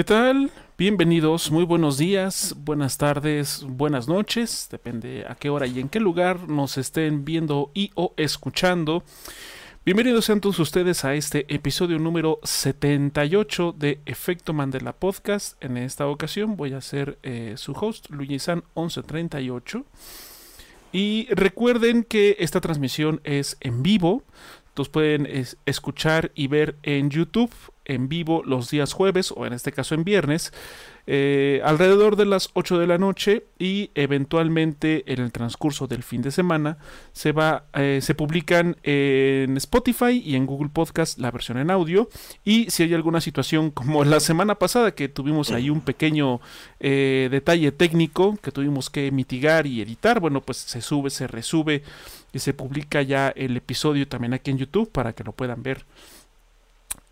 ¿Qué 0.00 0.04
tal? 0.04 0.50
Bienvenidos, 0.78 1.50
muy 1.50 1.64
buenos 1.64 1.98
días, 1.98 2.54
buenas 2.56 2.96
tardes, 2.96 3.66
buenas 3.68 4.08
noches, 4.08 4.66
depende 4.70 5.26
a 5.28 5.34
qué 5.34 5.50
hora 5.50 5.66
y 5.66 5.78
en 5.78 5.90
qué 5.90 6.00
lugar 6.00 6.48
nos 6.48 6.78
estén 6.78 7.26
viendo 7.26 7.70
y 7.74 7.90
o 7.96 8.14
escuchando. 8.16 9.04
Bienvenidos 9.84 10.24
sean 10.24 10.40
todos 10.40 10.58
ustedes 10.58 11.04
a 11.04 11.12
este 11.12 11.44
episodio 11.54 11.98
número 11.98 12.40
78 12.44 13.74
de 13.78 14.00
Efecto 14.06 14.54
Mandela 14.54 14.94
Podcast. 14.94 15.62
En 15.62 15.76
esta 15.76 16.06
ocasión 16.06 16.56
voy 16.56 16.72
a 16.72 16.80
ser 16.80 17.18
eh, 17.22 17.56
su 17.58 17.72
host, 17.72 18.08
Luigisan 18.08 18.64
1138. 18.74 19.84
Y 20.92 21.28
recuerden 21.30 22.04
que 22.04 22.36
esta 22.38 22.62
transmisión 22.62 23.20
es 23.24 23.58
en 23.60 23.82
vivo. 23.82 24.22
Los 24.76 24.88
pueden 24.88 25.28
escuchar 25.66 26.32
y 26.34 26.46
ver 26.46 26.76
en 26.84 27.10
YouTube 27.10 27.50
en 27.94 28.08
vivo 28.08 28.42
los 28.44 28.70
días 28.70 28.92
jueves 28.92 29.32
o 29.36 29.46
en 29.46 29.52
este 29.52 29.72
caso 29.72 29.94
en 29.94 30.04
viernes 30.04 30.52
eh, 31.06 31.60
alrededor 31.64 32.16
de 32.16 32.24
las 32.24 32.50
8 32.52 32.78
de 32.78 32.86
la 32.86 32.98
noche 32.98 33.44
y 33.58 33.90
eventualmente 33.94 35.02
en 35.12 35.20
el 35.20 35.32
transcurso 35.32 35.86
del 35.86 36.02
fin 36.02 36.22
de 36.22 36.30
semana 36.30 36.78
se 37.12 37.32
va 37.32 37.64
eh, 37.74 37.98
se 38.02 38.14
publican 38.14 38.76
en 38.82 39.56
Spotify 39.56 40.22
y 40.24 40.36
en 40.36 40.46
Google 40.46 40.70
Podcast 40.72 41.18
la 41.18 41.30
versión 41.30 41.58
en 41.58 41.70
audio. 41.70 42.08
Y 42.44 42.70
si 42.70 42.84
hay 42.84 42.94
alguna 42.94 43.20
situación 43.20 43.70
como 43.70 44.04
la 44.04 44.20
semana 44.20 44.54
pasada 44.54 44.94
que 44.94 45.08
tuvimos 45.08 45.50
ahí 45.50 45.70
un 45.70 45.80
pequeño 45.80 46.40
eh, 46.78 47.28
detalle 47.30 47.72
técnico 47.72 48.38
que 48.42 48.52
tuvimos 48.52 48.90
que 48.90 49.10
mitigar 49.10 49.66
y 49.66 49.80
editar 49.80 50.20
bueno 50.20 50.40
pues 50.40 50.58
se 50.58 50.80
sube 50.80 51.10
se 51.10 51.26
resube 51.26 51.82
y 52.32 52.38
se 52.38 52.54
publica 52.54 53.02
ya 53.02 53.30
el 53.30 53.56
episodio 53.56 54.06
también 54.06 54.34
aquí 54.34 54.50
en 54.50 54.58
YouTube 54.58 54.90
para 54.90 55.12
que 55.12 55.24
lo 55.24 55.32
puedan 55.32 55.62
ver 55.62 55.84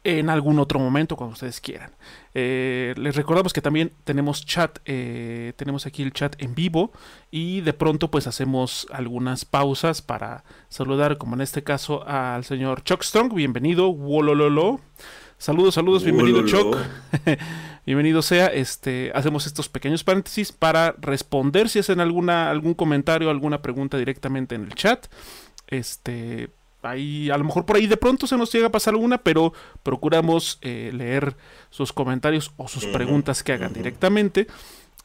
en 0.04 0.30
algún 0.30 0.58
otro 0.58 0.78
momento 0.78 1.16
cuando 1.16 1.34
ustedes 1.34 1.60
quieran. 1.60 1.92
Eh, 2.34 2.94
les 2.96 3.16
recordamos 3.16 3.52
que 3.52 3.60
también 3.60 3.92
tenemos 4.04 4.44
chat, 4.44 4.78
eh, 4.84 5.52
tenemos 5.56 5.86
aquí 5.86 6.02
el 6.02 6.12
chat 6.12 6.34
en 6.38 6.54
vivo 6.54 6.92
y 7.30 7.60
de 7.62 7.72
pronto 7.72 8.10
pues 8.10 8.26
hacemos 8.26 8.86
algunas 8.92 9.44
pausas 9.44 10.02
para 10.02 10.44
saludar, 10.68 11.18
como 11.18 11.34
en 11.34 11.40
este 11.40 11.64
caso 11.64 12.06
al 12.06 12.44
señor 12.44 12.82
Chuck 12.84 13.02
Strong, 13.02 13.34
bienvenido, 13.34 13.92
Wolololo. 13.92 14.80
Saludos, 15.36 15.74
saludos, 15.74 16.02
bienvenido 16.02 16.44
Chuck. 16.46 16.76
bienvenido 17.86 18.22
sea. 18.22 18.46
Este, 18.46 19.12
hacemos 19.14 19.46
estos 19.46 19.68
pequeños 19.68 20.02
paréntesis 20.02 20.50
para 20.50 20.96
responder 20.98 21.68
si 21.68 21.78
hacen 21.78 22.00
alguna 22.00 22.50
algún 22.50 22.74
comentario, 22.74 23.30
alguna 23.30 23.62
pregunta 23.62 23.98
directamente 23.98 24.56
en 24.56 24.64
el 24.64 24.74
chat. 24.74 25.06
Este, 25.68 26.50
ahí, 26.82 27.30
a 27.30 27.38
lo 27.38 27.44
mejor 27.44 27.64
por 27.64 27.76
ahí 27.76 27.86
de 27.86 27.96
pronto 27.96 28.26
se 28.26 28.36
nos 28.36 28.52
llega 28.52 28.68
a 28.68 28.72
pasar 28.72 28.94
alguna, 28.94 29.18
pero 29.18 29.52
procuramos 29.82 30.58
eh, 30.62 30.90
leer 30.94 31.36
sus 31.70 31.92
comentarios 31.92 32.52
o 32.56 32.68
sus 32.68 32.86
preguntas 32.86 33.42
que 33.42 33.52
hagan 33.52 33.72
directamente. 33.72 34.46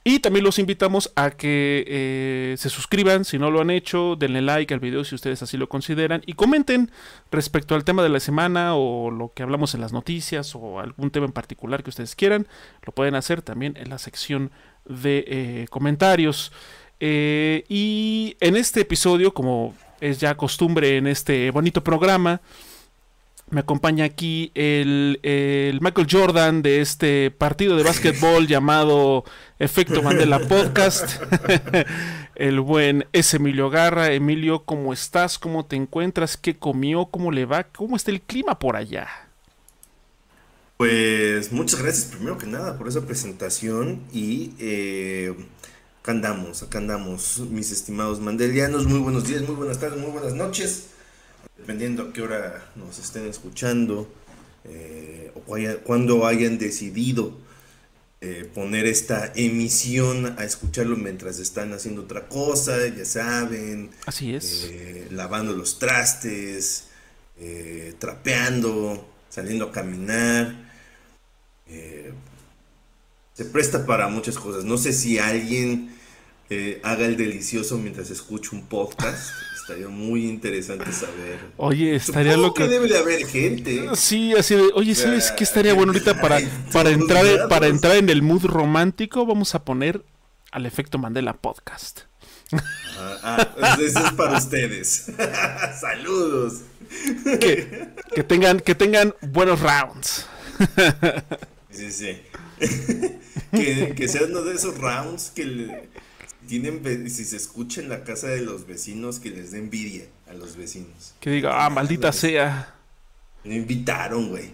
Y 0.06 0.20
también 0.20 0.44
los 0.44 0.60
invitamos 0.60 1.14
a 1.16 1.32
que 1.32 1.86
eh, 1.88 2.56
se 2.58 2.70
suscriban 2.70 3.24
si 3.24 3.40
no 3.40 3.50
lo 3.52 3.62
han 3.62 3.70
hecho, 3.70 4.18
denle 4.18 4.42
like 4.42 4.74
al 4.74 4.82
video 4.82 5.06
si 5.06 5.16
ustedes 5.16 5.42
así 5.42 5.56
lo 5.56 5.70
consideran 5.70 6.22
y 6.26 6.34
comenten 6.34 6.92
respecto 7.32 7.74
al 7.74 7.86
tema 7.86 8.04
de 8.04 8.10
la 8.10 8.20
semana 8.20 8.76
o 8.76 9.12
lo 9.12 9.32
que 9.34 9.44
hablamos 9.44 9.76
en 9.76 9.80
las 9.80 9.94
noticias 9.94 10.56
o 10.56 10.82
algún 10.82 11.10
tema 11.10 11.26
en 11.26 11.32
particular 11.32 11.84
que 11.84 11.90
ustedes 11.90 12.16
quieran. 12.16 12.48
Lo 12.86 12.92
pueden 12.94 13.16
hacer 13.16 13.42
también 13.42 13.78
en 13.78 13.90
la 13.90 13.98
sección 13.98 14.52
de 14.84 15.24
eh, 15.26 15.68
comentarios. 15.70 16.52
y 17.00 18.36
en 18.42 18.58
este 18.58 18.82
episodio, 18.82 19.34
como 19.34 19.74
es 20.04 20.20
ya 20.20 20.36
costumbre 20.36 20.98
en 20.98 21.08
este 21.08 21.50
bonito 21.52 21.84
programa. 21.84 22.42
Me 23.50 23.62
acompaña 23.62 24.04
aquí 24.04 24.52
el, 24.54 25.20
Michael 25.82 26.08
Jordan 26.10 26.62
de 26.62 26.82
este 26.82 27.32
partido 27.32 27.78
de 27.78 27.84
básquetbol 27.84 28.48
llamado 28.48 29.24
Efecto 29.60 30.02
Mandela 30.02 30.40
Podcast. 30.40 31.22
el 32.36 32.60
buen 32.60 33.06
S. 33.14 33.38
Emilio 33.38 33.70
Garra. 33.70 34.12
Emilio, 34.12 34.64
¿cómo 34.66 34.92
estás? 34.92 35.40
¿Cómo 35.40 35.66
te 35.66 35.78
encuentras? 35.78 36.36
¿Qué 36.36 36.58
comió? 36.58 37.06
¿Cómo 37.06 37.32
le 37.32 37.46
va? 37.46 37.64
¿Cómo 37.64 37.96
está 37.96 38.12
el 38.12 38.22
clima 38.22 38.60
por 38.60 38.76
allá? 38.76 39.08
Pues 40.78 41.52
muchas 41.54 41.82
gracias 41.82 42.08
primero 42.08 42.38
que 42.38 42.48
nada 42.48 42.78
por 42.78 42.90
esa 42.90 43.06
presentación 43.06 44.02
y 44.12 44.54
eh, 44.60 45.34
Acá 46.04 46.12
andamos, 46.12 46.62
acá 46.62 46.80
andamos, 46.80 47.40
mis 47.50 47.72
estimados 47.72 48.20
mandelianos. 48.20 48.86
Muy 48.88 49.00
buenos 49.00 49.26
días, 49.26 49.42
muy 49.44 49.56
buenas 49.56 49.80
tardes, 49.80 49.98
muy 50.02 50.12
buenas 50.12 50.34
noches. 50.34 50.88
Dependiendo 51.58 52.04
a 52.04 52.12
qué 52.12 52.22
hora 52.22 52.70
nos 52.76 53.00
estén 53.00 53.26
escuchando 53.26 54.12
eh, 54.66 55.32
o 55.34 55.44
cuando 55.86 56.28
hayan 56.28 56.58
decidido 56.58 57.38
eh, 58.20 58.52
poner 58.54 58.86
esta 58.86 59.32
emisión 59.34 60.36
a 60.38 60.44
escucharlo 60.44 60.98
mientras 60.98 61.40
están 61.40 61.72
haciendo 61.72 62.02
otra 62.02 62.28
cosa, 62.28 62.86
ya 62.88 63.06
saben. 63.06 63.90
Así 64.06 64.36
es. 64.36 64.68
Eh, 64.70 65.08
lavando 65.10 65.54
los 65.54 65.80
trastes, 65.80 66.90
trapeando, 67.98 69.08
saliendo 69.30 69.68
a 69.68 69.72
caminar 69.72 70.54
se 73.34 73.46
presta 73.46 73.86
para 73.86 74.08
muchas 74.08 74.38
cosas. 74.38 74.64
No 74.64 74.78
sé 74.78 74.94
si 74.94 75.20
alguien 75.20 75.96
eh, 76.50 76.80
haga 76.84 77.06
el 77.06 77.18
delicioso 77.18 77.78
mientras 77.78 78.10
escucha 78.12 78.52
un 78.54 78.66
podcast. 78.68 79.32
Estaría 79.64 79.88
muy 79.88 80.28
interesante 80.28 80.92
saber. 80.92 81.40
Oye, 81.56 81.96
estaría 81.96 82.36
lo 82.36 82.54
que 82.54 82.68
debe 82.68 82.90
de 82.90 82.98
haber 82.98 83.26
gente. 83.26 83.88
Sí, 83.96 84.34
así 84.34 84.56
de, 84.56 84.70
oye, 84.76 84.94
¿sabes 84.94 85.32
qué 85.32 85.46
estaría 85.46 85.74
bueno 85.74 85.94
ahorita 85.94 86.20
para, 86.20 86.42
para 86.74 86.90
entrar 86.90 87.48
para 87.48 87.68
entrar 87.68 87.96
en 87.96 88.10
el 88.10 88.22
mood 88.22 88.44
romántico? 88.44 89.26
Vamos 89.26 89.56
a 89.56 89.64
poner 89.64 90.04
al 90.52 90.66
efecto 90.66 90.98
Mandela 90.98 91.32
podcast. 91.32 92.02
Ah, 92.98 93.48
ah 93.62 93.78
eso 93.80 94.06
es 94.06 94.12
para 94.12 94.38
ustedes. 94.38 95.10
Saludos. 95.80 96.64
Que, 97.40 97.88
que, 98.14 98.24
tengan 98.24 98.60
que 98.60 98.76
tengan 98.76 99.16
buenos 99.22 99.62
rounds. 99.62 100.28
sí, 101.74 101.92
sí. 101.92 102.18
que, 103.52 103.94
que 103.96 104.08
sea 104.08 104.24
uno 104.24 104.42
de 104.42 104.56
esos 104.56 104.78
rounds 104.78 105.32
que 105.36 105.90
tienen, 106.48 107.10
si 107.10 107.26
se 107.26 107.38
escucha 107.38 107.82
en 107.82 107.90
la 107.90 108.04
casa 108.04 108.28
de 108.28 108.42
los 108.42 108.68
vecinos, 108.68 109.20
que 109.20 109.30
les 109.30 109.52
dé 109.52 109.60
envidia 109.60 110.06
a 110.28 110.34
los 110.34 110.56
vecinos. 110.56 111.16
Que 111.20 111.30
diga, 111.30 111.66
ah, 111.66 111.70
maldita 111.70 112.12
sea. 112.12 112.76
Me 113.44 113.56
invitaron, 113.58 114.30
güey. 114.30 114.54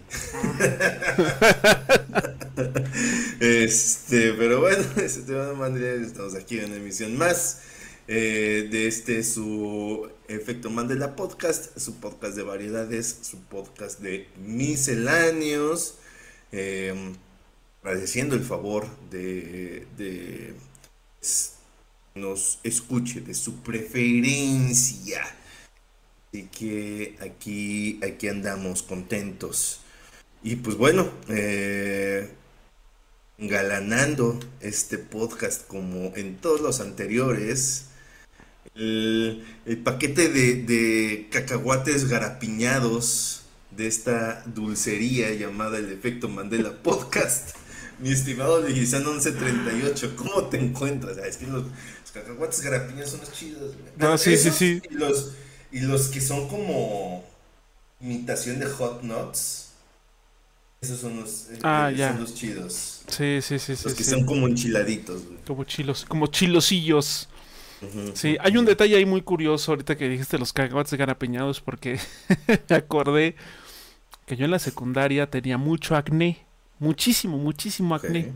este, 3.40 4.32
pero 4.32 4.60
bueno, 4.60 4.84
este 4.96 5.22
tema 5.22 5.70
de 5.70 6.02
estamos 6.02 6.34
aquí 6.34 6.58
en 6.58 6.66
una 6.66 6.76
emisión 6.76 7.16
más 7.16 7.62
eh, 8.08 8.68
de 8.70 8.88
este 8.88 9.22
su 9.22 10.10
Efecto 10.26 10.70
Mandela 10.70 11.14
Podcast, 11.14 11.78
su 11.78 12.00
podcast 12.00 12.34
de 12.34 12.42
variedades, 12.42 13.18
su 13.22 13.38
podcast 13.44 14.00
de 14.00 14.28
misceláneos. 14.36 15.99
Eh, 16.52 17.14
agradeciendo 17.82 18.34
el 18.34 18.44
favor 18.44 18.88
de, 19.10 19.86
de 19.96 20.54
nos 22.14 22.58
escuche, 22.62 23.20
de 23.20 23.34
su 23.34 23.62
preferencia. 23.62 25.22
Así 26.28 26.48
que 26.48 27.16
aquí, 27.20 28.00
aquí 28.02 28.28
andamos 28.28 28.82
contentos. 28.82 29.80
Y 30.42 30.56
pues 30.56 30.76
bueno, 30.76 31.10
eh, 31.28 32.30
engalanando 33.38 34.38
este 34.60 34.98
podcast 34.98 35.66
como 35.66 36.12
en 36.16 36.36
todos 36.36 36.60
los 36.60 36.80
anteriores. 36.80 37.86
El, 38.74 39.44
paquete 39.84 40.28
de, 40.28 40.54
de, 40.62 41.28
cacahuates 41.30 42.08
garapiñados 42.08 43.39
de 43.80 43.86
esta 43.86 44.42
dulcería 44.44 45.32
llamada 45.32 45.78
el 45.78 45.90
efecto 45.90 46.28
Mandela 46.28 46.70
Podcast 46.82 47.56
mi 47.98 48.10
estimado 48.10 48.60
Leguizano 48.60 49.12
1138, 49.12 50.16
¿cómo 50.16 50.44
te 50.44 50.58
encuentras? 50.58 51.16
es 51.16 51.38
que 51.38 51.46
los, 51.46 51.64
cacahuates 52.12 52.60
garapiñas 52.60 53.10
son 53.10 53.20
los 53.20 53.32
chidos, 53.32 53.74
No, 53.96 54.18
sí, 54.18 54.36
sí, 54.36 54.50
sí. 54.50 54.82
Y 54.90 54.94
los, 54.94 55.32
y 55.72 55.80
los 55.80 56.08
que 56.08 56.20
son 56.20 56.48
como 56.48 57.24
imitación 58.00 58.58
de 58.58 58.66
hot 58.66 59.02
nuts. 59.02 59.70
Esos 60.82 61.00
son 61.00 61.20
los, 61.20 61.50
eh, 61.50 61.58
ah, 61.62 61.90
ya. 61.94 62.12
son 62.12 62.20
los 62.20 62.34
chidos. 62.34 63.02
Sí, 63.06 63.40
sí, 63.42 63.58
sí. 63.58 63.72
Los 63.84 63.94
que 63.94 64.04
son 64.04 64.24
como 64.24 64.46
enchiladitos. 64.46 65.22
Como 65.46 65.64
chilos, 65.64 66.04
como 66.06 66.26
chilosillos. 66.26 67.28
sí, 68.14 68.36
hay 68.40 68.56
un 68.56 68.64
detalle 68.66 68.96
ahí 68.96 69.06
muy 69.06 69.22
curioso 69.22 69.72
ahorita 69.72 69.96
que 69.96 70.08
dijiste 70.08 70.38
los 70.38 70.52
cacahuates 70.52 70.94
garapiñados 70.94 71.60
porque 71.60 71.98
me 72.68 72.76
acordé 72.76 73.36
que 74.30 74.36
yo 74.36 74.44
en 74.44 74.52
la 74.52 74.60
secundaria 74.60 75.28
tenía 75.28 75.58
mucho 75.58 75.96
acné 75.96 76.46
muchísimo, 76.78 77.36
muchísimo 77.36 77.96
acné. 77.96 78.32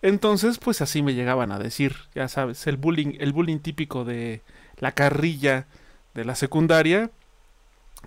Entonces, 0.00 0.56
pues 0.56 0.80
así 0.80 1.02
me 1.02 1.12
llegaban 1.12 1.52
a 1.52 1.58
decir, 1.58 1.94
ya 2.14 2.26
sabes, 2.26 2.66
el 2.66 2.78
bullying, 2.78 3.18
el 3.20 3.34
bullying 3.34 3.58
típico 3.58 4.06
de 4.06 4.40
la 4.78 4.92
carrilla 4.92 5.66
de 6.14 6.24
la 6.24 6.34
secundaria. 6.34 7.10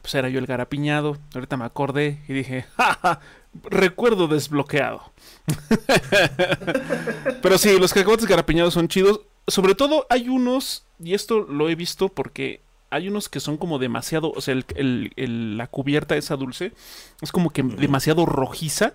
pues 0.02 0.16
era 0.16 0.28
yo 0.28 0.40
el 0.40 0.48
garapiñado. 0.48 1.20
Ahorita 1.36 1.56
me 1.56 1.66
acordé 1.66 2.24
y 2.28 2.34
dije, 2.34 2.66
¡Ja, 2.78 3.20
recuerdo 3.62 4.28
desbloqueado. 4.28 5.14
Pero 7.44 7.60
sí, 7.60 7.78
los 7.80 7.94
cacahuates 7.94 8.26
garapiñados 8.26 8.74
son 8.74 8.88
chidos. 8.88 9.22
Sobre 9.46 9.76
todo 9.76 10.08
hay 10.10 10.30
unos, 10.30 10.88
y 11.00 11.14
esto 11.14 11.42
lo 11.42 11.70
he 11.70 11.76
visto 11.76 12.10
porque 12.10 12.62
hay 12.94 13.08
unos 13.08 13.28
que 13.28 13.40
son 13.40 13.58
como 13.58 13.80
demasiado, 13.80 14.32
o 14.32 14.42
sea, 14.42 14.56
la 14.76 15.68
cubierta 15.68 16.16
esa 16.16 16.36
dulce 16.36 16.74
es 17.22 17.32
como 17.32 17.50
que 17.50 17.64
demasiado 17.64 18.26
rojiza. 18.26 18.94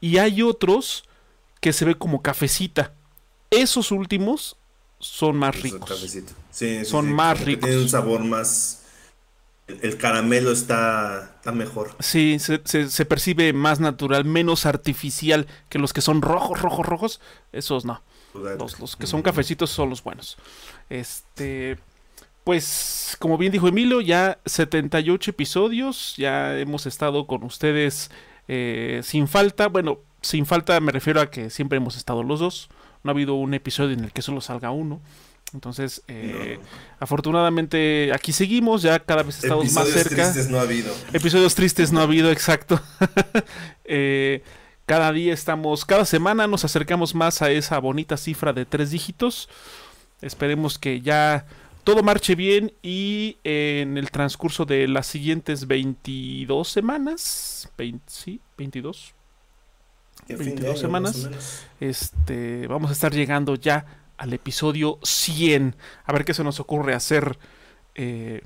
Y 0.00 0.18
hay 0.18 0.42
otros 0.42 1.04
que 1.60 1.72
se 1.72 1.84
ve 1.84 1.94
como 1.94 2.22
cafecita. 2.22 2.92
Esos 3.50 3.90
últimos 3.90 4.56
son 4.98 5.36
más 5.36 5.60
ricos. 5.60 5.90
son 6.84 7.12
más 7.12 7.40
ricos. 7.40 7.68
Tiene 7.68 7.82
un 7.82 7.88
sabor 7.88 8.24
más 8.24 8.82
el 9.80 9.96
caramelo 9.96 10.52
está, 10.52 11.36
mejor. 11.54 11.94
Sí, 12.00 12.38
se, 12.38 13.06
percibe 13.06 13.52
más 13.52 13.80
natural, 13.80 14.24
menos 14.24 14.66
artificial 14.66 15.46
que 15.68 15.78
los 15.78 15.92
que 15.92 16.00
son 16.00 16.20
rojos, 16.20 16.60
rojos, 16.60 16.84
rojos. 16.84 17.20
Esos 17.52 17.84
no. 17.84 18.02
Los, 18.34 18.96
que 18.96 19.06
son 19.06 19.22
cafecitos 19.22 19.70
son 19.70 19.90
los 19.90 20.02
buenos. 20.02 20.36
Este. 20.90 21.78
Pues, 22.44 23.16
como 23.18 23.38
bien 23.38 23.52
dijo 23.52 23.68
Emilio, 23.68 24.00
ya 24.00 24.38
78 24.46 25.30
episodios. 25.30 26.14
Ya 26.16 26.58
hemos 26.58 26.86
estado 26.86 27.26
con 27.26 27.44
ustedes 27.44 28.10
eh, 28.48 29.00
sin 29.04 29.28
falta. 29.28 29.68
Bueno, 29.68 30.00
sin 30.20 30.46
falta 30.46 30.78
me 30.80 30.92
refiero 30.92 31.20
a 31.20 31.30
que 31.30 31.50
siempre 31.50 31.76
hemos 31.76 31.96
estado 31.96 32.22
los 32.22 32.40
dos. 32.40 32.68
No 33.04 33.10
ha 33.10 33.14
habido 33.14 33.34
un 33.34 33.54
episodio 33.54 33.92
en 33.92 34.04
el 34.04 34.12
que 34.12 34.22
solo 34.22 34.40
salga 34.40 34.70
uno. 34.70 35.00
Entonces, 35.54 36.02
eh, 36.08 36.58
afortunadamente 36.98 38.10
aquí 38.14 38.32
seguimos, 38.32 38.82
ya 38.82 38.98
cada 39.00 39.22
vez 39.22 39.42
estamos 39.42 39.70
más 39.72 39.88
cerca. 39.88 40.30
Episodios 40.30 40.32
tristes 40.32 40.48
no 40.50 40.58
ha 40.58 40.62
habido. 40.62 40.94
Episodios 41.12 41.54
tristes 41.54 41.92
no 41.92 42.00
ha 42.00 42.04
habido, 42.04 42.30
exacto. 42.30 42.80
Eh, 43.84 44.42
cada 44.86 45.12
día 45.12 45.34
estamos, 45.34 45.84
cada 45.84 46.06
semana 46.06 46.46
nos 46.46 46.64
acercamos 46.64 47.14
más 47.14 47.42
a 47.42 47.50
esa 47.50 47.78
bonita 47.78 48.16
cifra 48.16 48.54
de 48.54 48.64
tres 48.64 48.90
dígitos. 48.90 49.50
Esperemos 50.22 50.78
que 50.78 51.02
ya 51.02 51.44
todo 51.84 52.02
marche 52.02 52.34
bien 52.34 52.72
y 52.82 53.38
en 53.44 53.98
el 53.98 54.10
transcurso 54.10 54.64
de 54.64 54.86
las 54.88 55.06
siguientes 55.06 55.66
22 55.66 56.68
semanas, 56.68 57.70
sí, 58.06 58.40
22, 58.56 59.14
22 60.28 60.78
semanas, 60.78 61.66
este, 61.80 62.66
vamos 62.68 62.90
a 62.90 62.92
estar 62.92 63.12
llegando 63.12 63.54
ya 63.56 64.02
al 64.16 64.32
episodio 64.32 64.98
100. 65.02 65.74
A 66.04 66.12
ver 66.12 66.24
qué 66.24 66.34
se 66.34 66.44
nos 66.44 66.60
ocurre 66.60 66.94
hacer. 66.94 67.38
Eh, 67.94 68.42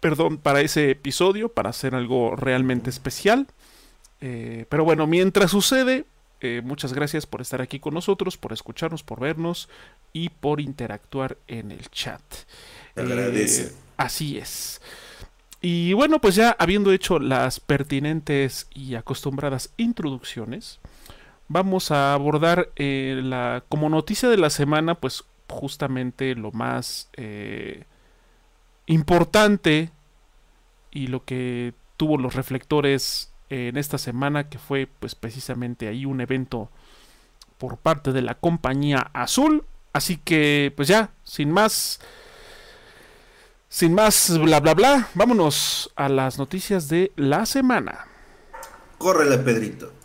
perdón, 0.00 0.38
para 0.38 0.60
ese 0.60 0.90
episodio, 0.90 1.50
para 1.50 1.70
hacer 1.70 1.94
algo 1.94 2.34
realmente 2.34 2.90
especial. 2.90 3.46
Eh, 4.20 4.66
pero 4.68 4.84
bueno, 4.84 5.06
mientras 5.06 5.52
sucede, 5.52 6.04
eh, 6.40 6.62
muchas 6.64 6.92
gracias 6.92 7.26
por 7.26 7.40
estar 7.40 7.60
aquí 7.60 7.80
con 7.80 7.94
nosotros, 7.94 8.36
por 8.36 8.52
escucharnos, 8.52 9.02
por 9.02 9.20
vernos 9.20 9.68
y 10.12 10.30
por 10.30 10.60
interactuar 10.60 11.36
en 11.46 11.70
el 11.70 11.90
chat. 11.90 12.22
Agradece. 12.96 13.74
así 13.96 14.38
es. 14.38 14.80
Y 15.60 15.92
bueno, 15.92 16.20
pues 16.20 16.34
ya 16.34 16.56
habiendo 16.58 16.92
hecho 16.92 17.18
las 17.18 17.60
pertinentes 17.60 18.66
y 18.74 18.94
acostumbradas 18.94 19.72
introducciones, 19.76 20.80
vamos 21.48 21.90
a 21.90 22.14
abordar 22.14 22.70
eh, 22.76 23.20
la, 23.22 23.62
como 23.68 23.90
noticia 23.90 24.30
de 24.30 24.38
la 24.38 24.48
semana, 24.48 24.94
pues 24.94 25.24
justamente 25.48 26.34
lo 26.34 26.52
más 26.52 27.10
eh, 27.14 27.84
importante 28.86 29.90
y 30.90 31.08
lo 31.08 31.24
que 31.24 31.74
tuvo 31.96 32.16
los 32.16 32.34
reflectores 32.34 33.29
en 33.50 33.76
esta 33.76 33.98
semana, 33.98 34.48
que 34.48 34.58
fue 34.58 34.86
pues 34.86 35.14
precisamente 35.14 35.88
ahí 35.88 36.06
un 36.06 36.20
evento 36.20 36.70
por 37.58 37.76
parte 37.76 38.12
de 38.12 38.22
la 38.22 38.34
compañía 38.34 39.10
azul. 39.12 39.64
Así 39.92 40.16
que 40.16 40.72
pues 40.76 40.88
ya, 40.88 41.10
sin 41.24 41.50
más, 41.50 42.00
sin 43.68 43.94
más 43.94 44.38
bla 44.38 44.60
bla 44.60 44.74
bla, 44.74 45.08
vámonos 45.14 45.92
a 45.96 46.08
las 46.08 46.38
noticias 46.38 46.88
de 46.88 47.12
la 47.16 47.44
semana. 47.44 48.06
Córrele, 48.98 49.38
Pedrito. 49.38 49.99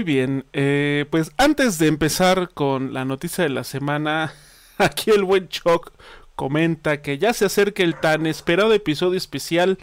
Muy 0.00 0.04
bien, 0.06 0.46
eh, 0.54 1.04
pues 1.10 1.30
antes 1.36 1.78
de 1.78 1.86
empezar 1.86 2.48
con 2.54 2.94
la 2.94 3.04
noticia 3.04 3.44
de 3.44 3.50
la 3.50 3.64
semana, 3.64 4.32
aquí 4.78 5.10
el 5.10 5.24
buen 5.24 5.50
Choc 5.50 5.92
comenta 6.36 7.02
que 7.02 7.18
ya 7.18 7.34
se 7.34 7.44
acerca 7.44 7.82
el 7.82 7.96
tan 7.96 8.24
esperado 8.24 8.72
episodio 8.72 9.18
especial 9.18 9.76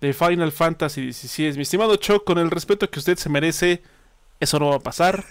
de 0.00 0.12
Final 0.12 0.52
Fantasy 0.52 1.12
XVI. 1.12 1.54
Mi 1.56 1.62
estimado 1.62 1.96
Choc, 1.96 2.22
con 2.22 2.38
el 2.38 2.52
respeto 2.52 2.88
que 2.88 3.00
usted 3.00 3.18
se 3.18 3.30
merece, 3.30 3.82
eso 4.38 4.60
no 4.60 4.68
va 4.68 4.76
a 4.76 4.78
pasar. 4.78 5.24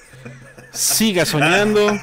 Siga 0.74 1.26
soñando, 1.26 1.88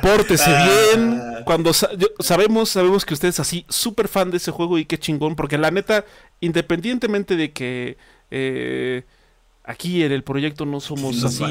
pórtese 0.00 0.50
bien. 0.50 1.22
Cuando 1.44 1.74
sabemos, 1.74 2.70
sabemos 2.70 3.04
que 3.04 3.12
usted 3.12 3.28
es 3.28 3.40
así 3.40 3.66
súper 3.68 4.08
fan 4.08 4.30
de 4.30 4.38
ese 4.38 4.52
juego 4.52 4.78
y 4.78 4.86
qué 4.86 4.96
chingón, 4.96 5.36
porque 5.36 5.58
la 5.58 5.70
neta, 5.70 6.06
independientemente 6.40 7.36
de 7.36 7.52
que 7.52 7.98
eh, 8.30 9.02
aquí 9.70 10.02
en 10.02 10.12
el 10.12 10.22
proyecto 10.22 10.66
no 10.66 10.80
somos 10.80 11.22
así 11.24 11.44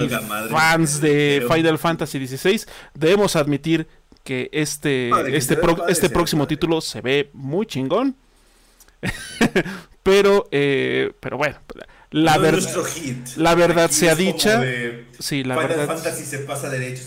fans 0.49 1.01
de 1.01 1.45
Final 1.51 1.77
Fantasy 1.77 2.27
XVI, 2.27 2.61
debemos 2.93 3.35
admitir 3.35 3.87
que 4.23 4.49
este, 4.51 5.09
este, 5.35 5.57
este 5.87 6.09
próximo 6.09 6.47
título 6.47 6.81
se 6.81 7.01
ve 7.01 7.29
muy 7.33 7.65
chingón. 7.65 8.15
pero, 10.03 10.47
eh, 10.51 11.11
pero 11.19 11.37
bueno, 11.37 11.57
la, 12.11 12.37
verdad 12.37 12.85
la 13.37 13.55
verdad 13.55 13.89
sea 13.89 14.15
dicha. 14.15 14.61
Sí, 15.17 15.43
la 15.43 15.55
Final 15.55 15.77
verdad. 15.77 15.87
Fantasy 15.95 16.25
se 16.25 16.39
pasa 16.39 16.69
derecho. 16.69 17.03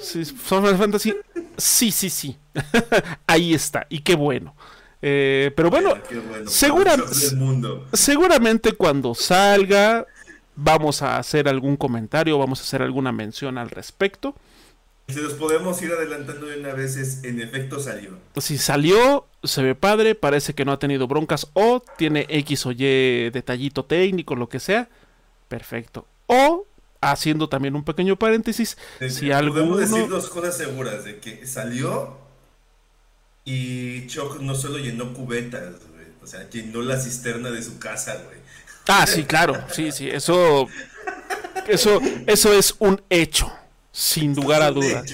Sí, 0.00 0.24
Final 0.24 0.78
Fantasy. 0.78 1.14
Sí, 1.56 1.90
sí, 1.90 2.10
sí. 2.10 2.36
Ahí 3.26 3.54
está. 3.54 3.86
Y 3.88 4.00
qué 4.00 4.14
bueno. 4.14 4.54
Eh, 5.04 5.50
pero 5.56 5.68
bueno, 5.68 5.94
seguramente 7.92 8.72
cuando 8.72 9.16
salga 9.16 10.06
vamos 10.56 11.02
a 11.02 11.18
hacer 11.18 11.48
algún 11.48 11.76
comentario, 11.76 12.38
vamos 12.38 12.60
a 12.60 12.62
hacer 12.62 12.82
alguna 12.82 13.12
mención 13.12 13.58
al 13.58 13.70
respecto. 13.70 14.34
Si 15.08 15.20
nos 15.20 15.34
podemos 15.34 15.80
ir 15.82 15.92
adelantando 15.92 16.46
de 16.46 16.58
una 16.58 16.72
vez, 16.72 17.24
en 17.24 17.40
efecto 17.40 17.80
salió. 17.80 18.12
Si 18.36 18.56
salió, 18.56 19.26
se 19.42 19.62
ve 19.62 19.74
padre, 19.74 20.14
parece 20.14 20.54
que 20.54 20.64
no 20.64 20.72
ha 20.72 20.78
tenido 20.78 21.06
broncas 21.08 21.48
o 21.54 21.82
tiene 21.98 22.26
X 22.28 22.66
o 22.66 22.72
Y 22.72 23.30
detallito 23.30 23.84
técnico, 23.84 24.36
lo 24.36 24.48
que 24.48 24.60
sea. 24.60 24.88
Perfecto. 25.48 26.06
O, 26.28 26.66
haciendo 27.00 27.48
también 27.48 27.74
un 27.74 27.84
pequeño 27.84 28.16
paréntesis, 28.16 28.78
si 29.08 29.28
Podemos 29.28 29.80
decir 29.80 30.08
dos 30.08 30.28
cosas 30.30 30.56
seguras, 30.56 31.04
de 31.04 31.18
que 31.18 31.46
salió 31.46 32.16
y 33.44 34.06
Choc 34.06 34.40
no 34.40 34.54
solo 34.54 34.78
llenó 34.78 35.12
cubetas, 35.12 35.74
O 36.22 36.26
sea, 36.26 36.48
llenó 36.48 36.80
la 36.82 36.98
cisterna 36.98 37.50
de 37.50 37.62
su 37.62 37.78
casa, 37.78 38.22
güey. 38.24 38.41
Ah, 38.88 39.06
sí, 39.06 39.24
claro, 39.24 39.62
sí, 39.70 39.92
sí, 39.92 40.08
eso, 40.08 40.66
eso, 41.68 42.00
eso 42.26 42.52
es 42.52 42.74
un 42.78 43.00
hecho, 43.08 43.52
sin 43.92 44.34
lugar 44.34 44.62
a 44.62 44.70
dudas. 44.70 45.04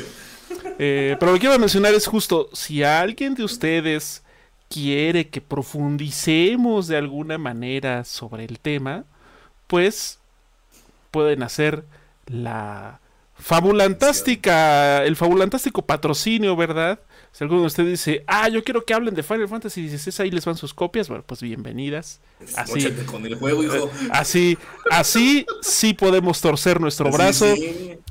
Eh, 0.78 1.16
pero 1.18 1.32
lo 1.32 1.36
que 1.36 1.40
quiero 1.40 1.58
mencionar 1.58 1.94
es 1.94 2.06
justo, 2.06 2.48
si 2.52 2.82
alguien 2.82 3.34
de 3.34 3.44
ustedes 3.44 4.22
quiere 4.68 5.28
que 5.28 5.40
profundicemos 5.40 6.86
de 6.86 6.96
alguna 6.96 7.38
manera 7.38 8.04
sobre 8.04 8.44
el 8.44 8.58
tema, 8.58 9.04
pues 9.66 10.18
pueden 11.10 11.42
hacer 11.42 11.84
la 12.26 13.00
fabulantástica, 13.34 15.04
el 15.04 15.16
fabulantástico 15.16 15.82
patrocinio, 15.82 16.56
¿verdad? 16.56 17.00
Si 17.32 17.44
alguno 17.44 17.60
de 17.60 17.66
ustedes 17.66 17.90
dice, 17.90 18.24
ah, 18.26 18.48
yo 18.48 18.64
quiero 18.64 18.84
que 18.84 18.94
hablen 18.94 19.14
de 19.14 19.22
Final 19.22 19.48
Fantasy 19.48 19.88
XVI, 19.88 20.24
ahí 20.24 20.30
les 20.30 20.44
van 20.44 20.56
sus 20.56 20.74
copias, 20.74 21.08
bueno, 21.08 21.24
pues 21.26 21.40
bienvenidas. 21.40 22.20
Así, 22.56 22.90
con 23.06 23.24
el 23.26 23.36
juego, 23.36 23.62
hijo. 23.62 23.90
así, 24.10 24.58
así 24.90 25.46
sí 25.60 25.94
podemos 25.94 26.40
torcer 26.40 26.80
nuestro 26.80 27.10
brazo 27.10 27.46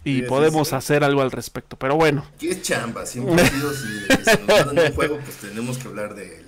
y 0.03 0.21
podemos 0.23 0.71
hacer 0.73 1.03
algo 1.03 1.21
al 1.21 1.31
respecto. 1.31 1.77
Pero 1.77 1.95
bueno. 1.95 2.25
¿Qué 2.39 2.61
chamba? 2.61 3.05
Siempre 3.05 3.43
si, 3.45 3.49
si 3.49 4.37
nos 4.47 4.65
dan 4.65 4.79
un 4.79 4.93
juego, 4.93 5.19
pues 5.23 5.37
tenemos 5.37 5.77
que 5.77 5.87
hablar 5.87 6.15
de 6.15 6.37
él. 6.37 6.45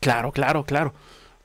Claro, 0.00 0.32
claro, 0.32 0.64
claro. 0.64 0.92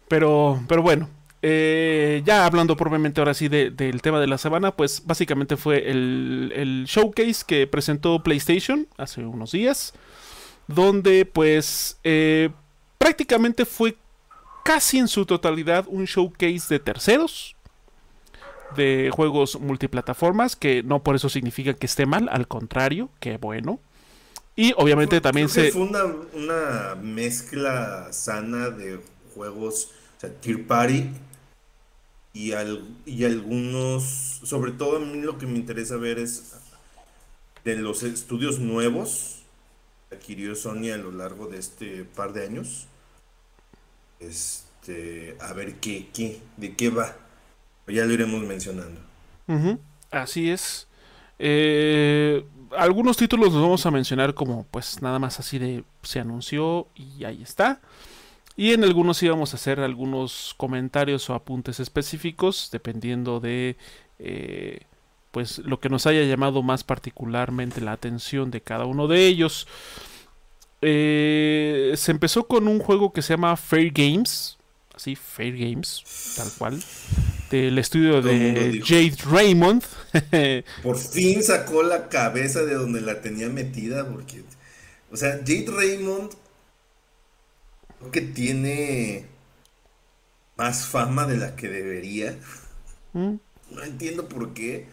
Pero, 0.08 0.62
pero 0.68 0.82
bueno, 0.82 1.10
eh, 1.46 2.22
ya 2.26 2.46
hablando 2.46 2.78
probablemente 2.78 3.20
ahora 3.20 3.34
sí 3.34 3.50
del 3.50 4.02
tema 4.02 4.22
de 4.22 4.28
la 4.28 4.38
semana, 4.38 4.76
pues 4.76 5.04
básicamente 5.06 5.58
fue 5.58 5.90
el, 5.92 6.86
showcase 6.88 7.44
que 7.46 7.68
presentó 7.68 8.24
PlayStation 8.24 8.88
hace 8.98 9.26
unos 9.26 9.52
días, 9.52 9.94
donde 10.68 11.26
pues 11.26 11.98
eh, 12.04 12.50
prácticamente 12.98 13.66
fue 13.66 13.96
casi 14.64 14.98
en 14.98 15.08
su 15.08 15.26
totalidad 15.26 15.86
un 15.88 16.06
showcase 16.06 16.66
de 16.70 16.80
terceros, 16.80 17.56
de 18.76 19.12
juegos 19.14 19.60
multiplataformas, 19.60 20.56
que 20.56 20.84
no 20.84 21.04
por 21.04 21.16
eso 21.16 21.30
significa 21.30 21.74
que 21.74 21.86
esté 21.86 22.06
mal, 22.06 22.30
al 22.32 22.48
contrario, 22.48 23.10
que 23.20 23.38
bueno. 23.38 23.80
Y 24.56 24.74
obviamente 24.78 25.20
también 25.20 25.50
se... 25.50 25.72
Fue 25.72 25.82
una, 25.82 26.06
una, 26.34 26.96
mezcla 26.96 28.08
sana 28.12 28.70
de 28.70 29.00
juegos, 29.34 29.92
o 30.18 30.20
sea, 30.22 30.30
Tier 30.30 30.66
Party 30.66 31.10
y, 32.34 32.54
y 33.06 33.24
algunos, 33.26 34.42
sobre 34.44 34.72
todo 34.72 34.98
a 34.98 35.00
mí 35.00 35.22
lo 35.22 35.38
que 35.38 35.46
me 35.46 35.58
interesa 35.58 35.98
ver 35.98 36.20
es 36.20 36.54
de 37.64 37.76
los 37.78 38.04
estudios 38.04 38.60
nuevos 38.60 39.43
adquirió 40.14 40.56
Sony 40.56 40.92
a 40.94 40.98
lo 40.98 41.12
largo 41.12 41.48
de 41.48 41.60
este 41.60 42.04
par 42.04 42.34
de 42.34 42.46
años. 42.46 42.88
Este, 44.20 45.36
a 45.40 45.54
ver 45.54 45.76
qué, 45.76 46.10
qué, 46.14 46.42
de 46.58 46.76
qué 46.76 46.90
va. 46.90 47.16
Ya 47.88 48.06
lo 48.06 48.14
iremos 48.14 48.42
mencionando. 48.44 49.02
Así 50.12 50.50
es. 50.50 50.88
Eh, 51.40 52.46
algunos 52.78 53.18
títulos 53.18 53.52
los 53.54 53.62
vamos 53.62 53.86
a 53.86 53.92
mencionar 53.92 54.34
como 54.34 54.66
pues 54.72 55.02
nada 55.02 55.20
más 55.20 55.40
así 55.40 55.60
de 55.60 55.84
se 56.02 56.20
anunció 56.20 56.88
y 56.96 57.26
ahí 57.26 57.42
está. 57.44 57.82
Y 58.56 58.74
en 58.74 58.84
algunos 58.84 59.22
íbamos 59.24 59.54
a 59.54 59.58
hacer 59.58 59.80
algunos 59.80 60.54
comentarios 60.58 61.30
o 61.30 61.34
apuntes 61.34 61.80
específicos, 61.80 62.70
dependiendo 62.72 63.40
de 63.40 63.78
eh, 64.20 64.82
pues 65.34 65.58
lo 65.58 65.80
que 65.80 65.90
nos 65.90 66.06
haya 66.06 66.22
llamado 66.24 66.62
más 66.62 66.84
particularmente 66.84 67.82
la 67.82 67.94
atención 67.94 68.52
de 68.52 68.62
cada 68.62 68.86
uno 68.86 69.08
de 69.08 69.26
ellos. 69.26 69.68
Eh, 70.84 71.94
se 71.98 72.12
empezó 72.12 72.48
con 72.48 72.68
un 72.68 72.78
juego 72.78 73.12
que 73.12 73.24
se 73.24 73.34
llama 73.34 73.58
Fair 73.58 73.92
Games, 73.92 74.60
así 74.94 75.16
Fair 75.16 75.58
Games, 75.58 76.04
tal 76.38 76.52
cual, 76.60 76.84
del 77.50 77.80
estudio 77.80 78.22
de 78.22 78.80
Jade 78.86 79.18
Raymond. 79.26 79.84
Por 80.84 81.00
fin 81.00 81.42
sacó 81.42 81.82
la 81.82 82.10
cabeza 82.10 82.64
de 82.64 82.76
donde 82.76 83.02
la 83.02 83.20
tenía 83.22 83.50
metida, 83.50 84.08
porque, 84.08 84.44
o 85.12 85.18
sea, 85.18 85.40
Jade 85.40 85.66
Raymond 85.68 86.30
que 88.12 88.22
tiene 88.22 89.26
más 90.58 90.86
fama 90.86 91.26
de 91.26 91.38
la 91.38 91.56
que 91.56 91.70
debería. 91.70 92.38
Mm. 93.14 93.36
No 93.72 93.84
entiendo 93.84 94.30
por 94.30 94.54
qué. 94.54 94.88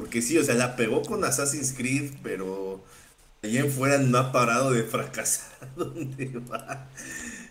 Porque 0.00 0.22
sí, 0.22 0.38
o 0.38 0.42
sea, 0.42 0.54
la 0.54 0.76
pegó 0.76 1.02
con 1.02 1.22
Assassin's 1.24 1.74
Creed, 1.74 2.12
pero 2.22 2.82
allí 3.42 3.58
en 3.58 3.70
fuera 3.70 3.98
no 3.98 4.16
ha 4.16 4.32
parado 4.32 4.72
de 4.72 4.82
fracasar 4.82 5.68
donde 5.76 6.40
va. 6.50 6.88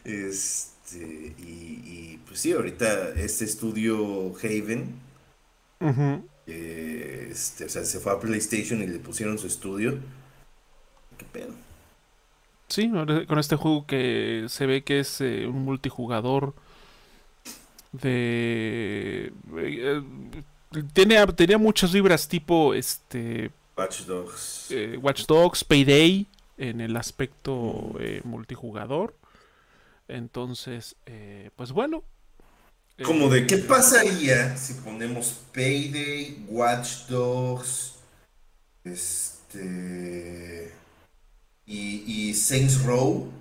Este, 0.04 1.36
y, 1.38 2.20
pues 2.26 2.40
sí, 2.40 2.52
ahorita 2.52 3.10
este 3.10 3.46
estudio 3.46 4.34
Haven, 4.42 4.96
este, 6.48 7.66
o 7.66 7.70
sea, 7.70 7.86
se 7.86 8.00
fue 8.00 8.14
a 8.14 8.20
PlayStation 8.20 8.82
y 8.82 8.88
le 8.88 8.98
pusieron 8.98 9.38
su 9.38 9.46
estudio. 9.46 10.00
¿Qué 11.20 11.26
pedo? 11.32 11.54
Sí, 12.68 12.90
con 13.28 13.38
este 13.38 13.58
juego 13.58 13.86
que 13.86 14.46
se 14.50 14.66
ve 14.66 14.84
que 14.84 15.02
es 15.02 15.22
eh, 15.22 15.46
un 15.46 15.66
multijugador 15.66 16.56
de... 17.92 19.32
Eh, 19.56 20.02
tiene, 20.94 21.26
tenía 21.28 21.58
muchas 21.58 21.92
vibras 21.92 22.28
tipo 22.28 22.74
este... 22.74 23.52
Watch 23.78 24.02
Dogs. 24.02 24.68
Eh, 24.72 24.98
Watch 25.02 25.26
Dogs, 25.26 25.64
Payday, 25.64 26.28
en 26.58 26.82
el 26.82 26.98
aspecto 26.98 27.96
multijugador. 28.24 29.16
Entonces, 30.08 30.96
pues 31.56 31.72
bueno. 31.72 32.04
Como 33.04 33.30
de 33.30 33.48
qué 33.48 33.58
pasaría 33.58 34.58
si 34.58 34.74
ponemos 34.74 35.40
Payday, 35.54 36.46
Watch 36.50 37.08
Dogs, 37.08 37.96
este 38.84 40.74
y, 41.66 42.30
y 42.30 42.34
Saints 42.34 42.84
Row. 42.84 43.32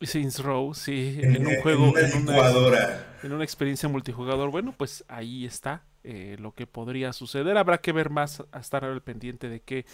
Saints 0.00 0.40
Row, 0.40 0.74
sí, 0.74 1.18
en, 1.20 1.46
un 1.46 1.60
juego, 1.62 1.96
en, 1.96 2.28
una, 2.28 3.06
en 3.22 3.32
una 3.32 3.44
experiencia 3.44 3.88
multijugador. 3.88 4.50
Bueno, 4.50 4.74
pues 4.76 5.04
ahí 5.08 5.46
está 5.46 5.82
eh, 6.04 6.36
lo 6.38 6.52
que 6.52 6.66
podría 6.66 7.12
suceder. 7.12 7.56
Habrá 7.56 7.78
que 7.78 7.92
ver 7.92 8.10
más, 8.10 8.42
a 8.52 8.60
estar 8.60 8.84
al 8.84 9.02
pendiente 9.02 9.48
de 9.48 9.60
qué, 9.60 9.84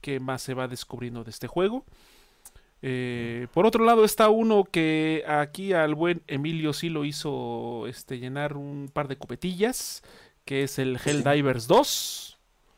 qué 0.00 0.20
más 0.20 0.42
se 0.42 0.54
va 0.54 0.68
descubriendo 0.68 1.24
de 1.24 1.30
este 1.30 1.46
juego. 1.46 1.84
Eh, 2.80 3.48
por 3.52 3.66
otro 3.66 3.84
lado 3.84 4.04
está 4.04 4.28
uno 4.28 4.62
que 4.64 5.24
aquí 5.26 5.72
al 5.72 5.96
buen 5.96 6.22
Emilio 6.28 6.72
sí 6.72 6.88
lo 6.88 7.04
hizo 7.04 7.86
este, 7.88 8.18
llenar 8.18 8.56
un 8.56 8.88
par 8.92 9.08
de 9.08 9.16
copetillas, 9.16 10.02
que 10.44 10.62
es 10.62 10.78
el 10.78 10.98
Helldivers 11.04 11.66
2. 11.66 12.27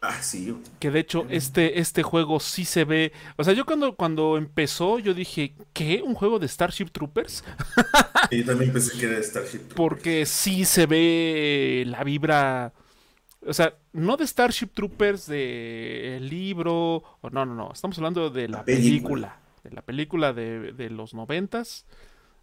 Ah, 0.02 0.23
sí. 0.23 0.57
Que 0.78 0.90
de 0.90 1.00
hecho 1.00 1.26
este, 1.28 1.78
este 1.78 2.02
juego 2.02 2.40
sí 2.40 2.64
se 2.64 2.85
ve. 2.85 3.12
O 3.37 3.45
sea, 3.45 3.52
yo 3.52 3.66
cuando, 3.66 3.97
cuando 3.97 4.38
empezó, 4.38 4.99
yo 4.99 5.12
dije, 5.12 5.54
¿qué? 5.75 6.02
¿Un 6.02 6.14
juego 6.14 6.38
de 6.38 6.49
Starship 6.49 6.87
Troopers? 6.87 7.45
yo 8.30 8.45
también 8.47 8.73
pensé 8.73 8.99
que 8.99 9.07
era 9.07 9.16
de 9.16 9.23
Starship 9.23 9.59
Troopers. 9.59 9.76
Porque 9.76 10.25
sí 10.25 10.64
se 10.64 10.87
ve 10.87 11.85
la 11.87 12.02
vibra. 12.02 12.73
O 13.47 13.52
sea, 13.52 13.75
no 13.92 14.16
de 14.16 14.26
Starship 14.26 14.69
Troopers 14.69 15.26
de 15.26 16.16
el 16.16 16.30
libro. 16.30 17.02
O 17.21 17.28
no, 17.30 17.45
no, 17.45 17.54
no. 17.54 17.71
Estamos 17.71 17.99
hablando 17.99 18.30
de 18.30 18.49
la, 18.49 18.64
película. 18.64 19.38
De 19.62 19.71
la 19.71 19.83
película 19.83 20.33
de, 20.33 20.73
de 20.73 20.88
los 20.88 21.12
noventas. 21.12 21.85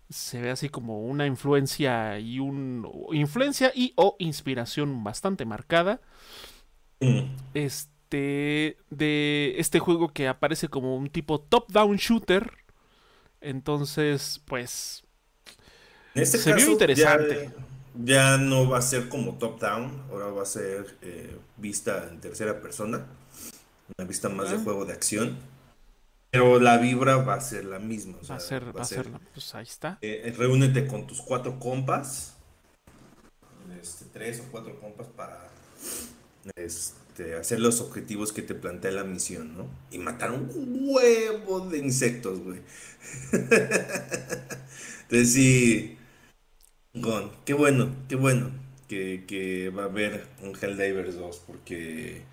Se 0.09 0.39
ve 0.39 0.51
así 0.51 0.69
como 0.69 1.01
una 1.01 1.25
influencia 1.25 2.19
y 2.19 2.37
un. 2.37 2.87
influencia 3.13 3.71
y 3.73 3.93
o 3.95 4.15
inspiración 4.19 5.03
bastante 5.03 5.43
marcada 5.43 6.01
este, 7.53 8.77
de 8.89 9.55
este 9.57 9.79
juego 9.79 10.09
que 10.09 10.27
aparece 10.27 10.67
como 10.67 10.95
un 10.95 11.09
tipo 11.09 11.39
top-down 11.39 11.97
shooter. 11.97 12.51
Entonces, 13.41 14.41
pues. 14.45 15.03
este 16.13 16.37
se 16.37 16.53
vio 16.53 16.71
interesante. 16.71 17.51
Ya, 17.95 18.37
no 18.37 18.69
va 18.69 18.77
a 18.77 18.81
ser 18.81 19.09
como 19.09 19.37
top-down, 19.37 20.03
ahora 20.11 20.27
va 20.27 20.43
a 20.43 20.45
ser 20.45 20.97
eh, 21.01 21.35
vista 21.57 22.07
en 22.11 22.19
tercera 22.19 22.61
persona. 22.61 23.05
Una 23.97 24.07
vista 24.07 24.29
más 24.29 24.51
de 24.51 24.57
juego 24.57 24.85
de 24.85 24.93
acción. 24.93 25.37
Pero 26.29 26.59
la 26.59 26.77
vibra 26.77 27.17
va 27.17 27.35
a 27.35 27.41
ser 27.41 27.65
la 27.65 27.79
misma. 27.79 28.17
va 28.29 28.35
a 28.35 28.39
ser, 28.39 28.75
va, 28.77 28.81
a 28.81 28.85
ser, 28.85 29.09
pues 29.33 29.55
ahí 29.55 29.63
está. 29.63 29.97
Eh, 30.01 30.33
reúnete 30.37 30.85
con 30.85 31.07
tus 31.07 31.21
cuatro 31.21 31.57
compas. 31.57 32.35
Este, 33.81 34.05
tres 34.11 34.41
o 34.41 34.51
cuatro 34.51 34.79
compas 34.79 35.07
para 35.07 35.49
este, 36.55 37.35
hacer 37.35 37.59
los 37.59 37.81
objetivos 37.81 38.31
que 38.31 38.41
te 38.41 38.55
plantea 38.55 38.91
la 38.91 39.03
misión, 39.03 39.57
¿no? 39.57 39.67
Y 39.91 39.97
matar 39.97 40.31
un 40.31 40.49
huevo 40.53 41.61
de 41.61 41.79
insectos, 41.79 42.39
güey. 42.39 42.61
Entonces 45.03 45.33
sí, 45.33 45.97
qué 47.45 47.53
bueno, 47.53 47.95
qué 48.07 48.15
bueno 48.15 48.51
que, 48.87 49.71
va 49.75 49.83
a 49.83 49.85
haber 49.85 50.25
un 50.41 50.55
Helldivers 50.55 51.15
2, 51.15 51.43
porque 51.45 52.23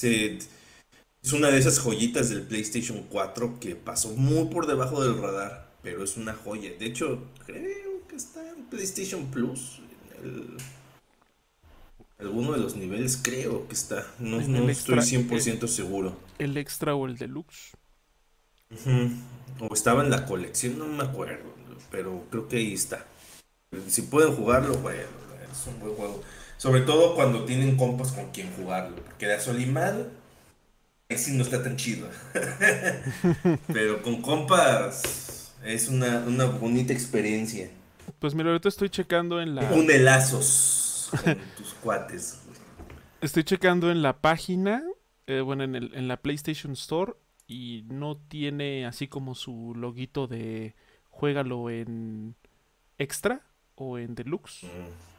es 0.00 1.32
una 1.32 1.50
de 1.50 1.58
esas 1.58 1.78
joyitas 1.78 2.30
del 2.30 2.42
PlayStation 2.42 3.04
4 3.10 3.58
que 3.60 3.74
pasó 3.74 4.10
muy 4.10 4.46
por 4.48 4.66
debajo 4.66 5.02
del 5.02 5.20
radar, 5.20 5.70
pero 5.82 6.04
es 6.04 6.16
una 6.16 6.34
joya. 6.34 6.70
De 6.78 6.86
hecho, 6.86 7.22
creo 7.46 8.06
que 8.08 8.16
está 8.16 8.48
en 8.48 8.64
PlayStation 8.66 9.30
Plus. 9.30 9.80
Alguno 12.18 12.52
de 12.52 12.58
los 12.58 12.74
niveles 12.74 13.18
creo 13.22 13.68
que 13.68 13.74
está. 13.74 14.04
No, 14.18 14.40
estoy 14.40 14.96
100% 14.96 15.68
seguro. 15.68 16.16
¿El 16.38 16.56
extra 16.56 16.94
o 16.94 17.06
el 17.06 17.16
deluxe? 17.16 17.76
O 19.60 19.72
estaba 19.72 20.02
en 20.02 20.10
la 20.10 20.26
colección, 20.26 20.78
no 20.78 20.86
me 20.86 21.04
acuerdo. 21.04 21.54
Pero 21.92 22.24
creo 22.30 22.48
que 22.48 22.56
ahí 22.56 22.74
está. 22.74 23.06
Si 23.86 24.02
pueden 24.02 24.34
jugarlo, 24.34 24.74
bueno, 24.78 25.02
es 25.50 25.66
un 25.68 25.78
buen 25.78 25.94
juego. 25.94 26.22
Sobre 26.56 26.80
todo 26.80 27.14
cuando 27.14 27.44
tienen 27.44 27.76
compas 27.76 28.10
con 28.10 28.30
quien 28.32 28.52
jugarlo. 28.54 28.96
Porque 28.96 29.26
de 29.26 29.40
Solimán, 29.40 30.08
ese 31.08 31.32
no 31.32 31.44
está 31.44 31.62
tan 31.62 31.76
chido. 31.76 32.08
pero 33.68 34.02
con 34.02 34.20
compas 34.22 35.52
es 35.64 35.88
una, 35.88 36.24
una 36.26 36.46
bonita 36.46 36.92
experiencia. 36.92 37.70
Pues 38.18 38.34
mira, 38.34 38.50
ahorita 38.50 38.68
estoy 38.68 38.90
checando 38.90 39.40
en 39.40 39.54
la. 39.54 39.62
Un 39.70 39.86
tus 41.56 41.74
cuates. 41.74 42.42
Estoy 43.20 43.44
checando 43.44 43.90
en 43.90 44.02
la 44.02 44.20
página, 44.20 44.82
eh, 45.26 45.40
bueno, 45.40 45.64
en, 45.64 45.74
el, 45.74 45.94
en 45.94 46.08
la 46.08 46.18
PlayStation 46.18 46.72
Store 46.72 47.14
y 47.46 47.84
no 47.88 48.16
tiene 48.16 48.86
así 48.86 49.08
como 49.08 49.34
su 49.34 49.74
loguito 49.74 50.26
de 50.26 50.74
juégalo 51.10 51.70
en 51.70 52.36
extra 52.98 53.42
o 53.74 53.98
en 53.98 54.14
deluxe. 54.14 54.64
Mm. 54.64 55.18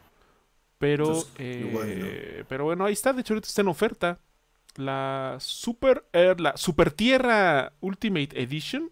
Pero, 0.77 1.23
eh, 1.37 2.45
pero 2.47 2.63
bueno, 2.63 2.85
ahí 2.85 2.93
está. 2.93 3.11
De 3.11 3.21
hecho, 3.21 3.33
ahorita 3.33 3.47
está 3.47 3.61
en 3.61 3.67
oferta. 3.67 4.19
La 4.77 5.35
Super 5.39 6.05
la 6.13 6.55
Super 6.55 6.91
Tierra 6.91 7.73
Ultimate 7.81 8.41
Edition 8.41 8.89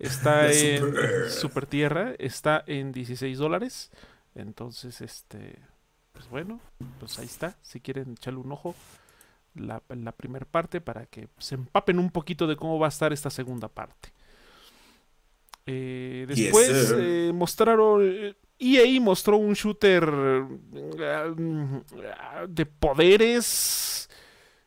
está 0.00 0.50
en 0.52 1.30
Super, 1.30 1.66
Tierra, 1.66 2.14
está 2.18 2.64
en 2.66 2.90
16 2.90 3.38
dólares. 3.38 3.92
Entonces, 4.34 5.00
este, 5.00 5.60
pues 6.20 6.28
bueno, 6.30 6.60
pues 6.98 7.18
ahí 7.18 7.24
está. 7.24 7.56
Si 7.62 7.80
quieren 7.80 8.12
echarle 8.12 8.40
un 8.40 8.52
ojo, 8.52 8.74
la, 9.54 9.82
la 9.88 10.12
primera 10.12 10.44
parte 10.44 10.82
para 10.82 11.06
que 11.06 11.28
se 11.38 11.54
empapen 11.54 11.98
un 11.98 12.10
poquito 12.10 12.46
de 12.46 12.56
cómo 12.56 12.78
va 12.78 12.88
a 12.88 12.90
estar 12.90 13.10
esta 13.10 13.30
segunda 13.30 13.68
parte. 13.68 14.10
Eh, 15.64 16.26
después 16.28 16.94
eh, 16.94 17.32
mostraron. 17.34 18.36
EA 18.58 19.00
mostró 19.00 19.38
un 19.38 19.54
shooter 19.54 20.04
de 22.48 22.66
poderes 22.66 24.10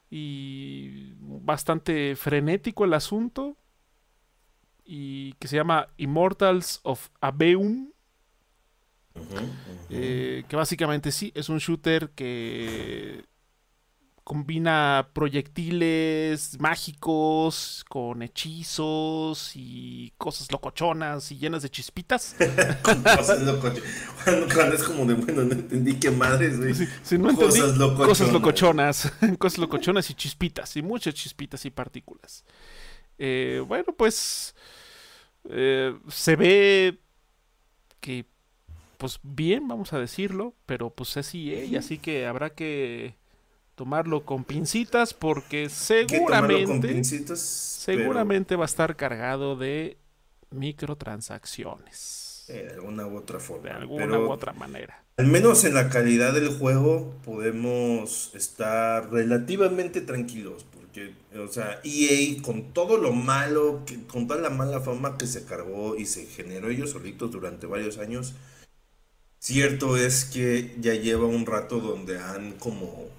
y 0.10 1.14
bastante 1.20 2.16
frenético 2.16 2.86
el 2.86 2.96
asunto. 2.96 3.56
Y 4.86 5.34
que 5.34 5.48
se 5.48 5.58
llama 5.58 5.88
Immortals 5.98 6.80
of 6.82 7.10
Abeum. 7.22 7.93
Que 9.90 10.56
básicamente 10.56 11.12
sí, 11.12 11.32
es 11.36 11.50
un 11.50 11.60
shooter 11.60 12.10
que 12.12 13.24
combina 14.24 15.10
proyectiles 15.14 16.58
mágicos 16.60 17.84
con 17.90 18.22
hechizos 18.22 19.52
y 19.56 20.14
cosas 20.18 20.50
locochonas 20.52 21.32
y 21.32 21.38
llenas 21.38 21.64
de 21.64 21.70
chispitas. 21.70 22.36
cosas 22.82 23.42
locochonas. 23.42 23.84
Cuando, 24.54 24.76
es 24.76 24.84
como 24.84 25.06
de, 25.06 25.16
bueno, 25.16 25.44
no 25.44 25.52
entendí 25.52 25.96
qué 25.96 26.10
madres, 26.10 26.58
güey. 26.58 26.74
cosas, 27.36 27.78
locochonas. 27.78 28.08
cosas 28.08 28.32
locochonas. 28.32 29.14
cosas 29.38 29.60
locochonas 29.60 30.10
y 30.10 30.14
chispitas. 30.14 30.76
Y 30.78 30.82
muchas 30.82 31.14
chispitas 31.14 31.66
y 31.66 31.72
partículas. 31.72 32.46
Eh, 33.18 33.62
bueno, 33.68 33.94
pues 33.98 34.56
eh, 35.50 35.98
se 36.08 36.36
ve 36.38 37.00
que, 38.00 38.26
pues 39.04 39.20
bien, 39.22 39.68
vamos 39.68 39.92
a 39.92 40.00
decirlo, 40.00 40.54
pero 40.66 40.90
pues 40.90 41.18
es 41.18 41.36
EA, 41.36 41.78
así 41.78 41.98
que 41.98 42.26
habrá 42.26 42.52
que 42.52 43.16
tomarlo 43.76 44.24
con 44.24 44.46
pincitas 44.46 45.14
porque 45.14 45.68
seguramente 45.68 47.04
seguramente 47.04 48.56
va 48.56 48.64
a 48.64 48.66
estar 48.66 48.96
cargado 48.96 49.58
de 49.58 49.98
microtransacciones. 50.52 52.46
de 52.48 52.70
alguna 52.76 53.06
u 53.06 53.18
otra 53.18 53.42
forma. 53.42 53.66
De 53.66 53.72
alguna 53.72 54.20
u 54.20 54.32
otra 54.32 54.54
manera. 54.54 55.04
Al 55.18 55.28
menos 55.28 55.66
en 55.66 55.74
la 55.74 55.90
calidad 55.90 56.34
del 56.34 56.58
juego 56.58 57.14
podemos 57.26 58.34
estar 58.36 59.12
relativamente 59.12 60.00
tranquilos. 60.00 60.66
Porque, 60.74 61.14
o 61.38 61.50
sea, 61.50 61.82
EA 61.84 62.42
con 62.42 62.72
todo 62.72 62.96
lo 62.96 63.12
malo, 63.12 63.84
con 64.08 64.30
toda 64.30 64.40
la 64.40 64.50
mala 64.50 64.80
fama 64.80 65.18
que 65.18 65.28
se 65.28 65.44
cargó 65.44 65.98
y 65.98 66.06
se 66.06 66.26
generó 66.26 66.70
ellos 66.70 66.92
solitos 66.92 67.32
durante 67.32 67.68
varios 67.68 67.98
años, 67.98 68.34
cierto 69.44 69.98
es 69.98 70.24
que 70.24 70.74
ya 70.80 70.94
lleva 70.94 71.26
un 71.26 71.46
rato 71.46 71.80
donde 71.82 72.18
han 72.18 72.54
como 72.54 73.10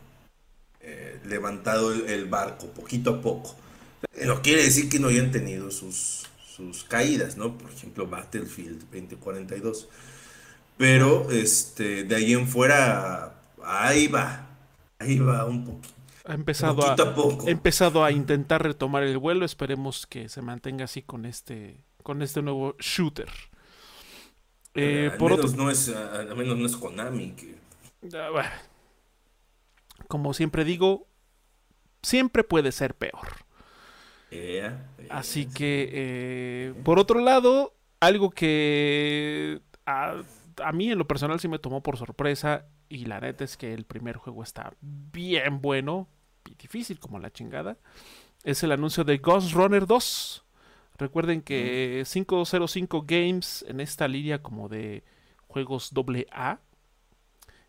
eh, 0.81 1.21
levantado 1.27 1.93
el, 1.93 2.25
barco 2.25 2.67
poquito 2.69 3.11
a 3.11 3.21
poco. 3.21 3.55
No 4.25 4.41
quiere 4.41 4.63
decir 4.63 4.89
que 4.89 4.99
no 4.99 5.09
hayan 5.09 5.31
tenido 5.31 5.71
sus, 5.71 6.25
sus 6.47 6.85
caídas, 6.85 7.37
¿no? 7.37 7.59
Por 7.59 7.71
ejemplo, 7.71 8.07
Battlefield 8.07 8.81
2042. 8.91 9.89
Pero 10.79 11.31
este, 11.31 12.05
de 12.05 12.17
ahí 12.17 12.33
en 12.33 12.49
fuera, 12.49 13.35
ahí 13.63 14.07
va, 14.09 14.47
ahí 14.99 15.19
va 15.19 15.45
un 15.45 15.65
poquito. 15.67 15.95
Ha 16.25 16.33
empezado 16.33 16.91
a, 16.91 16.97
empezado 17.51 18.03
a 18.03 18.11
intentar 18.11 18.63
retomar 18.63 19.03
el 19.03 19.19
vuelo. 19.19 19.45
Esperemos 19.45 20.07
que 20.07 20.31
se 20.31 20.41
mantenga 20.41 20.87
así 20.87 21.03
con 21.03 21.27
este, 21.27 21.85
con 22.03 22.23
este 22.23 22.41
nuevo 22.41 22.77
shooter. 22.79 23.29
Eh, 24.75 25.11
al, 25.13 25.21
menos 25.21 25.55
no 25.55 25.71
es, 25.71 25.89
al 25.89 26.35
menos 26.37 26.59
no 26.59 26.67
es 26.67 26.77
Konami. 26.77 27.33
Que... 27.33 27.55
Ah, 28.15 28.51
como 30.09 30.35
siempre 30.35 30.65
digo, 30.65 31.07
siempre 32.03 32.45
puede 32.45 32.73
ser 32.73 32.95
peor. 32.95 33.45
Así 35.11 35.47
que, 35.47 35.91
eh, 35.93 36.75
por 36.83 36.99
otro 36.99 37.21
lado, 37.21 37.73
algo 38.01 38.31
que 38.31 39.61
a, 39.87 40.23
mí 40.73 40.91
en 40.91 40.99
lo 40.99 41.07
personal 41.07 41.41
sí 41.41 41.49
me 41.49 41.59
tomó 41.59 41.83
por 41.83 41.97
sorpresa 41.97 42.67
y 42.89 43.07
la 43.07 43.21
neta 43.21 43.45
es 43.45 43.57
que 43.57 43.73
el 43.73 43.85
primer 43.85 44.17
juego 44.17 44.43
está 44.43 44.73
bien 44.81 45.61
bueno 45.61 46.09
y 46.47 46.55
difícil 46.55 46.99
como 46.99 47.19
la 47.19 47.33
chingada, 47.33 47.79
es 48.43 48.63
el 48.63 48.73
anuncio 48.73 49.05
de 49.05 49.19
Ghost 49.19 49.53
Runner 49.53 49.87
2. 49.87 50.44
Recuerden 50.97 51.43
que 51.43 52.05
505 52.07 53.05
Games 53.07 53.65
en 53.69 53.81
esta 53.81 54.07
línea 54.07 54.43
como 54.43 54.69
de 54.69 55.03
juegos 55.49 55.93
AA 56.31 56.61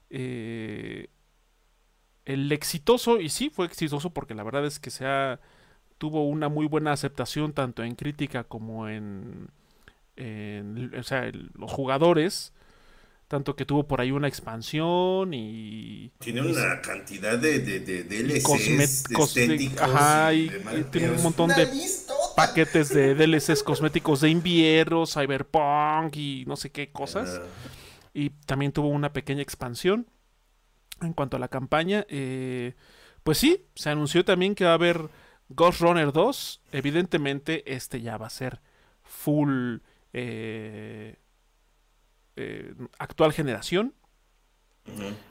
eh, 0.09 1.09
el 2.25 2.51
exitoso, 2.51 3.19
y 3.19 3.29
sí 3.29 3.49
fue 3.49 3.65
exitoso 3.65 4.09
porque 4.09 4.33
la 4.33 4.43
verdad 4.43 4.65
es 4.65 4.79
que 4.79 4.89
se 4.89 5.05
ha, 5.05 5.39
tuvo 5.97 6.27
una 6.27 6.49
muy 6.49 6.67
buena 6.67 6.91
aceptación 6.91 7.53
tanto 7.53 7.83
en 7.83 7.95
crítica 7.95 8.43
como 8.43 8.89
en, 8.89 9.49
o 10.97 11.03
sea, 11.03 11.31
los 11.53 11.71
jugadores. 11.71 12.53
Tanto 13.27 13.55
que 13.55 13.65
tuvo 13.65 13.87
por 13.87 14.01
ahí 14.01 14.11
una 14.11 14.27
expansión 14.27 15.33
y... 15.33 16.11
Tiene 16.19 16.41
una 16.41 16.79
cantidad 16.79 17.39
de, 17.39 17.57
de, 17.57 17.79
de 17.79 18.03
DLCs 18.03 19.09
estéticos. 19.09 19.81
Ajá, 19.81 20.31
y, 20.31 20.51
tiene 20.91 21.09
un 21.09 21.23
montón 21.23 21.49
de 21.49 21.65
paquetes 22.35 22.89
de 22.89 23.15
DLCs 23.15 23.63
cosméticos 23.63 24.21
de 24.21 24.29
invierno, 24.29 25.05
cyberpunk 25.05 26.15
y 26.15 26.43
no 26.47 26.55
sé 26.55 26.71
qué 26.71 26.91
cosas. 26.91 27.41
Y 28.13 28.29
también 28.29 28.71
tuvo 28.71 28.89
una 28.89 29.13
pequeña 29.13 29.41
expansión. 29.41 30.07
En 31.01 31.13
cuanto 31.13 31.37
a 31.37 31.39
la 31.39 31.49
campaña, 31.49 32.05
eh, 32.07 32.75
pues 33.23 33.37
sí, 33.37 33.65
se 33.75 33.89
anunció 33.89 34.23
también 34.23 34.55
que 34.55 34.63
va 34.63 34.71
a 34.71 34.75
haber 34.75 35.09
Ghost 35.49 35.81
Runner 35.81 36.11
2. 36.11 36.61
Evidentemente, 36.71 37.73
este 37.73 38.01
ya 38.01 38.17
va 38.17 38.27
a 38.27 38.29
ser 38.29 38.61
full 39.03 39.77
eh, 40.13 41.17
eh, 42.35 42.75
actual 42.97 43.33
generación. 43.33 43.93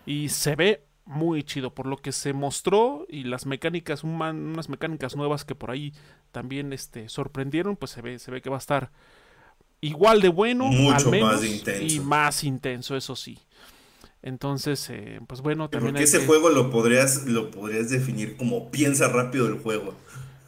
Y 0.05 0.31
se 0.31 0.57
ve 0.57 0.85
muy 1.07 1.43
chido 1.43 1.75
por 1.75 1.87
lo 1.87 1.99
que 1.99 2.13
se 2.13 2.33
mostró 2.33 3.07
y 3.09 3.25
las 3.25 3.47
mecánicas, 3.47 4.05
unas 4.05 4.69
mecánicas 4.69 5.17
nuevas 5.17 5.45
que 5.45 5.55
por 5.55 5.71
ahí 5.71 5.93
también 6.33 6.73
este, 6.73 7.09
sorprendieron, 7.09 7.77
pues 7.77 7.93
se 7.93 8.03
ve, 8.03 8.19
se 8.19 8.31
ve 8.31 8.41
que 8.41 8.51
va 8.51 8.57
a 8.57 8.59
estar 8.59 8.91
igual 9.81 10.21
de 10.23 10.29
bueno, 10.29 10.71
al 10.93 11.11
menos, 11.11 11.43
y 11.81 12.01
más 12.01 12.43
intenso, 12.43 12.97
eso 12.97 13.15
sí. 13.17 13.39
Entonces, 14.23 14.89
eh, 14.89 15.21
pues 15.27 15.43
bueno, 15.43 15.69
también. 15.69 15.93
Porque 15.93 16.05
ese 16.05 16.25
juego 16.25 16.49
lo 16.49 16.71
podrías, 16.71 17.27
lo 17.27 17.51
podrías 17.51 17.91
definir 17.91 18.39
como 18.39 18.71
piensa 18.71 19.09
rápido 19.09 19.47
el 19.47 19.59
juego. 19.59 19.95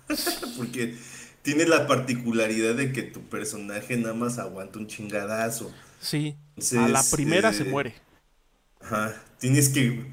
Porque 0.56 0.96
tiene 1.42 1.66
la 1.66 1.86
particularidad 1.86 2.74
de 2.74 2.90
que 2.92 3.02
tu 3.02 3.20
personaje 3.28 3.98
nada 3.98 4.14
más 4.14 4.38
aguanta 4.38 4.78
un 4.78 4.86
chingadazo. 4.86 5.70
Sí. 6.00 6.36
a 6.78 6.88
la 6.88 7.02
primera 7.12 7.52
se 7.52 7.64
eh, 7.64 7.66
muere. 7.66 7.94
Ajá. 8.80 9.14
Tienes 9.38 9.68
que. 9.68 10.10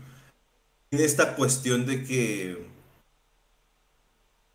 Esta 1.02 1.36
cuestión 1.36 1.86
de 1.86 2.04
que. 2.04 2.68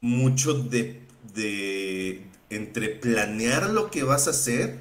Mucho 0.01 0.55
de. 0.55 1.03
de 1.35 2.23
entre 2.51 2.89
planear 2.89 3.71
lo 3.71 3.91
que 3.91 4.05
vas 4.05 4.27
a 4.27 4.31
hacer 4.31 4.79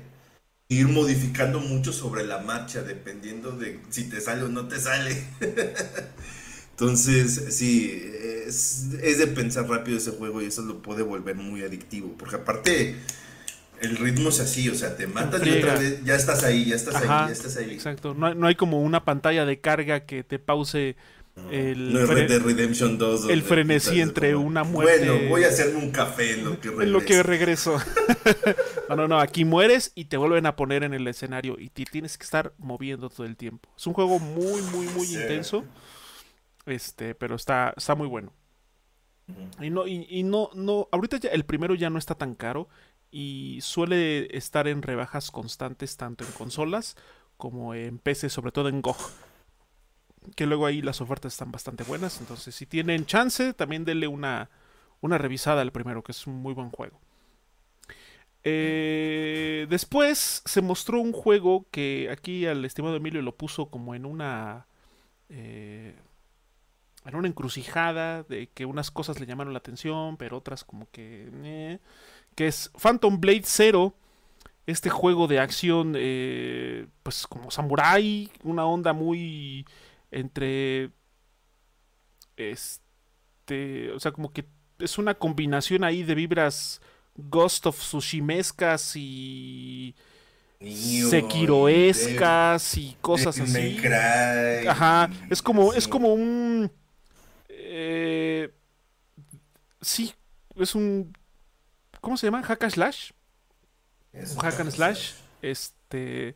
ir 0.70 0.88
modificando 0.88 1.60
mucho 1.60 1.94
sobre 1.94 2.26
la 2.26 2.40
marcha, 2.40 2.82
dependiendo 2.82 3.52
de 3.52 3.80
si 3.90 4.10
te 4.10 4.20
sale 4.20 4.44
o 4.44 4.50
no 4.50 4.68
te 4.68 4.80
sale. 4.80 5.24
Entonces, 6.72 7.56
sí, 7.56 8.12
es, 8.46 9.02
de 9.02 9.28
pensar 9.28 9.68
rápido 9.68 9.98
ese 9.98 10.12
juego 10.12 10.42
y 10.42 10.46
eso 10.46 10.62
lo 10.62 10.82
puede 10.82 11.02
volver 11.02 11.36
muy 11.36 11.64
adictivo. 11.64 12.14
Porque 12.18 12.36
aparte, 12.36 12.96
el 13.82 13.98
ritmo 13.98 14.30
es 14.30 14.40
así, 14.40 14.70
o 14.70 14.76
sea, 14.76 14.96
te 14.96 15.08
matas 15.08 15.46
y 15.46 15.52
otra 15.52 15.76
vez 15.76 16.04
ya 16.04 16.16
estás 16.16 16.44
ahí, 16.44 16.66
ya 16.66 16.76
estás 16.76 16.96
ahí, 16.96 17.08
ya 17.08 17.32
estás 17.32 17.58
ahí. 17.58 17.72
Exacto, 17.72 18.14
no, 18.14 18.36
no 18.36 18.48
hay 18.48 18.56
como 18.56 18.82
una 18.82 19.06
pantalla 19.06 19.46
de 19.46 19.60
carga 19.60 20.06
que 20.06 20.24
te 20.24 20.38
pause 20.38 20.96
el 21.52 21.94
no 21.94 22.00
es 22.00 22.44
Redemption 22.44 22.98
2. 22.98 23.30
El 23.30 23.42
frenesí 23.42 24.02
entre 24.02 24.36
una 24.36 24.64
muerte. 24.64 25.10
Bueno, 25.10 25.30
voy 25.30 25.44
a 25.44 25.48
hacerme 25.48 25.80
un 25.80 25.92
café 25.92 26.34
en 26.34 26.46
lo 26.46 26.60
que 26.60 26.70
regreso. 26.70 26.84
En 26.84 26.92
lo 26.92 27.02
que 27.02 27.24
regreso. 27.24 27.78
no, 28.90 28.96
no, 28.96 29.08
no. 29.08 29.20
Aquí 29.20 29.46
mueres 29.46 29.92
y 29.96 30.06
te 30.06 30.18
vuelven 30.18 30.46
a 30.46 30.56
poner 30.56 30.84
en 30.84 30.94
el 30.94 31.08
escenario 31.08 31.58
y 31.60 31.70
te 31.70 31.86
tienes 31.86 32.18
que 32.18 32.24
estar 32.24 32.54
moviendo 32.58 33.10
todo 33.10 33.26
el 33.26 33.38
tiempo. 33.38 33.70
Es 33.78 33.88
un 33.88 33.94
juego 33.94 34.20
muy, 34.20 34.62
muy, 34.74 34.88
muy 34.88 35.08
intenso. 35.08 35.64
Este, 36.66 37.16
pero 37.16 37.36
está, 37.36 37.74
está 37.78 37.96
muy 37.96 38.08
bueno. 38.08 38.34
Y 39.60 39.70
no, 39.70 39.88
y, 39.88 40.24
no, 40.24 40.50
no. 40.54 40.88
Ahorita 40.92 41.18
ya 41.18 41.30
el 41.30 41.46
primero 41.46 41.76
ya 41.76 41.90
no 41.90 42.00
está 42.00 42.16
tan 42.16 42.36
caro. 42.36 42.68
Y 43.10 43.60
suele 43.62 44.36
estar 44.36 44.68
en 44.68 44.82
rebajas 44.82 45.32
constantes 45.32 45.96
tanto 45.96 46.26
en 46.26 46.32
consolas 46.32 46.98
como 47.38 47.74
en 47.74 48.00
PC, 48.00 48.30
sobre 48.30 48.52
todo 48.52 48.68
en 48.68 48.82
GOG. 48.82 48.98
Que 50.36 50.46
luego 50.46 50.66
ahí 50.66 50.82
las 50.82 51.02
ofertas 51.02 51.34
están 51.34 51.52
bastante 51.52 51.84
buenas. 51.84 52.20
Entonces, 52.20 52.56
si 52.56 52.66
tienen 52.66 53.06
chance, 53.06 53.54
también 53.54 53.86
denle 53.86 54.08
una, 54.08 54.50
una 55.02 55.18
revisada 55.18 55.62
al 55.62 55.72
primero, 55.72 56.04
que 56.04 56.12
es 56.12 56.28
un 56.28 56.36
muy 56.36 56.54
buen 56.54 56.70
juego. 56.70 57.00
Eh, 58.44 59.68
después 59.70 60.42
se 60.46 60.62
mostró 60.62 61.02
un 61.02 61.12
juego 61.12 61.66
que 61.70 62.10
aquí 62.12 62.46
al 62.46 62.64
estimado 62.64 62.96
Emilio 62.96 63.22
lo 63.22 63.36
puso 63.36 63.70
como 63.70 63.96
en 63.96 64.06
una. 64.06 64.68
Eh, 65.30 65.96
en 67.06 67.16
una 67.16 67.28
encrucijada 67.28 68.24
de 68.24 68.48
que 68.48 68.66
unas 68.66 68.92
cosas 68.92 69.20
le 69.20 69.26
llamaron 69.26 69.54
la 69.54 69.60
atención, 69.60 70.18
pero 70.18 70.38
otras 70.38 70.64
como 70.64 70.90
que. 70.92 71.30
eh, 71.44 71.80
que 72.36 72.48
es 72.48 72.72
Phantom 72.78 73.20
Blade 73.20 73.44
Zero. 73.46 73.96
Este 74.68 74.90
juego 74.90 75.28
de 75.28 75.40
acción, 75.40 75.94
eh, 75.96 76.88
pues 77.02 77.26
como 77.26 77.52
samurai, 77.52 78.30
una 78.44 78.66
onda 78.66 78.92
muy 78.92 79.66
entre. 80.12 80.92
Este. 82.36 83.92
O 83.92 84.00
sea, 84.00 84.12
como 84.12 84.32
que 84.32 84.46
es 84.80 84.98
una 84.98 85.16
combinación 85.16 85.84
ahí 85.84 86.04
de 86.04 86.16
vibras 86.16 86.82
Ghost 87.16 87.66
of 87.66 87.78
Tsushimescas 87.80 88.96
y. 88.96 89.96
Sekiroescas 91.10 92.78
y 92.78 92.98
cosas 93.02 93.40
así. 93.40 93.78
Ajá, 94.68 95.10
es 95.30 95.42
como, 95.42 95.74
es 95.74 95.88
como 95.88 96.14
un. 96.14 96.72
eh, 97.50 98.52
sí, 99.82 100.14
es 100.56 100.74
un. 100.76 101.14
¿Cómo 102.02 102.18
se 102.18 102.28
llama? 102.28 102.44
¿Hack 102.44 102.64
and 102.64 102.74
Slash? 102.74 103.12
Es 104.14 104.32
Un 104.34 104.40
hack 104.40 104.60
and 104.60 104.72
slash. 104.72 105.14
Este. 105.42 106.36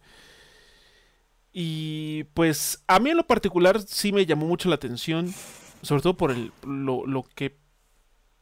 Y 1.53 2.25
pues 2.33 2.83
a 2.87 2.99
mí 2.99 3.09
en 3.09 3.17
lo 3.17 3.27
particular 3.27 3.81
sí 3.81 4.11
me 4.13 4.25
llamó 4.25 4.45
mucho 4.47 4.69
la 4.69 4.75
atención. 4.75 5.33
Sobre 5.81 6.01
todo 6.01 6.17
por 6.17 6.31
el, 6.31 6.51
lo, 6.63 7.05
lo 7.05 7.23
que 7.23 7.57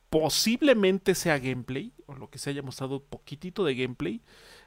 posiblemente 0.09 1.15
sea 1.15 1.39
gameplay. 1.39 1.93
O 2.07 2.15
lo 2.15 2.29
que 2.29 2.39
se 2.39 2.49
haya 2.51 2.61
mostrado 2.63 3.03
poquitito 3.03 3.63
de 3.65 3.75
gameplay. 3.75 4.21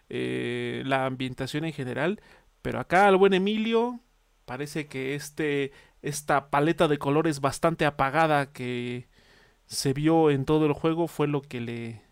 eh, 0.09 0.83
la 0.87 1.07
ambientación 1.07 1.65
en 1.65 1.73
general. 1.73 2.21
Pero 2.63 2.81
acá 2.81 3.09
al 3.09 3.17
buen 3.17 3.35
Emilio. 3.35 4.01
Parece 4.45 4.89
que 4.89 5.15
este. 5.15 5.73
Esta 6.03 6.51
paleta 6.51 6.89
de 6.89 6.99
colores 6.99 7.41
bastante 7.41 7.85
apagada 7.87 8.53
que 8.53 9.09
se 9.67 9.93
vio 9.95 10.31
en 10.31 10.45
todo 10.47 10.67
el 10.67 10.73
juego 10.75 11.09
fue 11.09 11.29
lo 11.29 11.43
que 11.43 11.61
le. 11.61 12.03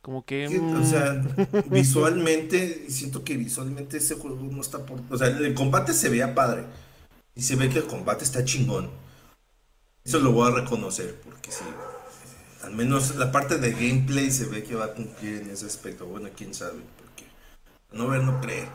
Como 0.00 0.24
que. 0.24 0.48
Sí, 0.48 0.58
o 0.58 0.62
mm, 0.62 0.84
sea, 0.84 1.22
visualmente, 1.70 2.86
siento 2.88 3.24
que 3.24 3.36
visualmente 3.36 3.98
ese 3.98 4.14
juego 4.14 4.38
no 4.50 4.60
está 4.60 4.84
por... 4.84 5.00
O 5.10 5.18
sea, 5.18 5.28
el 5.28 5.54
combate 5.54 5.92
se 5.92 6.08
veía 6.08 6.34
padre. 6.34 6.64
Y 7.34 7.42
se 7.42 7.56
ve 7.56 7.68
que 7.68 7.78
el 7.78 7.86
combate 7.86 8.24
está 8.24 8.44
chingón. 8.44 8.90
Eso 10.04 10.18
lo 10.20 10.32
voy 10.32 10.50
a 10.50 10.54
reconocer, 10.54 11.20
porque 11.22 11.52
sí. 11.52 11.64
Al 12.62 12.74
menos 12.74 13.16
la 13.16 13.30
parte 13.30 13.58
de 13.58 13.72
gameplay 13.72 14.30
se 14.30 14.46
ve 14.46 14.64
que 14.64 14.74
va 14.74 14.86
a 14.86 14.94
cumplir 14.94 15.42
en 15.42 15.50
ese 15.50 15.66
aspecto. 15.66 16.06
Bueno, 16.06 16.28
quién 16.36 16.54
sabe, 16.54 16.80
porque 16.96 17.24
no 17.92 18.08
ver, 18.08 18.22
no 18.22 18.40
creer. 18.40 18.68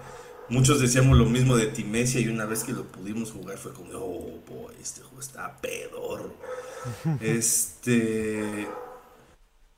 Muchos 0.50 0.80
decíamos 0.80 1.18
lo 1.18 1.26
mismo 1.26 1.56
de 1.56 1.68
Timesia 1.68 2.22
y 2.22 2.28
una 2.28 2.46
vez 2.46 2.64
que 2.64 2.74
lo 2.74 2.84
pudimos 2.84 3.32
jugar 3.32 3.58
fue 3.58 3.74
como, 3.74 3.92
oh, 3.94 4.44
boy, 4.48 4.76
este 4.82 5.02
juego 5.02 5.20
está 5.20 5.58
pedorro. 5.60 6.34
este... 7.20 8.68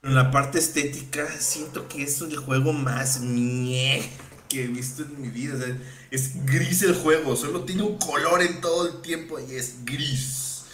En 0.06 0.14
la 0.14 0.30
parte 0.30 0.60
estética, 0.60 1.28
siento 1.40 1.88
que 1.88 2.04
es 2.04 2.22
el 2.22 2.38
juego 2.38 2.74
más 2.74 3.22
ñe 3.22 4.08
que 4.48 4.66
he 4.66 4.68
visto 4.68 5.02
en 5.02 5.20
mi 5.20 5.30
vida. 5.30 5.66
Es 6.12 6.46
gris 6.46 6.84
el 6.84 6.94
juego, 6.94 7.36
solo 7.36 7.64
tiene 7.64 7.82
un 7.82 7.98
color 7.98 8.44
en 8.44 8.62
todo 8.62 8.88
el 8.88 9.02
tiempo 9.02 9.40
y 9.40 9.56
es 9.56 9.84
gris. 9.84 10.66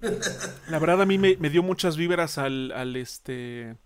La 0.68 0.78
verdad 0.78 1.02
a 1.02 1.04
mí 1.04 1.18
me, 1.18 1.36
dio 1.36 1.62
muchas 1.62 1.98
al, 2.38 2.72
al 2.72 2.96
este 2.96 3.76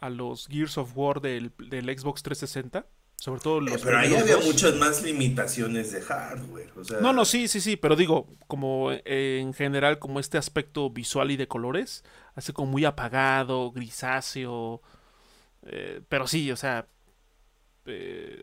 a 0.00 0.10
los 0.10 0.48
Gears 0.48 0.78
of 0.78 0.90
War 0.96 1.20
del, 1.20 1.52
del 1.70 1.86
Xbox 1.86 2.24
360, 2.24 2.86
sobre 3.18 3.40
todo 3.40 3.60
los 3.60 3.82
Eh, 3.82 3.84
Pero 3.84 3.98
ahí 3.98 4.14
había 4.14 4.36
dos. 4.36 4.44
muchas 4.46 4.74
más 4.76 5.02
limitaciones 5.02 5.92
de 5.92 6.00
hardware. 6.02 6.70
O 6.76 6.84
sea, 6.84 6.98
No, 7.00 7.12
no, 7.12 7.24
sí, 7.24 7.48
sí, 7.48 7.60
sí, 7.60 7.76
pero 7.76 7.96
digo, 7.96 8.26
como 8.46 8.90
eh, 8.92 9.38
en 9.40 9.52
general 9.54 9.98
como 9.98 10.20
este 10.20 10.38
aspecto 10.38 10.90
visual 10.90 11.30
y 11.30 11.36
de 11.36 11.46
colores, 11.48 12.04
así 12.34 12.52
como 12.52 12.70
muy 12.72 12.84
apagado, 12.84 13.70
grisáceo, 13.72 14.80
eh, 15.64 16.02
pero 16.08 16.26
sí, 16.26 16.50
o 16.52 16.56
sea, 16.56 16.88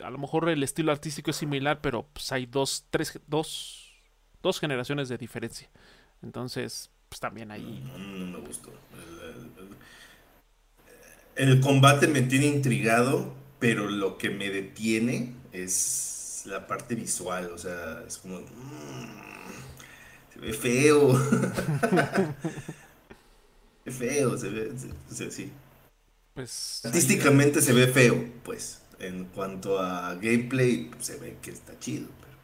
a 0.04 0.10
lo 0.10 0.18
mejor 0.18 0.50
el 0.50 0.64
estilo 0.64 0.92
artístico 0.92 1.32
es 1.32 1.38
similar, 1.38 1.80
pero 1.82 2.08
pues 2.14 2.32
hay 2.32 2.46
dos, 2.46 2.86
tres, 2.90 3.20
dos, 3.28 3.94
dos 4.42 4.60
generaciones 4.60 5.10
de 5.10 5.18
diferencia. 5.18 5.70
Entonces, 6.22 6.90
pues 7.10 7.20
también 7.20 7.52
ahí 7.52 7.84
No, 7.84 7.98
no 7.98 8.40
me 8.40 8.48
gustó. 8.48 8.72
El, 8.94 9.46
el- 9.66 9.76
el 11.36 11.60
combate 11.62 12.08
me 12.08 12.22
tiene 12.22 12.46
intrigado, 12.48 13.34
pero 13.66 13.90
lo 13.90 14.20
que 14.20 14.30
me 14.30 14.52
detiene 14.52 15.34
es 15.52 16.44
la 16.46 16.68
parte 16.68 16.94
visual. 16.94 17.52
O 17.52 17.58
sea, 17.58 18.04
es 18.08 18.20
como. 18.20 18.42
mm, 18.42 18.46
se 20.34 20.40
ve 20.40 20.54
feo. 20.54 21.18
se 23.84 23.86
ve 23.86 23.92
feo, 23.92 24.38
se 24.38 24.50
ve. 24.50 24.78
se- 24.78 24.92
o 24.92 25.16
sea, 25.16 25.32
sí. 25.32 25.52
pues... 26.34 26.82
Artísticamente 26.86 27.62
se 27.62 27.74
ve 27.74 27.88
feo, 27.88 28.24
pues. 28.44 28.82
En 29.00 29.26
cuanto 29.26 29.80
a 29.80 30.14
gameplay, 30.16 30.92
se 31.00 31.18
ve 31.18 31.38
que 31.42 31.52
está 31.52 31.78
chido. 31.80 32.08
pero- 32.20 32.36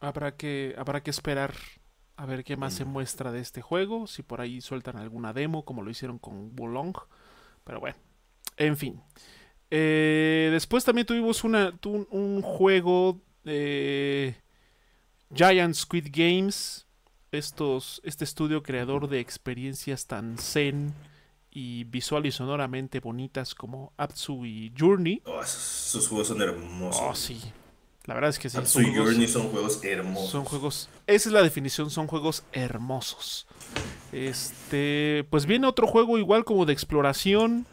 Habrá 0.00 0.36
que, 0.36 0.74
habrá 0.78 1.02
que 1.02 1.10
esperar 1.10 1.54
a 2.16 2.26
ver 2.26 2.44
qué 2.44 2.56
más 2.56 2.74
se 2.74 2.84
muestra 2.84 3.32
de 3.32 3.40
este 3.40 3.62
juego. 3.62 4.06
Si 4.06 4.22
por 4.22 4.40
ahí 4.40 4.60
sueltan 4.60 4.96
alguna 4.96 5.32
demo, 5.32 5.64
como 5.64 5.82
lo 5.82 5.90
hicieron 5.90 6.18
con 6.18 6.54
Bolong. 6.56 6.96
Pero 7.64 7.80
bueno, 7.80 7.96
en 8.56 8.76
fin. 8.76 9.02
Eh, 9.74 10.50
después 10.52 10.84
también 10.84 11.06
tuvimos 11.06 11.44
una, 11.44 11.72
un 12.10 12.42
juego 12.42 13.18
de 13.42 14.36
Giant 15.34 15.74
Squid 15.74 16.08
Games. 16.12 16.86
Estos, 17.30 18.02
este 18.04 18.24
estudio 18.24 18.62
creador 18.62 19.08
de 19.08 19.18
experiencias 19.20 20.06
tan 20.06 20.36
zen 20.36 20.92
y 21.50 21.84
visual 21.84 22.26
y 22.26 22.30
sonoramente 22.32 23.00
bonitas 23.00 23.54
como 23.54 23.94
Apsu 23.96 24.44
y 24.44 24.70
Journey. 24.78 25.22
Oh, 25.24 25.40
esos, 25.42 25.86
esos 25.88 26.08
juegos 26.08 26.28
son 26.28 26.42
hermosos. 26.42 27.02
Oh, 27.02 27.14
sí. 27.14 27.40
La 28.04 28.12
verdad 28.12 28.28
es 28.28 28.38
que 28.38 28.50
sí. 28.50 28.58
Atsu 28.58 28.80
son 28.80 28.82
y 28.82 28.90
juegos- 28.90 29.08
Journey 29.12 29.28
son 29.28 29.48
juegos 29.48 29.82
hermosos. 29.82 30.30
son 30.30 30.44
juegos. 30.44 30.90
Esa 31.06 31.28
es 31.30 31.32
la 31.32 31.40
definición, 31.42 31.88
son 31.88 32.06
juegos 32.06 32.42
hermosos. 32.52 33.46
Este. 34.12 35.24
Pues 35.30 35.46
viene 35.46 35.66
otro 35.66 35.86
juego 35.86 36.18
igual 36.18 36.44
como 36.44 36.66
de 36.66 36.74
exploración. 36.74 37.64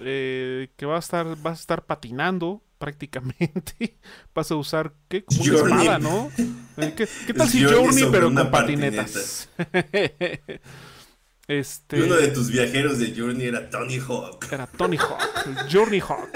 Eh, 0.00 0.70
que 0.76 0.86
va 0.86 0.96
a 0.96 0.98
estar. 0.98 1.26
Va 1.44 1.50
a 1.50 1.54
estar 1.54 1.84
patinando 1.84 2.62
prácticamente. 2.78 3.98
Vas 4.34 4.50
a 4.50 4.56
usar. 4.56 4.92
¿Qué? 5.08 5.24
Como 5.24 5.42
una 5.42 5.56
espada, 5.56 5.98
¿no? 5.98 6.30
Eh, 6.76 6.92
¿Qué, 6.96 7.08
qué 7.26 7.34
tal 7.34 7.48
si 7.48 7.64
Journey 7.64 8.06
pero 8.10 8.32
con 8.32 8.50
patinetas? 8.50 9.48
este. 11.48 12.02
Uno 12.02 12.16
de 12.16 12.28
tus 12.28 12.50
viajeros 12.50 12.98
de 12.98 13.14
Journey 13.16 13.46
era 13.46 13.70
Tony 13.70 13.98
Hawk. 13.98 14.52
Era 14.52 14.66
Tony 14.66 14.96
Hawk. 14.96 15.46
el 15.46 15.72
Journey 15.72 16.00
Hawk. 16.00 16.30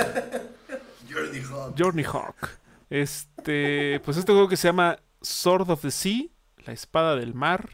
Journey 1.11 1.43
Hawk. 1.43 1.75
Journey 1.77 2.05
Hawk. 2.05 2.59
Este, 2.91 4.01
pues 4.05 4.17
este 4.17 4.33
juego 4.33 4.49
que 4.49 4.57
se 4.57 4.69
llama 4.69 4.99
Sword 5.21 5.71
of 5.71 5.83
the 5.83 5.91
Sea, 5.91 6.23
la 6.65 6.73
espada 6.73 7.17
del 7.17 7.35
mar. 7.35 7.69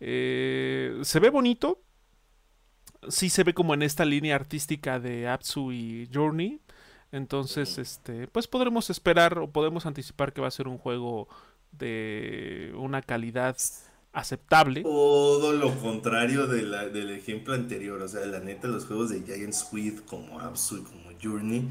Eh, 0.00 0.98
se 1.02 1.20
ve 1.20 1.30
bonito. 1.30 1.82
Sí 3.08 3.30
se 3.30 3.44
ve 3.44 3.54
como 3.54 3.74
en 3.74 3.82
esta 3.82 4.04
línea 4.04 4.34
artística 4.34 4.98
de 5.00 5.28
Apsu 5.28 5.72
y 5.72 6.08
Journey. 6.12 6.60
Entonces, 7.12 7.78
este, 7.78 8.26
pues 8.28 8.46
podremos 8.48 8.90
esperar 8.90 9.38
o 9.38 9.48
podemos 9.50 9.86
anticipar 9.86 10.32
que 10.32 10.40
va 10.40 10.48
a 10.48 10.50
ser 10.50 10.68
un 10.68 10.76
juego 10.78 11.28
de 11.72 12.72
una 12.76 13.02
calidad 13.02 13.56
aceptable. 14.12 14.82
Todo 14.82 15.52
lo 15.52 15.78
contrario 15.78 16.46
de 16.46 16.62
la- 16.62 16.88
del 16.88 17.10
ejemplo 17.10 17.54
anterior. 17.54 18.00
O 18.02 18.08
sea, 18.08 18.24
la 18.26 18.40
neta, 18.40 18.66
los 18.68 18.86
juegos 18.86 19.10
de 19.10 19.22
Giant 19.22 19.52
Squid, 19.52 20.00
como 20.00 20.40
Absu 20.40 20.78
y 20.78 20.82
como 20.82 21.10
Journey, 21.22 21.68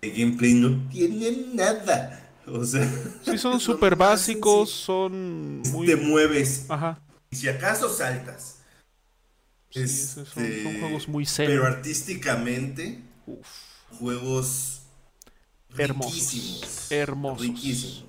de 0.00 0.10
gameplay 0.10 0.54
no 0.54 0.88
tienen 0.90 1.56
nada. 1.56 2.30
O 2.46 2.64
sea, 2.64 2.88
Sí, 3.22 3.38
son 3.38 3.58
súper 3.60 3.96
básicos, 3.96 4.70
son 4.70 5.60
muy... 5.72 5.86
Te 5.86 5.96
mueves. 5.96 6.66
Ajá. 6.68 7.00
Y 7.30 7.36
si 7.36 7.48
acaso 7.48 7.88
saltas. 7.88 8.61
Sí, 9.72 9.88
son, 9.88 10.26
son 10.26 10.44
Este, 10.44 10.72
juegos 10.78 11.08
muy 11.08 11.26
zen. 11.26 11.46
Pero 11.46 11.66
artísticamente, 11.66 13.02
Uf. 13.26 13.48
juegos 13.98 14.82
Hermosos, 15.76 16.12
riquísimos. 16.14 16.90
hermosos. 16.90 17.40
Riquísimos. 17.40 18.04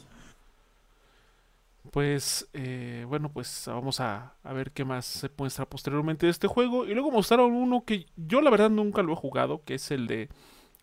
Pues, 1.92 2.48
eh, 2.54 3.06
bueno, 3.08 3.32
pues 3.32 3.64
vamos 3.68 4.00
a, 4.00 4.36
a 4.42 4.54
ver 4.54 4.72
qué 4.72 4.86
más 4.86 5.06
se 5.06 5.30
muestra 5.38 5.70
posteriormente 5.70 6.26
de 6.26 6.32
este 6.32 6.48
juego. 6.48 6.86
Y 6.86 6.94
luego 6.94 7.12
mostraron 7.12 7.52
uno 7.54 7.84
que 7.86 8.08
yo 8.16 8.42
la 8.42 8.50
verdad 8.50 8.70
nunca 8.70 9.04
lo 9.04 9.14
he 9.14 9.16
jugado, 9.16 9.64
que 9.64 9.76
es 9.76 9.92
el 9.92 10.08
de, 10.08 10.30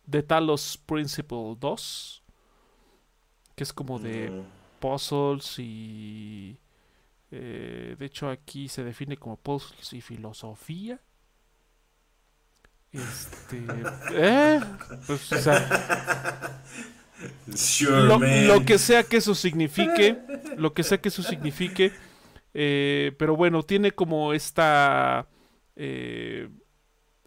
de 0.06 0.22
Talos 0.22 0.78
Principle 0.86 1.56
2. 1.58 2.22
Que 3.56 3.64
es 3.64 3.72
como 3.72 3.98
de 3.98 4.30
Mm. 4.30 4.42
puzzles 4.80 5.58
y... 5.58 6.58
Eh, 7.30 7.96
de 7.98 8.06
hecho, 8.06 8.28
aquí 8.28 8.68
se 8.68 8.82
define 8.82 9.16
como 9.16 9.36
puzzles 9.36 9.92
y 9.92 10.00
filosofía. 10.00 11.00
Este. 12.92 13.62
eh, 14.14 14.60
pues, 15.06 15.32
o 15.32 15.38
sea, 15.38 16.62
Sure, 17.54 18.46
lo, 18.46 18.64
que 18.64 18.78
sea 18.78 19.02
que 19.02 19.18
eso 19.18 19.34
signifique, 19.34 20.16
lo 20.56 20.72
que 20.72 20.82
sea 20.82 20.98
que 20.98 21.10
eso 21.10 21.22
signifique, 21.22 21.92
eh, 22.54 23.12
pero 23.18 23.36
bueno, 23.36 23.62
tiene 23.62 23.92
como 23.92 24.32
esta, 24.32 25.28
eh, 25.76 26.48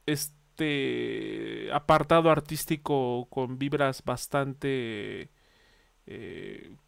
este 0.07 1.69
apartado 1.71 2.31
artístico 2.31 3.27
con 3.29 3.59
vibras 3.59 4.03
bastante 4.03 5.29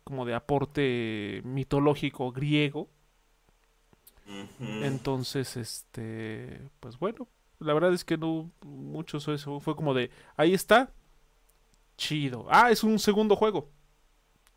como 0.04 0.26
de 0.26 0.34
aporte 0.34 1.42
mitológico 1.46 2.32
griego, 2.32 2.90
Entonces, 4.60 5.56
este, 5.58 6.70
pues 6.80 6.98
bueno, 6.98 7.28
la 7.60 7.74
verdad 7.74 7.94
es 7.94 8.04
que 8.04 8.18
no 8.18 8.52
mucho 8.64 9.18
eso 9.18 9.60
fue 9.60 9.76
como 9.76 9.94
de, 9.94 10.10
ahí 10.36 10.54
está, 10.54 10.92
chido, 11.98 12.48
ah, 12.50 12.72
es 12.72 12.84
un 12.84 12.98
segundo 13.00 13.36
juego, 13.36 13.72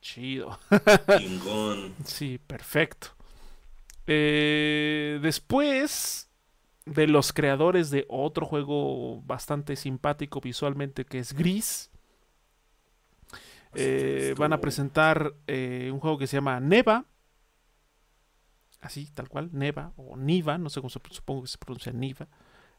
chido. 0.00 0.58
Chingón. 1.18 1.94
Sí, 2.04 2.38
perfecto. 2.38 3.08
Eh, 4.06 5.18
después 5.20 6.30
de 6.86 7.06
los 7.06 7.34
creadores 7.34 7.90
de 7.90 8.06
otro 8.08 8.46
juego 8.46 9.20
bastante 9.22 9.76
simpático 9.76 10.40
visualmente 10.40 11.04
que 11.04 11.18
es 11.18 11.34
Gris, 11.34 11.90
eh, 13.74 14.34
van 14.38 14.52
a 14.52 14.60
presentar 14.60 15.34
eh, 15.46 15.90
un 15.92 16.00
juego 16.00 16.18
que 16.18 16.26
se 16.26 16.36
llama 16.36 16.58
Neva. 16.60 17.04
Así, 18.88 19.06
tal 19.12 19.28
cual, 19.28 19.50
Neva 19.52 19.92
o 19.98 20.16
Niva, 20.16 20.56
no 20.56 20.70
sé 20.70 20.80
cómo 20.80 20.88
se 20.88 20.98
supongo 21.10 21.42
que 21.42 21.48
se 21.48 21.58
pronuncia 21.58 21.92
Niva. 21.92 22.26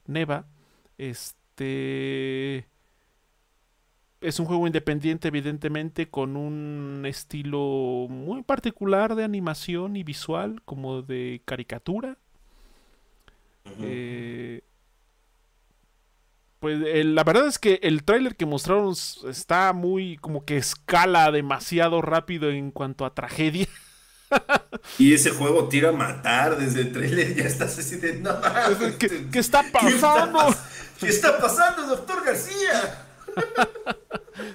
Neva. 0.07 0.47
Este 0.97 2.67
es 4.19 4.39
un 4.39 4.47
juego 4.47 4.65
independiente, 4.65 5.27
evidentemente, 5.27 6.09
con 6.09 6.35
un 6.35 7.03
estilo 7.05 8.07
muy 8.09 8.41
particular 8.41 9.13
de 9.13 9.23
animación 9.23 9.97
y 9.97 10.03
visual, 10.03 10.63
como 10.65 11.03
de 11.03 11.43
caricatura. 11.45 12.17
Eh, 13.79 14.63
pues 16.59 16.81
eh, 16.87 17.03
la 17.03 17.23
verdad 17.23 17.45
es 17.45 17.59
que 17.59 17.79
el 17.83 18.03
tráiler 18.03 18.35
que 18.35 18.47
mostraron 18.47 18.95
está 19.29 19.73
muy 19.73 20.17
como 20.17 20.43
que 20.43 20.57
escala 20.57 21.29
demasiado 21.29 22.01
rápido 22.01 22.49
en 22.49 22.71
cuanto 22.71 23.05
a 23.05 23.13
tragedia. 23.13 23.67
Y 24.97 25.13
ese 25.13 25.31
juego 25.31 25.67
tira 25.69 25.89
a 25.89 25.93
matar 25.93 26.57
desde 26.57 26.81
el 26.81 26.91
trailer. 26.91 27.35
Ya 27.35 27.43
estás 27.43 27.77
así 27.79 27.97
de 27.97 28.15
no. 28.15 28.31
mames, 28.39 28.95
¿Qué, 28.97 29.29
qué 29.31 29.39
está 29.39 29.63
¿Qué 29.79 29.87
está, 29.87 30.31
pasando? 30.31 30.39
pas- 30.39 30.57
¿Qué 30.99 31.07
está 31.07 31.37
pasando, 31.39 31.87
doctor 31.87 32.23
García? 32.25 33.05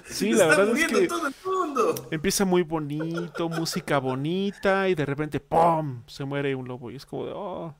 Sí, 0.05 0.31
Está 0.31 0.43
la 0.47 0.47
verdad 0.47 0.77
es 0.77 0.87
que 0.87 1.07
todo 1.07 1.27
el 1.27 1.35
mundo. 1.43 2.07
empieza 2.11 2.45
muy 2.45 2.63
bonito, 2.63 3.49
música 3.49 3.99
bonita 3.99 4.87
y 4.89 4.95
de 4.95 5.05
repente 5.05 5.39
¡pum! 5.39 6.03
se 6.07 6.25
muere 6.25 6.55
un 6.55 6.67
lobo 6.67 6.91
y 6.91 6.95
es 6.95 7.05
como 7.05 7.25
de 7.25 7.31
oh, 7.35 7.75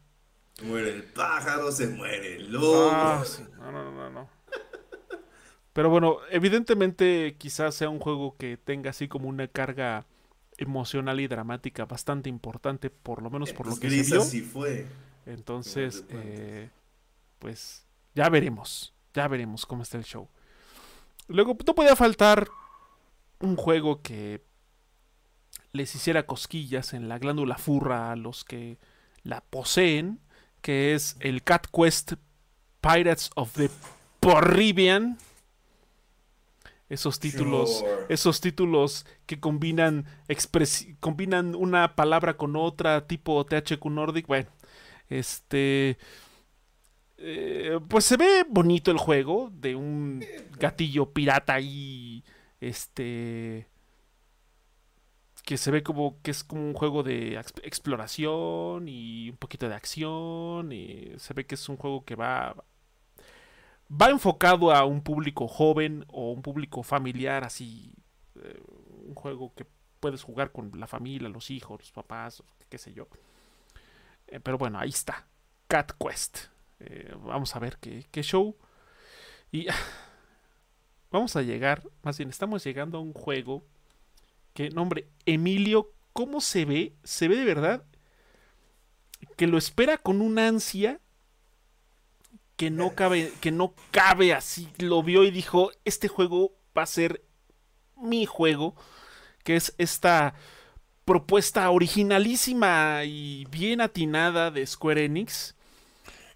Se 0.57 0.65
muere 0.65 0.89
el 0.91 1.03
pájaro, 1.03 1.71
se 1.71 1.87
muere 1.87 2.37
el 2.37 2.51
lobo. 2.51 2.89
ah, 2.91 3.23
sí, 3.25 3.43
no, 3.59 3.71
no, 3.71 3.91
no, 3.91 4.09
no. 4.09 4.29
Pero 5.73 5.89
bueno, 5.89 6.17
evidentemente 6.31 7.35
quizás 7.37 7.75
sea 7.75 7.89
un 7.89 7.99
juego 7.99 8.37
que 8.37 8.57
tenga 8.57 8.91
así 8.91 9.07
como 9.07 9.27
una 9.27 9.47
carga 9.47 10.05
emocional 10.57 11.19
y 11.19 11.27
dramática 11.27 11.85
bastante 11.85 12.29
importante, 12.29 12.89
por 12.89 13.21
lo 13.21 13.29
menos 13.29 13.53
por 13.53 13.67
lo 13.67 13.77
que 13.77 13.89
se 14.03 14.11
vio. 14.11 14.23
fue. 14.45 14.85
Entonces, 15.25 16.05
eh, 16.09 16.69
pues 17.39 17.85
ya 18.13 18.29
veremos, 18.29 18.93
ya 19.13 19.27
veremos 19.27 19.65
cómo 19.65 19.83
está 19.83 19.97
el 19.97 20.05
show. 20.05 20.27
Luego, 21.27 21.57
no 21.65 21.75
podía 21.75 21.95
faltar 21.95 22.47
un 23.39 23.55
juego 23.55 24.01
que 24.01 24.43
les 25.71 25.93
hiciera 25.95 26.25
cosquillas 26.25 26.93
en 26.93 27.09
la 27.09 27.19
glándula 27.19 27.57
furra 27.57 28.11
a 28.11 28.15
los 28.15 28.45
que 28.45 28.77
la 29.23 29.41
poseen, 29.41 30.19
que 30.61 30.93
es 30.93 31.17
el 31.19 31.43
Cat 31.43 31.67
Quest 31.71 32.13
Pirates 32.81 33.29
of 33.35 33.53
the 33.53 33.69
Caribbean. 34.21 35.17
Esos 36.87 37.19
títulos, 37.19 37.79
Sure. 37.79 38.05
esos 38.09 38.41
títulos 38.41 39.05
que 39.25 39.39
combinan 39.39 40.05
combinan 40.99 41.55
una 41.55 41.95
palabra 41.95 42.37
con 42.37 42.55
otra, 42.55 43.07
tipo 43.07 43.43
THQ 43.45 43.85
Nordic. 43.89 44.27
Bueno, 44.27 44.49
este. 45.09 45.97
eh, 47.17 47.79
pues 47.87 48.05
se 48.05 48.17
ve 48.17 48.45
bonito 48.49 48.91
el 48.91 48.97
juego 48.97 49.49
de 49.53 49.75
un 49.75 50.23
gatillo 50.59 51.11
pirata 51.11 51.55
ahí. 51.55 52.23
Este. 52.59 53.67
Que 55.43 55.57
se 55.57 55.69
ve 55.71 55.83
como 55.83 56.19
que 56.23 56.31
es 56.31 56.43
como 56.43 56.63
un 56.67 56.73
juego 56.73 57.03
de 57.03 57.35
ex- 57.37 57.53
exploración 57.63 58.87
y 58.87 59.29
un 59.29 59.37
poquito 59.37 59.67
de 59.69 59.75
acción. 59.75 60.71
Y 60.71 61.13
se 61.17 61.33
ve 61.33 61.45
que 61.45 61.55
es 61.55 61.69
un 61.69 61.77
juego 61.77 62.03
que 62.05 62.15
va. 62.15 62.55
Va 63.89 64.09
enfocado 64.09 64.71
a 64.71 64.83
un 64.85 65.01
público 65.01 65.47
joven 65.47 66.05
o 66.07 66.31
un 66.31 66.41
público 66.41 66.83
familiar, 66.83 67.43
así. 67.43 67.93
eh, 68.41 68.59
un 69.07 69.13
juego 69.15 69.53
que 69.55 69.67
puedes 69.99 70.23
jugar 70.23 70.51
con 70.51 70.71
la 70.79 70.87
familia, 70.87 71.29
los 71.29 71.51
hijos, 71.51 71.79
los 71.79 71.91
papás, 71.91 72.43
qué 72.69 72.77
sé 72.77 72.93
yo. 72.93 73.07
Eh, 74.27 74.39
pero 74.39 74.57
bueno, 74.57 74.79
ahí 74.79 74.89
está. 74.89 75.27
Cat 75.67 75.91
Quest. 75.99 76.47
Eh, 76.79 77.13
vamos 77.23 77.55
a 77.55 77.59
ver 77.59 77.77
qué, 77.77 78.05
qué 78.11 78.23
show. 78.23 78.55
Y 79.51 79.67
vamos 81.11 81.35
a 81.35 81.41
llegar, 81.41 81.83
más 82.03 82.17
bien 82.17 82.29
estamos 82.29 82.63
llegando 82.63 82.97
a 82.97 83.01
un 83.01 83.13
juego 83.13 83.63
que, 84.53 84.69
nombre, 84.69 85.07
Emilio, 85.25 85.91
¿cómo 86.13 86.41
se 86.41 86.65
ve? 86.65 86.93
Se 87.03 87.27
ve 87.27 87.35
de 87.35 87.45
verdad 87.45 87.83
que 89.37 89.47
lo 89.47 89.57
espera 89.57 89.97
con 89.97 90.21
una 90.21 90.47
ansia 90.47 90.99
que 92.57 92.69
no 92.71 92.95
cabe, 92.95 93.31
que 93.41 93.51
no 93.51 93.73
cabe 93.91 94.33
así. 94.33 94.69
Lo 94.79 95.03
vio 95.03 95.23
y 95.23 95.31
dijo, 95.31 95.71
este 95.85 96.07
juego 96.07 96.53
va 96.77 96.83
a 96.83 96.87
ser 96.87 97.23
mi 97.97 98.25
juego, 98.25 98.75
que 99.43 99.55
es 99.57 99.75
esta 99.77 100.35
propuesta 101.05 101.69
originalísima 101.71 103.03
y 103.05 103.45
bien 103.51 103.81
atinada 103.81 104.51
de 104.51 104.65
Square 104.67 105.05
Enix, 105.05 105.55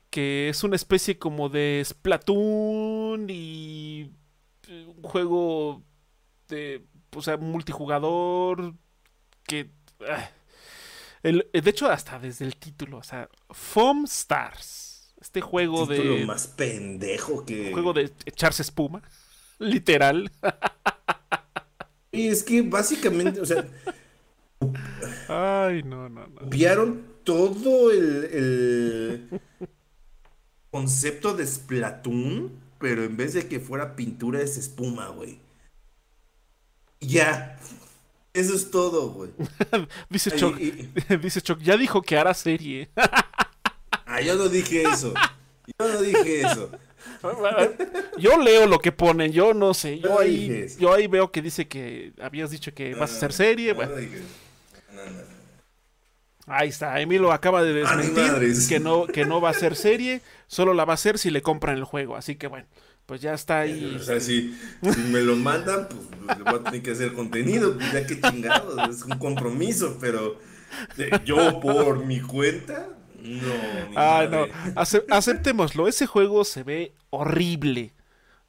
que 0.09 0.49
es 0.49 0.63
una 0.63 0.75
especie 0.75 1.19
como 1.19 1.49
de 1.49 1.83
Splatoon 1.85 3.27
y 3.29 4.11
eh, 4.67 4.85
un 4.97 5.03
juego 5.03 5.83
de, 6.49 6.85
o 7.15 7.21
sea, 7.21 7.37
multijugador 7.37 8.75
que... 9.45 9.71
ah, 10.09 10.29
el- 11.23 11.49
de 11.53 11.69
hecho, 11.69 11.89
hasta 11.89 12.19
desde 12.19 12.45
el 12.45 12.55
título, 12.57 12.97
o 12.99 13.03
sea, 13.03 13.29
Foam 13.51 14.05
Stars, 14.05 14.88
este 15.21 15.41
juego 15.41 15.87
Título 15.87 16.15
de... 16.15 16.25
más 16.25 16.47
pendejo 16.47 17.45
que. 17.45 17.71
Juego 17.71 17.93
de 17.93 18.11
echarse 18.25 18.61
espuma, 18.61 19.01
literal. 19.59 20.31
Y 22.11 22.27
es 22.27 22.43
que 22.43 22.61
básicamente, 22.61 23.39
o 23.39 23.45
sea, 23.45 23.65
Ay, 25.27 25.83
no, 25.83 26.09
no, 26.09 26.27
no. 26.27 26.35
copiaron 26.35 27.03
todo 27.23 27.91
el, 27.91 28.25
el 28.25 29.41
concepto 30.71 31.35
de 31.35 31.45
Splatoon, 31.45 32.51
pero 32.79 33.03
en 33.03 33.15
vez 33.15 33.33
de 33.33 33.47
que 33.47 33.59
fuera 33.59 33.95
pintura 33.95 34.41
es 34.41 34.57
espuma, 34.57 35.07
güey. 35.09 35.39
Ya. 36.99 37.57
Eso 38.33 38.55
es 38.55 38.69
todo, 38.69 39.09
güey. 39.11 39.31
Dice 40.09 40.31
Choc, 40.31 40.55
dice 41.21 41.41
Choc, 41.41 41.59
ya 41.59 41.77
dijo 41.77 42.01
que 42.01 42.17
hará 42.17 42.33
serie. 42.33 42.89
Ah, 44.19 44.21
yo 44.21 44.35
no 44.35 44.49
dije 44.49 44.83
eso. 44.83 45.13
Yo 45.79 45.87
no 45.87 46.01
dije 46.01 46.41
eso. 46.41 46.69
Yo 48.17 48.37
leo 48.37 48.65
lo 48.67 48.79
que 48.79 48.91
ponen, 48.91 49.31
yo 49.31 49.53
no 49.53 49.73
sé. 49.73 49.99
Yo 49.99 50.09
No 50.09 50.19
ahí, 50.19 50.67
yo 50.77 50.93
ahí 50.93 51.07
veo 51.07 51.31
que 51.31 51.41
dice 51.41 51.67
que 51.67 52.13
habías 52.21 52.51
dicho 52.51 52.73
que 52.73 52.93
vas 52.95 53.11
a 53.13 53.17
hacer 53.17 53.33
serie. 53.33 53.73
Bueno, 53.73 53.91
no 53.91 53.97
dije. 53.97 54.21
No, 54.93 55.03
no, 55.05 55.11
no. 55.11 55.19
ahí 56.47 56.69
está. 56.69 56.99
Emilio 56.99 57.31
acaba 57.31 57.63
de 57.63 57.83
Ah, 57.85 57.95
desmentir 57.95 58.67
que 58.67 58.79
no, 58.79 59.05
que 59.07 59.25
no 59.25 59.41
va 59.41 59.49
a 59.49 59.53
ser 59.53 59.75
serie, 59.75 60.21
solo 60.47 60.73
la 60.73 60.85
va 60.85 60.93
a 60.93 60.95
hacer 60.95 61.17
si 61.17 61.29
le 61.29 61.41
compran 61.41 61.77
el 61.77 61.83
juego. 61.83 62.15
Así 62.15 62.35
que 62.35 62.47
bueno, 62.47 62.67
pues 63.05 63.21
ya 63.21 63.33
está 63.33 63.61
ahí. 63.61 63.97
O 63.99 64.03
sea, 64.03 64.19
si, 64.19 64.55
si 64.81 64.99
me 65.11 65.21
lo 65.21 65.35
mandan, 65.35 65.87
pues 65.89 66.37
le 66.37 66.43
voy 66.43 66.59
a 66.59 66.63
tener 66.63 66.81
que 66.81 66.91
hacer 66.91 67.13
contenido, 67.13 67.75
pues 67.75 67.91
ya 67.91 68.05
que 68.05 68.19
chingados, 68.21 68.89
es 68.97 69.03
un 69.03 69.17
compromiso, 69.17 69.97
pero 69.99 70.37
eh, 70.97 71.09
yo 71.25 71.59
por 71.59 72.05
mi 72.05 72.21
cuenta, 72.21 72.87
no. 73.23 73.53
Ay, 73.95 74.27
no. 74.29 74.45
Ace- 74.75 75.05
aceptémoslo. 75.09 75.87
Ese 75.87 76.05
juego 76.05 76.43
se 76.43 76.63
ve 76.63 76.93
horrible. 77.09 77.93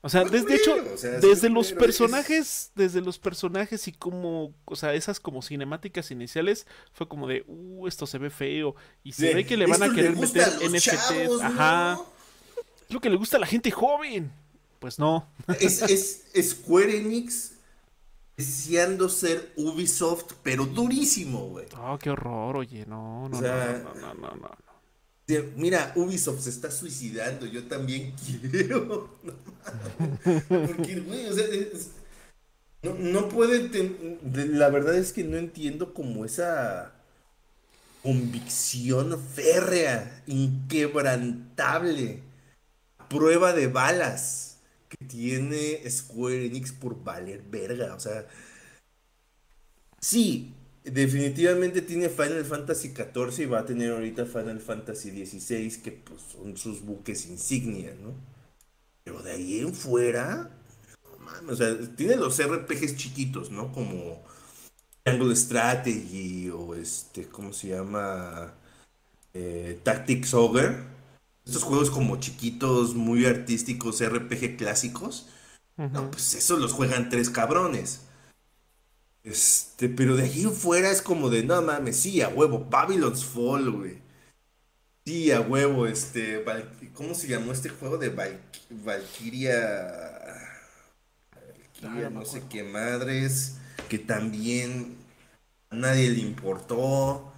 O 0.03 0.09
sea, 0.09 0.25
desde 0.25 0.55
hecho, 0.55 0.75
desde 1.21 1.51
los 1.51 1.73
personajes, 1.73 2.73
desde 2.75 3.03
los 3.03 3.19
personajes 3.19 3.87
y 3.87 3.93
como, 3.93 4.55
o 4.65 4.75
sea, 4.77 4.95
esas 4.95 5.21
como 5.21 5.43
cinemáticas 5.43 6.11
iniciales, 6.11 6.67
fue 6.93 7.07
como 7.07 7.27
de, 7.29 7.45
uh, 7.47 7.87
esto 7.87 8.07
se 8.07 8.17
ve 8.17 8.31
feo. 8.31 8.75
Y 9.05 9.13
se 9.13 9.35
ve 9.35 9.45
que 9.45 9.59
le 9.59 9.67
van 9.67 9.83
a 9.83 9.93
querer 9.95 10.17
meter 10.17 10.49
NFTs. 10.63 11.43
Ajá. 11.43 12.01
Es 12.89 12.95
lo 12.95 13.01
que 13.01 13.11
le 13.11 13.17
gusta 13.17 13.37
a 13.37 13.41
la 13.41 13.47
gente 13.47 13.71
joven. 13.71 14.33
Pues 14.79 14.99
no. 14.99 15.29
Es, 15.61 15.83
es 15.83 16.51
Square 16.51 16.97
Enix 16.97 17.50
deseando 18.41 19.11
ser 19.11 19.53
Ubisoft, 19.57 20.33
pero 20.43 20.65
durísimo, 20.65 21.49
güey. 21.51 21.67
Oh, 21.79 21.99
qué 21.99 22.09
horror, 22.09 22.57
oye, 22.57 22.87
no, 22.87 23.29
no, 23.29 23.39
no, 23.39 23.95
no, 23.95 24.15
no, 24.15 24.35
no, 24.35 24.51
Mira, 25.57 25.93
Ubisoft 25.95 26.41
se 26.41 26.51
está 26.51 26.71
suicidando, 26.71 27.45
yo 27.47 27.69
también 27.69 28.15
quiero. 28.51 29.19
Porque, 30.49 31.01
güey, 31.01 31.27
o 31.27 31.35
sea, 31.35 31.45
no, 32.83 32.95
no 32.95 33.29
puede. 33.29 33.71
la 34.23 34.71
verdad 34.71 34.97
es 34.97 35.13
que 35.13 35.23
no 35.23 35.37
entiendo 35.37 35.93
como 35.93 36.25
esa 36.25 36.95
convicción 38.03 39.23
férrea, 39.23 40.23
inquebrantable, 40.27 42.23
prueba 43.09 43.53
de 43.53 43.67
balas 43.67 44.50
tiene 45.09 45.89
Square 45.91 46.47
Enix 46.47 46.73
por 46.73 47.03
valer 47.03 47.43
verga. 47.43 47.95
O 47.95 48.01
sea, 48.01 48.27
sí, 50.01 50.55
definitivamente 50.85 51.83
tiene 51.83 52.09
Final 52.09 52.45
Fantasy 52.45 52.89
XIV 52.95 53.43
y 53.43 53.47
va 53.47 53.61
a 53.61 53.67
tener 53.67 53.93
ahorita 53.93 54.27
Final 54.27 54.61
Fantasy 54.61 55.11
XVI, 55.25 55.83
que 55.83 55.93
pues 55.93 56.21
son 56.23 56.57
sus 56.57 56.83
buques 56.83 57.27
insignia, 57.27 57.95
¿no? 58.01 58.15
Pero 59.05 59.23
de 59.23 59.33
ahí 59.33 59.61
en 59.61 59.75
fuera, 59.75 60.51
o 61.49 61.57
sea, 61.57 61.77
tiene 61.97 62.17
los 62.17 62.39
RPGs 62.41 62.97
chiquitos, 62.97 63.51
¿no? 63.51 63.73
Como 63.73 64.23
Triangle 65.05 65.37
Strategy 65.37 66.51
o 66.51 66.75
este, 66.75 67.29
¿cómo 67.29 67.53
se 67.53 67.69
llama? 67.69 68.55
Eh, 69.35 69.81
Tactics 69.85 70.35
Ogre 70.35 71.00
estos 71.45 71.63
juegos 71.63 71.91
como 71.91 72.19
chiquitos, 72.19 72.95
muy 72.95 73.27
artísticos, 73.27 74.05
RPG 74.05 74.57
clásicos, 74.57 75.29
no, 75.77 76.11
pues 76.11 76.35
eso 76.35 76.59
los 76.59 76.73
juegan 76.73 77.09
tres 77.09 77.31
cabrones. 77.31 78.03
Este, 79.23 79.89
pero 79.89 80.17
de 80.17 80.25
ahí 80.25 80.45
fuera 80.45 80.91
es 80.91 81.01
como 81.01 81.31
de, 81.31 81.43
no 81.43 81.63
mames, 81.63 81.97
sí, 81.97 82.21
a 82.21 82.29
huevo, 82.29 82.67
Babylon's 82.69 83.25
Fall, 83.25 83.71
güey. 83.71 83.99
Sí, 85.07 85.33
a 85.33 85.41
huevo, 85.41 85.87
este, 85.87 86.45
¿cómo 86.95 87.15
se 87.15 87.29
llamó 87.29 87.53
este 87.53 87.71
juego 87.71 87.97
de 87.97 88.11
Valkyria? 88.11 89.81
Valkyria, 91.83 92.11
no 92.11 92.25
sé 92.27 92.43
qué 92.51 92.63
madres, 92.63 93.57
que 93.89 93.99
también 93.99 94.97
a 95.71 95.77
nadie 95.77 96.11
le 96.11 96.21
importó. 96.21 97.33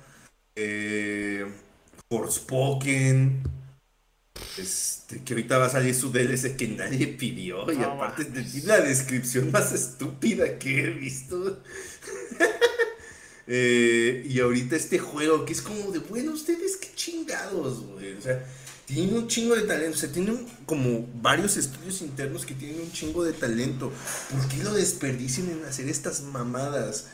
Eh, 0.57 1.47
Forspoken. 2.11 3.43
Este, 4.59 5.23
que 5.23 5.35
ahorita 5.35 5.59
va 5.59 5.67
a 5.67 5.71
salir 5.71 5.95
su 5.95 6.11
DLC 6.11 6.57
que 6.57 6.69
nadie 6.69 7.07
pidió. 7.09 7.71
Y 7.73 7.83
aparte 7.83 8.25
de 8.25 8.45
la 8.65 8.81
descripción 8.81 9.51
más 9.51 9.73
estúpida 9.73 10.59
que 10.59 10.85
he 10.85 10.91
visto. 10.91 11.63
Eh, 13.49 14.25
y 14.31 14.39
ahorita 14.39 14.77
este 14.77 15.01
juego 15.01 15.45
que 15.45 15.53
es 15.53 15.61
como 15.61 15.91
de, 15.91 15.99
bueno, 15.99 16.31
ustedes 16.31 16.77
qué 16.77 16.89
chingados, 16.95 17.85
güey. 17.85 18.13
O 18.15 18.21
sea, 18.23 18.47
tiene 18.87 19.15
un 19.15 19.27
chingo 19.27 19.57
de 19.57 19.63
talento. 19.63 19.97
O 19.97 20.01
sea, 20.01 20.13
tienen 20.13 20.47
como 20.65 21.09
varios 21.21 21.57
estudios 21.57 22.03
internos 22.03 22.47
que 22.47 22.55
tienen 22.55 22.81
un 22.81 22.93
chingo 22.93 23.25
de 23.25 23.33
talento. 23.33 23.93
¿Por 24.31 24.49
qué 24.49 24.63
lo 24.63 24.73
desperdician 24.73 25.51
en 25.51 25.65
hacer 25.65 25.89
estas 25.89 26.23
mamadas? 26.23 27.09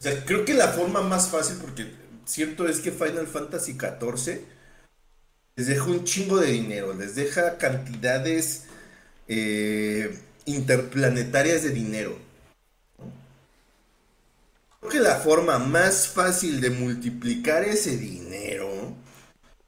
O 0.00 0.02
sea, 0.02 0.24
creo 0.24 0.44
que 0.46 0.54
la 0.54 0.68
forma 0.68 1.02
más 1.02 1.28
fácil, 1.28 1.58
porque 1.60 1.86
cierto 2.24 2.66
es 2.66 2.80
que 2.80 2.90
Final 2.90 3.26
Fantasy 3.26 3.72
XIV 3.72 4.40
les 5.56 5.68
deja 5.68 5.84
un 5.84 6.04
chingo 6.04 6.40
de 6.40 6.50
dinero, 6.50 6.94
les 6.94 7.14
deja 7.14 7.58
cantidades 7.58 8.64
eh, 9.28 10.18
interplanetarias 10.46 11.62
de 11.62 11.70
dinero. 11.70 12.18
Creo 14.80 14.90
que 14.90 15.00
la 15.00 15.16
forma 15.16 15.58
más 15.58 16.08
fácil 16.08 16.60
de 16.60 16.70
multiplicar 16.70 17.64
ese 17.64 17.96
dinero 17.96 18.94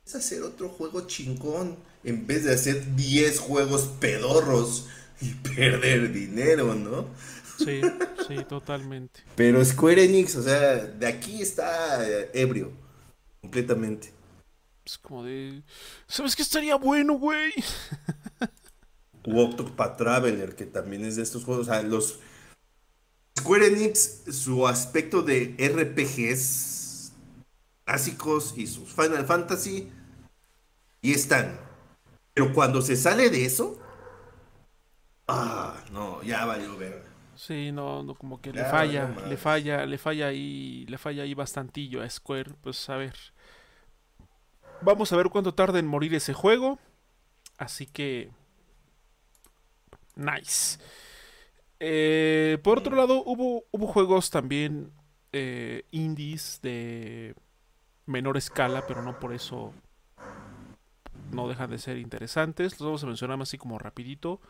es 0.05 0.15
hacer 0.15 0.43
otro 0.43 0.69
juego 0.69 1.07
chingón 1.07 1.77
en 2.05 2.27
vez 2.27 2.45
de 2.45 2.55
hacer 2.55 2.97
10 2.97 3.39
juegos 3.39 3.91
pedorros 4.01 4.89
y 5.21 5.35
perder 5.55 6.13
dinero, 6.13 6.75
¿no? 6.75 7.07
Sí, 7.59 7.81
sí, 8.29 8.37
totalmente. 8.47 9.21
Pero 9.35 9.65
Square 9.65 10.05
Enix, 10.05 10.37
o 10.37 10.43
sea, 10.43 10.77
de 10.77 11.07
aquí 11.07 11.41
está 11.41 12.05
ebrio, 12.35 12.71
completamente. 13.41 14.16
Es 14.87 14.99
como 14.99 15.25
de. 15.25 15.65
¿Sabes 16.07 16.37
qué 16.37 16.43
estaría 16.43 16.77
bueno, 16.77 17.15
güey? 17.15 17.53
Octopath 19.25 19.97
Traveler, 19.97 20.55
que 20.55 20.65
también 20.65 21.05
es 21.05 21.17
de 21.17 21.25
estos 21.25 21.45
juegos. 21.45 21.67
O 21.67 21.71
sea, 21.73 21.83
los. 21.83 22.21
Square 23.37 23.67
Enix, 23.67 24.23
su 24.31 24.67
aspecto 24.67 25.23
de 25.23 25.57
RPGs 25.59 27.13
clásicos 27.85 28.55
y 28.57 28.69
sus 28.69 28.89
Final 28.89 29.27
Fantasy. 29.27 29.91
Y 31.03 31.13
están. 31.13 31.59
Pero 32.33 32.53
cuando 32.55 32.81
se 32.81 32.97
sale 32.97 33.29
de 33.29 33.45
eso. 33.45 33.81
Ah, 35.27 35.83
no, 35.91 36.23
ya 36.23 36.45
valió 36.45 36.77
ver. 36.77 37.03
Sí, 37.35 37.73
no, 37.73 38.05
no, 38.05 38.15
como 38.15 38.41
que 38.41 38.53
le 38.53 38.65
falla, 38.65 39.09
le 39.29 39.37
falla, 39.37 39.85
le 39.85 39.99
falla 39.99 40.29
ahí, 40.29 40.87
le 40.87 40.97
falla 40.97 41.25
ahí 41.25 41.35
bastantillo 41.35 42.01
a 42.01 42.09
Square, 42.09 42.55
pues 42.63 42.89
a 42.89 42.97
ver. 42.97 43.17
Vamos 44.83 45.13
a 45.13 45.17
ver 45.17 45.31
cuánto 45.31 45.55
tarda 45.55 45.79
en 45.79 45.87
morir 45.87 46.15
ese 46.15 46.35
juego. 46.35 46.79
Así 47.59 47.87
que... 47.87 48.31
Nice. 50.15 50.79
Eh, 51.79 52.59
por 52.63 52.79
otro 52.79 52.97
lado, 52.97 53.23
hubo, 53.25 53.65
juegos 53.87 54.31
también 54.31 54.93
eh, 55.33 55.85
indies 55.91 56.61
de 56.63 57.35
menor 58.07 58.37
escala, 58.37 58.87
pero 58.87 59.03
no 59.03 59.19
por 59.19 59.35
eso 59.35 59.73
no 61.33 61.49
dejan 61.49 61.71
de 61.71 61.79
ser 61.79 61.99
interesantes. 61.99 62.73
Los 62.81 62.87
vamos 62.87 63.05
a 63.05 63.07
mencionar 63.07 63.41
así 63.43 63.59
como 63.59 63.79
rapidito. 63.79 64.41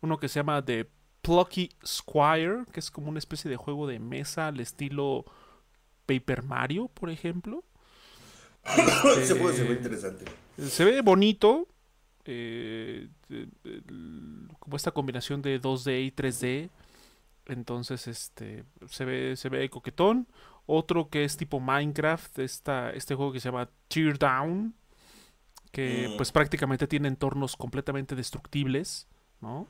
Uno 0.00 0.18
que 0.18 0.28
se 0.28 0.40
llama 0.40 0.64
The 0.64 0.88
Plucky 1.22 1.70
Squire, 1.84 2.64
que 2.72 2.80
es 2.80 2.90
como 2.90 3.08
una 3.08 3.18
especie 3.18 3.50
de 3.50 3.56
juego 3.56 3.86
de 3.86 3.98
mesa 3.98 4.48
al 4.48 4.60
estilo 4.60 5.24
Paper 6.06 6.44
Mario, 6.44 6.88
por 6.88 7.10
ejemplo. 7.10 7.64
se, 9.24 9.34
ve 9.34 9.72
interesante. 9.72 10.24
Se 10.58 10.84
ve 10.84 11.00
bonito. 11.00 11.68
Eh, 12.24 13.08
como 14.58 14.76
esta 14.76 14.90
combinación 14.90 15.42
de 15.42 15.60
2D 15.60 16.06
y 16.06 16.10
3D. 16.10 16.70
Entonces, 17.46 18.08
este 18.08 18.64
se 18.88 19.04
ve, 19.04 19.36
se 19.36 19.48
ve 19.48 19.68
coquetón. 19.70 20.26
Otro 20.66 21.08
que 21.08 21.24
es 21.24 21.36
tipo 21.36 21.60
Minecraft, 21.60 22.40
esta, 22.40 22.90
este 22.90 23.14
juego 23.14 23.32
que 23.32 23.40
se 23.40 23.48
llama 23.48 23.68
Tear 23.88 24.18
Down. 24.18 24.74
Que 25.70 26.08
mm. 26.08 26.16
pues 26.16 26.32
prácticamente 26.32 26.86
tiene 26.86 27.08
entornos 27.08 27.56
completamente 27.56 28.14
destructibles. 28.16 29.06
¿no? 29.40 29.66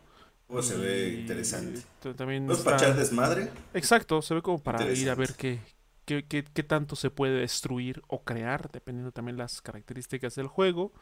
se 0.63 0.77
ve 0.77 1.21
interesante. 1.21 1.83
También 2.17 2.47
¿No 2.47 2.53
es 2.53 2.61
para 2.61 2.77
echar 2.77 2.97
desmadre? 2.97 3.51
Exacto, 3.75 4.23
se 4.23 4.35
ve 4.35 4.43
como 4.43 4.59
para 4.59 4.91
ir 4.93 5.11
a 5.11 5.15
ver 5.15 5.35
qué, 5.35 5.61
qué, 6.07 6.43
tanto 6.43 6.97
se 6.97 7.11
puede 7.11 7.41
destruir 7.41 8.03
o 8.07 8.23
crear, 8.23 8.71
dependiendo 8.71 9.13
también 9.13 9.37
las 9.37 9.61
características 9.61 10.37
del 10.37 10.47
juego. 10.47 10.93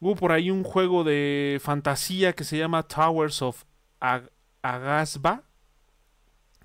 Hubo 0.00 0.14
por 0.14 0.32
ahí 0.32 0.50
un 0.50 0.62
juego 0.62 1.04
de 1.04 1.58
fantasía 1.62 2.34
que 2.34 2.44
se 2.44 2.58
llama 2.58 2.82
Towers 2.82 3.42
of 3.42 3.64
Agasba. 4.62 5.44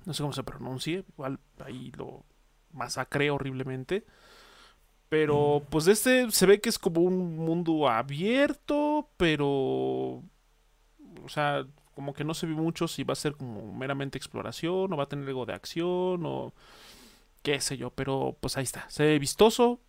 No 0.05 0.13
sé 0.13 0.23
cómo 0.23 0.33
se 0.33 0.43
pronuncie, 0.43 1.05
igual 1.09 1.39
ahí 1.63 1.91
lo 1.97 2.25
masacré 2.73 3.31
horriblemente. 3.31 4.05
Pero 5.07 5.63
pues 5.69 5.87
este 5.87 6.29
se 6.31 6.45
ve 6.45 6.61
que 6.61 6.69
es 6.69 6.77
como 6.77 7.01
un 7.01 7.37
mundo 7.37 7.89
abierto, 7.89 9.09
pero... 9.17 10.21
O 11.23 11.27
sea, 11.27 11.65
como 11.95 12.13
que 12.13 12.23
no 12.23 12.33
se 12.33 12.45
ve 12.45 12.53
mucho 12.53 12.87
si 12.87 13.03
va 13.03 13.13
a 13.13 13.15
ser 13.15 13.33
como 13.33 13.73
meramente 13.73 14.17
exploración 14.17 14.93
o 14.93 14.97
va 14.97 15.03
a 15.03 15.09
tener 15.09 15.27
algo 15.27 15.45
de 15.45 15.53
acción 15.53 16.25
o 16.25 16.53
qué 17.41 17.59
sé 17.61 17.77
yo, 17.77 17.91
pero 17.91 18.37
pues 18.39 18.57
ahí 18.57 18.63
está, 18.63 18.89
se 18.89 19.03
ve 19.05 19.19
vistoso, 19.19 19.79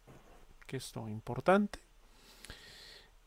que 0.66 0.76
es 0.78 0.94
lo 0.94 1.09
importante. 1.09 1.80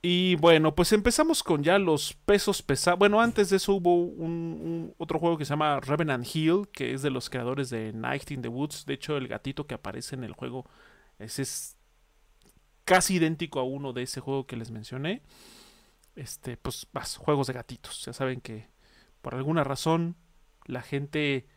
Y 0.06 0.36
bueno, 0.36 0.76
pues 0.76 0.92
empezamos 0.92 1.44
con 1.44 1.64
ya 1.64 1.80
los 1.80 2.14
pesos 2.14 2.62
pesados. 2.62 3.00
Bueno, 3.00 3.22
antes 3.22 3.50
de 3.50 3.56
eso 3.56 3.74
hubo 3.76 3.96
un, 3.96 4.94
otro 4.98 5.18
juego 5.18 5.38
que 5.38 5.46
se 5.46 5.52
llama 5.52 5.80
Revenant 5.80 6.28
Hill, 6.36 6.68
que 6.74 6.94
es 6.94 7.02
de 7.02 7.10
los 7.10 7.30
creadores 7.30 7.70
de 7.70 7.94
Night 7.94 8.30
in 8.32 8.42
the 8.42 8.50
Woods. 8.50 8.86
De 8.86 8.96
hecho, 8.96 9.16
el 9.16 9.30
gatito 9.30 9.66
que 9.66 9.76
aparece 9.76 10.16
en 10.16 10.26
el 10.26 10.34
juego 10.34 10.66
ese 11.20 11.44
es 11.44 11.78
casi 12.84 13.16
idéntico 13.16 13.62
a 13.62 13.64
uno 13.64 13.94
de 13.94 14.04
ese 14.04 14.20
juego 14.20 14.46
que 14.46 14.58
les 14.58 14.72
mencioné. 14.72 15.22
este, 16.16 16.58
pues, 16.58 16.88
más 16.92 17.16
juegos 17.18 17.48
de 17.48 17.54
gatitos. 17.54 18.04
Ya 18.06 18.14
saben 18.14 18.42
que 18.42 18.68
por 19.22 19.36
alguna 19.36 19.64
razón 19.64 20.18
la 20.66 20.82
gente 20.82 21.48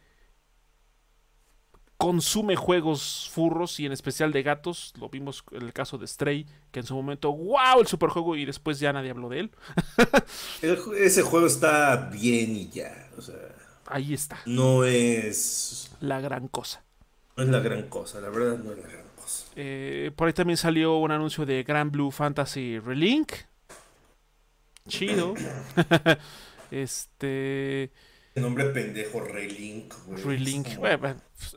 consume 1.96 2.56
juegos 2.56 3.30
furros 3.32 3.80
y 3.80 3.86
en 3.86 3.92
especial 3.92 4.32
de 4.32 4.42
gatos. 4.42 4.92
Lo 5.00 5.08
vimos 5.08 5.44
en 5.52 5.62
el 5.62 5.72
caso 5.72 5.98
de 5.98 6.06
Stray, 6.06 6.46
que 6.70 6.80
en 6.80 6.86
su 6.86 6.94
momento, 6.94 7.32
wow, 7.32 7.80
el 7.80 7.86
superjuego 7.86 8.36
y 8.36 8.44
después 8.44 8.78
ya 8.78 8.92
nadie 8.92 9.10
habló 9.10 9.28
de 9.28 9.40
él. 9.40 9.50
ese 10.98 11.22
juego 11.22 11.46
está 11.46 11.96
bien 12.12 12.56
y 12.56 12.68
ya. 12.68 13.08
O 13.16 13.22
sea, 13.22 13.36
Ahí 13.88 14.14
está. 14.14 14.38
No 14.46 14.84
es 14.84 15.90
la 16.00 16.20
gran 16.20 16.48
cosa. 16.48 16.82
No 17.36 17.44
es 17.44 17.48
la 17.50 17.60
gran 17.60 17.88
cosa, 17.88 18.20
la 18.20 18.30
verdad 18.30 18.58
no 18.58 18.72
es 18.72 18.78
la 18.78 18.88
gran 18.88 19.06
cosa. 19.14 19.46
Eh, 19.54 20.10
por 20.16 20.26
ahí 20.26 20.32
también 20.32 20.56
salió 20.56 20.96
un 20.96 21.10
anuncio 21.10 21.46
de 21.46 21.62
Grand 21.62 21.92
Blue 21.92 22.10
Fantasy 22.10 22.78
Relink. 22.78 23.32
Chido. 24.88 25.34
este 26.70 27.92
nombre 28.42 28.66
pendejo, 28.66 29.20
Relink, 29.20 29.94
Relink, 30.24 30.68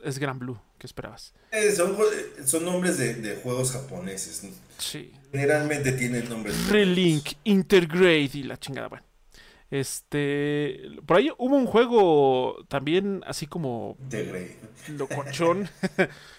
es 0.02 0.18
Gran 0.18 0.38
Blue, 0.38 0.58
¿qué 0.78 0.86
esperabas? 0.86 1.34
Eh, 1.52 1.72
son, 1.72 2.64
nombres 2.64 2.98
de, 2.98 3.38
juegos 3.42 3.72
japoneses. 3.72 4.46
Sí. 4.78 5.12
Generalmente 5.30 5.92
tienen 5.92 6.28
nombres. 6.28 6.68
Relink, 6.68 7.32
Intergrade 7.44 8.30
y 8.32 8.42
la 8.44 8.58
chingada, 8.58 8.88
bueno. 8.88 9.04
Este. 9.70 10.80
Por 11.06 11.18
ahí 11.18 11.30
hubo 11.38 11.54
un 11.54 11.66
juego 11.66 12.64
también 12.68 13.22
así 13.26 13.46
como. 13.46 13.96
Intergrade. 14.00 14.56
Locochón. 14.88 15.68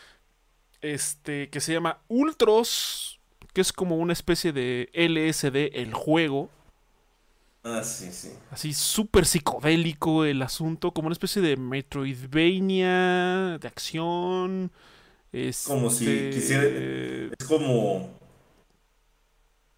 este. 0.82 1.50
Que 1.50 1.62
se 1.62 1.72
llama 1.72 2.02
Ultros. 2.10 3.22
Que 3.54 3.62
es 3.62 3.72
como 3.72 3.98
una 3.98 4.14
especie 4.14 4.54
de 4.54 4.90
LSD, 4.94 5.78
el 5.80 5.94
juego 5.94 6.50
Ah, 7.64 7.84
sí, 7.84 8.12
sí. 8.12 8.32
Así 8.50 8.74
súper 8.74 9.26
psicodélico 9.26 10.26
el 10.26 10.42
asunto, 10.42 10.92
como 10.92 11.08
una 11.08 11.14
especie 11.14 11.42
de 11.42 11.58
Metroidvania, 11.58 13.60
de 13.60 13.68
acción. 13.68 14.72
Como 15.66 15.90
si 15.90 16.10
este, 16.10 16.30
quisiera. 16.32 16.64
Es 17.40 17.48
como. 17.48 18.20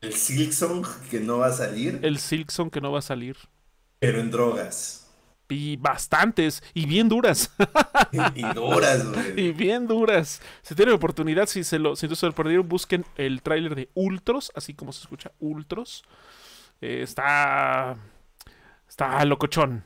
El 0.01 0.13
Silksong 0.13 0.85
que 1.09 1.19
no 1.19 1.39
va 1.39 1.47
a 1.47 1.53
salir. 1.53 1.99
El 2.01 2.17
Silksong 2.17 2.71
que 2.71 2.81
no 2.81 2.91
va 2.91 2.99
a 2.99 3.03
salir. 3.03 3.37
Pero 3.99 4.19
en 4.19 4.31
drogas. 4.31 5.01
Y 5.49 5.77
bastantes, 5.77 6.63
y 6.73 6.87
bien 6.87 7.07
duras. 7.07 7.51
y, 8.11 8.41
duras, 8.53 9.07
güey. 9.07 9.39
Y 9.39 9.51
bien 9.51 9.87
duras. 9.87 10.41
Si 10.63 10.73
tienen 10.73 10.95
oportunidad, 10.95 11.45
si 11.45 11.63
se 11.63 11.77
lo, 11.77 11.95
si 11.95 12.13
se 12.15 12.25
lo 12.25 12.33
perdieron, 12.33 12.67
busquen 12.67 13.05
el 13.17 13.43
tráiler 13.43 13.75
de 13.75 13.89
Ultros, 13.93 14.51
así 14.55 14.73
como 14.73 14.91
se 14.91 15.01
escucha 15.01 15.31
Ultros. 15.39 16.03
Eh, 16.83 17.01
está. 17.01 17.95
Está 18.89 19.23
locochón. 19.23 19.85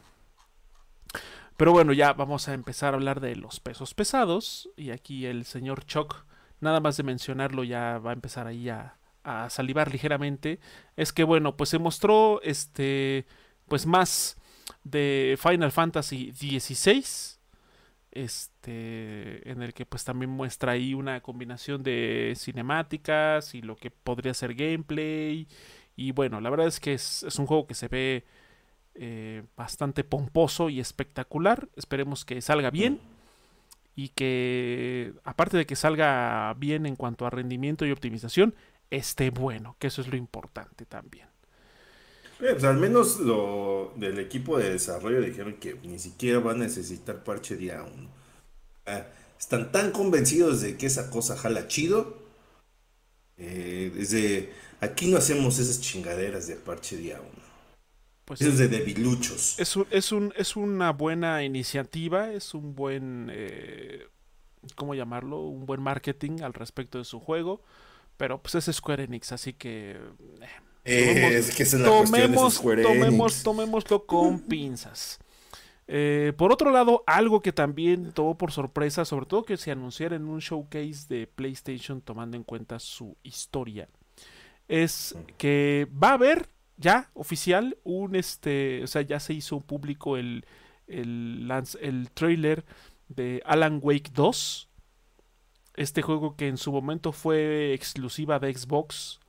Pero 1.56 1.72
bueno, 1.72 1.93
ya 1.93 2.14
vamos 2.14 2.48
a 2.48 2.56
empezar 2.56 2.93
a 2.93 2.98
hablar 2.98 3.20
de 3.20 3.36
los 3.36 3.60
pesos 3.60 3.93
pesados. 3.93 4.70
Y 4.76 4.89
aquí 4.89 5.28
el 5.28 5.45
señor 5.45 5.86
Chuck, 5.86 6.26
nada 6.60 6.80
más 6.80 6.98
de 6.98 7.04
mencionarlo, 7.04 7.64
ya 7.64 8.00
va 8.00 8.10
a 8.12 8.14
empezar 8.14 8.48
ahí 8.48 8.70
a, 8.70 8.98
a 9.24 9.48
salivar 9.52 9.91
ligeramente. 9.91 10.60
Es 10.95 11.14
que 11.14 11.24
bueno, 11.24 11.56
pues 11.56 11.70
se 11.70 11.78
mostró 11.78 12.41
este. 12.41 13.28
Pues 13.68 13.86
más 13.86 14.36
de 14.84 15.38
Final 15.39 15.72
Fantasy 15.72 16.34
XVI. 16.34 17.06
Este. 18.12 19.52
En 19.52 19.62
el 19.62 19.76
que 19.76 19.86
pues 19.86 20.04
también 20.04 20.32
muestra 20.32 20.72
ahí 20.72 20.95
una 20.95 21.22
combinación 21.22 21.84
de 21.84 22.34
cinemáticas 22.36 23.54
y 23.54 23.62
lo 23.62 23.76
que 23.76 23.91
podría 23.91 24.34
ser 24.34 24.56
gameplay 24.56 25.48
y 25.98 26.12
bueno, 26.12 26.39
la 26.39 26.52
verdad 26.52 26.68
es 26.68 26.80
que 26.80 26.93
es, 26.93 27.24
un 27.39 27.48
juego 27.48 27.66
que 27.66 27.74
se 27.74 27.88
ve 27.88 28.24
eh, 28.93 29.43
bastante 29.58 30.04
pomposo 30.04 30.70
y 30.70 30.80
espectacular. 30.80 31.68
Esperemos 31.76 32.24
que 32.24 32.39
salga 32.39 32.70
bien. 32.70 33.02
Y 33.95 34.10
que, 34.10 35.14
aparte 35.24 35.58
de 35.58 35.66
que 35.66 35.76
salga 35.76 36.54
bien 36.54 36.86
en 36.86 36.95
cuanto 36.95 37.26
a 37.26 37.32
rendimiento 37.32 37.84
y 37.84 37.91
optimización, 37.91 38.54
esté 38.91 39.32
bueno, 39.32 39.76
que 39.80 39.88
eso 39.88 40.02
es 40.02 40.08
lo 40.08 40.16
importante 40.18 40.86
también. 40.86 41.26
Eh, 42.41 42.52
pues 42.52 42.64
al 42.64 42.78
menos 42.78 43.20
lo 43.20 43.91
del 43.95 44.20
equipo 44.20 44.60
de 44.60 44.74
desarrollo 44.74 45.20
dijeron 45.20 45.56
que 45.56 45.80
ni 45.82 45.98
siquiera 45.98 46.38
va 46.38 46.52
a 46.52 46.56
necesitar 46.56 47.24
parche 47.24 47.56
día 47.56 47.82
1. 47.82 48.10
Ah, 48.86 49.08
están 49.39 49.72
tan 49.72 49.89
convencidos 49.89 50.62
de 50.62 50.78
que 50.78 50.86
esa 50.86 51.10
cosa 51.10 51.36
jala 51.36 51.68
chido. 51.68 52.28
Eh, 53.39 53.91
desde 53.95 54.52
Aquí 54.80 55.07
no 55.07 55.17
hacemos 55.17 55.59
esas 55.59 55.82
chingaderas 55.82 56.47
de 56.47 56.55
parche 56.55 56.97
día 56.97 57.19
uno. 57.19 57.47
Pues 58.25 58.41
es 58.41 58.57
de 58.57 58.67
debiluchos. 58.67 59.57
Es, 59.57 59.78
es, 59.89 60.11
un, 60.11 60.34
es 60.36 60.55
una 60.57 60.91
buena 60.91 61.43
iniciativa, 61.43 62.34
es 62.34 62.53
un 62.53 62.75
buen, 62.75 63.30
eh, 63.32 64.05
¿cómo 64.75 64.93
llamarlo? 64.95 65.39
Un 65.43 65.65
buen 65.65 65.82
marketing 65.82 66.41
al 66.41 66.53
respecto 66.53 66.97
de 66.97 67.05
su 67.05 67.21
juego. 67.21 67.61
Pero 68.17 68.41
pues 68.41 68.55
es 68.55 68.75
Square 68.75 69.03
Enix, 69.03 69.32
así 69.32 69.53
que... 69.53 69.97
Eh, 70.84 71.38
es 71.38 71.55
que 71.55 71.63
es 71.63 71.73
la 71.73 71.86
tomemos, 71.86 72.55
Square 72.55 72.84
tomemos, 72.84 73.43
Tomémoslo 73.43 74.05
con 74.05 74.39
pinzas. 74.47 75.19
Eh, 75.88 76.34
por 76.36 76.51
otro 76.51 76.71
lado, 76.71 77.03
algo 77.07 77.41
que 77.41 77.53
también 77.53 78.11
tomó 78.11 78.38
por 78.38 78.51
sorpresa, 78.51 79.05
sobre 79.05 79.25
todo 79.25 79.45
que 79.45 79.55
se 79.55 79.71
anunciara 79.71 80.15
en 80.15 80.28
un 80.28 80.39
showcase 80.39 81.05
de 81.07 81.28
PlayStation 81.28 82.01
tomando 82.01 82.36
en 82.36 82.43
cuenta 82.43 82.80
su 82.80 83.15
historia, 83.23 83.88
es 84.68 85.15
que 85.38 85.88
va 85.91 86.09
a 86.09 86.13
haber 86.13 86.49
ya 86.78 87.09
oficial 87.13 87.78
un 87.84 88.15
este, 88.15 88.84
o 88.84 88.88
sea, 88.88 89.01
ya 89.01 89.20
se 89.20 89.34
hizo 89.34 89.59
público 89.61 90.18
el 90.18 90.45
el, 90.88 91.51
el 91.82 92.11
trailer 92.11 92.65
de 93.09 93.41
Alan 93.45 93.80
Wake 93.82 94.11
2. 94.13 94.70
Este 95.76 96.01
juego 96.01 96.36
que 96.36 96.47
en 96.47 96.57
su 96.57 96.72
momento 96.72 97.11
fue 97.11 97.74
exclusiva 97.74 98.39
de 98.39 98.53
Xbox 98.53 99.20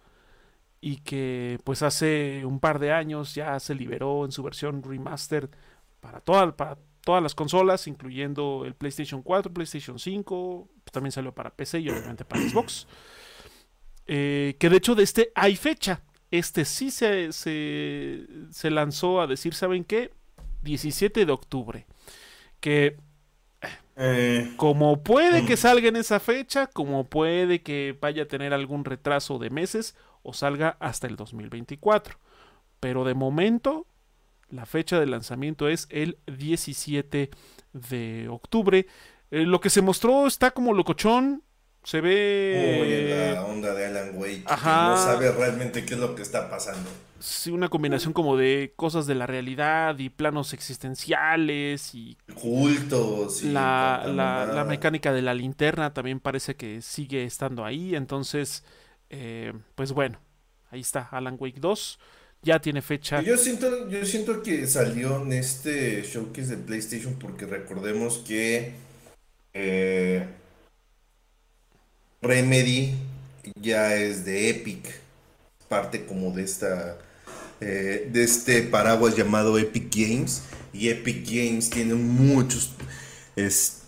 y 0.80 0.98
que 0.98 1.58
pues 1.64 1.82
hace 1.82 2.44
un 2.46 2.60
par 2.60 2.78
de 2.78 2.92
años 2.92 3.34
ya 3.34 3.58
se 3.60 3.74
liberó 3.74 4.24
en 4.24 4.32
su 4.32 4.42
versión 4.42 4.82
remastered 4.82 5.50
para, 6.00 6.20
para 6.20 6.78
todas 7.04 7.22
las 7.22 7.34
consolas, 7.34 7.86
incluyendo 7.86 8.64
el 8.64 8.74
PlayStation 8.74 9.22
4, 9.22 9.52
PlayStation 9.52 9.98
5, 9.98 10.68
también 10.92 11.12
salió 11.12 11.34
para 11.34 11.50
PC 11.50 11.80
y 11.80 11.90
obviamente 11.90 12.24
para 12.24 12.42
Xbox. 12.48 12.86
Eh, 14.08 14.56
que 14.58 14.70
de 14.70 14.78
hecho 14.78 14.94
de 14.94 15.04
este 15.04 15.30
hay 15.34 15.54
fecha. 15.54 16.02
Este 16.30 16.64
sí 16.64 16.90
se, 16.90 17.32
se, 17.32 18.70
lanzó 18.70 19.20
a 19.20 19.26
decir, 19.26 19.54
¿saben 19.54 19.84
qué? 19.84 20.12
17 20.62 21.24
de 21.24 21.32
octubre. 21.32 21.86
Que 22.60 22.96
eh. 23.96 24.52
como 24.56 25.02
puede 25.02 25.46
que 25.46 25.54
mm. 25.54 25.58
salga 25.58 25.88
en 25.88 25.96
esa 25.96 26.20
fecha, 26.20 26.66
como 26.66 27.04
puede 27.04 27.62
que 27.62 27.96
vaya 27.98 28.24
a 28.24 28.28
tener 28.28 28.52
algún 28.52 28.84
retraso 28.84 29.38
de 29.38 29.50
meses 29.50 29.94
o 30.22 30.32
salga 30.32 30.76
hasta 30.80 31.06
el 31.06 31.16
2024. 31.16 32.18
Pero 32.80 33.04
de 33.04 33.14
momento, 33.14 33.86
la 34.50 34.66
fecha 34.66 35.00
de 35.00 35.06
lanzamiento 35.06 35.68
es 35.68 35.86
el 35.90 36.18
17 36.26 37.30
de 37.72 38.28
octubre. 38.28 38.86
Eh, 39.30 39.44
lo 39.44 39.60
que 39.60 39.70
se 39.70 39.82
mostró 39.82 40.26
está 40.26 40.50
como 40.50 40.74
locochón. 40.74 41.42
Se 41.84 42.00
ve. 42.00 43.32
la 43.34 43.44
onda 43.44 43.74
de 43.74 43.86
Alan 43.86 44.10
Wake. 44.14 44.44
no 44.44 44.96
sabe 44.96 45.32
realmente 45.32 45.84
qué 45.84 45.94
es 45.94 46.00
lo 46.00 46.14
que 46.14 46.22
está 46.22 46.50
pasando. 46.50 46.90
Sí, 47.20 47.50
una 47.50 47.68
combinación 47.68 48.12
como 48.12 48.36
de 48.36 48.72
cosas 48.76 49.06
de 49.06 49.16
la 49.16 49.26
realidad 49.26 49.98
y 49.98 50.08
planos 50.08 50.52
existenciales 50.52 51.94
y. 51.94 52.16
Cultos. 52.34 53.42
Y 53.42 53.48
la, 53.48 54.04
la, 54.06 54.64
mecánica 54.64 55.12
de 55.12 55.22
la 55.22 55.34
linterna 55.34 55.92
también 55.92 56.20
parece 56.20 56.54
que 56.54 56.80
sigue 56.80 57.24
estando 57.24 57.64
ahí. 57.64 57.96
Entonces, 57.96 58.64
eh, 59.10 59.52
pues 59.74 59.92
bueno, 59.92 60.20
ahí 60.70 60.80
está 60.80 61.08
Alan 61.10 61.36
Wake 61.38 61.58
2. 61.58 61.98
Ya 62.42 62.60
tiene 62.60 62.82
fecha. 62.82 63.20
Yo 63.20 63.36
siento, 63.36 63.88
yo 63.88 64.04
siento 64.06 64.42
que 64.44 64.68
salió 64.68 65.22
en 65.22 65.32
este 65.32 66.02
showcase 66.02 66.54
de 66.54 66.56
PlayStation 66.58 67.14
porque 67.18 67.46
recordemos 67.46 68.18
que. 68.18 68.74
Eh, 69.54 70.24
Remedy 72.20 72.94
ya 73.60 73.94
es 73.94 74.24
de 74.24 74.50
Epic, 74.50 74.88
parte 75.68 76.04
como 76.04 76.32
de 76.32 76.42
esta 76.42 76.98
eh, 77.60 78.08
de 78.12 78.24
este 78.24 78.62
paraguas 78.62 79.16
llamado 79.16 79.58
Epic 79.58 79.94
Games 79.94 80.42
y 80.72 80.88
Epic 80.88 81.26
Games 81.26 81.70
tiene 81.70 81.94
muchos 81.94 82.72
es, 83.36 83.82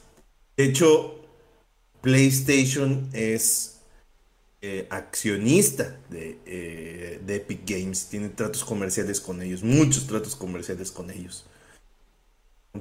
de 0.56 0.64
hecho 0.64 1.20
PlayStation 2.00 3.08
es 3.12 3.80
eh, 4.62 4.86
accionista 4.90 5.98
de, 6.08 6.38
eh, 6.46 7.20
de, 7.24 7.36
Epic 7.36 7.60
Games 7.66 8.06
tiene 8.06 8.28
tratos 8.28 8.64
comerciales 8.64 9.20
con 9.20 9.42
ellos 9.42 9.62
muchos 9.62 10.06
tratos 10.06 10.36
comerciales 10.36 10.90
con 10.90 11.10
ellos. 11.10 11.46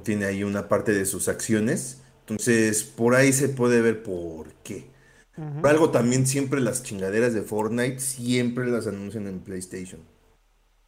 Tiene 0.04 0.26
ahí 0.26 0.44
una 0.44 0.68
parte 0.68 0.92
de 0.92 1.06
sus 1.06 1.26
acciones 1.28 1.98
entonces 2.20 2.84
por 2.84 3.16
ahí 3.16 3.32
se 3.32 3.48
puede 3.48 3.80
ver 3.80 4.02
por 4.04 4.52
qué 4.62 4.99
por 5.60 5.70
algo 5.70 5.90
también 5.90 6.26
siempre 6.26 6.60
las 6.60 6.82
chingaderas 6.82 7.34
de 7.34 7.42
Fortnite 7.42 7.98
siempre 8.00 8.66
las 8.66 8.86
anuncian 8.86 9.26
en 9.26 9.40
PlayStation. 9.40 10.00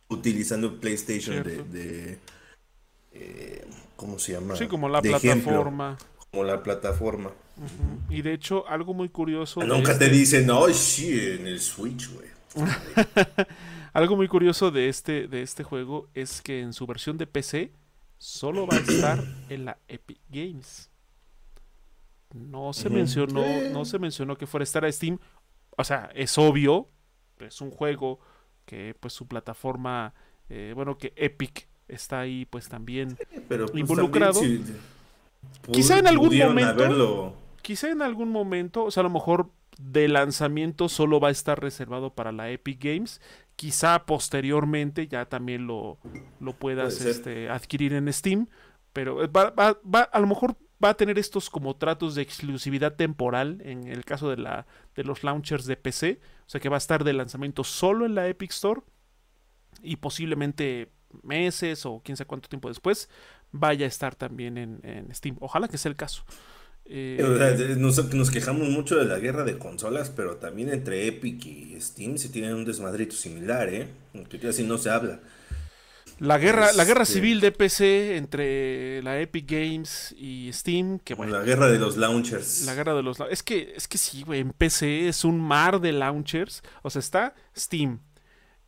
utilizando 0.09 0.79
PlayStation 0.79 1.43
de, 1.43 2.19
eh, 3.13 3.67
¿cómo 3.97 4.19
se 4.19 4.33
llama? 4.33 4.57
Sí, 4.57 4.67
como 4.67 4.89
la 4.89 5.01
plataforma. 5.01 5.97
como 6.31 6.45
la 6.45 6.63
plataforma. 6.63 7.33
Y 8.11 8.23
de 8.23 8.35
hecho, 8.35 8.69
algo 8.69 8.95
muy 8.95 9.09
curioso. 9.09 9.63
Nunca 9.63 9.99
te 9.99 10.07
este 10.07 10.17
dicen, 10.17 10.47
no, 10.47 10.69
sí, 10.69 11.19
en 11.19 11.47
el 11.47 11.61
Switch, 11.61 12.11
güey. 12.11 12.29
algo 13.93 14.17
muy 14.17 14.29
curioso 14.29 14.71
de 14.71 14.89
este, 14.89 15.29
de 15.29 15.43
este 15.43 15.65
juego 15.65 16.09
es 16.15 16.43
que 16.43 16.61
en 16.61 16.73
su 16.73 16.87
versión 16.87 17.17
de 17.19 17.27
PC 17.27 17.73
solo 18.19 18.67
va 18.67 18.77
a 18.77 18.81
estar 18.81 19.25
en 19.49 19.65
la 19.65 19.79
Epic 19.89 20.19
Games. 20.31 20.92
No 22.35 22.73
se 22.73 22.89
mencionó, 22.89 23.45
no 23.73 23.85
se 23.85 23.99
mencionó 23.99 24.37
que 24.37 24.47
fuera 24.47 24.63
a 24.63 24.65
estar 24.65 24.85
a 24.85 24.93
Steam. 24.93 25.19
O 25.77 25.85
sea, 25.85 26.11
es 26.15 26.39
obvio, 26.39 26.89
es 27.39 27.61
un 27.61 27.71
juego 27.71 28.21
que 28.65 28.95
pues 28.99 29.13
su 29.13 29.27
plataforma, 29.27 30.15
eh, 30.49 30.73
bueno, 30.75 30.99
que 30.99 31.13
Epic 31.17 31.69
está 31.89 32.21
ahí 32.21 32.47
pues 32.47 32.69
también 32.69 33.19
Pero, 33.49 33.67
pues, 33.67 33.81
involucrado. 33.81 34.41
quizá 35.71 35.99
en 35.99 36.07
algún 36.07 36.37
momento, 36.39 37.37
quizá 37.61 37.91
en 37.91 38.03
algún 38.03 38.31
momento, 38.31 38.85
o 38.85 38.91
sea, 38.91 39.03
a 39.03 39.05
lo 39.05 39.11
mejor 39.11 39.51
de 39.79 40.09
lanzamiento 40.09 40.89
solo 40.89 41.21
va 41.21 41.29
a 41.29 41.33
estar 41.33 41.61
reservado 41.61 42.15
para 42.15 42.33
la 42.33 42.51
Epic 42.51 42.83
Games. 42.83 43.21
Quizá 43.57 44.07
posteriormente 44.07 45.07
ya 45.07 45.27
también 45.27 45.67
lo, 45.67 45.99
lo 46.41 46.53
puedas 46.53 47.01
este, 47.01 47.49
adquirir 47.49 47.93
en 47.95 48.13
Steam. 48.13 48.49
Pero 48.93 49.17
va, 49.33 49.51
va, 49.51 49.79
va, 49.83 50.03
a 50.03 50.21
lo 50.21 50.27
mejor 50.27 50.57
va 50.83 50.91
a 50.91 50.97
tener 50.97 51.19
estos 51.19 51.51
como 51.51 51.77
tratos 51.77 52.15
de 52.15 52.23
exclusividad 52.23 52.95
temporal 52.95 53.61
en 53.65 53.87
el 53.87 54.05
caso 54.05 54.31
de, 54.31 54.37
la, 54.37 54.67
de 54.95 55.05
los 55.05 55.23
launchers 55.23 55.67
de 55.67 55.77
PC. 55.77 56.21
O 56.47 56.51
sea 56.51 56.61
que 56.61 56.69
va 56.69 56.77
a 56.77 56.79
estar 56.79 57.05
de 57.05 57.13
lanzamiento 57.13 57.65
solo 57.65 58.07
en 58.07 58.15
la 58.15 58.29
Epic 58.29 58.51
Store 58.51 58.81
y 59.83 59.97
posiblemente 59.97 60.91
meses 61.23 61.85
o 61.87 62.01
quién 62.05 62.17
sabe 62.17 62.29
cuánto 62.29 62.49
tiempo 62.49 62.69
después 62.69 63.09
vaya 63.53 63.85
a 63.85 63.89
estar 63.89 64.15
también 64.15 64.57
en, 64.59 65.15
Steam. 65.15 65.37
Ojalá 65.41 65.69
que 65.69 65.79
sea 65.79 65.91
el 65.91 65.97
caso. 65.97 66.25
Eh, 66.85 67.77
nos, 67.79 68.31
quejamos 68.31 68.69
mucho 68.69 68.97
de 68.97 69.05
la 69.05 69.19
guerra 69.19 69.45
de 69.45 69.57
consolas, 69.57 70.11
pero 70.11 70.37
también 70.37 70.71
entre 70.71 71.07
Epic 71.07 71.47
y 71.47 71.81
Steam 71.81 72.19
se 72.19 72.29
tienen 72.29 72.55
un 72.55 72.65
desmadrito 72.65 73.15
similar, 73.15 73.69
¿eh? 73.69 73.89
Que 74.29 74.49
así 74.49 74.65
no 74.65 74.79
se 74.79 74.91
habla. 74.91 75.21
La 76.23 76.39
guerra, 76.39 76.73
la 76.75 76.85
guerra 76.85 77.03
este 77.03 77.15
civil 77.15 77.41
de 77.41 77.51
PC 77.51 78.17
entre 78.17 79.03
la 79.03 79.19
Epic 79.19 79.45
Games 79.51 80.15
y 80.17 80.53
Steam, 80.53 81.01
que 81.01 81.15
bueno. 81.15 81.37
La 81.37 81.43
guerra 81.43 81.67
de 81.67 81.81
los 81.81 81.97
launchers. 81.97 82.65
La 82.65 82.75
guerra 82.75 82.95
de 82.95 83.03
los 83.03 83.19
es 83.29 83.43
que 83.43 83.73
es 83.75 83.89
que 83.89 83.99
sí, 83.99 84.23
güey, 84.23 84.39
en 84.39 84.53
PC 84.53 85.09
es 85.09 85.25
un 85.25 85.41
mar 85.41 85.81
de 85.81 85.91
launchers, 85.91 86.63
o 86.83 86.91
sea, 86.91 87.01
está 87.01 87.35
Steam, 87.59 88.03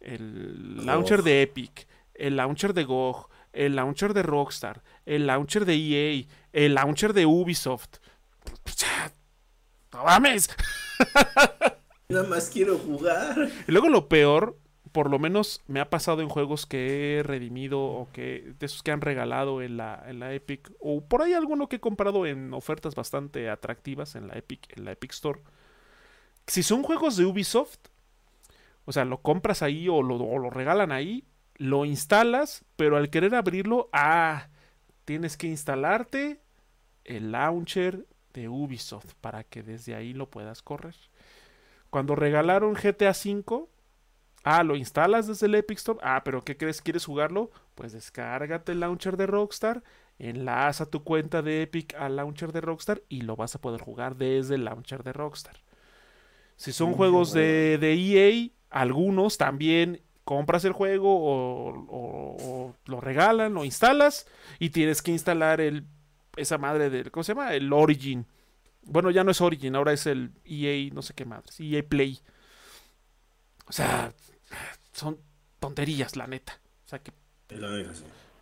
el 0.01 0.85
launcher 0.85 1.23
de 1.23 1.43
Epic, 1.43 1.87
el 2.15 2.35
launcher 2.35 2.75
de 2.75 2.83
GOG, 2.83 3.29
el 3.53 3.77
launcher 3.77 4.15
de 4.15 4.25
Rockstar, 4.25 4.83
el 5.07 5.29
launcher 5.29 5.65
de 5.65 5.77
EA, 5.77 6.27
el 6.53 6.75
launcher 6.75 7.13
de 7.13 7.25
Ubisoft. 7.25 7.99
¡No 9.93 10.03
mames! 10.03 10.51
Nada 12.09 12.27
más 12.27 12.51
quiero 12.51 12.79
jugar. 12.79 13.49
Y 13.69 13.71
luego 13.71 13.89
lo 13.89 14.09
peor 14.09 14.59
por 14.95 15.11
lo 15.11 15.19
menos 15.19 15.61
me 15.67 15.81
ha 15.81 15.91
pasado 15.91 16.23
en 16.23 16.29
juegos 16.29 16.67
que 16.67 17.19
he 17.19 17.23
redimido 17.25 17.83
o 17.83 18.09
que 18.13 18.55
de 18.61 18.67
esos 18.67 18.85
que 18.85 18.93
han 18.93 19.01
regalado 19.01 19.61
en 19.61 19.77
la, 19.77 20.01
en 20.07 20.21
la 20.21 20.33
Epic 20.33 20.71
o 20.79 21.05
por 21.05 21.21
ahí 21.21 21.33
alguno 21.33 21.69
que 21.69 21.77
he 21.77 21.81
comprado 21.81 22.27
en 22.27 22.55
ofertas 22.55 22.95
bastante 22.95 23.51
atractivas 23.51 24.15
en 24.15 24.29
la 24.29 24.35
Epic 24.35 24.73
en 24.77 24.85
la 24.85 24.93
Epic 24.93 25.11
Store. 25.11 25.41
Si 26.47 26.63
son 26.63 26.85
juegos 26.85 27.17
de 27.17 27.25
Ubisoft, 27.25 27.79
o 28.85 28.93
sea, 28.93 29.05
lo 29.05 29.21
compras 29.21 29.63
ahí 29.63 29.89
o 29.89 30.01
lo, 30.01 30.17
lo 30.17 30.51
regalan 30.51 30.93
ahí, 30.93 31.25
lo 31.57 31.85
instalas, 31.85 32.65
pero 32.77 32.97
al 32.97 33.11
querer 33.11 33.35
abrirlo, 33.35 33.89
ah, 33.93 34.47
tienes 35.05 35.37
que 35.37 35.49
instalarte 35.49 36.41
el 37.03 37.33
launcher 37.33 38.07
de 38.33 38.49
Ubisoft 38.49 39.15
para 39.21 39.43
que 39.43 39.65
desde 39.65 39.97
ahí 39.97 40.13
lo 40.13 40.31
puedas 40.31 40.63
correr. 40.63 40.95
Cuando 41.91 42.15
regalaron 42.15 42.75
GTA 42.75 43.11
V, 43.11 43.74
Ah, 44.45 44.63
lo 44.63 44.77
instalas 44.77 45.27
desde 45.27 45.47
el 45.47 45.55
Epic 45.55 45.79
Store. 45.79 45.99
Ah, 46.03 46.23
pero 46.23 46.45
¿qué 46.45 46.57
crees? 46.57 46.83
¿Quieres 46.83 47.07
jugarlo? 47.07 47.51
Pues 47.75 47.93
descárgate 47.93 48.73
el 48.73 48.81
launcher 48.81 49.17
de 49.17 49.27
Rockstar, 49.27 49.83
enlaza 50.19 50.85
tu 50.87 51.03
cuenta 51.03 51.41
de 51.41 51.63
Epic 51.63 51.95
al 51.95 52.17
launcher 52.17 52.53
de 52.53 52.61
Rockstar 52.61 53.03
y 53.09 53.23
lo 53.23 53.37
vas 53.37 53.55
a 53.55 53.61
poder 53.61 53.81
jugar 53.81 54.17
desde 54.17 54.57
el 54.57 54.67
launcher 54.67 55.03
de 55.03 55.15
Rockstar. 55.15 55.57
Si 56.57 56.73
son 56.73 56.93
juegos 56.93 57.33
de, 57.33 57.79
de, 57.79 57.95
EA, 57.95 58.51
algunos 58.71 59.39
también 59.39 60.03
compras 60.25 60.65
el 60.67 60.73
juego 60.73 61.09
o, 61.11 62.75
lo 62.85 63.01
regalan, 63.01 63.55
lo 63.55 63.65
instalas 63.65 64.27
y 64.59 64.71
tienes 64.71 65.01
que 65.01 65.11
instalar 65.11 65.61
el 65.61 65.87
esa 66.37 66.59
madre 66.59 66.91
del 66.91 67.11
¿cómo 67.11 67.25
se 67.25 67.33
llama? 67.33 67.55
El 67.55 67.73
Origin. 67.73 68.27
Bueno, 68.83 69.11
ya 69.11 69.25
no 69.25 69.31
es 69.31 69.41
Origin, 69.41 69.75
ahora 69.75 69.93
es 69.95 70.07
el 70.07 70.33
EA, 70.45 70.93
no 70.93 71.01
sé 71.01 71.15
qué 71.15 71.25
madre, 71.25 71.47
EA 71.59 71.83
Play. 71.83 72.21
O 73.67 73.73
sea, 73.73 74.13
son 74.93 75.19
tonterías, 75.61 76.17
la 76.17 76.27
neta. 76.27 76.61
O 76.85 76.89
sea 76.89 76.99
que. 77.01 77.13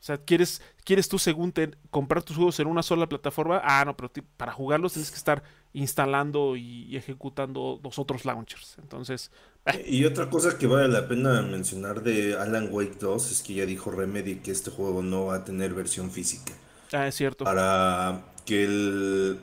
O 0.03 0.05
sea, 0.05 0.19
¿quieres, 0.19 0.61
quieres 0.85 1.09
tú, 1.09 1.19
según 1.19 1.55
comprar 1.91 2.25
tus 2.25 2.37
juegos 2.37 2.59
en 2.59 2.67
una 2.67 2.83
sola 2.83 3.09
plataforma. 3.09 3.61
Ah, 3.63 3.85
no, 3.85 3.97
pero 3.97 4.11
para 4.37 4.51
jugarlos 4.51 4.95
tienes 4.95 5.11
que 5.13 5.17
estar 5.17 5.45
instalando 5.73 6.57
y, 6.57 6.97
ejecutando 6.97 7.81
los 7.83 7.99
otros 8.01 8.25
launchers. 8.25 8.77
Entonces. 8.79 9.31
Eh. 9.67 9.85
Y 9.87 10.05
otra 10.05 10.29
cosa 10.29 10.59
que 10.59 10.67
vale 10.67 10.89
la 10.89 11.07
pena 11.07 11.43
mencionar 11.43 12.03
de 12.03 12.37
Alan 12.37 12.69
Wake 12.73 12.97
2 12.99 13.31
es 13.31 13.43
que 13.43 13.55
ya 13.55 13.67
dijo 13.67 13.93
Remedy 13.93 14.37
que 14.37 14.51
este 14.51 14.73
juego 14.73 15.03
no 15.03 15.27
va 15.27 15.37
a 15.37 15.45
tener 15.45 15.73
versión 15.73 16.11
física. 16.11 16.53
Ah, 16.93 17.07
es 17.07 17.15
cierto. 17.15 17.45
Para 17.45 18.25
que 18.45 18.65
el 18.65 19.41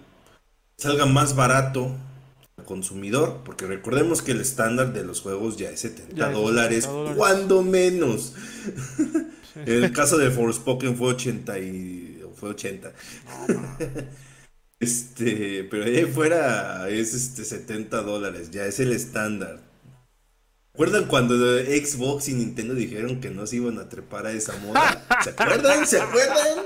salga 0.75 1.05
más 1.05 1.35
barato 1.35 1.95
consumidor, 2.69 3.41
porque 3.43 3.65
recordemos 3.65 4.21
que 4.21 4.31
el 4.31 4.41
estándar 4.41 4.93
de 4.93 5.03
los 5.03 5.21
juegos 5.21 5.57
ya 5.57 5.71
es 5.71 5.79
70, 5.79 6.31
dólares, 6.31 6.87
cuando 7.17 7.63
menos. 7.63 8.35
el 9.65 9.91
caso 9.91 10.19
de 10.19 10.29
Forspoken 10.29 10.95
fue 10.95 11.07
80 11.13 11.59
y 11.59 12.23
fue 12.35 12.49
80. 12.49 12.93
este, 14.79 15.63
pero 15.63 15.85
ahí 15.85 16.05
fuera 16.05 16.87
es 16.89 17.15
este 17.15 17.43
70 17.43 18.03
dólares, 18.03 18.51
ya 18.51 18.67
es 18.67 18.79
el 18.79 18.93
estándar. 18.93 19.61
¿Recuerdan 20.73 21.07
cuando 21.07 21.35
Xbox 21.57 22.29
y 22.29 22.35
Nintendo 22.35 22.75
dijeron 22.75 23.19
que 23.19 23.31
no 23.31 23.47
se 23.47 23.55
iban 23.55 23.79
a 23.79 23.89
trepar 23.89 24.27
a 24.27 24.31
esa 24.31 24.55
moda? 24.57 25.03
¿Se 25.23 25.31
acuerdan? 25.31 25.87
¿Se 25.87 25.99
acuerdan? 25.99 26.65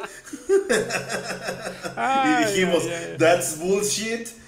y 2.41 2.45
dijimos, 2.45 2.84
that's 3.18 3.58
bullshit. 3.58 4.43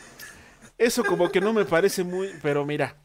Eso 0.77 1.03
como 1.03 1.31
que 1.31 1.39
no 1.39 1.53
me 1.53 1.65
parece 1.65 2.03
muy, 2.03 2.29
pero 2.41 2.65
mira. 2.65 2.95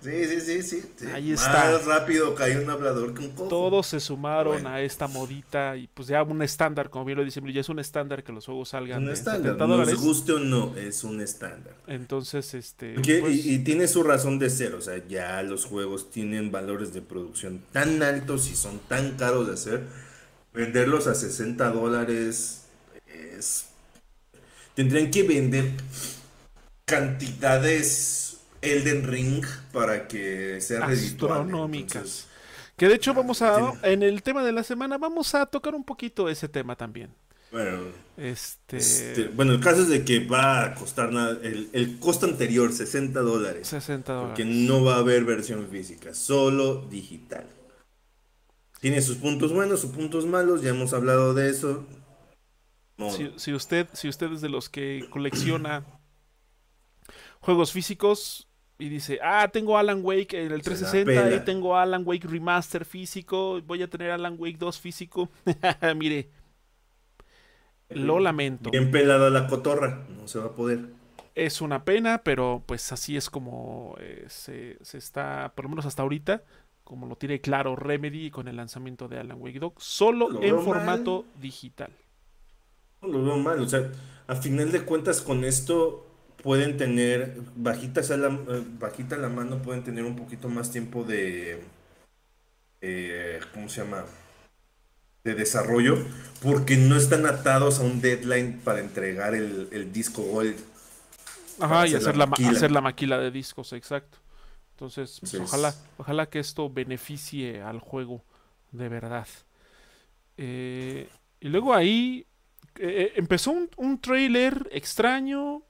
Sí, 0.00 0.24
sí, 0.26 0.40
sí, 0.40 0.62
sí. 0.62 1.06
Ahí 1.12 1.32
está. 1.32 1.72
Más 1.72 1.84
rápido 1.84 2.32
cae 2.36 2.62
un 2.62 2.70
hablador 2.70 3.14
que 3.14 3.20
un 3.20 3.30
cojo. 3.32 3.48
Todos 3.48 3.88
se 3.88 3.98
sumaron 3.98 4.64
a 4.66 4.80
esta 4.80 5.08
modita 5.08 5.76
y 5.76 5.88
pues 5.88 6.06
ya 6.06 6.22
un 6.22 6.40
estándar, 6.42 6.88
como 6.88 7.04
bien 7.04 7.18
lo 7.18 7.24
dice, 7.24 7.40
ya 7.52 7.60
es 7.60 7.68
un 7.68 7.80
estándar 7.80 8.22
que 8.22 8.32
los 8.32 8.46
juegos 8.46 8.68
salgan. 8.68 9.02
Un 9.02 9.10
estándar, 9.10 9.56
nos 9.56 9.94
guste 9.96 10.32
o 10.32 10.38
no, 10.38 10.76
es 10.76 11.02
un 11.02 11.20
estándar. 11.20 11.74
Entonces, 11.88 12.54
este. 12.54 12.94
Pues 12.94 13.44
y, 13.44 13.58
tiene 13.60 13.88
su 13.88 14.04
razón 14.04 14.38
de 14.38 14.50
ser, 14.50 14.74
o 14.74 14.80
sea, 14.80 15.04
ya 15.08 15.42
los 15.42 15.64
juegos 15.64 16.10
tienen 16.10 16.52
valores 16.52 16.92
de 16.92 17.02
producción 17.02 17.60
tan 17.72 18.00
altos 18.02 18.48
y 18.50 18.54
son 18.54 18.78
tan 18.78 19.16
caros 19.16 19.48
de 19.48 19.54
hacer. 19.54 19.82
Venderlos 20.54 21.08
a 21.08 21.14
60 21.14 21.70
dólares 21.72 22.66
es. 23.06 23.66
Tendrían 24.74 25.10
que 25.10 25.24
vender 25.24 25.72
cantidades 26.88 28.40
Elden 28.62 29.06
Ring 29.06 29.44
para 29.72 30.08
que 30.08 30.60
sea 30.60 30.86
astronómicas. 30.86 32.26
que 32.76 32.88
de 32.88 32.94
hecho 32.94 33.14
vamos 33.14 33.42
a 33.42 33.74
en 33.82 34.02
el 34.02 34.22
tema 34.22 34.42
de 34.42 34.52
la 34.52 34.64
semana 34.64 34.98
vamos 34.98 35.34
a 35.34 35.46
tocar 35.46 35.74
un 35.74 35.84
poquito 35.84 36.28
ese 36.28 36.48
tema 36.48 36.74
también. 36.74 37.10
Bueno, 37.52 37.78
este... 38.16 38.76
este 38.78 39.28
bueno, 39.28 39.52
el 39.52 39.60
caso 39.60 39.82
es 39.82 39.88
de 39.88 40.04
que 40.04 40.26
va 40.26 40.64
a 40.64 40.74
costar 40.74 41.12
nada, 41.12 41.38
el, 41.42 41.98
costo 41.98 42.26
anterior, 42.26 42.72
60 42.72 43.20
dólares. 43.20 43.68
60 43.68 44.12
dólares. 44.12 44.30
Porque 44.30 44.44
no 44.44 44.84
va 44.84 44.96
a 44.96 44.98
haber 44.98 45.24
versión 45.24 45.66
física, 45.68 46.12
solo 46.12 46.86
digital. 46.90 47.46
Tiene 48.80 49.00
sus 49.00 49.16
puntos 49.16 49.52
buenos, 49.52 49.80
sus 49.80 49.92
puntos 49.92 50.26
malos, 50.26 50.62
ya 50.62 50.70
hemos 50.70 50.92
hablado 50.92 51.32
de 51.32 51.50
eso. 51.50 51.86
Si, 53.16 53.32
si, 53.36 53.54
usted, 53.54 53.88
si 53.92 54.08
usted 54.08 54.32
es 54.32 54.40
de 54.40 54.48
los 54.48 54.68
que 54.68 55.06
colecciona 55.10 55.84
juegos 57.40 57.72
físicos 57.72 58.48
y 58.78 58.88
dice, 58.88 59.18
ah, 59.22 59.48
tengo 59.52 59.76
Alan 59.76 60.00
Wake 60.04 60.34
en 60.34 60.52
el 60.52 60.62
360 60.62 61.34
y 61.34 61.44
tengo 61.44 61.76
Alan 61.76 62.02
Wake 62.06 62.28
Remaster 62.28 62.84
físico, 62.84 63.60
voy 63.66 63.82
a 63.82 63.90
tener 63.90 64.12
Alan 64.12 64.36
Wake 64.38 64.56
2 64.58 64.78
físico. 64.78 65.28
Mire, 65.96 66.30
lo 67.88 68.20
lamento. 68.20 68.70
Bien 68.70 68.90
pelada 68.90 69.30
la 69.30 69.48
cotorra, 69.48 70.06
no 70.16 70.28
se 70.28 70.38
va 70.38 70.46
a 70.46 70.52
poder. 70.52 70.86
Es 71.34 71.60
una 71.60 71.84
pena, 71.84 72.18
pero 72.22 72.62
pues 72.66 72.92
así 72.92 73.16
es 73.16 73.30
como 73.30 73.96
eh, 74.00 74.26
se, 74.28 74.76
está, 74.96 75.52
por 75.54 75.64
lo 75.64 75.70
menos 75.70 75.86
hasta 75.86 76.02
ahorita, 76.02 76.42
como 76.84 77.06
lo 77.06 77.16
tiene 77.16 77.40
claro 77.40 77.74
Remedy 77.74 78.30
con 78.30 78.46
el 78.48 78.56
lanzamiento 78.56 79.08
de 79.08 79.18
Alan 79.18 79.40
Wake 79.40 79.58
2, 79.58 79.72
solo 79.76 80.42
en 80.42 80.60
formato 80.60 81.24
digital. 81.40 81.90
No 83.02 83.08
lo 83.08 83.24
veo 83.24 83.36
mal, 83.38 83.60
o 83.60 83.68
sea, 83.68 83.90
a 84.26 84.36
final 84.36 84.70
de 84.72 84.82
cuentas 84.82 85.20
con 85.20 85.44
esto 85.44 86.07
pueden 86.48 86.78
tener, 86.78 87.42
bajitas 87.56 88.10
a 88.10 88.16
la, 88.16 88.28
eh, 88.28 88.64
bajita 88.80 89.18
la 89.18 89.28
mano, 89.28 89.60
pueden 89.60 89.84
tener 89.84 90.06
un 90.06 90.16
poquito 90.16 90.48
más 90.48 90.70
tiempo 90.70 91.04
de, 91.04 91.62
eh, 92.80 93.38
¿cómo 93.52 93.68
se 93.68 93.82
llama? 93.84 94.06
De 95.24 95.34
desarrollo, 95.34 95.98
porque 96.42 96.78
no 96.78 96.96
están 96.96 97.26
atados 97.26 97.80
a 97.80 97.82
un 97.82 98.00
deadline 98.00 98.62
para 98.64 98.80
entregar 98.80 99.34
el, 99.34 99.92
disco 99.92 100.22
Gold. 100.22 100.56
Ajá, 101.60 101.86
y 101.86 101.94
hacer 101.94 102.16
la, 102.16 102.24
hacer 102.24 102.70
la 102.70 102.80
maquila 102.80 103.18
de 103.18 103.30
discos, 103.30 103.74
exacto. 103.74 104.16
Entonces, 104.70 105.18
pues, 105.20 105.34
ojalá, 105.34 105.74
ojalá 105.98 106.30
que 106.30 106.38
esto 106.38 106.70
beneficie 106.70 107.60
al 107.60 107.78
juego 107.78 108.24
de 108.72 108.88
verdad. 108.88 109.28
Eh, 110.38 111.10
y 111.40 111.48
luego 111.50 111.74
ahí 111.74 112.24
eh, 112.76 113.12
empezó 113.16 113.50
un, 113.50 113.68
un, 113.76 114.00
trailer 114.00 114.66
extraño. 114.72 115.67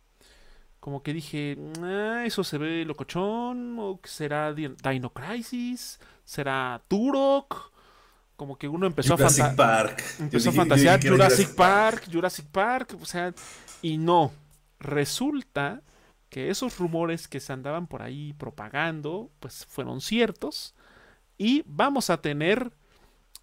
Como 0.89 1.03
que 1.03 1.13
dije, 1.13 1.59
ah, 1.83 2.23
eso 2.25 2.43
se 2.43 2.57
ve 2.57 2.83
locochón. 2.87 3.79
¿O 3.79 4.01
será 4.05 4.55
Dino 4.55 5.13
Crisis? 5.13 6.01
¿Será 6.25 6.81
Turok? 6.89 7.73
Como 8.37 8.57
que 8.57 8.69
uno 8.69 8.87
empezó 8.87 9.13
a, 9.13 9.55
Park. 9.55 10.03
empezó 10.19 10.49
a 10.49 10.53
fantasear 10.55 11.07
Jurassic 11.07 11.55
Park, 11.55 12.05
Jurassic 12.11 12.47
Park. 12.47 12.97
O 13.03 13.05
sea, 13.05 13.35
y 13.83 13.99
no. 13.99 14.33
Resulta 14.81 15.83
que 16.31 16.49
esos 16.49 16.79
rumores 16.79 17.29
que 17.29 17.41
se 17.41 17.53
andaban 17.53 17.87
por 17.87 18.01
ahí 18.01 18.33
propagando, 18.33 19.31
pues 19.41 19.67
fueron 19.67 20.01
ciertos. 20.01 20.75
Y 21.37 21.65
vamos 21.67 22.09
a 22.09 22.23
tener 22.23 22.73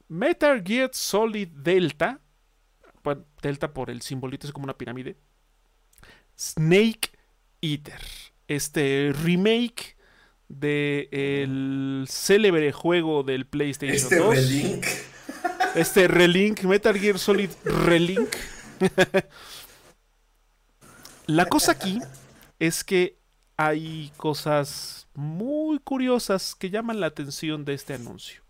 Metal 0.08 0.64
Gear 0.66 0.89
Solid 0.93 1.50
Delta, 1.50 2.22
Delta 3.39 3.72
por 3.72 3.91
el 3.91 4.02
simbolito 4.02 4.48
es 4.48 4.52
como 4.52 4.64
una 4.64 4.80
pirámide, 4.80 5.16
Snake 6.36 7.14
Eater, 7.66 8.01
este 8.47 9.11
remake 9.24 9.97
del 10.47 11.07
el 11.11 12.05
célebre 12.07 12.72
juego 12.72 13.24
del 13.24 13.47
PlayStation 13.47 13.97
este 13.97 14.18
2. 14.18 14.36
Relink. 14.36 14.86
Este 15.74 16.07
Relink, 16.07 16.61
Metal 16.63 16.97
Gear 16.97 17.18
Solid 17.18 17.49
Relink. 17.63 18.30
La 21.28 21.47
cosa 21.47 21.72
aquí 21.72 21.99
es 22.59 22.84
que 22.84 23.18
hay 23.57 24.11
cosas 24.16 25.07
muy 25.16 25.80
curiosas 25.80 26.53
que 26.55 26.70
llaman 26.70 26.99
la 26.99 27.07
atención 27.07 27.66
de 27.66 27.74
este 27.74 27.95
anuncio. 27.95 28.43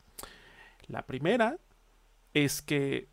La 0.87 1.05
primera 1.05 1.57
es 2.33 2.61
que, 2.61 3.07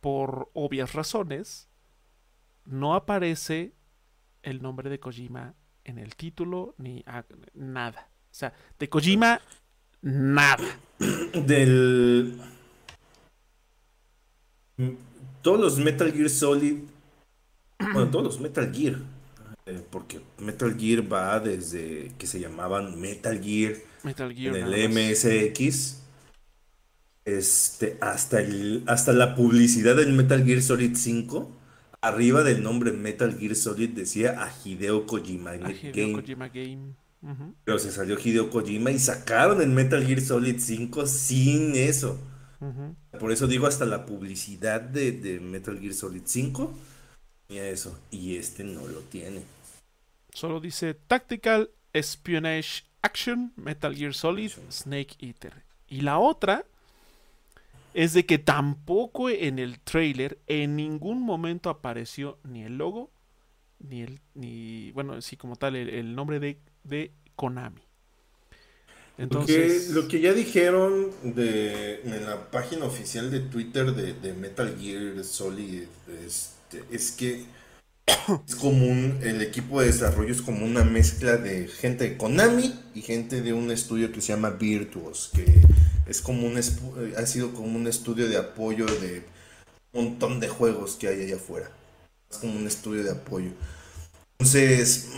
por 0.00 0.50
obvias 0.54 0.92
razones, 0.92 1.68
no 2.64 2.94
aparece 2.94 3.74
el 4.42 4.62
nombre 4.62 4.90
de 4.90 5.00
Kojima 5.00 5.54
en 5.84 5.98
el 5.98 6.14
título 6.16 6.74
ni 6.78 7.04
nada. 7.54 8.08
O 8.30 8.34
sea, 8.34 8.52
de 8.78 8.88
Kojima, 8.88 9.40
nada. 10.02 10.78
Del. 11.34 12.40
Todos 15.42 15.60
los 15.60 15.78
Metal 15.78 16.12
Gear 16.12 16.30
Solid. 16.30 16.78
Bueno, 17.94 18.10
todos 18.10 18.24
los 18.26 18.40
Metal 18.40 18.70
Gear 18.74 18.98
eh, 19.70 19.82
porque 19.90 20.20
Metal 20.38 20.76
Gear 20.78 21.12
va 21.12 21.38
desde 21.38 22.12
que 22.18 22.26
se 22.26 22.40
llamaban 22.40 23.00
Metal 23.00 23.40
Gear, 23.42 23.76
Metal 24.02 24.34
Gear 24.34 24.56
en 24.56 24.66
el 24.66 24.88
MSX 24.88 25.98
este, 27.24 27.98
hasta, 28.00 28.40
el, 28.40 28.82
hasta 28.86 29.12
la 29.12 29.34
publicidad 29.34 29.96
del 29.96 30.12
Metal 30.12 30.44
Gear 30.44 30.60
Solid 30.60 30.96
5 30.96 31.50
arriba 32.00 32.42
del 32.42 32.62
nombre 32.62 32.92
Metal 32.92 33.36
Gear 33.38 33.54
Solid 33.54 33.90
decía 33.90 34.42
a 34.42 34.52
Hideo 34.64 35.06
Kojima, 35.06 35.52
Game. 35.52 36.94
Pero 37.64 37.78
se 37.78 37.92
salió 37.92 38.18
Hideo 38.18 38.50
Kojima 38.50 38.90
y 38.90 38.98
sacaron 38.98 39.60
el 39.60 39.68
Metal 39.68 40.04
Gear 40.04 40.20
Solid 40.20 40.58
5 40.58 41.06
sin 41.06 41.76
eso. 41.76 42.18
Por 43.18 43.32
eso 43.32 43.46
digo 43.46 43.66
hasta 43.66 43.86
la 43.86 44.04
publicidad 44.06 44.80
de, 44.80 45.12
de 45.12 45.40
Metal 45.40 45.78
Gear 45.78 45.94
Solid 45.94 46.22
5 46.24 46.74
eso. 47.58 47.98
Y 48.10 48.36
este 48.36 48.64
no 48.64 48.86
lo 48.86 49.00
tiene. 49.00 49.42
Solo 50.32 50.60
dice 50.60 50.94
Tactical 50.94 51.70
Espionage 51.92 52.84
Action, 53.02 53.52
Metal 53.56 53.94
Gear 53.94 54.14
Solid, 54.14 54.52
Snake 54.70 55.16
Eater. 55.18 55.64
Y 55.88 56.02
la 56.02 56.18
otra 56.18 56.64
es 57.94 58.12
de 58.12 58.26
que 58.26 58.38
tampoco 58.38 59.30
en 59.30 59.58
el 59.58 59.80
trailer 59.80 60.38
en 60.46 60.76
ningún 60.76 61.22
momento 61.22 61.70
apareció 61.70 62.38
ni 62.44 62.62
el 62.62 62.78
logo, 62.78 63.10
ni 63.78 64.02
el, 64.02 64.20
ni, 64.34 64.92
bueno, 64.92 65.20
sí 65.22 65.36
como 65.36 65.56
tal, 65.56 65.76
el, 65.76 66.14
nombre 66.14 66.40
de, 66.40 66.58
de, 66.84 67.12
Konami. 67.36 67.82
Entonces... 69.18 69.90
lo 69.90 70.08
que 70.08 70.20
ya 70.20 70.32
dijeron 70.32 71.10
de, 71.22 72.00
en 72.02 72.24
la 72.24 72.50
página 72.50 72.84
oficial 72.84 73.30
de 73.30 73.40
Twitter 73.40 73.92
de, 73.92 74.14
de 74.14 74.32
Metal 74.34 74.76
Gear 74.78 75.24
Solid 75.24 75.84
es 76.24 76.60
este, 76.70 76.94
es 76.94 77.12
que 77.12 77.44
es 78.46 78.54
como 78.56 78.86
el 79.22 79.42
equipo 79.42 79.80
de 79.80 79.86
desarrollo 79.86 80.32
es 80.32 80.42
como 80.42 80.64
una 80.64 80.84
mezcla 80.84 81.36
de 81.36 81.68
gente 81.68 82.10
de 82.10 82.16
Konami 82.16 82.74
y 82.94 83.02
gente 83.02 83.42
de 83.42 83.52
un 83.52 83.70
estudio 83.70 84.12
que 84.12 84.20
se 84.20 84.28
llama 84.28 84.50
Virtuos, 84.50 85.30
que 85.34 85.46
es 86.06 86.20
como 86.20 86.46
un 86.46 86.56
ha 86.56 87.26
sido 87.26 87.52
como 87.52 87.76
un 87.76 87.86
estudio 87.86 88.28
de 88.28 88.36
apoyo 88.36 88.86
de 88.86 89.22
un 89.92 90.04
montón 90.04 90.40
de 90.40 90.48
juegos 90.48 90.96
que 90.96 91.08
hay 91.08 91.22
allá 91.22 91.36
afuera. 91.36 91.70
Es 92.30 92.38
como 92.38 92.56
un 92.56 92.66
estudio 92.66 93.02
de 93.02 93.10
apoyo. 93.10 93.50
Entonces, 94.38 95.08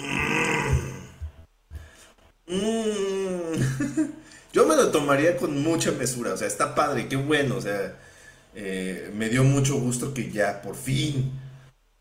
mm, 2.47 2.55
mm, 2.55 4.13
yo 4.53 4.67
me 4.67 4.77
lo 4.77 4.91
tomaría 4.91 5.37
con 5.37 5.63
mucha 5.63 5.93
mesura. 5.93 6.33
O 6.35 6.37
sea, 6.37 6.49
está 6.49 6.75
padre, 6.75 7.09
qué 7.09 7.17
bueno. 7.17 7.57
O 7.57 7.61
sea, 7.61 7.97
eh, 8.55 9.11
me 9.15 9.29
dio 9.29 9.45
mucho 9.45 9.79
gusto 9.79 10.13
que 10.15 10.31
ya 10.31 10.63
por 10.63 10.75
fin 10.75 11.33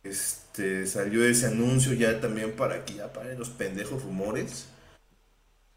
este, 0.03 0.40
salió 0.85 1.25
ese 1.25 1.47
anuncio 1.47 1.93
ya 1.93 2.19
también 2.19 2.51
para 2.53 2.85
que 2.85 2.95
ya 2.95 3.13
paren 3.13 3.39
los 3.39 3.49
pendejos 3.49 4.03
rumores 4.03 4.67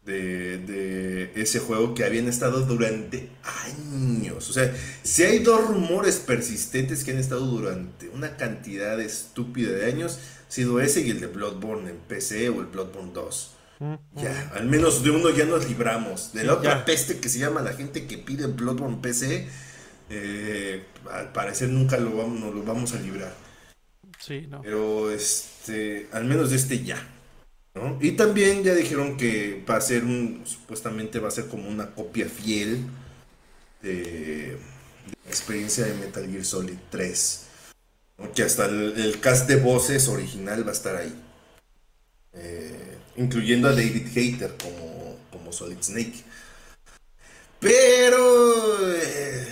de, 0.05 1.31
ese 1.35 1.59
juego 1.59 1.93
que 1.93 2.03
habían 2.03 2.27
estado 2.27 2.61
durante 2.61 3.29
años. 3.65 4.49
O 4.49 4.53
sea, 4.53 4.73
si 5.03 5.23
hay 5.23 5.39
dos 5.39 5.67
rumores 5.67 6.17
persistentes 6.17 7.03
que 7.03 7.11
han 7.11 7.17
estado 7.17 7.45
durante 7.45 8.09
una 8.09 8.37
cantidad 8.37 8.99
estúpida 8.99 9.71
de 9.71 9.85
años, 9.85 10.19
ha 10.47 10.51
sido 10.51 10.79
ese 10.79 11.01
y 11.01 11.09
el 11.09 11.19
de 11.19 11.27
Bloodborne 11.27 11.89
en 11.89 11.97
PC 11.97 12.49
o 12.49 12.61
el 12.61 12.67
Bloodborne 12.67 13.11
2. 13.13 13.51
Ya, 14.15 14.51
al 14.55 14.67
menos 14.67 15.03
de 15.03 15.09
uno 15.09 15.29
ya 15.31 15.45
nos 15.45 15.67
libramos. 15.67 16.31
De 16.33 16.43
la 16.43 16.53
otra 16.53 16.85
peste 16.85 17.19
que 17.19 17.27
se 17.27 17.39
llama 17.39 17.61
la 17.61 17.73
gente 17.73 18.05
que 18.07 18.17
pide 18.17 18.47
Bloodborne 18.47 18.99
PC, 19.01 19.47
eh, 20.09 20.83
al 21.11 21.33
parecer 21.33 21.69
nunca 21.69 21.97
lo 21.97 22.15
vamos, 22.15 22.39
nos 22.39 22.53
lo 22.53 22.63
vamos 22.63 22.93
a 22.93 22.99
librar. 22.99 23.44
No. 24.49 24.61
Pero 24.61 25.11
este, 25.11 26.07
al 26.11 26.25
menos 26.25 26.51
este 26.51 26.83
ya. 26.83 26.97
¿no? 27.75 27.97
Y 28.01 28.13
también 28.13 28.63
ya 28.63 28.73
dijeron 28.73 29.17
que 29.17 29.63
va 29.69 29.77
a 29.77 29.81
ser 29.81 30.03
un, 30.03 30.41
supuestamente 30.45 31.19
va 31.19 31.27
a 31.27 31.31
ser 31.31 31.47
como 31.47 31.67
una 31.67 31.91
copia 31.91 32.27
fiel 32.27 32.79
de, 33.81 34.57
la 35.23 35.29
experiencia 35.29 35.85
de 35.85 35.93
Metal 35.93 36.27
Gear 36.29 36.45
Solid 36.45 36.77
3. 36.89 37.41
Que 38.33 38.43
hasta 38.43 38.65
el, 38.65 39.19
cast 39.19 39.47
de 39.47 39.57
voces 39.57 40.07
original 40.07 40.65
va 40.65 40.71
a 40.71 40.73
estar 40.73 40.95
ahí. 40.95 41.13
Eh, 42.33 42.97
incluyendo 43.17 43.67
a 43.67 43.71
David 43.71 44.07
Hater 44.13 44.55
como, 44.61 45.17
como 45.31 45.51
Solid 45.51 45.81
Snake. 45.81 46.23
Pero 47.59 48.91
eh, 48.91 49.47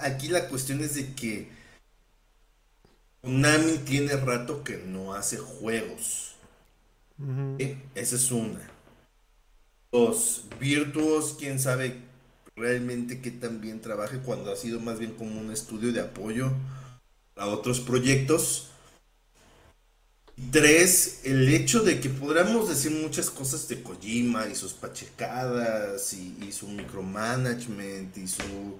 aquí 0.00 0.28
la 0.28 0.48
cuestión 0.48 0.80
es 0.80 0.94
de 0.94 1.14
que 1.14 1.59
Konami 3.22 3.78
tiene 3.78 4.16
rato 4.16 4.64
que 4.64 4.78
no 4.78 5.14
hace 5.14 5.36
juegos. 5.36 6.34
Esa 7.94 8.16
es 8.16 8.30
una. 8.30 8.60
Dos, 9.92 10.44
Virtuos, 10.58 11.36
quién 11.38 11.58
sabe 11.58 11.98
realmente 12.56 13.20
qué 13.20 13.30
tan 13.30 13.60
bien 13.60 13.80
trabaje 13.80 14.18
cuando 14.18 14.52
ha 14.52 14.56
sido 14.56 14.80
más 14.80 14.98
bien 14.98 15.12
como 15.12 15.40
un 15.40 15.50
estudio 15.50 15.92
de 15.92 16.00
apoyo 16.00 16.52
a 17.36 17.46
otros 17.46 17.80
proyectos. 17.80 18.68
Tres, 20.50 21.20
el 21.24 21.52
hecho 21.52 21.80
de 21.80 22.00
que 22.00 22.08
podamos 22.08 22.70
decir 22.70 22.92
muchas 22.92 23.28
cosas 23.28 23.68
de 23.68 23.82
Kojima 23.82 24.48
y 24.48 24.54
sus 24.54 24.72
pachecadas 24.72 26.14
y, 26.14 26.52
su 26.52 26.68
micromanagement 26.68 28.16
y 28.16 28.26
su... 28.26 28.78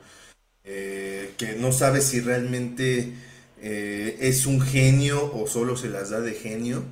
Eh, 0.64 1.34
que 1.36 1.54
no 1.56 1.72
sabe 1.72 2.00
si 2.00 2.20
realmente 2.20 3.14
eh, 3.60 4.16
es 4.20 4.46
un 4.46 4.60
genio 4.60 5.32
o 5.34 5.46
solo 5.46 5.76
se 5.76 5.88
las 5.88 6.10
da 6.10 6.20
de 6.20 6.32
genio. 6.32 6.82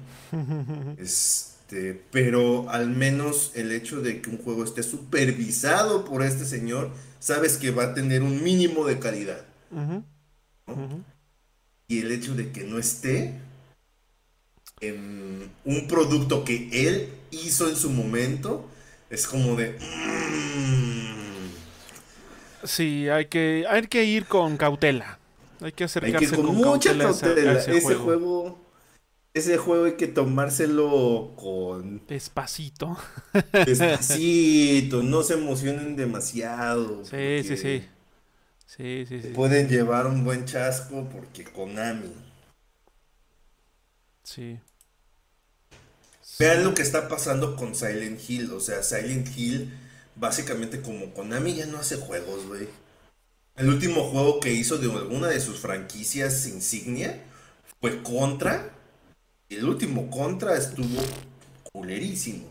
Es, 0.98 1.44
Este, 1.68 2.00
pero 2.10 2.70
al 2.70 2.88
menos 2.88 3.52
el 3.54 3.72
hecho 3.72 4.00
de 4.00 4.22
que 4.22 4.30
un 4.30 4.38
juego 4.38 4.64
esté 4.64 4.82
supervisado 4.82 6.06
por 6.06 6.22
este 6.22 6.46
señor, 6.46 6.90
sabes 7.20 7.58
que 7.58 7.70
va 7.70 7.84
a 7.84 7.94
tener 7.94 8.22
un 8.22 8.42
mínimo 8.42 8.86
de 8.86 8.98
calidad. 8.98 9.44
Y 11.86 12.00
el 12.00 12.10
hecho 12.10 12.34
de 12.34 12.52
que 12.52 12.64
no 12.64 12.78
esté 12.78 13.34
en 14.80 15.50
un 15.66 15.86
producto 15.88 16.42
que 16.42 16.70
él 16.72 17.10
hizo 17.32 17.68
en 17.68 17.76
su 17.76 17.90
momento, 17.90 18.66
es 19.10 19.26
como 19.26 19.54
de... 19.54 19.72
Mm". 19.72 21.48
Sí, 22.64 23.10
hay 23.10 23.26
que, 23.26 23.66
hay 23.68 23.86
que 23.88 24.04
ir 24.04 24.24
con 24.24 24.56
cautela. 24.56 25.18
Hay 25.60 25.72
que 25.72 25.84
acercarse 25.84 26.36
con, 26.36 26.46
mucha 26.54 26.96
cautela. 26.96 27.58
ese, 27.58 27.94
juego. 27.94 28.58
Ese 29.34 29.56
juego 29.58 29.86
hay 29.86 29.96
que 29.96 30.06
tomárselo 30.06 31.34
con. 31.36 32.06
Despacito. 32.06 32.96
Despacito. 33.52 35.02
no 35.02 35.22
se 35.22 35.34
emocionen 35.34 35.96
demasiado. 35.96 37.04
Sí, 37.04 37.42
sí, 37.42 37.56
sí. 37.56 37.84
Sí, 38.66 39.04
sí, 39.08 39.22
sí. 39.22 39.28
Pueden 39.28 39.68
llevar 39.68 40.06
un 40.06 40.24
buen 40.24 40.44
chasco 40.44 41.08
porque 41.10 41.44
Konami. 41.44 42.12
Sí. 44.22 44.60
Vean 46.38 46.62
lo 46.62 46.74
que 46.74 46.82
está 46.82 47.08
pasando 47.08 47.56
con 47.56 47.74
Silent 47.74 48.20
Hill. 48.28 48.52
O 48.52 48.60
sea, 48.60 48.82
Silent 48.82 49.26
Hill, 49.36 49.72
básicamente 50.14 50.80
como 50.82 51.12
Konami 51.14 51.54
ya 51.54 51.66
no 51.66 51.78
hace 51.78 51.96
juegos, 51.96 52.46
güey. 52.46 52.68
El 53.58 53.70
último 53.70 54.04
juego 54.04 54.38
que 54.38 54.52
hizo 54.52 54.78
de 54.78 54.86
alguna 54.86 55.26
de 55.26 55.40
sus 55.40 55.58
franquicias 55.58 56.46
insignia 56.46 57.20
fue 57.80 58.04
Contra. 58.04 58.72
El 59.50 59.64
último 59.64 60.08
Contra 60.10 60.56
estuvo 60.56 61.02
culerísimo. 61.72 62.48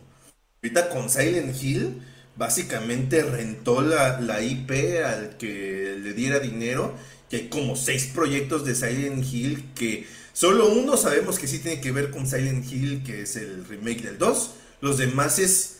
Ahorita 0.61 0.89
con 0.89 1.09
Silent 1.09 1.55
Hill, 1.63 2.01
básicamente 2.35 3.23
rentó 3.23 3.81
la, 3.81 4.19
la 4.19 4.41
IP 4.41 4.69
al 5.05 5.37
que 5.37 5.97
le 5.97 6.11
diera 6.11 6.39
dinero. 6.39 6.93
Y 7.31 7.37
hay 7.37 7.47
como 7.47 7.77
seis 7.77 8.11
proyectos 8.13 8.65
de 8.65 8.75
Silent 8.75 9.23
Hill 9.23 9.63
que 9.75 10.05
solo 10.33 10.67
uno 10.67 10.97
sabemos 10.97 11.39
que 11.39 11.47
sí 11.47 11.59
tiene 11.59 11.79
que 11.79 11.93
ver 11.93 12.11
con 12.11 12.27
Silent 12.27 12.69
Hill, 12.69 13.03
que 13.05 13.21
es 13.21 13.37
el 13.37 13.63
remake 13.63 14.01
del 14.01 14.17
2. 14.17 14.51
Los 14.81 14.97
demás 14.97 15.39
es 15.39 15.77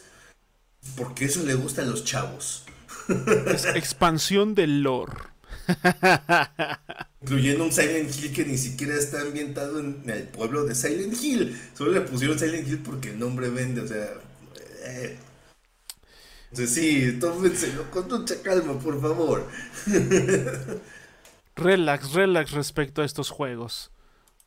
porque 0.95 1.25
eso 1.25 1.43
le 1.43 1.55
gusta 1.55 1.81
a 1.81 1.85
los 1.85 2.05
chavos. 2.05 2.63
Es 3.53 3.65
expansión 3.65 4.55
del 4.55 4.81
lore. 4.81 5.13
Incluyendo 7.21 7.65
un 7.65 7.71
Silent 7.71 8.15
Hill 8.15 8.33
que 8.33 8.45
ni 8.45 8.57
siquiera 8.57 8.95
está 8.95 9.21
ambientado 9.21 9.79
en 9.79 10.03
el 10.09 10.23
pueblo 10.23 10.63
de 10.65 10.75
Silent 10.75 11.21
Hill. 11.21 11.59
Solo 11.73 11.91
le 11.91 12.01
pusieron 12.01 12.39
Silent 12.39 12.67
Hill 12.67 12.79
porque 12.79 13.09
el 13.09 13.19
nombre 13.19 13.49
vende, 13.49 13.81
o 13.81 13.87
sea. 13.87 14.07
Eh. 14.83 15.17
Entonces 16.51 16.73
sí, 16.73 17.17
tómenselo 17.19 17.91
con 17.91 18.07
mucha 18.07 18.41
calma, 18.41 18.79
por 18.79 19.01
favor. 19.01 19.47
relax, 21.55 22.13
relax 22.13 22.51
respecto 22.51 23.01
a 23.01 23.05
estos 23.05 23.29
juegos. 23.29 23.91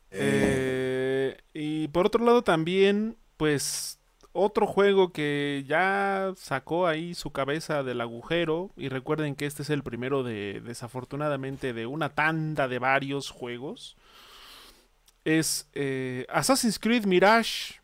Eh. 0.09 1.35
Eh, 1.35 1.37
y 1.53 1.87
por 1.89 2.07
otro 2.07 2.25
lado 2.25 2.43
también, 2.43 3.17
pues 3.37 3.99
otro 4.33 4.65
juego 4.67 5.11
que 5.11 5.65
ya 5.67 6.33
sacó 6.37 6.87
ahí 6.87 7.13
su 7.13 7.31
cabeza 7.31 7.83
del 7.83 8.01
agujero, 8.01 8.71
y 8.77 8.89
recuerden 8.89 9.35
que 9.35 9.45
este 9.45 9.63
es 9.63 9.69
el 9.69 9.83
primero 9.83 10.23
de, 10.23 10.61
desafortunadamente, 10.63 11.73
de 11.73 11.85
una 11.85 12.09
tanda 12.09 12.67
de 12.67 12.79
varios 12.79 13.29
juegos, 13.29 13.97
es 15.25 15.69
eh, 15.73 16.25
Assassin's 16.29 16.79
Creed 16.79 17.05
Mirage, 17.05 17.81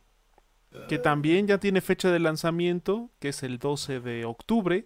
que 0.87 0.99
también 0.99 1.47
ya 1.47 1.57
tiene 1.57 1.81
fecha 1.81 2.11
de 2.11 2.19
lanzamiento, 2.19 3.09
que 3.19 3.29
es 3.29 3.41
el 3.41 3.57
12 3.57 3.99
de 3.99 4.25
octubre. 4.25 4.85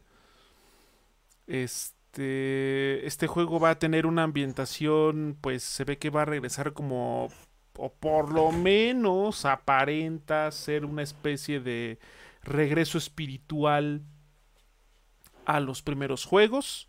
Este, 1.47 3.05
este 3.05 3.27
juego 3.27 3.59
va 3.59 3.71
a 3.71 3.79
tener 3.79 4.05
una 4.05 4.23
ambientación, 4.23 5.37
pues 5.41 5.63
se 5.63 5.83
ve 5.83 5.97
que 5.97 6.09
va 6.09 6.21
a 6.21 6.25
regresar 6.25 6.71
como 6.73 7.29
o 7.77 7.93
por 7.93 8.31
lo 8.31 8.51
menos 8.51 9.45
aparenta 9.45 10.51
ser 10.51 10.85
una 10.85 11.03
especie 11.03 11.59
de 11.59 11.99
regreso 12.43 12.97
espiritual 12.97 14.01
a 15.45 15.59
los 15.59 15.81
primeros 15.81 16.25
juegos. 16.25 16.87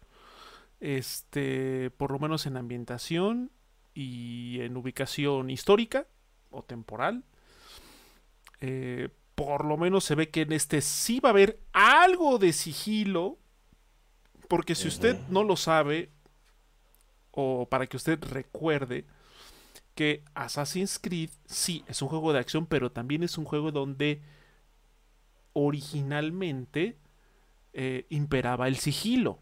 Este, 0.80 1.90
por 1.90 2.10
lo 2.10 2.18
menos 2.18 2.46
en 2.46 2.56
ambientación 2.56 3.52
y 3.94 4.60
en 4.60 4.76
ubicación 4.76 5.50
histórica 5.50 6.06
o 6.50 6.62
temporal. 6.62 7.24
Eh, 8.60 9.08
por 9.34 9.64
lo 9.64 9.76
menos 9.76 10.04
se 10.04 10.14
ve 10.14 10.30
que 10.30 10.42
en 10.42 10.52
este 10.52 10.80
sí 10.80 11.20
va 11.20 11.30
a 11.30 11.32
haber 11.32 11.60
algo 11.72 12.38
de 12.38 12.52
sigilo. 12.52 13.38
Porque 14.48 14.74
si 14.74 14.88
usted 14.88 15.18
no 15.28 15.44
lo 15.44 15.56
sabe, 15.56 16.10
o 17.30 17.66
para 17.68 17.86
que 17.86 17.96
usted 17.96 18.22
recuerde, 18.22 19.06
que 19.94 20.24
Assassin's 20.34 20.98
Creed 20.98 21.30
sí 21.46 21.84
es 21.86 22.00
un 22.02 22.08
juego 22.08 22.32
de 22.32 22.38
acción, 22.38 22.66
pero 22.66 22.90
también 22.90 23.22
es 23.22 23.36
un 23.38 23.44
juego 23.44 23.72
donde 23.72 24.20
originalmente 25.52 26.96
eh, 27.72 28.06
imperaba 28.10 28.68
el 28.68 28.76
sigilo. 28.76 29.40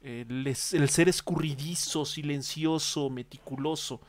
El, 0.00 0.54
ser 0.54 1.08
escurridizo, 1.08 2.04
silencioso, 2.04 3.10
meticuloso. 3.10 4.00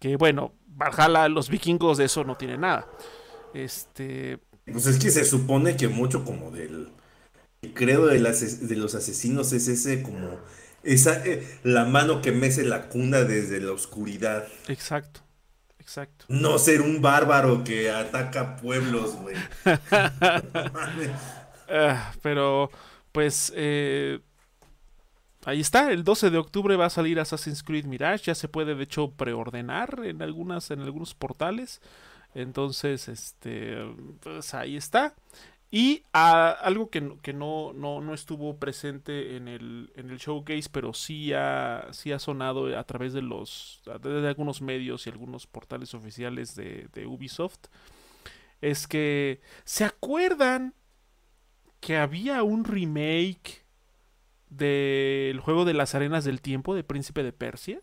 Que 0.00 0.16
bueno, 0.16 0.54
Valhalla, 0.66 1.28
los 1.28 1.48
vikingos 1.48 1.98
de 1.98 2.06
eso 2.06 2.24
no 2.24 2.36
tienen 2.36 2.62
nada. 2.62 2.88
Este. 3.54 4.40
Pues 4.64 4.86
es 4.86 4.98
que 4.98 5.10
se 5.10 5.24
supone 5.24 5.76
que 5.76 5.88
mucho 5.88 6.24
como 6.24 6.50
del. 6.50 6.90
El 7.62 7.74
credo 7.74 8.06
de, 8.06 8.20
de 8.20 8.76
los 8.76 8.94
asesinos 8.94 9.52
es 9.52 9.66
ese 9.68 10.02
como 10.02 10.38
esa, 10.82 11.24
eh, 11.26 11.46
la 11.62 11.84
mano 11.84 12.22
que 12.22 12.32
mece 12.32 12.64
la 12.64 12.88
cuna 12.88 13.22
desde 13.22 13.60
la 13.60 13.72
oscuridad. 13.72 14.46
Exacto, 14.68 15.20
exacto. 15.78 16.24
No 16.28 16.58
ser 16.58 16.82
un 16.82 17.00
bárbaro 17.02 17.64
que 17.64 17.90
ataca 17.90 18.56
pueblos, 18.56 19.16
güey. 19.16 19.36
Ah, 21.70 22.14
pero, 22.22 22.70
pues, 23.12 23.52
eh, 23.54 24.20
ahí 25.44 25.60
está. 25.60 25.92
El 25.92 26.02
12 26.02 26.30
de 26.30 26.38
octubre 26.38 26.76
va 26.76 26.86
a 26.86 26.90
salir 26.90 27.20
Assassin's 27.20 27.62
Creed 27.62 27.84
Mirage. 27.84 28.24
Ya 28.24 28.34
se 28.34 28.48
puede, 28.48 28.74
de 28.74 28.84
hecho, 28.84 29.10
preordenar 29.10 30.00
en 30.02 30.22
algunas, 30.22 30.70
en 30.70 30.80
algunos 30.80 31.14
portales. 31.14 31.82
Entonces, 32.34 33.08
este, 33.08 33.76
pues 34.20 34.54
ahí 34.54 34.76
está. 34.76 35.14
Y 35.70 36.02
algo 36.12 36.88
que, 36.88 37.02
no, 37.34 37.72
no, 37.74 38.14
estuvo 38.14 38.56
presente 38.56 39.36
en 39.36 39.48
el, 39.48 39.92
en 39.96 40.08
el 40.08 40.16
showcase, 40.16 40.70
pero 40.72 40.94
sí 40.94 41.34
ha, 41.34 41.88
sí 41.92 42.10
ha 42.10 42.18
sonado 42.18 42.76
a 42.78 42.84
través 42.84 43.12
de 43.12 43.20
los 43.20 43.82
de, 44.02 44.28
algunos 44.28 44.62
medios 44.62 45.06
y 45.06 45.10
algunos 45.10 45.46
portales 45.46 45.92
oficiales 45.92 46.54
de, 46.54 47.06
Ubisoft, 47.06 47.66
es 48.62 48.86
que 48.86 49.42
¿se 49.64 49.84
acuerdan 49.84 50.72
que 51.80 51.98
había 51.98 52.42
un 52.42 52.64
remake 52.64 53.62
del 54.48 55.38
juego 55.40 55.66
de 55.66 55.74
las 55.74 55.94
arenas 55.94 56.24
del 56.24 56.40
tiempo 56.40 56.74
de 56.74 56.82
Príncipe 56.82 57.22
de 57.22 57.32
Persia? 57.32 57.82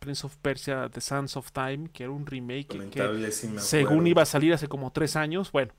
Prince 0.00 0.26
of 0.26 0.36
Persia, 0.36 0.90
The 0.90 1.00
Sands 1.00 1.38
of 1.38 1.50
Time, 1.50 1.88
que 1.94 2.02
era 2.02 2.12
un 2.12 2.26
remake 2.26 2.90
que 2.90 3.32
según 3.58 4.06
iba 4.06 4.20
a 4.20 4.26
salir 4.26 4.52
hace 4.52 4.68
como 4.68 4.92
tres 4.92 5.16
años, 5.16 5.50
bueno 5.50 5.72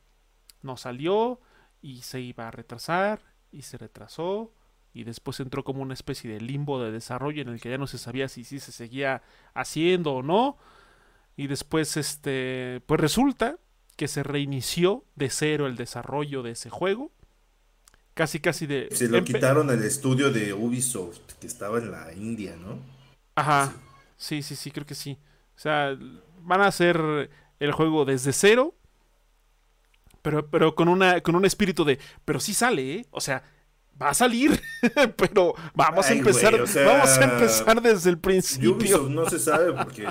no 0.61 0.77
salió 0.77 1.39
y 1.81 2.01
se 2.01 2.19
iba 2.19 2.47
a 2.47 2.51
retrasar 2.51 3.21
y 3.51 3.63
se 3.63 3.77
retrasó 3.77 4.51
y 4.97 5.03
después 5.03 5.39
entró 5.39 5.63
como 5.63 5.83
una 5.83 5.93
especie 5.93 6.31
de 6.31 6.41
limbo 6.41 6.83
de 6.83 6.91
desarrollo 6.91 7.43
en 7.43 7.49
el 7.49 7.61
que 7.61 7.69
ya 7.69 7.77
no 7.77 7.85
se 7.85 7.99
sabía 7.99 8.27
si 8.27 8.43
sí 8.43 8.59
se 8.59 8.71
seguía 8.71 9.21
haciendo 9.53 10.13
o 10.13 10.23
no. 10.23 10.57
Y 11.35 11.45
después 11.45 11.97
este 11.97 12.81
pues 12.87 12.99
resulta 12.99 13.59
que 13.95 14.07
se 14.07 14.23
reinició 14.23 15.05
de 15.15 15.29
cero 15.29 15.67
el 15.67 15.75
desarrollo 15.75 16.41
de 16.41 16.51
ese 16.51 16.71
juego. 16.71 17.11
Casi 18.15 18.39
casi 18.39 18.65
de 18.65 18.89
se 18.91 19.07
lo 19.07 19.23
quitaron 19.23 19.69
el 19.69 19.83
estudio 19.83 20.31
de 20.31 20.53
Ubisoft 20.53 21.33
que 21.39 21.45
estaba 21.45 21.77
en 21.77 21.91
la 21.91 22.11
India 22.13 22.55
no 22.55 22.79
ajá. 23.35 23.73
Sí 24.17 24.41
sí 24.41 24.55
sí 24.55 24.71
creo 24.71 24.87
que 24.87 24.95
sí. 24.95 25.19
O 25.55 25.59
sea 25.59 25.95
van 26.41 26.61
a 26.61 26.67
hacer 26.67 27.29
el 27.59 27.71
juego 27.71 28.03
desde 28.03 28.33
cero 28.33 28.73
pero, 30.21 30.49
pero 30.49 30.75
con, 30.75 30.87
una, 30.87 31.21
con 31.21 31.35
un 31.35 31.45
espíritu 31.45 31.83
de, 31.85 31.99
pero 32.25 32.39
sí 32.39 32.53
sale, 32.53 32.93
¿eh? 32.95 33.05
O 33.11 33.21
sea, 33.21 33.43
va 34.01 34.09
a 34.09 34.13
salir, 34.13 34.61
pero 35.17 35.55
vamos 35.73 36.05
a 36.05 36.13
empezar, 36.13 36.53
vamos 36.57 37.17
a 37.17 37.23
empezar 37.23 37.81
desde 37.81 38.09
el 38.09 38.19
principio. 38.19 39.07
no 39.09 39.29
se 39.29 39.39
sabe 39.39 39.73
porque 39.73 40.03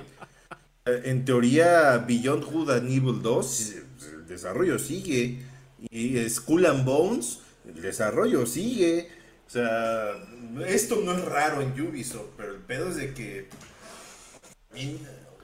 eh, 0.87 1.03
en 1.05 1.25
teoría 1.25 1.99
Beyond 1.99 2.45
Good 2.45 2.71
and 2.71 2.91
Evil 2.91 3.23
2 3.23 3.75
el 4.13 4.27
desarrollo 4.27 4.79
sigue 4.79 5.43
y 5.91 6.29
Skull 6.29 6.67
and 6.67 6.85
Bones 6.85 7.41
el 7.67 7.83
desarrollo 7.83 8.47
sigue. 8.47 9.09
O 9.47 9.51
sea, 9.51 10.13
esto 10.67 11.01
no 11.05 11.13
es 11.13 11.25
raro 11.25 11.63
en 11.63 11.81
Ubisoft, 11.81 12.31
pero 12.37 12.55
el 12.55 12.61
pedo 12.61 12.89
es 12.89 12.97
de 12.97 13.15
que 13.15 13.49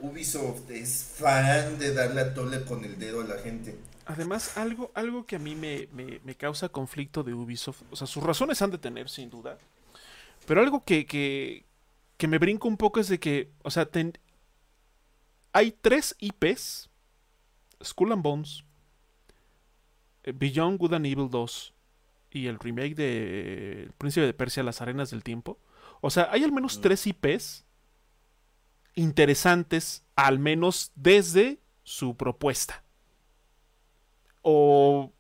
Ubisoft 0.01 0.71
es 0.71 1.05
fan 1.17 1.79
de 1.79 1.95
darle 1.95 2.21
a 2.21 2.35
tole 2.35 2.65
con 2.65 2.85
el 2.85 2.99
dedo 2.99 3.21
a 3.21 3.25
la 3.25 3.39
gente. 3.39 3.77
Además, 4.13 4.57
algo, 4.57 4.91
algo 4.95 5.27
que 5.27 5.37
a 5.37 5.39
mí 5.39 5.55
me, 5.55 6.35
causa 6.37 6.69
conflicto 6.69 7.23
de 7.23 7.35
Ubisoft, 7.35 7.83
o 7.91 7.97
sea, 7.97 8.07
sus 8.07 8.23
razones 8.23 8.61
han 8.63 8.71
de 8.71 8.79
tener, 8.79 9.09
sin 9.09 9.31
duda, 9.31 9.59
pero 10.47 10.61
algo 10.61 10.85
que, 10.85 11.07
que, 11.07 11.65
que 12.17 12.29
me 12.29 12.39
brinco 12.39 12.69
un 12.69 12.77
poco 12.77 13.01
es 13.01 13.09
de 13.09 13.19
que, 13.19 13.51
o 13.63 13.71
sea, 13.71 13.89
hay 15.53 15.73
tres 15.73 16.17
IPs, 16.19 16.91
Skull 17.83 18.13
and 18.13 18.23
Bones, 18.23 18.65
eh, 20.25 20.33
Beyond 20.35 20.79
Good 20.79 20.95
and 20.95 21.07
Evil 21.07 21.29
2 21.31 21.75
y 22.31 22.47
el 22.47 22.59
remake 22.59 22.95
de 22.95 23.91
Príncipe 23.99 24.27
de 24.27 24.35
Persia, 24.35 24.63
Las 24.63 24.81
Arenas 24.81 25.11
del 25.11 25.23
Tiempo. 25.23 25.59
O 26.01 26.11
sea, 26.11 26.29
hay 26.31 26.43
al 26.45 26.53
menos 26.53 26.79
mm. 26.79 26.81
tres 26.81 27.07
IPs 27.07 27.65
interesantes, 28.95 30.05
al 30.17 30.39
menos 30.39 30.93
desde 30.95 31.59
su 31.83 32.17
propuesta. 32.17 32.83
O 34.43 35.11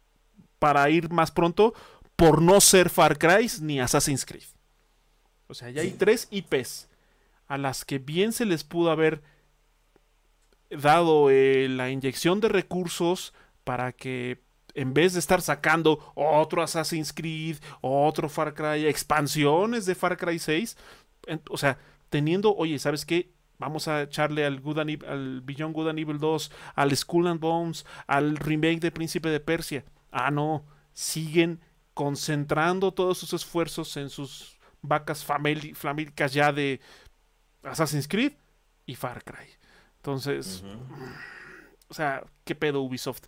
para 0.59 0.89
ir 0.91 1.11
más 1.11 1.31
pronto, 1.31 1.75
por 2.17 2.41
no 2.41 2.61
ser 2.61 2.89
Far 2.89 3.19
Cry 3.19 3.51
ni 3.61 3.81
Assassin's 3.81 4.25
Creed. 4.25 4.45
O 5.49 5.55
sea, 5.55 5.71
ya 5.71 5.83
hay 5.83 5.91
tres 5.91 6.29
IPs 6.31 6.89
a 7.49 7.59
las 7.59 7.85
que 7.85 7.99
bien 7.99 8.33
se 8.33 8.47
les 8.47 8.65
pudo 8.65 8.91
haber 8.91 9.23
dado 10.71 11.31
eh, 11.31 11.69
la 11.69 11.91
inyección 11.91 12.41
de 12.41 12.49
recursos 12.49 13.35
para 13.65 13.93
que 13.93 14.41
en 14.75 14.95
vez 14.95 15.13
de 15.13 15.19
estar 15.19 15.43
sacando 15.43 16.13
otro 16.15 16.63
Assassin's 16.63 17.13
Creed, 17.13 17.57
otro 17.81 18.29
Far 18.29 18.55
Cry, 18.55 18.87
expansiones 18.87 19.85
de 19.85 19.95
Far 19.95 20.17
Cry 20.17 20.39
6, 20.39 20.77
o 21.51 21.59
sea, 21.59 21.79
teniendo, 22.09 22.55
oye, 22.55 22.79
¿sabes 22.79 23.05
qué? 23.05 23.31
Vamos 23.63 23.87
a 23.87 24.03
echarle 24.03 24.45
al, 24.45 24.61
Good 24.61 24.81
al 24.81 25.41
Beyond 25.41 25.73
Good 25.73 25.91
and 25.91 25.99
Evil 26.01 26.19
2, 26.19 26.51
al 26.75 26.97
Skull 26.97 27.29
and 27.29 27.39
Bones, 27.39 27.87
al 28.09 28.37
remake 28.37 28.81
de 28.81 28.91
Príncipe 28.91 29.29
de 29.29 29.39
Persia. 29.39 29.85
Ah, 30.11 30.33
no, 30.33 30.65
siguen 30.93 31.61
concentrando 31.95 32.93
todos 32.93 33.19
sus 33.19 33.33
esfuerzos 33.35 33.97
en 33.97 34.11
sus 34.11 34.59
vacas 34.81 35.25
famélicas 35.25 36.33
ya 36.33 36.53
de 36.53 36.81
Assassin's 37.63 38.09
Creed 38.09 38.33
y 38.85 38.97
Far 38.97 39.23
Cry. 39.23 39.47
Entonces, 39.99 40.65
o 41.87 41.95
sea, 41.95 42.25
¿qué 42.45 42.57
pedo 42.57 42.83
Ubisoft? 42.83 43.23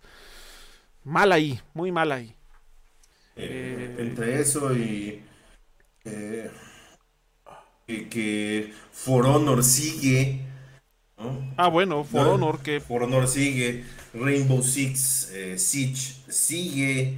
Mal 1.05 1.31
ahí, 1.31 1.61
muy 1.73 1.93
mal 1.93 2.11
ahí. 2.11 2.35
Eh, 3.37 3.95
entre 3.99 4.41
eso 4.41 4.75
y 4.75 5.23
eh, 6.03 6.51
que, 7.85 8.73
For 8.91 9.25
Honor 9.25 9.63
sigue. 9.63 10.41
Ah, 11.57 11.67
bueno, 11.67 12.03
For 12.03 12.27
Honor 12.27 12.61
que... 12.61 12.79
For 12.79 13.03
Honor 13.03 13.27
sigue. 13.27 13.85
Rainbow 14.13 14.61
Six 14.61 15.31
eh, 15.31 15.57
Siege 15.57 16.15
sigue. 16.27 17.17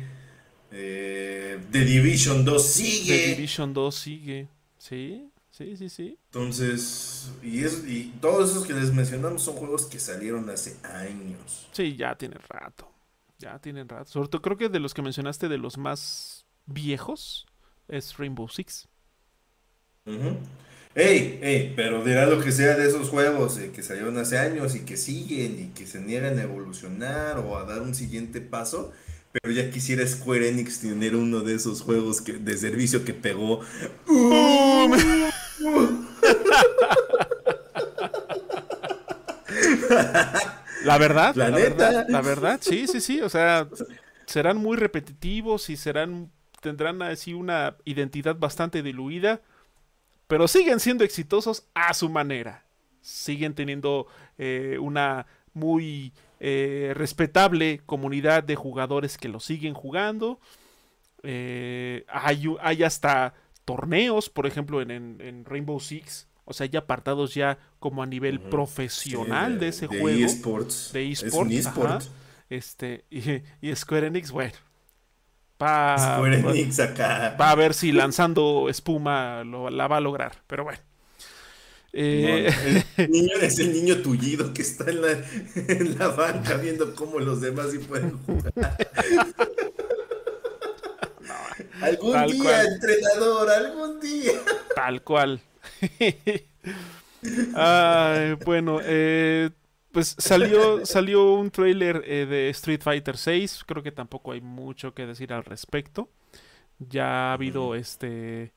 The 0.70 1.86
Division 1.86 2.46
2 2.46 2.64
sigue. 2.64 3.18
The 3.18 3.36
Division 3.36 3.74
2 3.74 3.96
sigue. 3.96 4.48
Sí, 4.78 5.30
sí, 5.50 5.76
sí, 5.78 5.90
sí. 5.90 6.20
Entonces, 6.26 7.32
y, 7.44 7.64
es, 7.64 7.84
y 7.88 8.14
todos 8.22 8.52
esos 8.52 8.66
que 8.66 8.74
les 8.74 8.94
mencionamos 8.94 9.44
son 9.44 9.56
juegos 9.56 9.86
que 9.86 10.00
salieron 10.00 10.50
hace 10.50 10.78
años. 10.84 11.68
Sí, 11.72 11.96
ya 11.96 12.16
tiene 12.16 12.38
rato. 12.50 12.92
Ya 13.40 13.60
tienen 13.60 13.88
rato. 13.88 14.12
Sobre 14.12 14.30
todo 14.30 14.42
creo 14.42 14.58
que 14.58 14.70
de 14.70 14.80
los 14.80 14.94
que 14.94 15.02
mencionaste, 15.02 15.48
de 15.48 15.58
los 15.58 15.78
más 15.78 16.46
viejos, 16.66 17.46
es 17.88 18.18
Rainbow 18.18 18.48
Six. 18.48 18.88
Ey, 20.96 21.40
ey, 21.44 21.74
pero 21.76 22.04
dirá 22.04 22.26
lo 22.26 22.42
que 22.42 22.52
sea 22.52 22.76
de 22.76 22.88
esos 22.88 23.10
juegos 23.10 23.60
eh, 23.60 23.72
que 23.72 23.84
salieron 23.84 24.18
hace 24.18 24.40
años 24.40 24.74
y 24.76 24.80
que 24.80 24.98
siguen 24.98 25.60
y 25.60 25.68
que 25.78 25.86
se 25.86 26.00
niegan 26.02 26.40
a 26.40 26.44
evolucionar 26.44 27.38
o 27.38 27.58
a 27.58 27.66
dar 27.66 27.82
un 27.82 27.94
siguiente 27.94 28.42
paso. 28.42 28.92
Pero 29.32 29.54
ya 29.54 29.70
quisiera 29.70 30.08
Square 30.08 30.50
Enix 30.50 30.80
tener 30.80 31.16
uno 31.16 31.42
de 31.42 31.56
esos 31.56 31.82
juegos 31.82 32.22
que, 32.22 32.34
de 32.34 32.58
servicio 32.58 33.06
que 33.06 33.14
pegó. 33.14 33.62
La 40.84 40.98
verdad, 40.98 41.36
la, 41.36 41.50
verdad, 41.50 42.06
la 42.08 42.22
verdad, 42.22 42.60
sí, 42.62 42.88
sí, 42.88 43.02
sí. 43.02 43.22
O 43.22 43.30
sea, 43.30 43.68
serán 44.26 44.58
muy 44.58 44.78
repetitivos 44.78 45.70
y 45.70 45.78
serán, 45.78 46.32
tendrán 46.62 47.02
así 47.02 47.34
una 47.34 47.76
identidad 47.84 48.38
bastante 48.38 48.82
diluida, 48.82 49.42
pero 50.28 50.48
siguen 50.48 50.80
siendo 50.80 51.04
exitosos 51.04 51.68
a 51.74 51.94
su 51.94 52.10
manera. 52.10 52.66
Siguen 53.02 53.54
teniendo 53.54 54.08
eh, 54.38 54.78
una 54.80 55.26
muy 55.54 56.14
eh, 56.40 56.94
respetable 56.96 57.82
comunidad 57.86 58.44
de 58.44 58.56
jugadores 58.56 59.18
que 59.18 59.30
lo 59.30 59.40
siguen 59.40 59.74
jugando. 59.74 60.40
Eh, 61.24 62.06
hay, 62.10 62.44
hay, 62.62 62.84
hasta 62.84 63.34
torneos, 63.66 64.30
por 64.30 64.46
ejemplo, 64.46 64.82
en, 64.82 64.92
en 64.92 65.46
Rainbow 65.46 65.80
Six 65.80 66.28
o 66.50 66.54
sea, 66.54 66.66
ya 66.66 66.80
apartados 66.80 67.34
ya 67.34 67.60
como 67.78 68.02
a 68.02 68.06
nivel 68.06 68.40
profesional 68.40 69.60
de, 69.60 69.68
ese 69.68 69.86
juego. 69.88 70.08
eSports. 70.08 70.94
De 70.94 71.12
eSports. 71.12 72.10
Este, 72.50 73.04
y, 73.62 73.76
Square 73.76 74.08
Enix, 74.08 74.32
bueno. 74.32 74.54
Va. 75.62 75.96
Va 75.96 77.52
a 77.52 77.56
ver 77.56 77.74
si 77.74 77.92
lanzando 77.92 78.70
espuma 78.70 79.44
lo, 79.44 79.70
la 79.70 79.88
va 79.88 79.98
a 79.98 80.02
lograr, 80.02 80.34
pero 80.46 80.64
bueno. 80.64 80.80
Eh, 81.94 82.54
el 82.98 83.08
niño 83.12 83.38
es 83.42 83.58
el 83.58 83.74
niño 83.74 84.02
tullido 84.04 84.54
que 84.54 84.62
está 84.62 84.90
en 84.90 85.02
la, 85.02 85.12
en 85.56 85.98
la 85.98 86.10
banca 86.10 86.58
viendo 86.58 86.94
cómo 86.94 87.20
los 87.20 87.42
demás 87.42 87.72
sí 87.72 87.80
pueden 87.80 88.20
jugar. 88.20 88.54
algún 91.82 92.28
día, 92.28 92.64
entrenador, 92.64 93.50
algún 93.50 94.00
día. 94.00 94.34
Tal 94.76 95.02
cual. 95.02 95.42
bueno, 98.46 98.80
eh, 98.84 99.50
pues 99.98 100.16
salió, 100.20 100.86
salió 100.86 101.34
un 101.34 101.50
trailer 101.50 102.04
eh, 102.06 102.28
de 102.28 102.50
Street 102.52 102.82
Fighter 102.84 103.18
6. 103.18 103.64
Creo 103.66 103.82
que 103.82 103.92
tampoco 103.92 104.32
hay 104.32 104.42
mucho 104.42 104.94
que 104.94 105.08
decir 105.08 105.34
al 105.34 105.44
respecto. 105.44 106.08
Ya 106.78 107.32
ha 107.32 107.34
habido 107.34 107.74
este. 107.74 108.54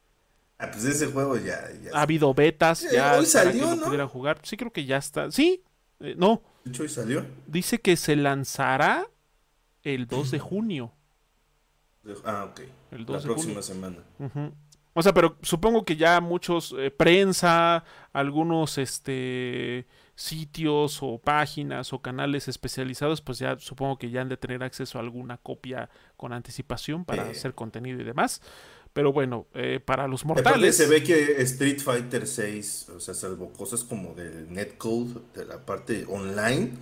Ah, 0.58 0.68
pues 0.70 0.84
ese 0.84 1.06
juego 1.06 1.38
ya. 1.38 1.58
Ha 1.94 2.02
habido 2.02 2.34
betas 2.34 2.86
ya 2.92 3.16
hoy 3.18 3.24
salió, 3.24 3.74
¿no? 3.74 4.06
jugar. 4.06 4.40
Sí, 4.42 4.58
creo 4.58 4.70
que 4.70 4.84
ya 4.84 4.98
está. 4.98 5.30
Sí, 5.30 5.62
eh, 6.00 6.14
no. 6.14 6.42
De 6.62 6.72
hecho, 6.72 6.82
hoy 6.82 6.90
salió. 6.90 7.24
Dice 7.46 7.80
que 7.80 7.96
se 7.96 8.16
lanzará 8.16 9.08
el 9.82 10.08
2 10.08 10.32
de 10.32 10.38
junio. 10.40 10.92
Ah, 12.22 12.48
ok. 12.50 12.60
El 12.90 13.06
2 13.06 13.16
La 13.16 13.32
próxima 13.32 13.62
semana. 13.62 13.96
O 14.92 15.02
sea, 15.02 15.14
pero 15.14 15.38
supongo 15.40 15.86
que 15.86 15.96
ya 15.96 16.20
muchos, 16.20 16.74
eh, 16.76 16.90
prensa, 16.90 17.82
algunos 18.12 18.76
este, 18.76 19.86
sitios 20.20 20.98
o 21.02 21.18
páginas 21.18 21.94
o 21.94 22.02
canales 22.02 22.46
especializados, 22.46 23.22
pues 23.22 23.38
ya 23.38 23.58
supongo 23.58 23.96
que 23.96 24.10
ya 24.10 24.20
han 24.20 24.28
de 24.28 24.36
tener 24.36 24.62
acceso 24.62 24.98
a 24.98 25.00
alguna 25.00 25.38
copia 25.38 25.88
con 26.18 26.34
anticipación 26.34 27.06
para 27.06 27.30
hacer 27.30 27.54
contenido 27.54 28.00
y 28.00 28.04
demás. 28.04 28.42
Pero 28.92 29.12
bueno, 29.12 29.46
eh, 29.54 29.80
para 29.82 30.06
los 30.08 30.26
mortales. 30.26 30.76
Se 30.76 30.86
ve 30.88 31.02
que 31.02 31.40
Street 31.42 31.80
Fighter 31.80 32.26
6, 32.26 32.90
o 32.96 33.00
sea, 33.00 33.14
salvo 33.14 33.50
cosas 33.52 33.82
como 33.82 34.14
del 34.14 34.52
netcode, 34.52 35.20
de 35.32 35.46
la 35.46 35.64
parte 35.64 36.04
online, 36.06 36.72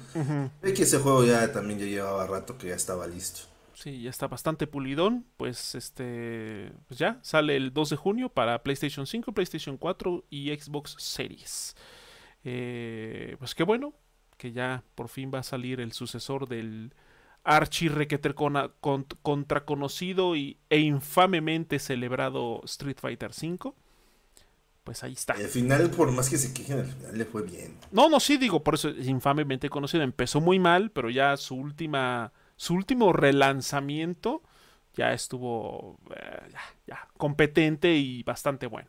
ve 0.60 0.74
que 0.74 0.82
ese 0.82 0.98
juego 0.98 1.24
ya 1.24 1.52
también 1.52 1.78
ya 1.78 1.86
llevaba 1.86 2.26
rato 2.26 2.58
que 2.58 2.68
ya 2.68 2.74
estaba 2.74 3.06
listo. 3.06 3.42
Sí, 3.74 4.02
ya 4.02 4.10
está 4.10 4.26
bastante 4.26 4.66
pulidón. 4.66 5.26
Pues 5.36 5.76
este. 5.76 6.72
Pues 6.88 6.98
ya, 6.98 7.20
sale 7.22 7.54
el 7.54 7.72
2 7.72 7.90
de 7.90 7.96
junio 7.96 8.28
para 8.30 8.64
PlayStation 8.64 9.06
5, 9.06 9.30
PlayStation 9.30 9.76
4 9.76 10.24
y 10.30 10.48
Xbox 10.56 10.96
Series. 10.98 11.76
Eh, 12.50 13.36
pues 13.38 13.54
qué 13.54 13.62
bueno. 13.62 13.92
Que 14.36 14.52
ya 14.52 14.84
por 14.94 15.08
fin 15.08 15.30
va 15.34 15.40
a 15.40 15.42
salir 15.42 15.80
el 15.80 15.92
sucesor 15.92 16.48
del 16.48 16.94
archi 17.42 17.90
contra 19.22 19.64
conocido 19.64 20.36
y, 20.36 20.58
e 20.70 20.78
infamemente 20.78 21.78
celebrado 21.78 22.60
Street 22.64 22.98
Fighter 23.00 23.32
5 23.32 23.74
pues 24.84 25.04
ahí 25.04 25.12
está. 25.12 25.34
Al 25.34 25.48
final, 25.48 25.90
por 25.90 26.10
más 26.12 26.30
que 26.30 26.38
se 26.38 26.54
quejen, 26.54 26.78
al 26.78 26.86
final 26.86 27.18
le 27.18 27.26
fue 27.26 27.42
bien. 27.42 27.76
No, 27.90 28.08
no, 28.08 28.18
sí, 28.20 28.38
digo, 28.38 28.64
por 28.64 28.74
eso 28.74 28.88
es 28.88 29.06
infamemente 29.06 29.68
conocido. 29.68 30.02
Empezó 30.02 30.40
muy 30.40 30.58
mal, 30.58 30.90
pero 30.92 31.10
ya 31.10 31.36
su 31.36 31.56
última 31.56 32.32
su 32.58 32.74
último 32.74 33.12
relanzamiento 33.12 34.42
ya 34.94 35.12
estuvo 35.12 35.98
eh, 36.16 36.52
ya, 36.86 37.06
competente 37.16 37.94
y 37.96 38.22
bastante 38.24 38.66
bueno. 38.66 38.88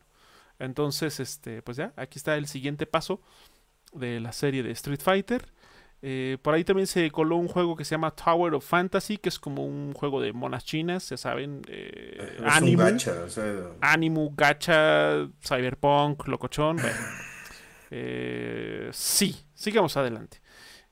Entonces, 0.57 1.20
este, 1.20 1.62
pues 1.62 1.78
ya, 1.78 1.93
aquí 1.95 2.18
está 2.18 2.36
el 2.36 2.47
siguiente 2.47 2.86
paso 2.88 3.22
de 3.94 4.20
la 4.20 4.32
serie 4.32 4.64
de 4.64 4.72
Street 4.72 5.02
Fighter. 5.02 5.46
Eh, 6.02 6.38
por 6.42 6.54
ahí 6.54 6.64
también 6.64 6.88
se 6.88 7.12
coló 7.12 7.36
un 7.36 7.50
juego 7.50 7.76
que 7.76 7.84
se 7.84 7.92
llama 7.92 8.12
Tower 8.12 8.54
of 8.54 8.66
Fantasy, 8.66 9.18
que 9.18 9.28
es 9.28 9.38
como 9.38 9.66
un 9.66 9.94
juego 9.94 10.22
de 10.22 10.32
monas 10.32 10.64
chinas, 10.64 11.10
ya 11.10 11.18
saben. 11.18 11.62
Eh, 11.68 12.38
Animu, 12.46 12.78
gacha, 12.78 13.14
Animu, 13.82 14.34
gacha, 14.36 15.28
Cyberpunk, 15.42 16.26
Locochón. 16.28 16.78
sí, 18.92 19.36
sigamos 19.54 19.98
adelante. 19.98 20.42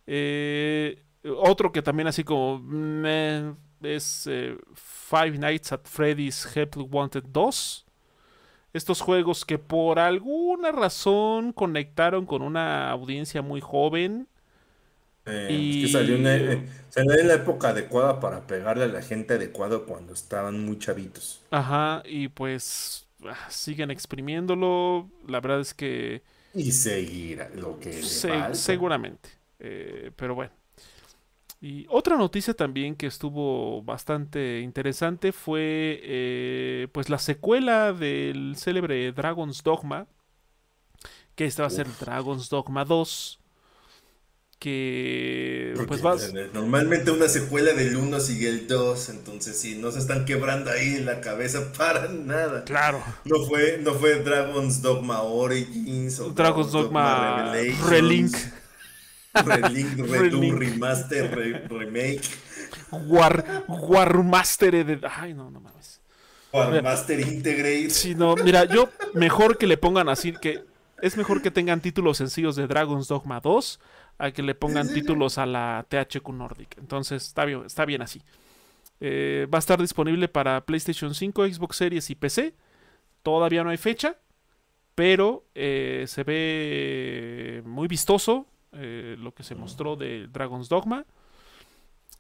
Eh, 0.06 1.04
otro 1.24 1.72
que 1.72 1.82
también 1.82 2.08
así 2.08 2.24
como 2.24 2.62
es 3.82 4.30
Five 4.74 5.38
Nights 5.38 5.72
at 5.72 5.82
Freddy's 5.86 6.46
Help 6.54 6.76
Wanted 6.94 7.24
2. 7.30 7.87
Estos 8.78 9.02
juegos 9.02 9.44
que 9.44 9.58
por 9.58 10.00
alguna 10.00 10.72
razón 10.72 11.52
conectaron 11.52 12.26
con 12.26 12.42
una 12.42 12.92
audiencia 12.92 13.42
muy 13.42 13.60
joven. 13.60 14.28
y... 15.50 15.86
que 15.86 15.92
salió, 15.92 16.16
en 16.16 17.28
la 17.28 17.34
época 17.34 17.70
adecuada 17.70 18.20
para 18.20 18.48
pegarle 18.48 18.86
a 18.86 18.88
la 18.88 19.02
gente 19.02 19.34
adecuada 19.34 19.80
cuando 19.80 20.14
estaban 20.14 20.64
muy 20.64 20.80
chavitos. 20.80 21.42
Ajá, 21.52 22.04
y 22.06 22.28
pues 22.30 23.08
ah, 23.26 23.50
siguen 23.50 23.92
exprimiéndolo. 23.92 25.10
La 25.28 25.42
verdad 25.42 25.62
es 25.62 25.74
que. 25.74 26.22
Y 26.54 26.72
seguir 26.72 27.46
lo 27.56 27.80
que. 27.80 27.94
seguramente. 28.54 29.30
Eh, 29.60 30.12
pero 30.16 30.36
bueno. 30.36 30.57
Y 31.60 31.88
otra 31.90 32.18
noticia 32.18 32.54
también 32.54 32.96
que 32.96 33.08
estuvo 33.08 33.82
bastante 33.82 34.60
interesante 34.62 35.32
fue 35.32 36.00
eh, 36.04 36.88
pues 36.92 37.10
la 37.10 37.18
secuela 37.18 37.94
del 37.94 38.56
célebre 38.58 39.12
Dragon's 39.12 39.64
Dogma, 39.64 40.08
que 41.36 41.46
esta 41.46 41.64
va 41.64 41.68
a 41.68 41.72
ser 41.72 41.88
Dragon's 42.00 42.50
Dogma 42.50 42.86
2, 42.86 43.40
que 44.60 45.74
pues 45.88 46.02
Normalmente 46.54 47.12
una 47.12 47.28
secuela 47.28 47.74
del 47.74 47.96
1 47.96 48.20
sigue 48.20 48.50
el 48.50 48.68
2, 48.68 49.10
entonces 49.10 49.60
sí, 49.60 49.78
no 49.80 49.92
se 49.92 50.00
están 50.00 50.26
quebrando 50.26 50.70
ahí 50.72 51.00
la 51.00 51.22
cabeza 51.22 51.72
para 51.78 52.08
nada. 52.08 52.66
Claro. 52.66 53.04
No 53.26 53.46
fue, 53.46 53.80
no 53.82 53.96
fue 53.96 54.22
Dragon's 54.22 54.82
Dogma 54.84 55.24
Origins 55.24 56.20
o 56.20 56.30
Dragon's, 56.32 56.72
Dogma, 56.72 57.52
Dogma 57.54 57.90
Relink. 57.90 58.36
Relink, 59.34 59.98
Return, 59.98 60.60
Remaster, 60.60 61.68
Remake. 61.70 62.22
War. 62.92 63.66
Ay, 65.16 65.34
no, 65.34 65.52
no 65.52 65.60
mames. 65.60 66.02
Warmaster 66.52 67.20
Integrate. 67.20 67.90
Sí, 67.90 68.16
no, 68.16 68.36
mira, 68.36 68.66
yo 68.66 68.90
mejor 69.14 69.58
que 69.58 69.68
le 69.68 69.78
pongan 69.78 70.10
así 70.10 70.34
que. 70.34 70.66
Es 71.00 71.16
mejor 71.16 71.44
que 71.44 71.52
tengan 71.52 71.80
títulos 71.80 72.18
sencillos 72.18 72.56
de 72.56 72.66
Dragon's 72.66 73.08
Dogma 73.08 73.40
2 73.40 73.80
a 74.18 74.32
que 74.32 74.42
le 74.42 74.56
pongan 74.56 74.92
títulos 74.92 75.38
a 75.38 75.46
la 75.46 75.86
THQ 75.88 76.30
Nordic. 76.30 76.76
Entonces, 76.80 77.24
está 77.24 77.46
bien, 77.46 77.64
está 77.68 77.86
bien 77.86 78.02
así. 78.02 78.24
Eh, 79.00 79.48
va 79.54 79.58
a 79.58 79.60
estar 79.60 79.80
disponible 79.80 80.28
para 80.28 80.66
PlayStation 80.66 81.14
5, 81.14 81.48
Xbox 81.50 81.78
Series 81.78 82.10
y 82.10 82.16
PC. 82.16 82.56
Todavía 83.22 83.64
no 83.64 83.70
hay 83.70 83.78
fecha, 83.78 84.18
pero 84.96 85.46
eh, 85.54 86.06
se 86.08 86.24
ve 86.24 87.62
muy 87.64 87.88
vistoso. 87.88 88.48
Eh, 88.80 89.16
lo 89.18 89.34
que 89.34 89.44
se 89.44 89.56
mostró 89.56 89.96
de 89.96 90.28
Dragon's 90.28 90.70
Dogma. 90.70 91.06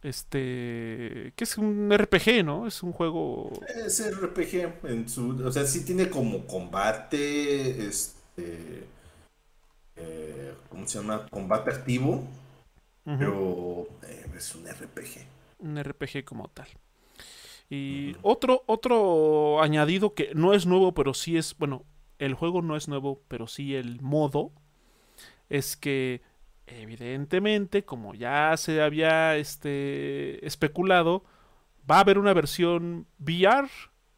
Este, 0.02 1.34
que 1.36 1.44
es 1.44 1.58
un 1.58 1.92
RPG, 1.96 2.44
¿no? 2.44 2.68
Es 2.68 2.82
un 2.82 2.92
juego... 2.92 3.52
Es 3.86 4.04
RPG, 4.12 4.86
en 4.86 5.10
su, 5.10 5.44
o 5.44 5.52
sea, 5.52 5.66
sí 5.66 5.86
tiene 5.86 6.10
como 6.10 6.46
combate, 6.46 7.88
este, 7.88 8.84
eh, 9.96 10.54
¿cómo 10.70 10.88
se 10.88 11.00
llama? 11.00 11.28
Combate 11.30 11.72
activo, 11.72 12.24
pero 13.04 13.88
eh, 14.04 14.26
es 14.36 14.56
un 14.56 14.68
RPG. 14.68 15.26
Un 15.60 15.84
RPG 15.84 16.24
como 16.26 16.48
tal. 16.50 16.68
Y 17.70 18.16
otro, 18.22 18.64
otro 18.68 19.62
añadido 19.62 20.14
que 20.14 20.32
no 20.36 20.54
es 20.54 20.66
nuevo, 20.66 20.94
pero 20.94 21.14
sí 21.14 21.38
es, 21.38 21.58
bueno, 21.58 21.84
el 22.20 22.34
juego 22.34 22.62
no 22.62 22.78
es 22.78 22.88
nuevo, 22.88 23.22
pero 23.28 23.48
sí 23.48 23.76
el 23.76 24.00
modo, 24.02 24.52
es 25.50 25.76
que 25.76 26.22
evidentemente, 26.68 27.84
como 27.84 28.14
ya 28.14 28.56
se 28.58 28.82
había 28.82 29.36
este, 29.38 30.46
especulado, 30.46 31.24
va 31.90 31.98
a 31.98 32.02
haber 32.02 32.18
una 32.18 32.34
versión 32.34 33.08
VR 33.20 33.70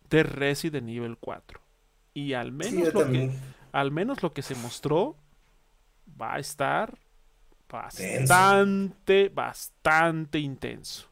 de 0.10 0.24
Resident 0.24 0.90
Evil 0.90 1.18
4. 1.20 1.62
Y 2.14 2.34
al 2.34 2.52
menos, 2.52 2.94
lo 2.94 3.10
que, 3.10 3.32
al 3.72 3.92
menos 3.92 4.24
lo 4.24 4.34
que 4.34 4.42
se 4.42 4.56
mostró 4.56 5.16
va 6.20 6.36
a 6.36 6.40
estar 6.40 6.98
bastante, 7.70 9.30
bastante 9.30 10.40
intenso. 10.40 11.08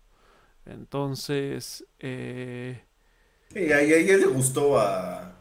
Entonces, 0.66 1.86
eh... 2.00 2.84
Sí, 3.54 3.72
a, 3.72 3.80
ella 3.80 4.18
le 4.18 4.26
gustó 4.26 4.78
a, 4.78 5.38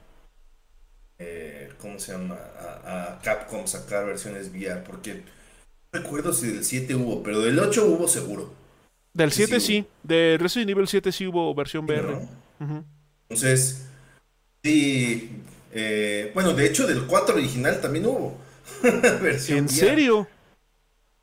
eh, 1.18 1.72
¿cómo 1.80 1.98
se 1.98 2.12
llama? 2.12 2.36
a, 2.36 3.18
Capcom 3.22 3.66
sacar 3.66 4.06
versiones 4.06 4.50
VR, 4.50 4.84
porque 4.84 5.24
recuerdo 5.98 6.32
si 6.32 6.48
del 6.48 6.64
7 6.64 6.94
hubo, 6.94 7.22
pero 7.22 7.40
del 7.40 7.58
8 7.58 7.86
hubo 7.86 8.08
seguro. 8.08 8.52
Del 9.12 9.32
7 9.32 9.60
sí, 9.60 9.86
de 10.02 10.36
Resident 10.38 10.70
Evil 10.70 10.86
7 10.86 11.10
sí 11.10 11.26
hubo 11.26 11.54
versión 11.54 11.86
VR. 11.86 12.20
Entonces, 13.28 13.86
sí, 14.62 15.42
eh, 15.72 16.30
bueno, 16.34 16.52
de 16.52 16.66
hecho 16.66 16.86
del 16.86 17.06
4 17.06 17.34
original 17.34 17.80
también 17.80 18.06
hubo 18.06 18.36
versión 19.22 19.58
¿En 19.58 19.68
serio? 19.68 20.28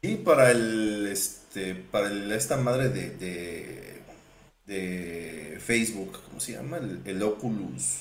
Sí, 0.01 0.15
para 0.15 0.51
el, 0.51 1.07
este, 1.07 1.75
para 1.75 2.09
esta 2.35 2.57
madre 2.57 2.89
de, 2.89 3.11
de, 3.11 4.01
de, 4.65 5.59
Facebook, 5.59 6.19
¿cómo 6.27 6.39
se 6.39 6.53
llama? 6.53 6.77
El, 6.77 7.21
Oculus. 7.21 7.99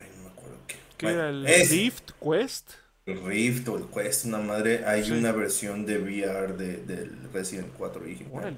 no 0.00 0.22
me 0.22 0.28
acuerdo 0.30 0.56
qué. 0.66 0.76
¿Qué 0.96 1.06
era 1.06 1.28
el 1.28 1.44
Rift 1.44 2.10
Quest? 2.20 2.81
El 3.06 3.24
Rift 3.24 3.68
o 3.68 3.76
el 3.76 3.86
Quest, 3.86 4.26
una 4.26 4.38
madre, 4.38 4.84
hay 4.86 5.10
una 5.10 5.32
versión 5.32 5.84
de 5.86 5.98
VR 5.98 6.56
de, 6.56 6.76
del 6.78 7.32
Resident 7.32 7.72
4 7.76 8.00
original. 8.00 8.56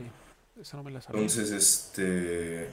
Esa 0.61 0.77
no 0.77 0.85
me 0.85 0.91
la 0.91 1.01
sabía. 1.01 1.21
Entonces, 1.21 1.51
este. 1.51 2.69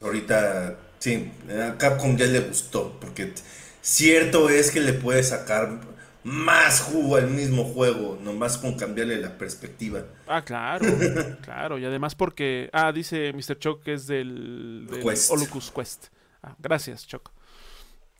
Ahorita, 0.00 0.78
sí, 0.98 1.30
a 1.50 1.76
Capcom 1.76 2.16
ya 2.16 2.26
le 2.26 2.40
gustó, 2.40 2.98
porque 3.00 3.32
cierto 3.80 4.48
es 4.48 4.70
que 4.70 4.80
le 4.80 4.92
puede 4.92 5.24
sacar 5.24 5.80
más 6.22 6.82
jugo 6.82 7.16
al 7.16 7.28
mismo 7.30 7.64
juego, 7.64 8.18
nomás 8.22 8.58
con 8.58 8.74
cambiarle 8.74 9.16
la 9.16 9.36
perspectiva. 9.36 10.04
Ah, 10.26 10.44
claro, 10.44 10.86
claro, 11.42 11.78
y 11.78 11.84
además 11.84 12.14
porque, 12.14 12.70
ah, 12.72 12.92
dice 12.92 13.32
Mr. 13.32 13.58
Choc 13.58 13.82
que 13.82 13.94
es 13.94 14.06
del, 14.06 14.86
del 14.88 15.02
Quest. 15.02 15.32
Quest. 15.74 16.06
Ah, 16.42 16.54
gracias, 16.60 17.06
Choc. 17.06 17.32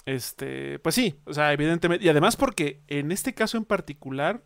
Este, 0.09 0.79
pues 0.79 0.95
sí, 0.95 1.21
o 1.27 1.35
sea, 1.35 1.53
evidentemente. 1.53 2.03
Y 2.03 2.09
además 2.09 2.35
porque 2.35 2.81
en 2.87 3.13
este 3.13 3.35
caso 3.35 3.59
en 3.59 3.67
particular, 3.67 4.43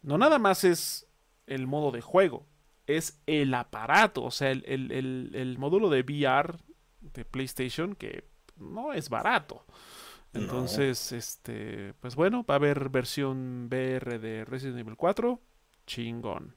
no 0.00 0.16
nada 0.16 0.38
más 0.38 0.62
es 0.62 1.08
el 1.48 1.66
modo 1.66 1.90
de 1.90 2.02
juego, 2.02 2.46
es 2.86 3.20
el 3.26 3.52
aparato, 3.54 4.22
o 4.22 4.30
sea, 4.30 4.52
el, 4.52 5.56
módulo 5.58 5.90
de 5.90 6.02
VR 6.02 6.56
de 7.00 7.24
PlayStation 7.24 7.96
que 7.96 8.28
no 8.58 8.92
es 8.92 9.08
barato. 9.08 9.66
Entonces, 10.34 11.10
este, 11.10 11.94
pues 11.94 12.14
bueno, 12.14 12.44
va 12.48 12.54
a 12.54 12.58
haber 12.58 12.90
versión 12.90 13.66
VR 13.66 14.20
de 14.20 14.44
Resident 14.44 14.78
Evil 14.78 14.94
4, 14.94 15.40
chingón. 15.88 16.54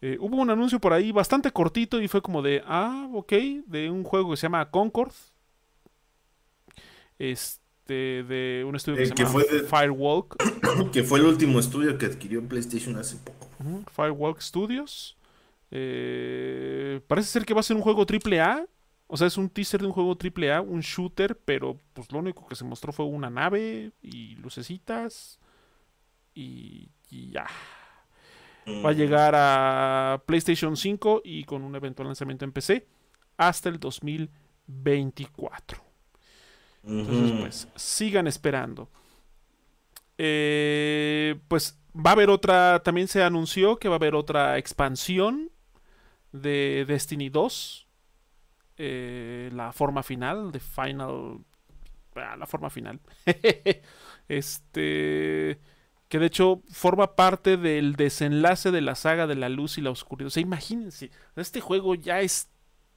Eh, 0.00 0.16
hubo 0.20 0.38
un 0.38 0.48
anuncio 0.48 0.80
por 0.80 0.94
ahí 0.94 1.12
bastante 1.12 1.50
cortito 1.50 2.00
y 2.00 2.08
fue 2.08 2.22
como 2.22 2.40
de, 2.40 2.62
ah, 2.66 3.10
ok, 3.12 3.32
de 3.66 3.90
un 3.90 4.04
juego 4.04 4.30
que 4.30 4.38
se 4.38 4.46
llama 4.46 4.70
Concord, 4.70 5.12
este, 7.18 8.24
de 8.24 8.64
un 8.66 8.76
estudio 8.76 8.96
que, 8.96 9.04
eh, 9.04 9.06
se 9.08 9.14
llama 9.14 9.40
Firewalk. 9.68 10.36
Que 10.92 11.02
fue 11.02 11.20
el 11.20 11.26
último 11.26 11.60
estudio 11.60 11.96
que 11.98 12.06
adquirió 12.06 12.46
PlayStation 12.46 12.96
hace 12.96 13.16
poco. 13.16 13.48
Firewalk 13.94 14.40
Studios. 14.40 15.16
Eh, 15.70 17.00
parece 17.06 17.28
ser 17.28 17.44
que 17.44 17.54
va 17.54 17.60
a 17.60 17.64
ser 17.64 17.76
un 17.76 17.82
juego 17.82 18.04
triple 18.06 18.40
A. 18.40 18.66
O 19.06 19.16
sea, 19.16 19.26
es 19.26 19.36
un 19.36 19.50
teaser 19.50 19.80
de 19.80 19.86
un 19.86 19.92
juego 19.92 20.16
triple 20.16 20.52
A, 20.52 20.60
un 20.60 20.80
shooter, 20.80 21.38
pero 21.44 21.78
pues 21.92 22.10
lo 22.10 22.18
único 22.18 22.46
que 22.46 22.56
se 22.56 22.64
mostró 22.64 22.92
fue 22.92 23.04
una 23.04 23.30
nave 23.30 23.92
y 24.02 24.34
lucecitas. 24.36 25.38
Y, 26.34 26.88
y 27.10 27.30
ya. 27.30 27.46
Va 28.66 28.90
a 28.90 28.92
mm. 28.92 28.96
llegar 28.96 29.34
a 29.36 30.22
PlayStation 30.26 30.76
5 30.76 31.22
y 31.24 31.44
con 31.44 31.62
un 31.62 31.76
eventual 31.76 32.08
lanzamiento 32.08 32.44
en 32.44 32.52
PC 32.52 32.86
hasta 33.36 33.68
el 33.68 33.78
2024. 33.78 35.93
Entonces, 36.86 37.40
pues, 37.40 37.68
sigan 37.76 38.26
esperando. 38.26 38.90
Eh, 40.18 41.40
pues 41.48 41.78
va 41.94 42.10
a 42.10 42.12
haber 42.12 42.30
otra, 42.30 42.82
también 42.82 43.08
se 43.08 43.22
anunció 43.22 43.78
que 43.78 43.88
va 43.88 43.94
a 43.94 43.96
haber 43.96 44.14
otra 44.14 44.58
expansión 44.58 45.50
de 46.32 46.84
Destiny 46.86 47.28
2. 47.30 47.86
Eh, 48.76 49.50
la 49.52 49.72
forma 49.72 50.02
final, 50.02 50.52
de 50.52 50.60
Final... 50.60 51.38
Ah, 52.16 52.36
la 52.36 52.46
forma 52.46 52.70
final. 52.70 53.00
este... 54.28 55.60
Que 56.08 56.18
de 56.20 56.26
hecho 56.26 56.62
forma 56.70 57.16
parte 57.16 57.56
del 57.56 57.96
desenlace 57.96 58.70
de 58.70 58.82
la 58.82 58.94
saga 58.94 59.26
de 59.26 59.34
la 59.34 59.48
luz 59.48 59.78
y 59.78 59.80
la 59.80 59.90
oscuridad. 59.90 60.28
O 60.28 60.30
sea, 60.30 60.42
imagínense, 60.42 61.10
este 61.34 61.60
juego 61.60 61.96
ya 61.96 62.20
es 62.20 62.50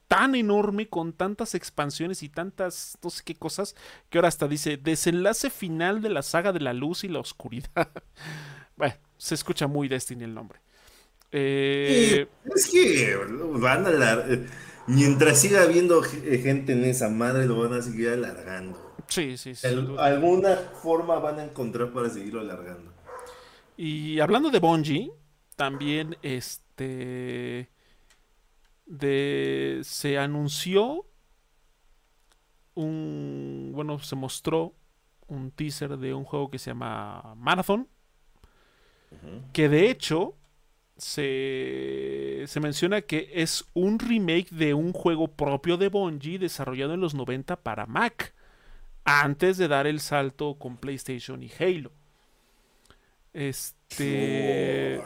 tan 0.08 0.36
enorme 0.36 0.88
con 0.88 1.14
tantas 1.14 1.54
expansiones 1.56 2.24
y 2.24 2.30
tantas 2.30 2.98
no 3.04 3.10
sé 3.10 3.24
qué 3.26 3.36
cosas 3.36 3.76
que 4.10 4.18
ahora 4.18 4.30
hasta 4.30 4.48
dice 4.48 4.78
desenlace 4.78 5.50
final 5.50 6.02
de 6.02 6.10
la 6.10 6.22
saga 6.22 6.54
de 6.54 6.62
la 6.62 6.74
luz 6.74 7.04
y 7.04 7.08
la 7.08 7.20
oscuridad. 7.20 7.70
bueno, 8.78 8.96
se 9.18 9.36
escucha 9.36 9.68
muy 9.68 9.88
Destiny 9.88 10.24
el 10.24 10.34
nombre. 10.34 10.60
Eh, 11.32 12.28
es 12.56 12.68
que 12.68 13.16
van 13.60 13.86
a 13.86 13.90
la... 13.90 14.26
Mientras 14.88 15.42
siga 15.42 15.64
habiendo 15.64 16.02
gente 16.02 16.72
en 16.72 16.86
esa 16.86 17.10
madre, 17.10 17.46
lo 17.46 17.60
van 17.60 17.74
a 17.74 17.82
seguir 17.82 18.08
alargando. 18.08 18.96
Sí, 19.10 19.38
sí, 19.38 19.54
sí. 19.54 19.68
alguna 19.68 20.56
forma 20.82 21.20
van 21.20 21.40
a 21.40 21.44
encontrar 21.44 21.92
para 21.92 22.10
seguirlo 22.10 22.40
alargando. 22.40 22.94
Y 23.76 24.22
hablando 24.22 24.50
de 24.50 24.60
Bungie, 24.60 25.12
también 25.58 26.18
este 26.22 27.70
de 28.88 29.82
se 29.84 30.18
anunció 30.18 31.06
un 32.74 33.72
bueno, 33.74 34.00
se 34.00 34.16
mostró 34.16 34.74
un 35.28 35.52
teaser 35.52 35.98
de 35.98 36.14
un 36.14 36.24
juego 36.24 36.50
que 36.50 36.60
se 36.60 36.72
llama 36.72 37.36
Marathon, 37.36 37.88
que 39.54 39.68
de 39.70 39.90
hecho 39.90 40.36
se, 40.96 42.44
se, 42.48 42.60
menciona 42.60 43.02
que 43.02 43.30
es 43.34 43.66
un 43.74 44.00
remake 44.00 44.50
de 44.50 44.74
un 44.74 44.94
juego 44.94 45.28
propio 45.28 45.78
de 45.78 45.90
Bungie 45.90 46.40
desarrollado 46.40 46.94
en 46.94 47.02
los 47.02 47.14
90 47.14 47.58
para 47.58 47.86
Mac, 47.86 48.34
antes 49.04 49.58
de 49.58 49.68
dar 49.68 49.88
el 49.88 50.00
salto 50.00 50.56
con 50.58 50.78
PlayStation 50.78 51.44
y 51.44 51.52
Halo. 51.60 51.92
Este. 53.34 55.00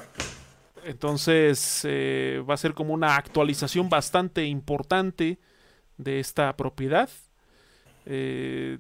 Entonces 0.86 1.82
eh, 1.84 2.44
va 2.50 2.56
a 2.56 2.58
ser 2.58 2.74
como 2.74 2.94
una 2.94 3.16
actualización 3.16 3.90
bastante 3.90 4.46
importante 4.46 5.40
de 5.98 6.20
esta 6.20 6.56
propiedad. 6.58 7.10
Eh, 8.06 8.80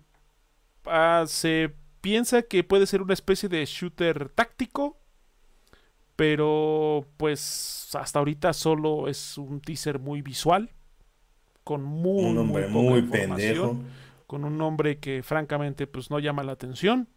ah, 0.85 1.25
se 1.27 1.73
piensa 2.01 2.41
que 2.41 2.63
puede 2.63 2.87
ser 2.87 3.01
una 3.01 3.13
especie 3.13 3.47
de 3.49 3.65
shooter 3.65 4.29
táctico 4.29 5.01
pero 6.21 7.07
pues 7.17 7.89
hasta 7.95 8.19
ahorita 8.19 8.53
solo 8.53 9.07
es 9.07 9.39
un 9.39 9.59
teaser 9.59 9.97
muy 9.97 10.21
visual. 10.21 10.69
Con 11.63 11.83
muy, 11.83 12.25
un 12.25 12.35
nombre 12.35 12.67
muy, 12.67 13.01
pendejo. 13.01 13.75
Con 14.27 14.45
un 14.45 14.55
nombre 14.55 14.99
que 14.99 15.23
francamente 15.23 15.87
pues 15.87 16.11
no 16.11 16.19
llama 16.19 16.43
la 16.43 16.51
atención. 16.51 17.07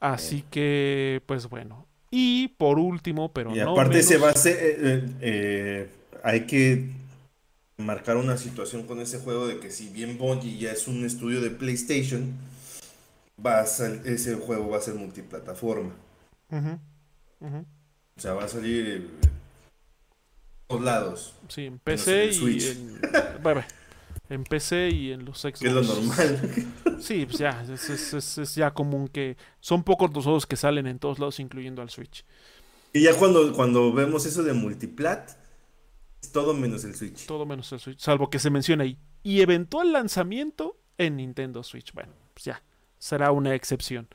Así 0.00 0.44
que 0.50 1.22
pues 1.26 1.48
bueno. 1.48 1.86
Y 2.10 2.48
por 2.48 2.78
último, 2.78 3.32
pero 3.32 3.54
y 3.54 3.60
aparte 3.60 4.02
se 4.02 4.18
va 4.18 4.28
a 4.28 4.32
hacer, 4.32 4.56
eh, 4.60 4.76
eh, 4.80 5.08
eh, 5.20 5.88
hay 6.24 6.46
que 6.46 6.90
marcar 7.76 8.16
una 8.16 8.36
situación 8.36 8.82
con 8.82 9.00
ese 9.00 9.20
juego 9.20 9.46
de 9.46 9.60
que 9.60 9.70
si 9.70 9.88
bien 9.88 10.18
Bungie 10.18 10.58
ya 10.58 10.72
es 10.72 10.88
un 10.88 11.04
estudio 11.04 11.40
de 11.40 11.50
PlayStation, 11.50 12.32
va 13.44 13.60
a 13.60 13.64
ese 13.64 14.34
juego 14.34 14.70
va 14.70 14.78
a 14.78 14.80
ser 14.80 14.94
multiplataforma. 14.94 15.94
O 16.50 18.20
sea, 18.20 18.34
va 18.34 18.44
a 18.44 18.48
salir 18.48 18.86
en 18.86 19.08
todos 20.66 20.82
lados. 20.82 21.34
Sí, 21.48 21.66
en 21.66 21.78
PC 21.78 22.32
y 22.32 22.66
en, 22.66 23.00
en 24.30 24.44
PC 24.44 24.90
y 24.90 25.12
en 25.12 25.24
los 25.24 25.40
Xbox. 25.40 25.62
Es 25.62 25.72
lo 25.72 25.82
normal. 25.82 26.40
Sí, 27.00 27.24
pues 27.24 27.38
ya, 27.38 27.64
es, 27.72 28.54
ya 28.54 28.74
común 28.74 29.08
que 29.08 29.38
son 29.58 29.84
pocos 29.84 30.12
los 30.12 30.24
juegos 30.24 30.44
que 30.44 30.56
salen 30.56 30.86
en 30.86 30.98
todos 30.98 31.18
lados, 31.18 31.40
incluyendo 31.40 31.80
al 31.80 31.88
Switch. 31.88 32.26
Y 32.92 33.04
ya 33.04 33.16
cuando, 33.18 33.54
cuando 33.54 33.90
vemos 33.90 34.26
eso 34.26 34.42
de 34.42 34.52
multiplat, 34.52 35.30
es 36.22 36.30
todo 36.30 36.52
menos 36.52 36.84
el 36.84 36.94
Switch. 36.94 37.24
Todo 37.24 37.46
menos 37.46 37.72
el 37.72 37.80
Switch, 37.80 38.00
salvo 38.00 38.28
que 38.28 38.38
se 38.38 38.50
mencione 38.50 38.84
ahí. 38.84 38.98
Y 39.22 39.40
eventual 39.40 39.92
lanzamiento 39.92 40.78
en 40.98 41.16
Nintendo 41.16 41.62
Switch. 41.62 41.90
Bueno, 41.94 42.12
pues 42.34 42.44
ya, 42.44 42.62
será 42.98 43.32
una 43.32 43.54
excepción. 43.54 44.06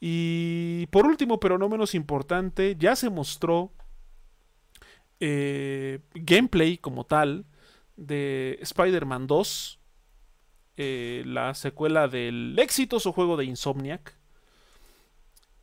Y 0.00 0.86
por 0.86 1.04
último, 1.04 1.38
pero 1.38 1.58
no 1.58 1.68
menos 1.68 1.94
importante, 1.94 2.74
ya 2.78 2.96
se 2.96 3.10
mostró 3.10 3.70
eh, 5.20 6.00
gameplay 6.14 6.78
como 6.78 7.04
tal 7.04 7.44
de 7.98 8.58
Spider-Man 8.62 9.26
2, 9.26 9.80
eh, 10.76 11.22
la 11.26 11.52
secuela 11.54 12.06
del 12.08 12.56
exitoso 12.58 13.12
juego 13.12 13.36
de 13.36 13.44
Insomniac. 13.44 14.16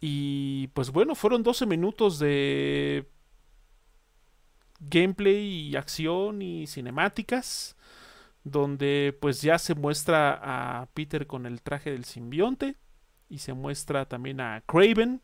Y 0.01 0.67
pues 0.67 0.91
bueno, 0.91 1.15
fueron 1.15 1.41
12 1.41 1.65
minutos 1.65 2.19
de 2.19 3.09
gameplay 4.81 5.69
y 5.69 5.75
acción 5.77 6.41
y 6.41 6.67
cinemáticas, 6.67 7.77
donde 8.43 9.17
pues 9.21 9.41
ya 9.41 9.57
se 9.57 9.73
muestra 9.73 10.81
a 10.81 10.87
Peter 10.87 11.25
con 11.25 11.45
el 11.45 11.61
traje 11.61 11.91
del 11.91 12.03
simbionte 12.03 12.75
y 13.29 13.39
se 13.39 13.53
muestra 13.53 14.05
también 14.05 14.41
a 14.41 14.61
Craven. 14.67 15.21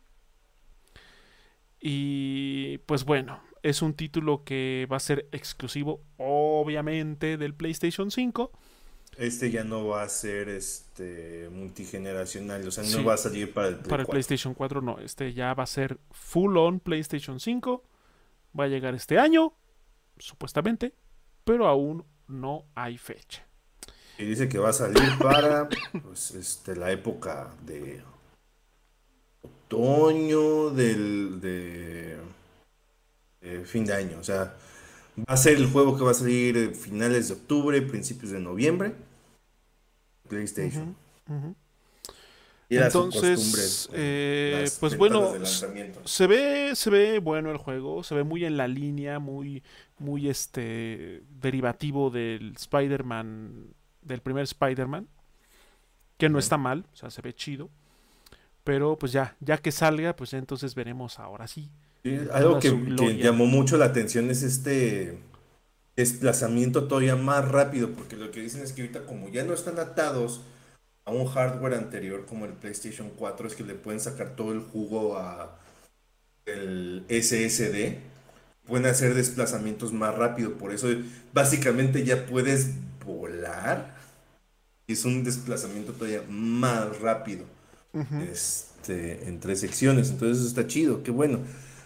Y 1.78 2.78
pues 2.78 3.04
bueno, 3.04 3.42
es 3.62 3.82
un 3.82 3.94
título 3.94 4.44
que 4.44 4.86
va 4.90 4.96
a 4.96 5.00
ser 5.00 5.28
exclusivo, 5.32 6.02
obviamente, 6.16 7.36
del 7.36 7.54
PlayStation 7.54 8.10
5. 8.10 8.50
Este 9.18 9.50
ya 9.50 9.62
no 9.62 9.86
va 9.86 10.02
a 10.02 10.08
ser 10.08 10.48
este 10.48 11.48
multigeneracional, 11.50 12.66
o 12.66 12.70
sea, 12.70 12.82
no 12.84 13.04
va 13.04 13.14
a 13.14 13.18
salir 13.18 13.52
para 13.52 13.68
el 13.68 13.76
Para 13.76 14.02
el 14.02 14.08
PlayStation 14.08 14.54
4 14.54 14.80
no, 14.80 14.98
este 15.00 15.34
ya 15.34 15.52
va 15.52 15.64
a 15.64 15.66
ser 15.66 16.00
full 16.10 16.56
on 16.56 16.80
PlayStation 16.80 17.38
5. 17.38 17.84
Va 18.58 18.64
a 18.64 18.68
llegar 18.68 18.94
este 18.94 19.18
año, 19.18 19.54
supuestamente, 20.18 20.94
pero 21.44 21.66
aún 21.66 22.04
no 22.26 22.64
hay 22.74 22.96
fecha. 22.98 23.46
Y 24.18 24.24
dice 24.24 24.48
que 24.48 24.58
va 24.58 24.70
a 24.70 24.74
salir 24.74 25.18
para 25.18 25.68
pues, 26.02 26.32
este, 26.32 26.76
la 26.76 26.90
época 26.90 27.54
de 27.64 28.02
otoño 29.42 30.70
del 30.70 31.40
de, 31.40 32.18
fin 33.64 33.84
de 33.84 33.94
año. 33.94 34.18
O 34.18 34.24
sea, 34.24 34.54
va 35.18 35.34
a 35.34 35.36
ser 35.36 35.56
el 35.56 35.66
juego 35.66 35.96
que 35.96 36.04
va 36.04 36.12
a 36.12 36.14
salir 36.14 36.74
finales 36.74 37.28
de 37.28 37.34
octubre, 37.34 37.82
principios 37.82 38.32
de 38.32 38.40
noviembre. 38.40 38.94
PlayStation. 40.28 40.96
Y 42.68 42.78
Entonces, 42.78 43.90
eh, 43.92 44.66
pues 44.80 44.96
bueno, 44.96 45.34
se 45.44 46.26
ve, 46.26 46.74
se 46.74 46.88
ve 46.88 47.18
bueno 47.18 47.50
el 47.50 47.58
juego, 47.58 48.02
se 48.02 48.14
ve 48.14 48.24
muy 48.24 48.46
en 48.46 48.56
la 48.56 48.66
línea, 48.66 49.18
muy, 49.18 49.62
muy 49.98 50.30
este 50.30 51.22
derivativo 51.38 52.08
del 52.08 52.54
Spider-Man 52.56 53.74
del 54.00 54.20
primer 54.22 54.44
Spider-Man, 54.44 55.06
que 56.16 56.30
no 56.30 56.38
está 56.38 56.56
mal, 56.56 56.86
o 56.94 56.96
sea, 56.96 57.10
se 57.10 57.20
ve 57.20 57.34
chido. 57.34 57.68
Pero 58.64 58.96
pues 58.96 59.12
ya, 59.12 59.36
ya 59.40 59.58
que 59.58 59.70
salga, 59.70 60.16
pues 60.16 60.32
entonces 60.32 60.74
veremos 60.74 61.18
ahora 61.18 61.46
sí. 61.48 61.68
Algo 62.32 62.58
que, 62.58 62.70
llamó 63.16 63.46
mucho 63.46 63.76
la 63.76 63.86
atención 63.86 64.30
es 64.30 64.42
este 64.42 65.18
desplazamiento 65.96 66.88
todavía 66.88 67.16
más 67.16 67.48
rápido, 67.48 67.90
porque 67.92 68.16
lo 68.16 68.30
que 68.30 68.40
dicen 68.40 68.62
es 68.62 68.72
que 68.72 68.82
ahorita 68.82 69.04
como 69.04 69.28
ya 69.28 69.44
no 69.44 69.54
están 69.54 69.78
atados 69.78 70.40
a 71.04 71.10
un 71.10 71.26
hardware 71.26 71.74
anterior 71.74 72.26
como 72.26 72.44
el 72.44 72.52
PlayStation 72.52 73.10
4, 73.16 73.46
es 73.46 73.54
que 73.54 73.64
le 73.64 73.74
pueden 73.74 74.00
sacar 74.00 74.34
todo 74.36 74.52
el 74.52 74.60
jugo 74.60 75.16
a 75.18 75.58
el 76.46 77.04
SSD, 77.08 77.98
pueden 78.66 78.86
hacer 78.86 79.14
desplazamientos 79.14 79.92
más 79.92 80.14
rápido, 80.14 80.54
por 80.58 80.72
eso 80.72 80.88
básicamente 81.32 82.04
ya 82.04 82.26
puedes 82.26 82.70
volar 83.04 84.02
es 84.92 85.04
un 85.04 85.24
desplazamiento 85.24 85.92
todavía 85.92 86.22
más 86.28 87.00
rápido 87.00 87.44
este, 88.30 89.28
entre 89.28 89.56
secciones. 89.56 90.10
Entonces 90.10 90.38
eso 90.38 90.48
está 90.48 90.66
chido, 90.66 91.02
qué 91.02 91.10
bueno. 91.10 91.40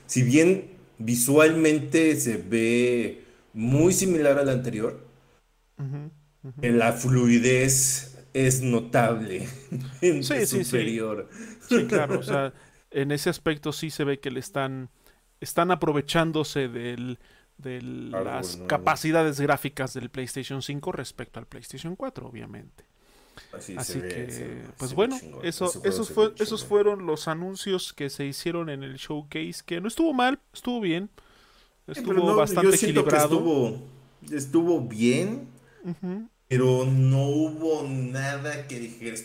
Si 0.06 0.22
bien 0.22 0.70
visualmente 0.98 2.16
se 2.16 2.36
ve 2.36 3.24
muy 3.52 3.92
similar 3.92 4.38
al 4.38 4.48
anterior, 4.48 5.06
en 5.78 6.78
la 6.78 6.92
fluidez 6.92 8.16
es 8.32 8.62
notable. 8.62 9.46
sí, 10.00 10.22
sí, 10.22 10.64
superior. 10.64 11.28
Sí. 11.68 11.80
sí, 11.80 11.86
claro. 11.86 12.20
O 12.20 12.22
sea, 12.22 12.52
en 12.90 13.10
ese 13.12 13.30
aspecto 13.30 13.72
sí 13.72 13.90
se 13.90 14.04
ve 14.04 14.20
que 14.20 14.30
le 14.30 14.40
están, 14.40 14.90
están 15.40 15.70
aprovechándose 15.70 16.68
del, 16.68 17.18
de 17.58 17.80
las 17.82 18.58
capacidades 18.66 19.40
gráficas 19.40 19.94
del 19.94 20.10
PlayStation 20.10 20.62
5 20.62 20.92
respecto 20.92 21.40
al 21.40 21.46
PlayStation 21.46 21.96
4, 21.96 22.26
obviamente. 22.26 22.84
Así, 23.52 24.00
que, 24.00 24.64
pues 24.76 24.94
bueno, 24.94 25.18
eso, 25.42 25.72
esos, 25.84 26.10
fue, 26.10 26.32
esos 26.38 26.64
fueron 26.64 27.06
los 27.06 27.28
anuncios 27.28 27.92
que 27.92 28.10
se 28.10 28.24
hicieron 28.26 28.68
en 28.70 28.82
el 28.82 28.96
showcase, 28.96 29.62
que 29.64 29.80
no 29.80 29.88
estuvo 29.88 30.12
mal, 30.12 30.40
estuvo 30.52 30.80
bien, 30.80 31.10
estuvo 31.86 32.34
bastante 32.34 32.76
equilibrado. 32.76 33.36
Estuvo, 33.36 33.82
estuvo, 34.30 34.80
bien, 34.80 35.48
pero 36.48 36.84
no 36.86 37.28
hubo 37.28 37.82
nada 37.88 38.66
que 38.66 38.78
dijeras. 38.78 39.24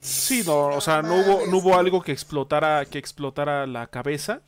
Sí, 0.00 0.42
no, 0.44 0.68
o 0.68 0.80
sea, 0.80 1.02
no 1.02 1.14
hubo, 1.14 1.46
no 1.46 1.58
hubo 1.58 1.78
algo 1.78 2.02
que 2.02 2.12
explotara, 2.12 2.84
que 2.84 2.98
explotara 2.98 3.66
la 3.66 3.86
cabeza. 3.86 4.42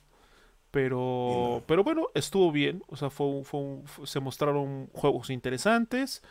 Pero, 0.70 1.62
pero 1.66 1.82
bueno, 1.82 2.08
estuvo 2.12 2.52
bien. 2.52 2.82
O 2.88 2.96
sea, 2.96 3.08
fue, 3.08 3.42
fue 3.44 3.80
se 4.04 4.20
mostraron 4.20 4.90
juegos 4.92 5.30
interesantes, 5.30 6.20
eh, 6.20 6.26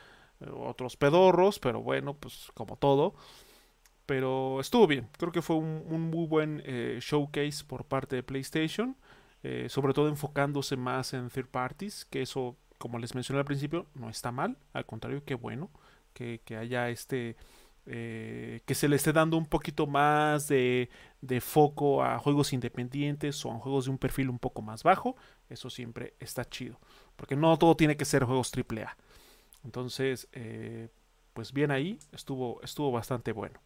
otros 0.53 0.97
pedorros, 0.97 1.59
pero 1.59 1.81
bueno, 1.81 2.15
pues 2.15 2.51
como 2.53 2.77
todo. 2.77 3.15
Pero 4.05 4.59
estuvo 4.59 4.85
bien, 4.85 5.09
creo 5.17 5.31
que 5.31 5.41
fue 5.41 5.55
un, 5.55 6.09
muy 6.11 6.27
buen 6.27 6.61
eh, 6.65 6.99
showcase 7.01 7.63
por 7.65 7.85
parte 7.85 8.15
de 8.15 8.23
PlayStation, 8.23 8.95
eh, 9.41 9.67
sobre 9.69 9.93
todo 9.93 10.09
enfocándose 10.09 10.77
más 10.77 11.13
en 11.13 11.29
third 11.29 11.47
parties, 11.47 12.05
que 12.05 12.21
eso, 12.21 12.55
como 12.77 12.99
les 12.99 13.15
mencioné 13.15 13.39
al 13.39 13.45
principio, 13.45 13.87
no 13.95 14.09
está 14.09 14.31
mal, 14.31 14.57
al 14.73 14.85
contrario, 14.85 15.23
qué 15.25 15.35
bueno 15.35 15.71
que, 16.13 16.41
haya 16.57 16.89
este... 16.89 17.35
Eh, 17.87 18.61
que 18.65 18.73
se 18.73 18.89
le 18.89 18.95
esté 18.95 19.13
dando 19.13 19.37
un 19.37 19.45
poquito 19.45 19.85
más 19.85 20.47
de, 20.47 20.89
de, 21.21 21.39
foco 21.39 22.03
a 22.03 22.17
juegos 22.17 22.51
independientes 22.51 23.45
o 23.45 23.51
a 23.51 23.59
juegos 23.59 23.85
de 23.85 23.91
un 23.91 23.99
perfil 23.99 24.31
un 24.31 24.39
poco 24.39 24.63
más 24.63 24.81
bajo, 24.81 25.15
eso 25.49 25.69
siempre 25.69 26.15
está 26.19 26.45
chido, 26.45 26.79
porque 27.15 27.35
no 27.35 27.55
todo 27.57 27.75
tiene 27.75 27.95
que 27.95 28.05
ser 28.05 28.23
juegos 28.23 28.51
AAA. 28.51 28.97
Entonces, 29.65 30.29
pues 31.33 31.51
bien 31.51 31.71
ahí, 31.71 31.99
estuvo, 32.13 32.61
estuvo 32.63 32.91
bastante 32.91 33.33
bueno. 33.33 33.59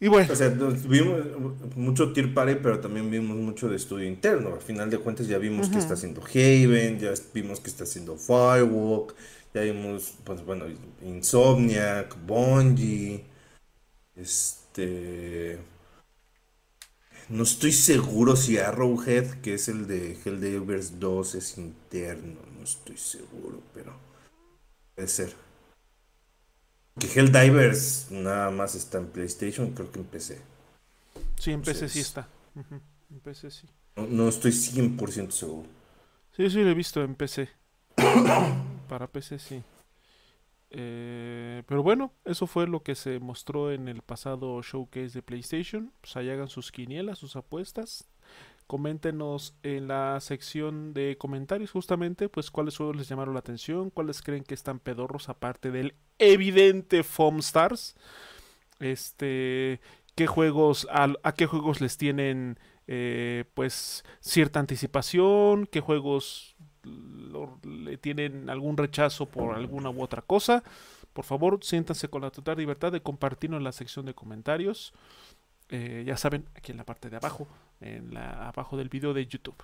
Y 0.00 0.08
bueno. 0.08 0.30
O 0.32 0.36
sea, 0.36 0.48
vimos 0.48 1.24
mucho 1.76 2.12
Tier 2.12 2.34
Party, 2.34 2.56
pero 2.62 2.80
también 2.80 3.10
vimos 3.10 3.36
mucho 3.36 3.68
de 3.68 3.76
estudio 3.76 4.06
interno. 4.06 4.54
Al 4.54 4.60
final 4.60 4.90
de 4.90 4.98
cuentas 4.98 5.28
ya 5.28 5.38
vimos 5.38 5.68
que 5.68 5.78
está 5.78 5.94
haciendo 5.94 6.22
Haven, 6.22 6.98
ya 6.98 7.12
vimos 7.32 7.60
que 7.60 7.70
está 7.70 7.84
haciendo 7.84 8.16
Firewalk, 8.16 9.14
ya 9.54 9.62
vimos, 9.62 10.14
pues 10.24 10.44
bueno, 10.44 10.66
Insomniac, 11.02 12.16
Bungie, 12.26 13.24
este... 14.16 15.58
No 17.28 17.42
estoy 17.42 17.72
seguro 17.72 18.36
si 18.36 18.58
Arrowhead, 18.58 19.40
que 19.40 19.54
es 19.54 19.68
el 19.68 19.88
de 19.88 20.16
Helldivers 20.24 21.00
2, 21.00 21.34
es 21.34 21.58
interno. 21.58 22.38
No 22.56 22.62
estoy 22.62 22.96
seguro, 22.96 23.60
pero 23.74 24.05
puede 24.96 25.08
ser. 25.08 25.34
Que 26.98 27.06
Helldivers 27.06 28.10
nada 28.10 28.50
más 28.50 28.74
está 28.74 28.98
en 28.98 29.08
PlayStation, 29.08 29.70
creo 29.72 29.92
que 29.92 30.00
en 30.00 30.06
PC. 30.06 30.40
Sí, 31.38 31.52
en 31.52 31.62
PC 31.62 31.88
sí 31.88 32.00
está. 32.00 32.26
En 33.10 33.20
PC 33.20 33.50
sí. 33.50 33.68
No, 33.96 34.28
estoy 34.28 34.50
100% 34.50 35.30
seguro. 35.30 35.68
Sí, 36.32 36.50
sí, 36.50 36.62
lo 36.62 36.70
he 36.70 36.74
visto 36.74 37.02
en 37.02 37.14
PC. 37.14 37.48
Para 38.88 39.06
PC 39.06 39.38
sí. 39.38 39.62
Eh, 40.70 41.62
pero 41.66 41.82
bueno, 41.82 42.12
eso 42.24 42.46
fue 42.46 42.66
lo 42.66 42.82
que 42.82 42.94
se 42.94 43.20
mostró 43.20 43.72
en 43.72 43.88
el 43.88 44.02
pasado 44.02 44.60
showcase 44.62 45.10
de 45.10 45.22
PlayStation. 45.22 45.92
Pues 46.00 46.16
ahí 46.16 46.30
hagan 46.30 46.48
sus 46.48 46.72
quinielas, 46.72 47.18
sus 47.18 47.36
apuestas. 47.36 48.08
Coméntenos 48.66 49.54
en 49.62 49.86
la 49.86 50.18
sección 50.20 50.92
de 50.92 51.16
comentarios 51.18 51.70
justamente, 51.70 52.28
pues 52.28 52.50
cuáles 52.50 52.76
juegos 52.76 52.96
les 52.96 53.08
llamaron 53.08 53.34
la 53.34 53.40
atención, 53.40 53.90
cuáles 53.90 54.22
creen 54.22 54.42
que 54.42 54.54
están 54.54 54.80
pedorros 54.80 55.28
aparte 55.28 55.70
del 55.70 55.94
evidente 56.18 57.04
Foam 57.04 57.38
Stars. 57.38 57.94
Este, 58.80 59.80
qué 60.16 60.26
juegos, 60.26 60.88
a, 60.90 61.32
qué 61.32 61.46
juegos 61.46 61.80
les 61.80 61.96
tienen 61.96 62.58
eh, 62.88 63.44
pues 63.54 64.04
cierta 64.20 64.58
anticipación, 64.58 65.66
qué 65.66 65.80
juegos 65.80 66.56
le 67.62 67.98
tienen 67.98 68.48
algún 68.50 68.76
rechazo 68.76 69.26
por 69.26 69.54
alguna 69.54 69.90
u 69.90 70.02
otra 70.02 70.22
cosa. 70.22 70.62
Por 71.12 71.24
favor, 71.24 71.60
siéntanse 71.62 72.08
con 72.08 72.22
la 72.22 72.30
total 72.30 72.58
libertad 72.58 72.92
de 72.92 73.00
compartirlo 73.00 73.56
en 73.56 73.64
la 73.64 73.72
sección 73.72 74.06
de 74.06 74.14
comentarios. 74.14 74.92
Eh, 75.68 76.04
ya 76.06 76.16
saben, 76.16 76.46
aquí 76.54 76.72
en 76.72 76.78
la 76.78 76.84
parte 76.84 77.10
de 77.10 77.16
abajo, 77.16 77.48
en 77.80 78.14
la, 78.14 78.48
abajo 78.48 78.76
del 78.76 78.88
video 78.88 79.12
de 79.12 79.26
YouTube. 79.26 79.62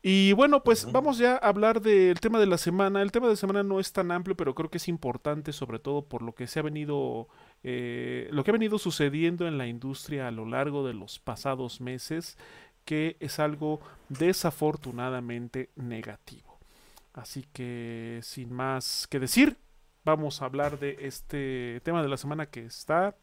Y 0.00 0.32
bueno, 0.32 0.62
pues 0.62 0.90
vamos 0.92 1.18
ya 1.18 1.34
a 1.34 1.48
hablar 1.48 1.80
del 1.80 2.20
tema 2.20 2.38
de 2.38 2.46
la 2.46 2.56
semana. 2.56 3.02
El 3.02 3.10
tema 3.10 3.26
de 3.26 3.32
la 3.32 3.36
semana 3.36 3.62
no 3.64 3.80
es 3.80 3.92
tan 3.92 4.12
amplio, 4.12 4.36
pero 4.36 4.54
creo 4.54 4.70
que 4.70 4.78
es 4.78 4.86
importante, 4.86 5.52
sobre 5.52 5.80
todo 5.80 6.02
por 6.02 6.22
lo 6.22 6.34
que 6.34 6.46
se 6.46 6.60
ha 6.60 6.62
venido, 6.62 7.28
eh, 7.64 8.28
lo 8.30 8.44
que 8.44 8.50
ha 8.50 8.52
venido 8.52 8.78
sucediendo 8.78 9.48
en 9.48 9.58
la 9.58 9.66
industria 9.66 10.28
a 10.28 10.30
lo 10.30 10.46
largo 10.46 10.86
de 10.86 10.94
los 10.94 11.18
pasados 11.18 11.80
meses, 11.80 12.38
que 12.84 13.16
es 13.18 13.40
algo 13.40 13.80
desafortunadamente 14.08 15.70
negativo. 15.74 16.58
Así 17.12 17.44
que, 17.52 18.20
sin 18.22 18.52
más 18.52 19.08
que 19.08 19.18
decir, 19.18 19.56
vamos 20.04 20.40
a 20.40 20.44
hablar 20.44 20.78
de 20.78 20.96
este 21.00 21.80
tema 21.82 22.02
de 22.02 22.08
la 22.08 22.16
semana 22.16 22.46
que 22.46 22.64
está 22.64 23.16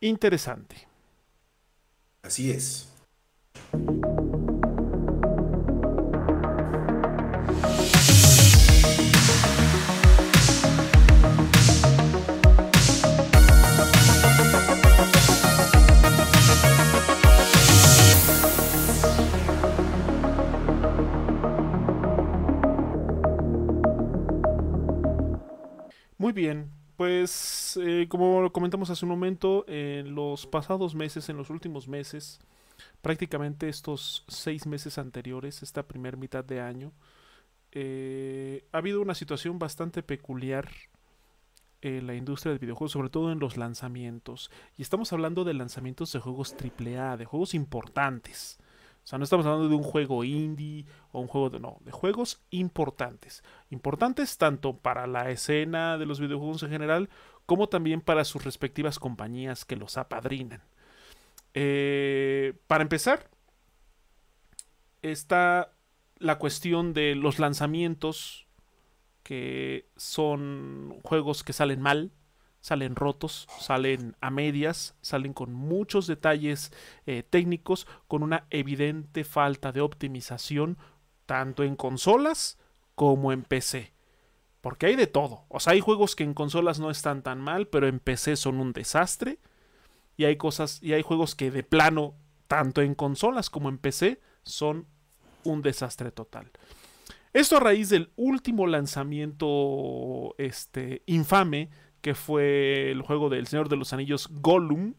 interesante. 0.00 0.88
Así 2.22 2.50
es. 2.50 2.92
Muy 26.18 26.32
bien, 26.32 26.75
pues 26.96 27.78
eh, 27.82 28.06
como 28.08 28.50
comentamos 28.52 28.90
hace 28.90 29.04
un 29.04 29.10
momento, 29.10 29.64
en 29.68 30.14
los 30.14 30.46
pasados 30.46 30.94
meses, 30.94 31.28
en 31.28 31.36
los 31.36 31.50
últimos 31.50 31.88
meses, 31.88 32.40
prácticamente 33.02 33.68
estos 33.68 34.24
seis 34.28 34.66
meses 34.66 34.98
anteriores, 34.98 35.62
esta 35.62 35.86
primera 35.86 36.16
mitad 36.16 36.44
de 36.44 36.60
año, 36.60 36.92
eh, 37.72 38.64
ha 38.72 38.78
habido 38.78 39.02
una 39.02 39.14
situación 39.14 39.58
bastante 39.58 40.02
peculiar 40.02 40.68
en 41.82 42.06
la 42.06 42.14
industria 42.14 42.52
del 42.52 42.58
videojuego, 42.58 42.88
sobre 42.88 43.10
todo 43.10 43.30
en 43.32 43.38
los 43.38 43.56
lanzamientos. 43.56 44.50
Y 44.76 44.82
estamos 44.82 45.12
hablando 45.12 45.44
de 45.44 45.54
lanzamientos 45.54 46.12
de 46.12 46.20
juegos 46.20 46.54
AAA, 46.54 47.16
de 47.16 47.24
juegos 47.26 47.54
importantes. 47.54 48.58
O 49.06 49.08
sea, 49.08 49.20
no 49.20 49.24
estamos 49.24 49.46
hablando 49.46 49.68
de 49.68 49.76
un 49.76 49.84
juego 49.84 50.24
indie 50.24 50.84
o 51.12 51.20
un 51.20 51.28
juego 51.28 51.48
de... 51.48 51.60
No, 51.60 51.78
de 51.82 51.92
juegos 51.92 52.42
importantes. 52.50 53.44
Importantes 53.70 54.36
tanto 54.36 54.78
para 54.78 55.06
la 55.06 55.30
escena 55.30 55.96
de 55.96 56.06
los 56.06 56.18
videojuegos 56.18 56.64
en 56.64 56.70
general 56.70 57.08
como 57.46 57.68
también 57.68 58.00
para 58.00 58.24
sus 58.24 58.44
respectivas 58.44 58.98
compañías 58.98 59.64
que 59.64 59.76
los 59.76 59.96
apadrinan. 59.96 60.60
Eh, 61.54 62.54
para 62.66 62.82
empezar, 62.82 63.30
está 65.02 65.72
la 66.18 66.40
cuestión 66.40 66.92
de 66.92 67.14
los 67.14 67.38
lanzamientos 67.38 68.48
que 69.22 69.88
son 69.96 70.98
juegos 71.04 71.44
que 71.44 71.52
salen 71.52 71.80
mal, 71.80 72.10
salen 72.66 72.96
rotos, 72.96 73.46
salen 73.60 74.16
a 74.20 74.28
medias, 74.28 74.96
salen 75.00 75.34
con 75.34 75.52
muchos 75.52 76.08
detalles 76.08 76.72
eh, 77.06 77.22
técnicos, 77.22 77.86
con 78.08 78.24
una 78.24 78.48
evidente 78.50 79.22
falta 79.22 79.70
de 79.70 79.82
optimización, 79.82 80.76
tanto 81.26 81.62
en 81.62 81.76
consolas 81.76 82.58
como 82.96 83.30
en 83.30 83.44
PC. 83.44 83.92
Porque 84.62 84.86
hay 84.86 84.96
de 84.96 85.06
todo. 85.06 85.44
O 85.46 85.60
sea, 85.60 85.74
hay 85.74 85.80
juegos 85.80 86.16
que 86.16 86.24
en 86.24 86.34
consolas 86.34 86.80
no 86.80 86.90
están 86.90 87.22
tan 87.22 87.40
mal, 87.40 87.68
pero 87.68 87.86
en 87.86 88.00
PC 88.00 88.34
son 88.34 88.58
un 88.58 88.72
desastre. 88.72 89.38
Y 90.16 90.24
hay 90.24 90.34
cosas, 90.34 90.82
y 90.82 90.92
hay 90.92 91.02
juegos 91.02 91.36
que 91.36 91.52
de 91.52 91.62
plano, 91.62 92.14
tanto 92.48 92.82
en 92.82 92.96
consolas 92.96 93.48
como 93.48 93.68
en 93.68 93.78
PC, 93.78 94.20
son 94.42 94.88
un 95.44 95.62
desastre 95.62 96.10
total. 96.10 96.50
Esto 97.32 97.58
a 97.58 97.60
raíz 97.60 97.90
del 97.90 98.10
último 98.16 98.66
lanzamiento 98.66 100.34
este, 100.36 101.02
infame 101.06 101.68
que 102.06 102.14
fue 102.14 102.92
el 102.92 103.02
juego 103.02 103.28
del 103.28 103.48
Señor 103.48 103.68
de 103.68 103.74
los 103.74 103.92
Anillos 103.92 104.28
Gollum. 104.30 104.94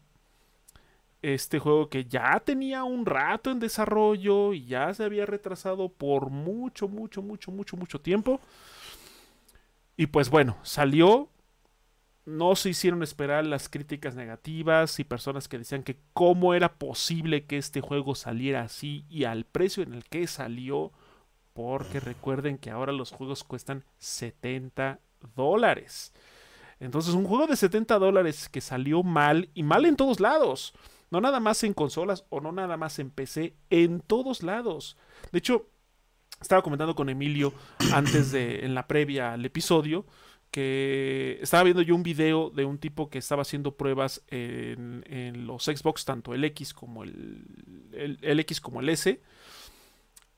Este 1.22 1.58
juego 1.58 1.88
que 1.88 2.04
ya 2.04 2.38
tenía 2.40 2.84
un 2.84 3.06
rato 3.06 3.50
en 3.50 3.60
desarrollo 3.60 4.52
y 4.52 4.66
ya 4.66 4.92
se 4.92 5.04
había 5.04 5.24
retrasado 5.24 5.88
por 5.88 6.28
mucho, 6.28 6.86
mucho, 6.86 7.22
mucho, 7.22 7.50
mucho, 7.50 7.78
mucho 7.78 7.98
tiempo. 7.98 8.42
Y 9.96 10.08
pues 10.08 10.28
bueno, 10.28 10.58
salió. 10.62 11.30
No 12.26 12.54
se 12.56 12.68
hicieron 12.68 13.02
esperar 13.02 13.46
las 13.46 13.70
críticas 13.70 14.14
negativas 14.14 15.00
y 15.00 15.04
personas 15.04 15.48
que 15.48 15.56
decían 15.56 15.84
que 15.84 15.96
cómo 16.12 16.52
era 16.52 16.74
posible 16.74 17.46
que 17.46 17.56
este 17.56 17.80
juego 17.80 18.16
saliera 18.16 18.64
así 18.64 19.06
y 19.08 19.24
al 19.24 19.46
precio 19.46 19.82
en 19.82 19.94
el 19.94 20.04
que 20.04 20.26
salió. 20.26 20.92
Porque 21.54 22.00
recuerden 22.00 22.58
que 22.58 22.68
ahora 22.68 22.92
los 22.92 23.12
juegos 23.12 23.44
cuestan 23.44 23.82
70 23.96 25.00
dólares. 25.34 26.12
Entonces, 26.80 27.14
un 27.14 27.26
juego 27.26 27.46
de 27.46 27.56
70 27.56 27.98
dólares 27.98 28.48
que 28.48 28.60
salió 28.60 29.02
mal 29.02 29.50
y 29.54 29.62
mal 29.62 29.84
en 29.84 29.96
todos 29.96 30.20
lados. 30.20 30.74
No 31.10 31.20
nada 31.20 31.40
más 31.40 31.64
en 31.64 31.74
consolas 31.74 32.24
o 32.28 32.40
no 32.40 32.52
nada 32.52 32.76
más 32.76 32.98
en 32.98 33.10
PC, 33.10 33.54
en 33.70 34.00
todos 34.00 34.42
lados. 34.42 34.96
De 35.32 35.38
hecho, 35.38 35.66
estaba 36.40 36.62
comentando 36.62 36.94
con 36.94 37.08
Emilio 37.08 37.52
antes 37.92 38.30
de, 38.30 38.64
en 38.64 38.74
la 38.74 38.86
previa 38.86 39.32
al 39.32 39.44
episodio, 39.44 40.06
que 40.50 41.38
estaba 41.42 41.64
viendo 41.64 41.82
yo 41.82 41.94
un 41.94 42.02
video 42.02 42.50
de 42.50 42.64
un 42.64 42.78
tipo 42.78 43.10
que 43.10 43.18
estaba 43.18 43.42
haciendo 43.42 43.76
pruebas 43.76 44.22
en, 44.28 45.46
los 45.46 45.64
Xbox, 45.64 46.04
tanto 46.04 46.34
el 46.34 46.44
X 46.44 46.72
como 46.72 47.04
el, 47.04 48.18
el 48.22 48.40
X 48.40 48.60
como 48.60 48.80
el 48.80 48.88
S. 48.88 49.20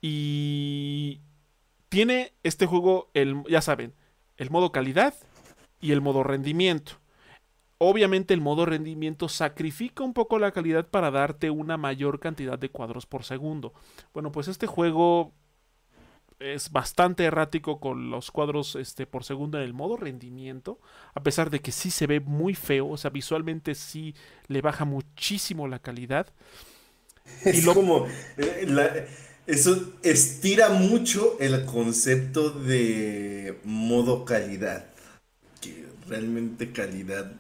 Y 0.01 1.21
tiene 1.89 2.33
este 2.43 2.67
juego, 2.67 3.11
el, 3.15 3.43
ya 3.49 3.61
saben, 3.61 3.93
el 4.37 4.51
modo 4.51 4.73
calidad 4.73 5.15
y 5.81 5.93
el 5.93 6.01
modo 6.01 6.23
rendimiento. 6.23 6.93
obviamente 7.79 8.35
el 8.35 8.41
modo 8.43 8.67
rendimiento 8.67 9.29
sacrifica 9.29 10.05
un 10.05 10.13
poco 10.15 10.39
la 10.39 10.53
calidad 10.53 10.89
para 10.89 11.11
darte 11.11 11.51
una 11.51 11.77
mayor 11.79 12.21
cantidad 12.21 12.59
de 12.59 12.71
cuadros 12.71 13.07
por 13.07 13.25
segundo. 13.25 13.73
Bueno, 14.13 14.33
pues 14.33 14.49
este 14.49 14.67
juego 14.67 15.33
es 16.41 16.73
bastante 16.73 17.25
errático 17.25 17.81
con 17.81 18.11
los 18.11 18.31
cuadros 18.31 18.75
este, 18.77 19.07
por 19.07 19.25
segundo 19.25 19.59
en 19.59 19.65
el 19.65 19.75
modo 19.75 19.97
rendimiento, 19.97 20.81
a 21.15 21.23
pesar 21.23 21.51
de 21.51 21.61
que 21.61 21.73
sí 21.73 21.91
se 21.91 22.07
ve 22.07 22.21
muy 22.21 22.55
feo, 22.55 22.89
o 22.89 22.97
sea, 22.97 23.11
visualmente 23.11 23.75
sí 23.75 24.15
le 24.49 24.63
baja 24.63 24.85
muchísimo 24.85 25.69
la 25.69 25.79
calidad. 25.81 26.27
Es 27.45 27.65
como, 27.67 28.07
eh, 28.39 29.07
eso 29.47 29.95
estira 30.03 30.71
mucho 30.71 31.37
el 31.41 31.65
concepto 31.65 32.51
de 32.51 33.61
modo 33.65 34.25
calidad, 34.25 34.87
realmente 36.11 36.73
calidad 36.73 37.33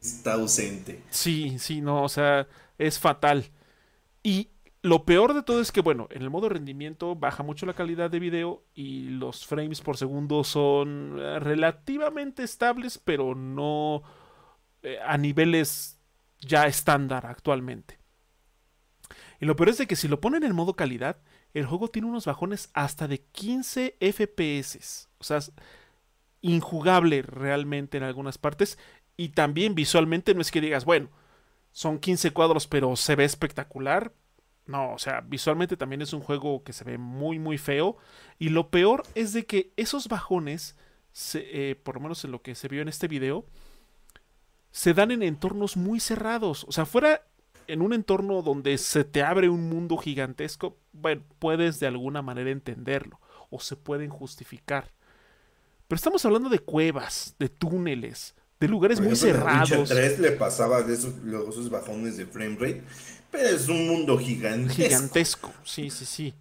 está 0.00 0.34
ausente. 0.34 1.02
Sí, 1.10 1.58
sí, 1.58 1.80
no, 1.80 2.02
o 2.02 2.08
sea, 2.08 2.46
es 2.76 2.98
fatal. 2.98 3.46
Y 4.22 4.50
lo 4.82 5.04
peor 5.04 5.34
de 5.34 5.42
todo 5.42 5.60
es 5.60 5.72
que, 5.72 5.80
bueno, 5.80 6.08
en 6.10 6.22
el 6.22 6.30
modo 6.30 6.48
rendimiento 6.48 7.14
baja 7.14 7.42
mucho 7.42 7.66
la 7.66 7.74
calidad 7.74 8.10
de 8.10 8.18
video 8.18 8.64
y 8.74 9.08
los 9.10 9.46
frames 9.46 9.80
por 9.80 9.96
segundo 9.96 10.44
son 10.44 11.18
eh, 11.18 11.38
relativamente 11.38 12.42
estables, 12.42 12.98
pero 12.98 13.34
no 13.34 14.02
eh, 14.82 14.98
a 15.04 15.16
niveles 15.16 15.98
ya 16.40 16.66
estándar 16.66 17.26
actualmente. 17.26 17.98
Y 19.40 19.46
lo 19.46 19.56
peor 19.56 19.70
es 19.70 19.78
de 19.78 19.86
que 19.86 19.96
si 19.96 20.08
lo 20.08 20.20
ponen 20.20 20.44
en 20.44 20.54
modo 20.54 20.74
calidad, 20.74 21.18
el 21.52 21.66
juego 21.66 21.88
tiene 21.88 22.08
unos 22.08 22.26
bajones 22.26 22.70
hasta 22.74 23.08
de 23.08 23.22
15 23.22 23.96
FPS. 24.00 25.08
O 25.18 25.24
sea, 25.24 25.40
injugable 26.40 27.22
realmente 27.22 27.96
en 27.96 28.02
algunas 28.02 28.38
partes. 28.38 28.78
Y 29.16 29.30
también 29.30 29.74
visualmente 29.74 30.34
no 30.34 30.40
es 30.40 30.50
que 30.50 30.60
digas, 30.60 30.84
bueno, 30.84 31.08
son 31.72 31.98
15 31.98 32.32
cuadros, 32.32 32.66
pero 32.66 32.96
se 32.96 33.16
ve 33.16 33.24
espectacular. 33.24 34.12
No, 34.66 34.92
o 34.92 34.98
sea, 34.98 35.20
visualmente 35.20 35.76
también 35.76 36.02
es 36.02 36.12
un 36.12 36.20
juego 36.20 36.64
que 36.64 36.72
se 36.72 36.84
ve 36.84 36.98
muy, 36.98 37.38
muy 37.38 37.58
feo. 37.58 37.96
Y 38.38 38.48
lo 38.48 38.70
peor 38.70 39.04
es 39.14 39.32
de 39.32 39.46
que 39.46 39.72
esos 39.76 40.08
bajones, 40.08 40.76
eh, 41.34 41.80
por 41.82 41.96
lo 41.96 42.00
menos 42.00 42.24
en 42.24 42.32
lo 42.32 42.42
que 42.42 42.54
se 42.54 42.68
vio 42.68 42.82
en 42.82 42.88
este 42.88 43.08
video, 43.08 43.46
se 44.70 44.92
dan 44.92 45.10
en 45.10 45.22
entornos 45.22 45.76
muy 45.76 46.00
cerrados. 46.00 46.64
O 46.68 46.72
sea, 46.72 46.84
fuera 46.84 47.22
en 47.68 47.82
un 47.82 47.92
entorno 47.92 48.42
donde 48.42 48.78
se 48.78 49.04
te 49.04 49.22
abre 49.22 49.48
un 49.48 49.68
mundo 49.68 49.96
gigantesco, 49.96 50.78
bueno, 50.92 51.22
puedes 51.38 51.80
de 51.80 51.86
alguna 51.86 52.22
manera 52.22 52.50
entenderlo 52.50 53.20
o 53.50 53.60
se 53.60 53.76
pueden 53.76 54.10
justificar. 54.10 54.92
Pero 55.88 55.96
estamos 55.96 56.24
hablando 56.24 56.48
de 56.48 56.58
cuevas, 56.58 57.34
de 57.38 57.48
túneles, 57.48 58.34
de 58.58 58.68
lugares 58.68 59.00
muy 59.00 59.16
cerrados. 59.16 59.90
A 59.90 59.94
3 59.94 60.18
le 60.18 60.32
pasaba 60.32 60.82
de 60.82 60.94
esos, 60.94 61.14
esos 61.48 61.70
bajones 61.70 62.16
de 62.16 62.26
frame 62.26 62.56
rate 62.58 62.82
pero 63.30 63.48
es 63.48 63.68
un 63.68 63.86
mundo 63.86 64.18
gigantesco. 64.18 64.82
Gigantesco, 64.82 65.52
sí, 65.64 65.90
sí, 65.90 66.04
sí. 66.04 66.34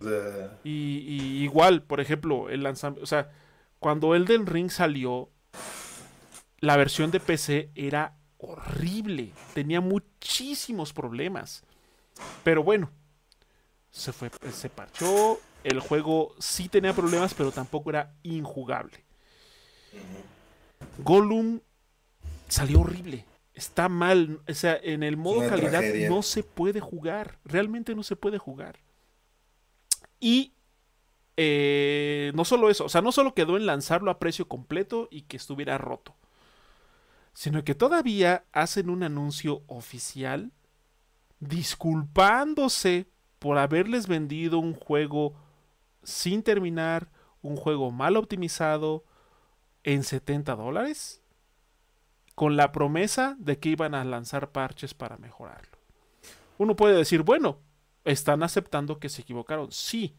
y, 0.63 1.43
igual, 1.43 1.83
por 1.83 1.99
ejemplo, 1.99 2.49
el 2.49 2.63
lanzamiento, 2.63 3.03
o 3.03 3.07
sea, 3.07 3.31
cuando 3.79 4.15
Elden 4.15 4.45
Ring 4.45 4.69
salió, 4.69 5.29
la 6.59 6.77
versión 6.77 7.11
de 7.11 7.19
PC 7.19 7.69
era 7.75 8.17
horrible, 8.37 9.31
tenía 9.53 9.81
muchísimos 9.81 10.93
problemas. 10.93 11.63
Pero 12.43 12.63
bueno, 12.63 12.91
se 13.91 14.13
fue, 14.13 14.31
se 14.51 14.69
parchó, 14.69 15.39
el 15.63 15.79
juego 15.79 16.33
sí 16.39 16.69
tenía 16.69 16.93
problemas, 16.93 17.33
pero 17.33 17.51
tampoco 17.51 17.89
era 17.89 18.13
injugable. 18.23 19.04
Gollum 20.99 21.59
salió 22.47 22.81
horrible 22.81 23.25
está 23.55 23.89
mal. 23.89 24.41
O 24.47 24.53
sea, 24.53 24.79
en 24.81 25.01
el 25.01 25.17
modo 25.17 25.47
calidad 25.49 25.81
no 26.07 26.21
se 26.21 26.43
puede 26.43 26.81
jugar. 26.81 27.39
Realmente 27.45 27.95
no 27.95 28.03
se 28.03 28.15
puede 28.15 28.37
jugar. 28.37 28.79
Y 30.19 30.53
eh, 31.37 32.31
no 32.35 32.45
solo 32.45 32.69
eso, 32.69 32.85
o 32.85 32.89
sea, 32.89 33.01
no 33.01 33.11
solo 33.11 33.33
quedó 33.33 33.57
en 33.57 33.65
lanzarlo 33.65 34.11
a 34.11 34.19
precio 34.19 34.47
completo 34.47 35.07
y 35.11 35.23
que 35.23 35.37
estuviera 35.37 35.77
roto, 35.77 36.15
sino 37.33 37.63
que 37.65 37.75
todavía 37.75 38.45
hacen 38.53 38.89
un 38.89 39.03
anuncio 39.03 39.63
oficial 39.67 40.51
disculpándose 41.41 43.07
por 43.39 43.57
haberles 43.57 44.07
vendido 44.07 44.59
un 44.59 44.73
juego 44.73 45.35
sin 46.03 46.41
terminar, 46.41 47.11
un 47.41 47.57
juego 47.57 47.91
mal 47.91 48.15
optimizado 48.15 49.03
en 49.85 50.03
70 50.03 50.55
dólares 50.55 51.21
con 52.33 52.57
la 52.57 52.71
promesa 52.73 53.37
de 53.39 53.59
que 53.59 53.69
iban 53.69 53.95
a 53.95 54.03
lanzar 54.03 54.51
parches 54.51 54.93
para 54.93 55.17
mejorarlo. 55.17 55.77
Uno 56.57 56.75
puede 56.75 56.97
decir, 56.97 57.21
bueno, 57.21 57.59
están 58.03 58.43
aceptando 58.43 58.99
que 58.99 59.09
se 59.09 59.21
equivocaron, 59.21 59.71
sí, 59.71 60.15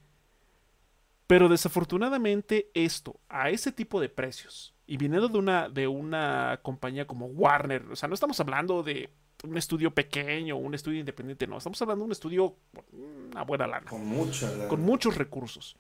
pero 1.27 1.49
desafortunadamente 1.49 2.71
esto, 2.75 3.21
a 3.29 3.51
ese 3.51 3.73
tipo 3.73 4.01
de 4.01 4.09
precios, 4.09 4.73
y 4.87 4.97
viniendo 4.97 5.29
de 5.29 5.39
una, 5.39 5.69
de 5.69 5.89
una 5.89 6.61
compañía 6.63 7.07
como 7.07 7.27
Warner, 7.27 7.87
o 7.91 7.97
sea, 7.97 8.09
no 8.09 8.15
estamos 8.15 8.39
hablando 8.39 8.83
de 8.83 9.11
un 9.43 9.59
estudio 9.59 9.93
pequeño, 9.93 10.57
un 10.57 10.75
estudio 10.75 11.01
independiente, 11.01 11.47
no, 11.47 11.59
estamos 11.59 11.83
hablando 11.83 12.05
de 12.05 12.07
un 12.07 12.13
estudio 12.13 12.57
con 12.73 12.85
una 13.31 13.43
buena 13.43 13.67
lana. 13.67 13.87
Con 13.91 14.07
mucha 14.07 14.69
Con 14.69 14.81
muchos 14.83 15.17
recursos 15.17 15.77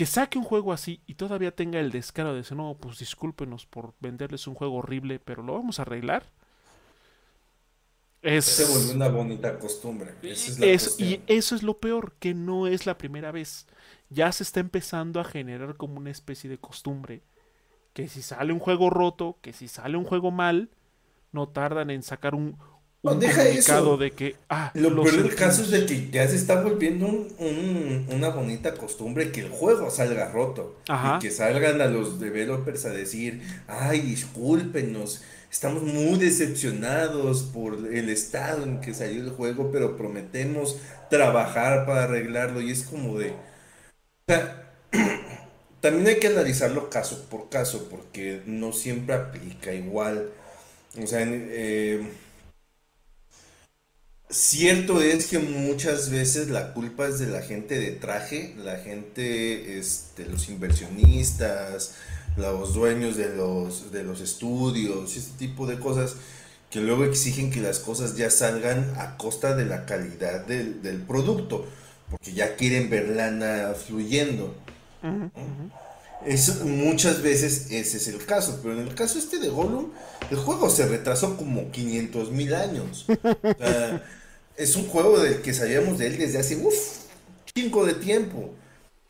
que 0.00 0.06
saque 0.06 0.38
un 0.38 0.44
juego 0.44 0.72
así 0.72 1.02
y 1.06 1.16
todavía 1.16 1.54
tenga 1.54 1.78
el 1.78 1.90
descaro 1.90 2.30
de 2.30 2.38
decir, 2.38 2.56
no, 2.56 2.74
pues 2.80 2.98
discúlpenos 3.00 3.66
por 3.66 3.92
venderles 4.00 4.46
un 4.46 4.54
juego 4.54 4.76
horrible, 4.76 5.18
pero 5.18 5.42
lo 5.42 5.52
vamos 5.52 5.78
a 5.78 5.82
arreglar. 5.82 6.24
Es, 8.22 8.46
se 8.46 8.64
vuelve 8.64 8.94
una 8.94 9.08
bonita 9.08 9.58
costumbre. 9.58 10.14
y 10.22 11.20
eso 11.26 11.54
es 11.54 11.62
lo 11.62 11.80
peor, 11.80 12.14
que 12.18 12.32
no 12.32 12.66
es 12.66 12.86
la 12.86 12.96
primera 12.96 13.30
vez. 13.30 13.66
Ya 14.08 14.32
se 14.32 14.42
está 14.42 14.60
empezando 14.60 15.20
a 15.20 15.24
generar 15.24 15.76
como 15.76 15.98
una 15.98 16.10
especie 16.10 16.48
de 16.48 16.56
costumbre. 16.56 17.20
Que 17.92 18.08
si 18.08 18.22
sale 18.22 18.54
un 18.54 18.58
juego 18.58 18.88
roto, 18.88 19.36
que 19.42 19.52
si 19.52 19.68
sale 19.68 19.98
un 19.98 20.04
juego 20.04 20.30
mal, 20.30 20.70
no 21.30 21.50
tardan 21.50 21.90
en 21.90 22.02
sacar 22.02 22.34
un, 22.34 22.56
un 23.02 23.18
deja 23.18 23.48
eso. 23.48 23.96
de 23.96 24.10
que 24.10 24.36
ah, 24.48 24.70
lo 24.74 25.02
peor 25.02 25.22
del 25.22 25.34
caso 25.34 25.62
es 25.62 25.70
de 25.70 25.86
que 25.86 26.10
ya 26.10 26.28
se 26.28 26.36
está 26.36 26.62
volviendo 26.62 27.06
una 28.08 28.28
bonita 28.28 28.74
costumbre 28.74 29.32
que 29.32 29.40
el 29.40 29.48
juego 29.48 29.90
salga 29.90 30.30
roto 30.30 30.76
y 30.86 31.18
que 31.20 31.30
salgan 31.30 31.80
a 31.80 31.86
los 31.86 32.20
developers 32.20 32.84
a 32.84 32.90
decir 32.90 33.40
ay 33.68 34.00
discúlpenos 34.00 35.22
estamos 35.50 35.82
muy 35.82 36.18
decepcionados 36.18 37.42
por 37.42 37.74
el 37.74 38.10
estado 38.10 38.64
en 38.64 38.80
que 38.80 38.92
salió 38.92 39.22
el 39.22 39.30
juego 39.30 39.70
pero 39.72 39.96
prometemos 39.96 40.76
trabajar 41.08 41.86
para 41.86 42.04
arreglarlo 42.04 42.60
y 42.60 42.70
es 42.70 42.82
como 42.82 43.18
de 43.18 43.32
también 45.80 46.06
hay 46.06 46.20
que 46.20 46.28
analizarlo 46.28 46.90
caso 46.90 47.26
por 47.28 47.48
caso 47.48 47.88
porque 47.90 48.42
no 48.46 48.72
siempre 48.72 49.14
aplica 49.14 49.72
igual. 49.72 50.30
O 51.02 51.06
sea 51.06 51.20
eh, 51.22 52.02
Cierto 54.30 55.02
es 55.02 55.26
que 55.26 55.40
muchas 55.40 56.08
veces 56.08 56.50
la 56.50 56.72
culpa 56.72 57.08
es 57.08 57.18
de 57.18 57.26
la 57.26 57.42
gente 57.42 57.80
de 57.80 57.90
traje, 57.90 58.54
la 58.58 58.76
gente, 58.78 59.76
este, 59.76 60.24
los 60.26 60.48
inversionistas, 60.48 61.96
los 62.36 62.72
dueños 62.72 63.16
de 63.16 63.34
los, 63.34 63.90
de 63.90 64.04
los 64.04 64.20
estudios, 64.20 65.16
este 65.16 65.36
tipo 65.36 65.66
de 65.66 65.80
cosas 65.80 66.14
que 66.70 66.80
luego 66.80 67.04
exigen 67.04 67.50
que 67.50 67.60
las 67.60 67.80
cosas 67.80 68.16
ya 68.16 68.30
salgan 68.30 68.94
a 68.98 69.16
costa 69.16 69.56
de 69.56 69.64
la 69.64 69.84
calidad 69.84 70.46
del, 70.46 71.02
producto, 71.08 71.66
porque 72.08 72.32
ya 72.32 72.54
quieren 72.54 72.88
ver 72.88 73.08
lana 73.08 73.74
fluyendo. 73.74 74.54
Eso, 76.26 76.64
muchas 76.66 77.22
veces 77.22 77.70
ese 77.70 77.96
es 77.96 78.08
el 78.08 78.24
caso, 78.24 78.60
pero 78.62 78.78
en 78.78 78.86
el 78.86 78.94
caso 78.94 79.18
este 79.18 79.38
de 79.38 79.48
Gollum, 79.48 79.90
el 80.30 80.36
juego 80.36 80.68
se 80.68 80.86
retrasó 80.86 81.36
como 81.36 81.70
500 81.70 82.30
mil 82.30 82.54
años. 82.54 83.06
Es 84.56 84.76
un 84.76 84.88
juego 84.88 85.18
del 85.18 85.40
que 85.40 85.54
sabíamos 85.54 85.96
de 85.96 86.08
él 86.08 86.18
desde 86.18 86.38
hace, 86.38 86.56
uff, 86.56 86.98
cinco 87.54 87.86
de 87.86 87.94
tiempo. 87.94 88.50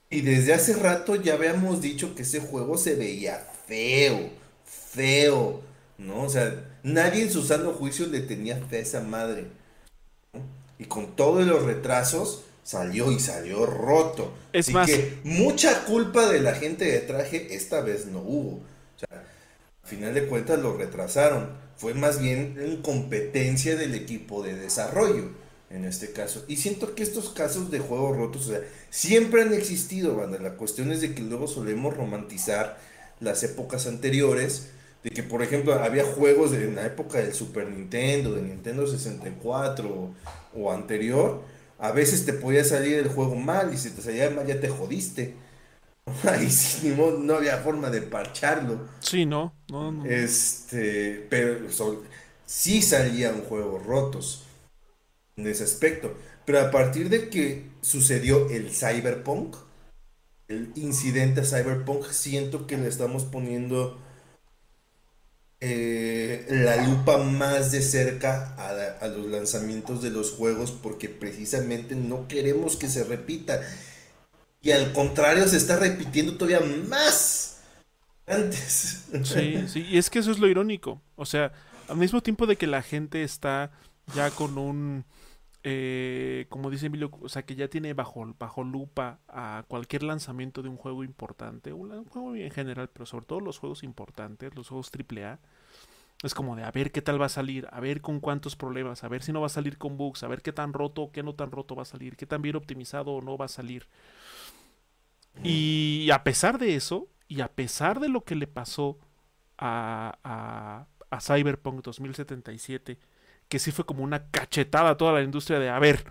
Y 0.08 0.20
desde 0.20 0.54
hace 0.54 0.74
rato 0.74 1.16
ya 1.16 1.34
habíamos 1.34 1.80
dicho 1.80 2.14
que 2.14 2.22
ese 2.22 2.38
juego 2.38 2.78
se 2.78 2.94
veía 2.94 3.48
feo, 3.66 4.30
feo, 4.64 5.60
¿no? 5.98 6.22
O 6.22 6.28
sea, 6.28 6.54
nadie 6.84 7.22
en 7.22 7.32
su 7.32 7.42
sano 7.42 7.72
juicio 7.72 8.06
le 8.06 8.20
tenía 8.20 8.58
fe 8.58 8.76
a 8.76 8.80
esa 8.80 9.00
madre. 9.00 9.46
Y 10.78 10.84
con 10.84 11.16
todos 11.16 11.44
los 11.46 11.64
retrasos, 11.64 12.42
salió 12.62 13.10
y 13.12 13.20
salió 13.20 13.66
roto. 13.66 14.32
Es 14.52 14.74
Así 14.74 14.92
que 14.92 15.18
mucha 15.24 15.84
culpa 15.84 16.28
de 16.28 16.40
la 16.40 16.54
gente 16.54 16.84
de 16.84 17.00
traje 17.00 17.54
esta 17.54 17.80
vez 17.80 18.06
no 18.06 18.20
hubo. 18.20 18.56
O 18.56 18.98
sea, 18.98 19.08
al 19.10 19.88
final 19.88 20.14
de 20.14 20.26
cuentas 20.26 20.58
lo 20.58 20.76
retrasaron. 20.76 21.50
Fue 21.76 21.94
más 21.94 22.20
bien 22.20 22.58
incompetencia 22.66 23.76
del 23.76 23.94
equipo 23.94 24.42
de 24.42 24.54
desarrollo 24.54 25.30
en 25.70 25.84
este 25.84 26.12
caso. 26.12 26.44
Y 26.48 26.56
siento 26.56 26.94
que 26.94 27.02
estos 27.02 27.30
casos 27.30 27.70
de 27.70 27.78
juegos 27.78 28.16
rotos, 28.16 28.48
o 28.48 28.50
sea, 28.50 28.60
siempre 28.90 29.42
han 29.42 29.54
existido, 29.54 30.16
banda. 30.16 30.38
La 30.38 30.56
cuestión 30.56 30.90
es 30.90 31.00
de 31.00 31.14
que 31.14 31.22
luego 31.22 31.46
solemos 31.46 31.96
romantizar 31.96 32.78
las 33.20 33.42
épocas 33.42 33.86
anteriores 33.86 34.70
De 35.02 35.10
que, 35.10 35.22
por 35.22 35.42
ejemplo, 35.42 35.72
había 35.74 36.04
juegos 36.04 36.50
de, 36.50 36.70
la 36.70 36.84
época 36.84 37.18
del 37.18 37.32
Super 37.32 37.66
Nintendo, 37.68 38.34
de 38.34 38.42
Nintendo 38.42 38.86
64 38.86 39.88
o, 39.88 40.14
o 40.54 40.72
anterior, 40.72 41.42
a 41.80 41.92
veces 41.92 42.26
te 42.26 42.32
podía 42.34 42.64
salir 42.64 42.98
el 42.98 43.08
juego 43.08 43.36
mal 43.36 43.72
y 43.74 43.78
si 43.78 43.90
te 43.90 44.02
salía 44.02 44.30
mal 44.30 44.46
ya 44.46 44.60
te 44.60 44.68
jodiste. 44.68 45.36
Ahí 46.28 46.50
sí, 46.50 46.94
no 46.98 47.34
había 47.36 47.58
forma 47.58 47.90
de 47.90 48.02
parcharlo. 48.02 48.88
Sí, 49.00 49.26
no, 49.26 49.54
no, 49.68 49.90
no. 49.92 50.14
Este, 50.14 51.26
pero 51.28 51.70
so- 51.70 52.02
sí 52.46 52.80
salían 52.82 53.42
juegos 53.44 53.84
rotos 53.84 54.44
en 55.36 55.46
ese 55.48 55.64
aspecto. 55.64 56.16
Pero 56.46 56.60
a 56.60 56.70
partir 56.70 57.10
de 57.10 57.28
que 57.30 57.70
sucedió 57.82 58.50
el 58.50 58.70
Cyberpunk, 58.72 59.56
el 60.48 60.72
incidente 60.76 61.44
Cyberpunk, 61.44 62.06
siento 62.10 62.66
que 62.66 62.78
le 62.78 62.88
estamos 62.88 63.24
poniendo 63.24 64.00
eh, 65.60 66.46
la 66.48 66.76
lupa 66.86 67.18
más 67.18 67.70
de 67.70 67.82
cerca 67.82 68.54
a, 68.56 69.04
a 69.04 69.08
los 69.08 69.26
lanzamientos 69.26 70.02
de 70.02 70.10
los 70.10 70.30
juegos 70.32 70.70
porque 70.70 71.08
precisamente 71.08 71.94
no 71.94 72.28
queremos 72.28 72.76
que 72.76 72.88
se 72.88 73.04
repita. 73.04 73.60
Y 74.62 74.72
al 74.72 74.92
contrario, 74.92 75.46
se 75.48 75.56
está 75.56 75.76
repitiendo 75.76 76.36
todavía 76.36 76.60
más 76.88 77.60
antes. 78.26 79.04
Sí, 79.24 79.64
sí, 79.68 79.86
y 79.90 79.98
es 79.98 80.08
que 80.10 80.20
eso 80.20 80.30
es 80.30 80.38
lo 80.38 80.48
irónico. 80.48 81.00
O 81.16 81.26
sea, 81.26 81.52
al 81.88 81.96
mismo 81.96 82.22
tiempo 82.22 82.46
de 82.46 82.56
que 82.56 82.66
la 82.66 82.82
gente 82.82 83.22
está 83.22 83.70
ya 84.14 84.30
con 84.30 84.58
un, 84.58 85.04
eh, 85.62 86.46
como 86.48 86.70
dice 86.70 86.86
Emilio, 86.86 87.10
o 87.20 87.28
sea, 87.28 87.44
que 87.44 87.54
ya 87.54 87.68
tiene 87.68 87.92
bajo, 87.92 88.34
bajo 88.38 88.64
lupa 88.64 89.20
a 89.28 89.64
cualquier 89.68 90.02
lanzamiento 90.02 90.62
de 90.62 90.70
un 90.70 90.76
juego 90.76 91.04
importante, 91.04 91.72
un, 91.72 92.04
juego 92.06 92.34
en 92.34 92.50
general, 92.50 92.88
pero 92.90 93.04
sobre 93.04 93.26
todo 93.26 93.40
los 93.40 93.58
juegos 93.58 93.82
importantes, 93.82 94.54
los 94.54 94.68
juegos 94.68 94.90
AAA, 94.90 95.38
es 96.22 96.34
como 96.34 96.56
de 96.56 96.64
a 96.64 96.70
ver 96.70 96.92
qué 96.92 97.02
tal 97.02 97.20
va 97.20 97.26
a 97.26 97.30
salir, 97.30 97.66
a 97.70 97.80
ver 97.80 98.00
con 98.00 98.20
cuántos 98.20 98.56
problemas, 98.56 99.04
a 99.04 99.08
ver 99.08 99.22
si 99.22 99.32
no 99.32 99.40
va 99.40 99.46
a 99.46 99.50
salir 99.50 99.76
con 99.76 99.98
bugs, 99.98 100.22
a 100.22 100.28
ver 100.28 100.40
qué 100.42 100.52
tan 100.52 100.72
roto 100.72 101.02
o 101.02 101.12
qué 101.12 101.22
no 101.22 101.34
tan 101.34 101.50
roto 101.50 101.74
va 101.74 101.82
a 101.82 101.86
salir, 101.86 102.16
qué 102.16 102.26
tan 102.26 102.40
bien 102.40 102.56
optimizado 102.56 103.12
o 103.12 103.22
no 103.22 103.36
va 103.36 103.46
a 103.46 103.48
salir. 103.48 103.86
Y 105.42 106.10
a 106.12 106.24
pesar 106.24 106.58
de 106.58 106.74
eso, 106.74 107.08
y 107.28 107.40
a 107.40 107.48
pesar 107.48 108.00
de 108.00 108.08
lo 108.08 108.24
que 108.24 108.34
le 108.34 108.46
pasó 108.46 108.98
a, 109.56 110.18
a, 110.24 110.86
a 111.10 111.20
Cyberpunk 111.20 111.82
2077, 111.82 112.98
que 113.50 113.58
sí 113.58 113.72
fue 113.72 113.84
como 113.84 114.04
una 114.04 114.30
cachetada 114.30 114.90
a 114.90 114.96
toda 114.96 115.12
la 115.12 115.22
industria 115.22 115.58
de, 115.58 115.68
a 115.68 115.78
ver, 115.80 116.06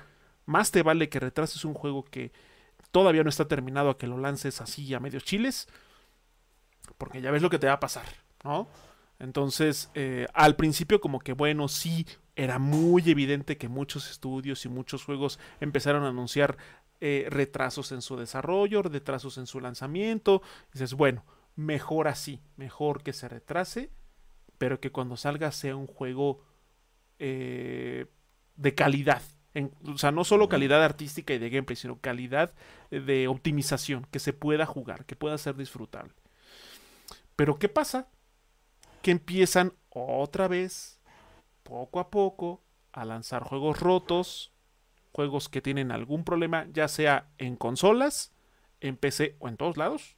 más 0.45 0.71
te 0.71 0.83
vale 0.83 1.09
que 1.09 1.19
retrases 1.19 1.63
un 1.63 1.73
juego 1.73 2.03
que 2.03 2.33
todavía 2.91 3.23
no 3.23 3.29
está 3.29 3.47
terminado 3.47 3.89
a 3.89 3.97
que 3.97 4.07
lo 4.07 4.17
lances 4.17 4.59
así 4.61 4.93
a 4.93 4.99
medios 4.99 5.23
chiles, 5.23 5.69
porque 6.97 7.21
ya 7.21 7.31
ves 7.31 7.41
lo 7.41 7.49
que 7.49 7.57
te 7.57 7.67
va 7.67 7.73
a 7.73 7.79
pasar, 7.79 8.05
¿no? 8.43 8.67
Entonces, 9.19 9.89
eh, 9.95 10.27
al 10.33 10.57
principio 10.57 10.99
como 10.99 11.19
que 11.19 11.31
bueno, 11.31 11.69
sí, 11.69 12.05
era 12.35 12.59
muy 12.59 13.09
evidente 13.09 13.57
que 13.57 13.69
muchos 13.69 14.11
estudios 14.11 14.65
y 14.65 14.69
muchos 14.69 15.05
juegos 15.05 15.39
empezaron 15.61 16.03
a 16.03 16.09
anunciar 16.09 16.57
eh, 16.99 17.27
retrasos 17.29 17.93
en 17.93 18.01
su 18.01 18.17
desarrollo, 18.17 18.81
retrasos 18.81 19.37
en 19.37 19.47
su 19.47 19.61
lanzamiento. 19.61 20.41
dices, 20.73 20.93
bueno, 20.93 21.23
mejor 21.55 22.09
así, 22.09 22.41
mejor 22.57 23.01
que 23.01 23.13
se 23.13 23.29
retrase, 23.29 23.91
pero 24.57 24.81
que 24.81 24.91
cuando 24.91 25.15
salga 25.15 25.53
sea 25.53 25.77
un 25.77 25.87
juego 25.87 26.48
eh, 27.19 28.05
de 28.55 28.75
calidad. 28.75 29.21
En- 29.53 29.71
o 29.87 29.97
sea, 29.97 30.11
no 30.11 30.23
solo 30.23 30.49
calidad 30.49 30.83
artística 30.83 31.33
y 31.33 31.39
de 31.39 31.49
gameplay, 31.49 31.75
sino 31.75 31.99
calidad 31.99 32.53
de 32.91 33.27
optimización, 33.27 34.07
que 34.11 34.19
se 34.19 34.33
pueda 34.33 34.65
jugar, 34.65 35.05
que 35.05 35.15
pueda 35.15 35.37
ser 35.37 35.55
disfrutable. 35.55 36.13
Pero 37.35 37.57
¿qué 37.57 37.69
pasa? 37.69 38.07
Que 39.01 39.11
empiezan 39.11 39.73
otra 39.89 40.47
vez, 40.47 40.99
poco 41.63 41.99
a 41.99 42.09
poco, 42.09 42.61
a 42.91 43.05
lanzar 43.05 43.43
juegos 43.43 43.79
rotos, 43.79 44.51
juegos 45.11 45.49
que 45.49 45.61
tienen 45.61 45.91
algún 45.91 46.23
problema, 46.23 46.67
ya 46.71 46.87
sea 46.87 47.29
en 47.37 47.55
consolas, 47.55 48.33
en 48.81 48.97
PC 48.97 49.35
o 49.39 49.47
en 49.47 49.57
todos 49.57 49.77
lados. 49.77 50.15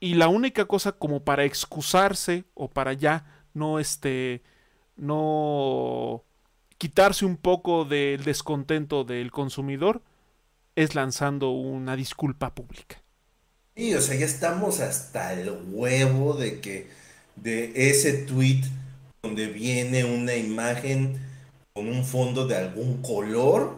Y 0.00 0.14
la 0.14 0.28
única 0.28 0.64
cosa 0.64 0.92
como 0.92 1.24
para 1.24 1.44
excusarse 1.44 2.44
o 2.54 2.68
para 2.68 2.92
ya 2.92 3.46
no 3.54 3.78
este 3.78 4.42
no 4.96 6.24
quitarse 6.78 7.24
un 7.24 7.36
poco 7.36 7.84
del 7.84 8.24
descontento 8.24 9.04
del 9.04 9.30
consumidor 9.30 10.02
es 10.74 10.94
lanzando 10.94 11.50
una 11.50 11.96
disculpa 11.96 12.54
pública. 12.54 13.02
Sí, 13.76 13.94
o 13.94 14.00
sea, 14.00 14.16
ya 14.16 14.26
estamos 14.26 14.80
hasta 14.80 15.32
el 15.32 15.50
huevo 15.70 16.34
de 16.34 16.60
que 16.60 16.90
de 17.36 17.72
ese 17.74 18.12
tweet 18.24 18.62
donde 19.22 19.46
viene 19.46 20.04
una 20.04 20.34
imagen 20.34 21.20
con 21.72 21.88
un 21.88 22.04
fondo 22.04 22.46
de 22.46 22.56
algún 22.56 23.00
color, 23.00 23.76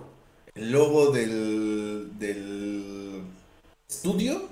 el 0.55 0.73
logo 0.73 1.13
del, 1.13 2.09
del 2.19 3.23
estudio, 3.89 4.49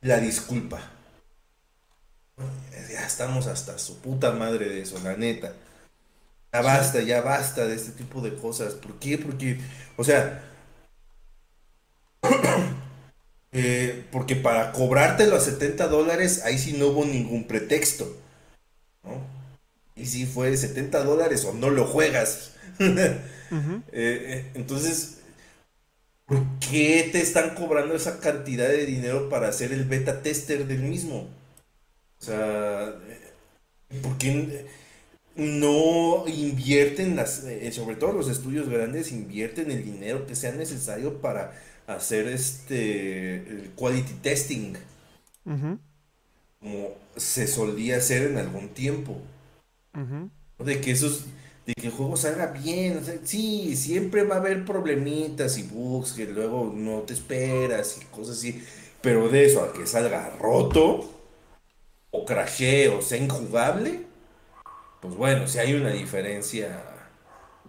la 0.00 0.18
disculpa. 0.18 0.91
Ya 2.90 3.06
estamos 3.06 3.46
hasta 3.46 3.78
su 3.78 3.98
puta 3.98 4.32
madre 4.32 4.68
de 4.68 4.82
eso, 4.82 5.00
la 5.02 5.16
neta. 5.16 5.52
Ya 6.52 6.60
basta, 6.60 7.00
ya 7.00 7.22
basta 7.22 7.66
de 7.66 7.74
este 7.74 7.92
tipo 7.92 8.20
de 8.20 8.34
cosas. 8.34 8.74
¿Por 8.74 8.98
qué? 8.98 9.16
Porque, 9.18 9.58
o 9.96 10.04
sea, 10.04 10.42
eh, 13.52 14.04
porque 14.12 14.36
para 14.36 14.72
cobrarte 14.72 15.26
los 15.26 15.44
70 15.44 15.88
dólares, 15.88 16.42
ahí 16.44 16.58
sí 16.58 16.74
no 16.74 16.88
hubo 16.88 17.04
ningún 17.04 17.46
pretexto. 17.46 18.16
¿no? 19.02 19.20
Y 19.96 20.06
sí 20.06 20.26
fue 20.26 20.56
70 20.56 21.04
dólares 21.04 21.44
o 21.44 21.54
no 21.54 21.70
lo 21.70 21.86
juegas. 21.86 22.52
Eh, 23.54 23.84
eh, 23.92 24.50
entonces, 24.54 25.18
¿por 26.24 26.42
qué 26.58 27.10
te 27.12 27.20
están 27.20 27.54
cobrando 27.54 27.94
esa 27.94 28.18
cantidad 28.18 28.66
de 28.66 28.86
dinero 28.86 29.28
para 29.28 29.48
hacer 29.48 29.74
el 29.74 29.84
beta 29.84 30.22
tester 30.22 30.66
del 30.66 30.78
mismo? 30.78 31.28
O 32.22 32.24
sea, 32.24 32.94
eh, 33.08 34.00
¿por 34.00 34.16
qué 34.16 34.64
no 35.34 36.24
invierten 36.28 37.16
las, 37.16 37.42
eh, 37.44 37.72
sobre 37.72 37.96
todo 37.96 38.12
los 38.12 38.28
estudios 38.28 38.68
grandes, 38.68 39.10
invierten 39.10 39.72
el 39.72 39.84
dinero 39.84 40.24
que 40.26 40.36
sea 40.36 40.52
necesario 40.52 41.20
para 41.20 41.52
hacer 41.88 42.28
este 42.28 43.38
el 43.38 43.70
quality 43.74 44.12
testing, 44.22 44.74
como 46.60 46.90
se 47.16 47.48
solía 47.48 47.96
hacer 47.96 48.30
en 48.30 48.38
algún 48.38 48.68
tiempo? 48.68 49.20
De 50.64 50.80
que 50.80 50.92
esos, 50.92 51.24
de 51.66 51.74
que 51.74 51.88
el 51.88 51.92
juego 51.92 52.16
salga 52.16 52.46
bien. 52.52 52.98
o 52.98 53.04
sea, 53.04 53.16
sí, 53.24 53.74
siempre 53.76 54.22
va 54.22 54.36
a 54.36 54.38
haber 54.38 54.64
problemitas 54.64 55.58
y 55.58 55.64
bugs 55.64 56.12
que 56.12 56.26
luego 56.26 56.72
no 56.72 57.00
te 57.00 57.14
esperas 57.14 57.98
y 58.00 58.04
cosas 58.06 58.38
así. 58.38 58.62
Pero 59.00 59.28
de 59.28 59.46
eso 59.46 59.64
a 59.64 59.72
que 59.72 59.86
salga 59.86 60.30
roto, 60.38 61.21
o 62.12 62.24
crashee, 62.26 62.88
o 62.88 63.02
sea 63.02 63.18
injugable, 63.18 64.06
pues 65.00 65.14
bueno, 65.16 65.48
si 65.48 65.58
hay 65.58 65.74
una 65.74 65.90
diferencia 65.90 66.84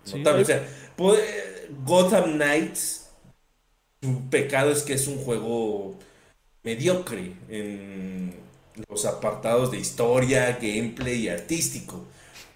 Sí, 0.03 0.17
notable. 0.19 0.43
O 0.43 0.45
sea, 0.45 0.67
puede- 0.97 1.69
Gotham 1.85 2.33
Knights, 2.33 3.09
su 4.01 4.29
pecado 4.29 4.71
es 4.71 4.83
que 4.83 4.93
es 4.93 5.07
un 5.07 5.17
juego 5.17 5.97
mediocre 6.63 7.33
en 7.49 8.35
los 8.89 9.05
apartados 9.05 9.71
de 9.71 9.79
historia, 9.79 10.53
gameplay 10.61 11.23
y 11.25 11.29
artístico. 11.29 12.05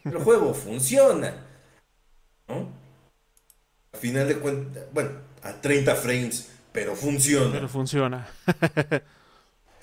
El 0.06 0.18
juego 0.24 0.54
funciona, 0.54 1.46
¿no? 2.48 2.70
A 3.94 3.98
final 3.98 4.28
de 4.28 4.38
cuentas, 4.40 4.84
bueno, 4.94 5.12
a 5.44 5.62
30 5.62 5.96
frames, 5.96 6.50
pero 6.72 6.96
funciona. 6.96 7.52
Pero 7.52 7.70
funciona. 7.70 8.28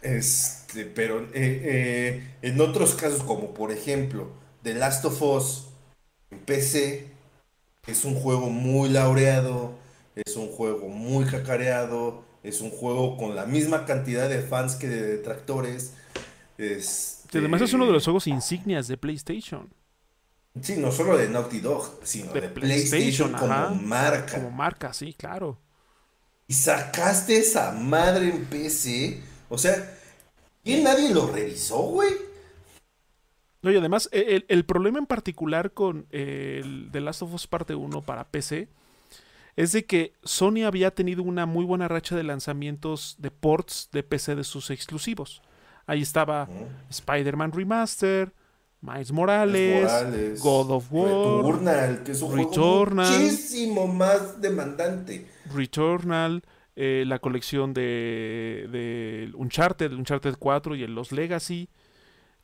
Este, 0.05 0.85
pero 0.85 1.23
eh, 1.23 1.31
eh, 1.33 2.35
en 2.43 2.61
otros 2.61 2.95
casos, 2.95 3.23
como 3.23 3.55
por 3.55 3.73
ejemplo 3.73 4.29
The 4.63 4.75
Last 4.75 5.03
of 5.07 5.21
Us 5.23 5.65
en 6.31 6.41
PC, 6.41 7.07
es 7.87 8.05
un 8.05 8.15
juego 8.15 8.51
muy 8.51 8.91
laureado, 8.91 9.73
es 10.15 10.37
un 10.37 10.49
juego 10.49 10.89
muy 10.89 11.25
cacareado, 11.25 12.23
es 12.43 12.61
un 12.61 12.71
juego 12.71 13.17
con 13.17 13.35
la 13.35 13.47
misma 13.47 13.87
cantidad 13.87 14.29
de 14.29 14.43
fans 14.43 14.77
que 14.77 14.89
de 14.89 15.03
detractores. 15.03 15.95
Este, 16.59 17.39
además 17.39 17.63
es 17.63 17.73
uno 17.73 17.87
de 17.87 17.93
los 17.93 18.05
juegos 18.05 18.27
insignias 18.27 18.87
de 18.89 18.99
PlayStation. 18.99 19.73
Sí, 20.61 20.77
no 20.77 20.93
solo 20.93 21.17
de 21.17 21.31
Naughty 21.31 21.61
Dog, 21.61 21.99
sino 22.05 22.31
De 22.33 22.43
de, 22.43 22.49
PlayStation, 22.49 23.31
PlayStation, 23.31 23.33
como 23.33 23.53
ajá. 23.53 23.71
marca. 23.71 24.35
Como 24.35 24.51
marca, 24.51 24.93
sí, 24.93 25.15
claro. 25.15 25.59
Y 26.47 26.53
sacaste 26.53 27.39
esa 27.39 27.73
madre 27.73 28.29
en 28.29 28.45
PC. 28.45 29.21
O 29.49 29.59
sea, 29.59 29.94
¿y 30.65 30.77
nadie 30.83 31.13
lo 31.13 31.27
revisó, 31.31 31.79
güey? 31.79 32.13
No, 33.63 33.71
y 33.71 33.77
además, 33.77 34.09
e- 34.13 34.37
el, 34.37 34.45
el 34.49 34.65
problema 34.65 34.99
en 34.99 35.07
particular 35.07 35.73
con 35.73 36.07
eh, 36.11 36.61
el 36.63 36.89
The 36.93 37.01
Last 37.01 37.23
of 37.23 37.33
Us 37.35 37.47
Parte 37.47 37.75
1 37.75 38.03
para 38.03 38.25
PC 38.25 38.69
es 39.57 39.73
de 39.73 39.87
que 39.87 40.13
Sony 40.25 40.65
había 40.67 40.91
tenido 40.95 41.23
una 41.23 41.47
muy 41.47 41.65
buena 41.65 41.89
racha 41.89 42.17
de 42.17 42.25
lanzamientos 42.25 43.17
de 43.19 43.31
ports 43.31 43.89
de 43.93 44.03
PC 44.03 44.35
de 44.35 44.45
sus 44.45 44.71
exclusivos. 44.71 45.43
Ahí 45.87 46.03
estaba 46.03 46.49
Spider-Man 46.91 47.53
Remaster, 47.53 48.33
Miles 48.81 49.13
Morales, 49.13 50.41
God 50.41 50.71
of 50.73 50.87
War, 50.91 51.07
Returnal, 51.45 52.03
que 52.03 52.13
es 52.13 52.21
un 52.23 52.37
Returnal, 52.37 53.07
juego 53.07 53.23
muchísimo 53.23 53.87
más 53.87 54.41
demandante. 54.41 55.27
Returnal, 55.55 56.43
eh, 56.77 57.05
la 57.07 57.19
colección 57.19 57.73
de, 57.75 58.69
de 58.71 59.31
Uncharted, 59.35 59.93
Uncharted 59.93 60.37
4 60.39 60.77
y 60.77 60.83
el 60.83 60.95
Los 60.95 61.13
Legacy. 61.13 61.69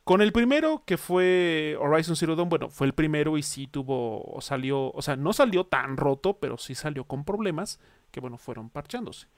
Con 0.05 0.23
el 0.23 0.32
primero, 0.32 0.82
que 0.86 0.97
fue 0.97 1.77
Horizon 1.78 2.16
Zero 2.16 2.35
Dawn, 2.35 2.48
bueno, 2.48 2.70
fue 2.70 2.86
el 2.86 2.94
primero 2.94 3.39
y 3.39 3.43
sí 3.43 3.66
tuvo, 3.66 4.39
salió, 4.40 4.90
o 4.93 5.02
sea, 5.02 5.16
no 5.16 5.32
salió 5.32 5.65
tan 5.65 5.97
roto, 5.97 6.39
pero 6.39 6.59
sí 6.59 6.74
salió 6.74 7.05
con 7.05 7.24
problemas 7.24 7.78
que, 8.11 8.20
bueno, 8.20 8.39
fueron 8.39 8.70
parchándose. 8.70 9.28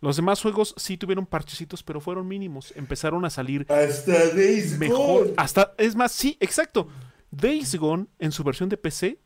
Los 0.00 0.16
demás 0.16 0.40
juegos 0.40 0.74
sí 0.76 0.96
tuvieron 0.96 1.26
parchecitos, 1.26 1.82
pero 1.82 2.00
fueron 2.00 2.28
mínimos. 2.28 2.72
Empezaron 2.76 3.24
a 3.24 3.30
salir 3.30 3.66
hasta 3.68 4.28
Days 4.34 4.78
mejor. 4.78 5.24
Gone. 5.24 5.34
Hasta, 5.36 5.74
es 5.78 5.96
más, 5.96 6.12
sí, 6.12 6.36
exacto. 6.38 6.88
Days 7.30 7.74
Gone 7.74 8.06
en 8.18 8.30
su 8.30 8.44
versión 8.44 8.68
de 8.68 8.76
PC 8.76 9.20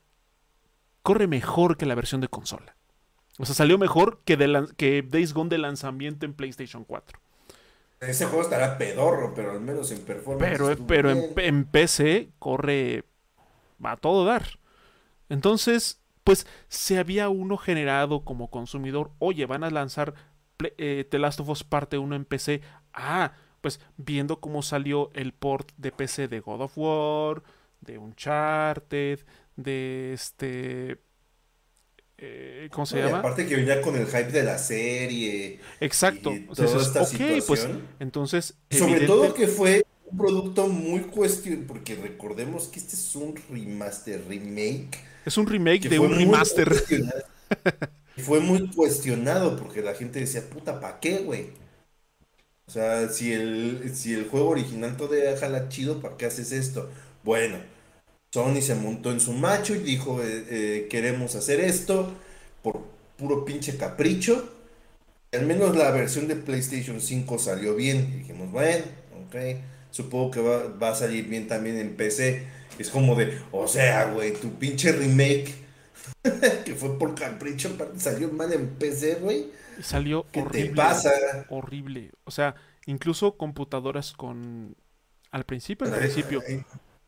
corre 1.03 1.27
mejor 1.27 1.77
que 1.77 1.87
la 1.87 1.95
versión 1.95 2.21
de 2.21 2.29
consola. 2.29 2.77
O 3.43 3.45
sea, 3.45 3.57
salió 3.57 3.77
mejor 3.77 4.21
que, 4.25 4.37
de 4.37 4.69
que 4.77 5.03
Days 5.03 5.35
Gone 5.35 5.51
de 5.51 5.59
lanzamiento 5.59 6.27
en 6.27 6.33
PlayStation 6.33 6.85
4. 6.85 7.19
Ese 7.99 8.27
juego 8.27 8.43
estará 8.43 8.79
pedorro, 8.79 9.33
pero 9.35 9.51
al 9.51 9.61
menos 9.61 9.91
en 9.91 9.99
performance. 10.03 10.49
Pero, 10.49 10.87
pero 10.87 11.11
en, 11.11 11.33
en, 11.37 11.65
PC 11.65 12.31
corre 12.39 13.03
a 13.83 13.97
todo 13.97 14.25
dar. 14.25 14.61
Entonces, 15.29 16.01
pues 16.23 16.47
se 16.69 17.01
había 17.01 17.31
uno 17.31 17.57
generado 17.57 18.25
como 18.25 18.49
consumidor, 18.49 19.11
oye, 19.19 19.45
van 19.47 19.65
a 19.65 19.71
lanzar 19.71 20.15
eh, 20.79 21.05
The 21.11 21.19
Last 21.19 21.41
of 21.41 21.49
Us 21.49 21.65
parte 21.65 21.99
1 21.99 22.15
en 22.15 22.25
PC. 22.25 22.61
Ah, 22.93 23.33
pues 23.61 23.81
viendo 23.97 24.39
cómo 24.39 24.63
salió 24.63 25.11
el 25.15 25.33
port 25.33 25.73
de 25.79 25.91
PC 25.91 26.29
de 26.29 26.39
God 26.39 26.61
of 26.61 26.79
War, 26.79 27.43
de 27.81 27.99
Uncharted, 27.99 29.19
de 29.57 30.13
este... 30.13 31.01
Eh, 32.19 32.69
¿Cómo 32.71 32.87
se 32.87 32.99
llama? 32.99 33.19
Aparte 33.19 33.47
que 33.47 33.57
venía 33.57 33.83
con 33.83 33.97
el 33.97 34.07
hype 34.07 34.31
de 34.31 34.43
la 34.43 34.59
serie. 34.59 35.59
Exacto. 35.81 36.31
ok, 36.31 37.45
pues 37.47 37.69
entonces... 37.99 38.55
Sobre 38.71 39.07
todo 39.07 39.35
que 39.35 39.49
fue 39.49 39.85
un 40.07 40.19
producto 40.19 40.69
muy 40.69 41.01
cuestionado, 41.01 41.67
porque 41.67 41.97
recordemos 41.97 42.69
que 42.69 42.79
este 42.79 42.95
es 42.95 43.17
un 43.17 43.35
remaster, 43.51 44.23
remake. 44.29 44.99
Es 45.25 45.37
un 45.37 45.47
remake 45.47 45.89
de 45.89 45.99
un 45.99 46.15
remaster. 46.15 46.73
fue 48.19 48.41
muy 48.41 48.69
cuestionado 48.69 49.57
porque 49.57 49.83
la 49.83 49.95
gente 49.95 50.21
decía, 50.21 50.43
puta, 50.49 50.81
¿para 50.81 51.01
qué, 51.01 51.19
güey? 51.19 51.51
O 52.67 52.71
sea, 52.71 53.09
si 53.09 53.33
el, 53.33 53.91
si 53.95 54.15
el 54.15 54.29
juego 54.29 54.51
original 54.51 54.97
todavía 54.97 55.37
jala 55.37 55.69
chido, 55.69 56.01
¿para 56.01 56.17
qué 56.17 56.27
haces 56.27 56.53
esto? 56.53 56.89
Bueno, 57.25 57.59
Sony 58.33 58.63
se 58.63 58.75
montó 58.75 59.13
en 59.13 59.21
su 59.21 59.33
macho 59.33 59.75
y 59.75 59.81
dijo, 59.81 60.23
eh, 60.23 60.47
eh, 60.49 60.89
queremos 60.91 61.35
hacer 61.35 61.61
esto 61.61 62.13
por 62.63 62.81
puro 63.19 63.45
pinche 63.45 63.77
capricho. 63.77 64.51
Al 65.33 65.47
menos 65.47 65.77
la 65.77 65.91
versión 65.91 66.29
de 66.29 66.37
PlayStation 66.37 67.01
5 67.01 67.39
salió 67.39 67.75
bien. 67.75 68.19
dijimos, 68.19 68.51
bueno, 68.51 68.85
ok, 69.27 69.37
supongo 69.91 70.31
que 70.31 70.41
va, 70.41 70.69
va 70.69 70.91
a 70.91 70.95
salir 70.95 71.29
bien 71.29 71.47
también 71.47 71.77
en 71.77 71.95
PC. 71.95 72.47
Es 72.79 72.89
como 72.89 73.15
de, 73.17 73.39
o 73.51 73.69
sea, 73.69 74.07
güey, 74.07 74.33
tu 74.33 74.51
pinche 74.55 74.93
remake 74.93 75.55
que 76.65 76.75
fue 76.75 76.99
por 76.99 77.15
capricho, 77.15 77.77
salió 77.97 78.31
mal 78.31 78.53
en 78.53 78.69
PC, 78.77 79.17
güey. 79.17 79.51
Salió 79.83 80.27
¿Qué 80.31 80.41
horrible. 80.41 80.69
Te 80.71 80.75
pasa? 80.75 81.11
Horrible. 81.49 82.13
O 82.25 82.31
sea, 82.31 82.55
incluso 82.87 83.37
computadoras 83.37 84.13
con. 84.13 84.77
Al 85.31 85.45
principio, 85.45 85.87
al 85.87 85.99
principio, 85.99 86.43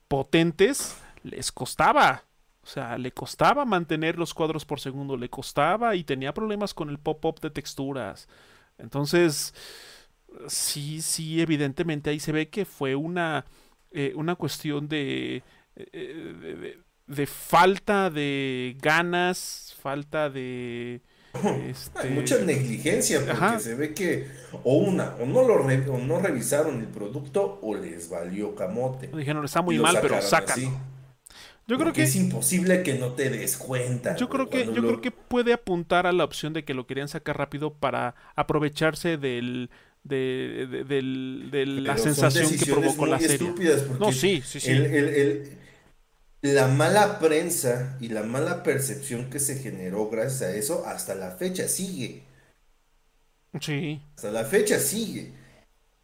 potentes, 0.08 0.96
les 1.24 1.50
costaba. 1.50 2.22
O 2.62 2.66
sea, 2.66 2.96
le 2.96 3.12
costaba 3.12 3.64
mantener 3.64 4.16
los 4.16 4.32
cuadros 4.32 4.64
por 4.64 4.80
segundo, 4.80 5.16
le 5.16 5.28
costaba 5.28 5.96
y 5.96 6.04
tenía 6.04 6.32
problemas 6.32 6.72
con 6.72 6.88
el 6.88 6.98
pop-up 6.98 7.40
de 7.40 7.50
texturas. 7.50 8.26
Entonces, 8.78 9.52
sí, 10.48 11.02
sí, 11.02 11.42
evidentemente 11.42 12.10
ahí 12.10 12.20
se 12.20 12.32
ve 12.32 12.48
que 12.48 12.64
fue 12.64 12.94
una, 12.94 13.44
eh, 13.90 14.12
una 14.16 14.34
cuestión 14.36 14.88
de, 14.88 15.42
eh, 15.76 15.92
de, 15.92 16.78
de 17.06 17.26
falta 17.26 18.08
de 18.08 18.76
ganas, 18.80 19.76
falta 19.80 20.30
de... 20.30 21.02
Este... 21.68 22.10
mucha 22.10 22.38
negligencia 22.38 23.20
porque 23.26 23.58
se 23.58 23.74
ve 23.74 23.92
que 23.92 24.28
o 24.62 24.76
una 24.76 25.16
o 25.16 25.26
no 25.26 25.42
lo 25.42 25.64
no 25.98 26.20
revisaron 26.20 26.78
el 26.78 26.86
producto 26.86 27.58
o 27.60 27.74
les 27.74 28.08
valió 28.08 28.54
camote. 28.54 29.08
Dijeron 29.08 29.44
está 29.44 29.60
muy 29.60 29.76
mal, 29.80 29.98
pero 30.00 30.22
sácalo. 30.22 30.93
Yo 31.66 31.78
creo 31.78 31.92
que 31.92 32.02
es 32.02 32.14
imposible 32.16 32.82
que 32.82 32.94
no 32.94 33.12
te 33.12 33.30
des 33.30 33.56
cuenta. 33.56 34.16
Yo 34.16 34.28
creo 34.28 34.50
que 34.50 34.66
yo 34.66 34.74
creo 34.74 35.00
que 35.00 35.10
puede 35.10 35.52
apuntar 35.52 36.06
a 36.06 36.12
la 36.12 36.24
opción 36.24 36.52
de 36.52 36.64
que 36.64 36.74
lo 36.74 36.86
querían 36.86 37.08
sacar 37.08 37.38
rápido 37.38 37.72
para 37.72 38.14
aprovecharse 38.36 39.16
del 39.16 39.70
de, 40.02 40.84
de, 40.86 41.66
la 41.66 41.96
sensación 41.96 42.54
que 42.56 42.66
provocó 42.66 43.06
la 43.06 43.18
serie. 43.18 43.54
No, 43.98 44.12
sí, 44.12 44.42
sí, 44.44 44.60
sí. 44.60 44.70
el, 44.70 45.56
la 46.42 46.68
mala 46.68 47.18
prensa 47.18 47.96
y 48.00 48.08
la 48.08 48.22
mala 48.22 48.62
percepción 48.62 49.30
que 49.30 49.40
se 49.40 49.58
generó 49.60 50.10
gracias 50.10 50.42
a 50.42 50.54
eso 50.54 50.84
hasta 50.86 51.14
la 51.14 51.30
fecha 51.30 51.68
sigue. 51.68 52.22
Sí. 53.58 54.02
Hasta 54.16 54.30
la 54.30 54.44
fecha 54.44 54.78
sigue. 54.78 55.32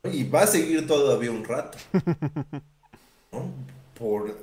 Y 0.05 0.25
va 0.25 0.45
a 0.45 0.47
seguir 0.47 0.87
todavía 0.87 1.31
un 1.31 1.45
rato. 1.45 1.77
por, 3.99 4.35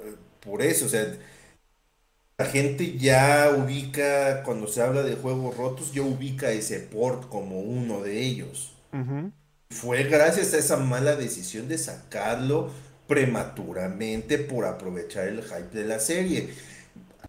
por 0.47 0.61
eso, 0.61 0.85
o 0.85 0.89
sea, 0.89 1.05
la 2.37 2.45
gente 2.45 2.97
ya 2.97 3.53
ubica, 3.57 4.43
cuando 4.43 4.67
se 4.67 4.81
habla 4.81 5.03
de 5.03 5.15
juegos 5.15 5.57
rotos, 5.57 5.91
ya 5.91 6.01
ubica 6.01 6.51
ese 6.51 6.79
port 6.79 7.27
como 7.29 7.59
uno 7.59 8.01
de 8.01 8.21
ellos. 8.21 8.73
Fue 9.69 10.03
gracias 10.03 10.53
a 10.53 10.57
esa 10.57 10.77
mala 10.77 11.15
decisión 11.15 11.67
de 11.67 11.77
sacarlo 11.77 12.71
prematuramente 13.07 14.37
por 14.37 14.65
aprovechar 14.65 15.27
el 15.27 15.43
hype 15.43 15.77
de 15.77 15.85
la 15.85 15.99
serie. 15.99 16.53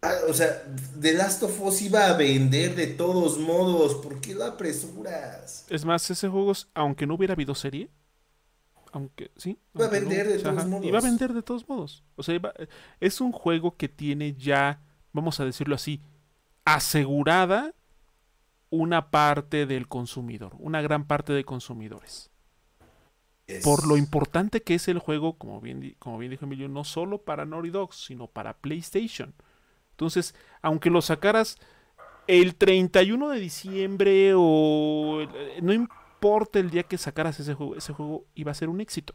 Ah, 0.02 0.14
o 0.28 0.32
sea, 0.32 0.62
The 1.00 1.12
Last 1.14 1.42
of 1.42 1.60
Us 1.60 1.82
iba 1.82 2.06
a 2.06 2.16
vender 2.16 2.76
de 2.76 2.86
todos 2.86 3.38
modos. 3.38 3.96
¿Por 3.96 4.20
qué 4.20 4.34
lo 4.34 4.44
apresuras? 4.44 5.64
Es 5.68 5.84
más, 5.84 6.08
ese 6.10 6.28
juego, 6.28 6.52
aunque 6.74 7.06
no 7.06 7.14
hubiera 7.14 7.34
habido 7.34 7.54
serie, 7.54 7.88
aunque 8.92 9.30
sí. 9.36 9.58
Iba 9.74 9.86
a 9.86 9.90
vender 9.90 10.28
de 10.28 10.38
todos 10.38 10.66
modos. 10.66 10.86
Iba 10.86 10.98
a 10.98 11.02
vender 11.02 11.32
de 11.32 11.42
todos 11.42 11.68
modos. 11.68 12.04
O 12.16 12.22
sea, 12.22 12.40
es 13.00 13.20
un 13.20 13.32
juego 13.32 13.76
que 13.76 13.88
tiene 13.88 14.34
ya, 14.34 14.82
vamos 15.12 15.40
a 15.40 15.44
decirlo 15.44 15.74
así, 15.74 16.00
asegurada 16.64 17.74
una 18.70 19.10
parte 19.10 19.66
del 19.66 19.88
consumidor, 19.88 20.54
una 20.58 20.82
gran 20.82 21.06
parte 21.06 21.32
de 21.32 21.44
consumidores. 21.44 22.30
Por 23.64 23.86
lo 23.86 23.96
importante 23.96 24.62
que 24.62 24.74
es 24.74 24.88
el 24.88 24.98
juego, 24.98 25.38
como 25.38 25.60
bien, 25.62 25.96
como 25.98 26.18
bien 26.18 26.30
dijo 26.30 26.44
Emilio, 26.44 26.68
no 26.68 26.84
solo 26.84 27.22
para 27.22 27.46
Naughty 27.46 27.70
Dogs, 27.70 27.96
sino 27.96 28.26
para 28.26 28.58
PlayStation. 28.58 29.34
Entonces, 29.92 30.34
aunque 30.60 30.90
lo 30.90 31.00
sacaras 31.00 31.56
el 32.26 32.56
31 32.56 33.30
de 33.30 33.40
diciembre 33.40 34.32
o 34.36 35.22
eh, 35.22 35.60
no 35.62 35.72
importa 35.72 36.07
el 36.54 36.70
día 36.70 36.82
que 36.82 36.98
sacaras 36.98 37.40
ese 37.40 37.54
juego, 37.54 37.76
ese 37.76 37.92
juego 37.92 38.26
iba 38.34 38.52
a 38.52 38.54
ser 38.54 38.68
un 38.68 38.80
éxito. 38.80 39.14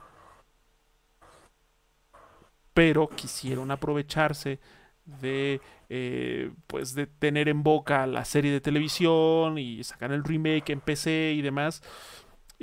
Pero 2.74 3.08
quisieron 3.08 3.72
aprovecharse 3.72 4.60
de 5.06 5.62
eh, 5.90 6.52
pues 6.68 6.96
de 6.96 7.08
tener 7.08 7.50
en 7.50 7.62
boca 7.62 8.08
la 8.08 8.26
serie 8.26 8.52
de 8.52 8.62
televisión 8.62 9.58
y 9.58 9.84
sacar 9.84 10.12
el 10.12 10.24
remake 10.24 10.70
en 10.70 10.80
PC 10.80 11.34
y 11.36 11.42
demás 11.42 11.84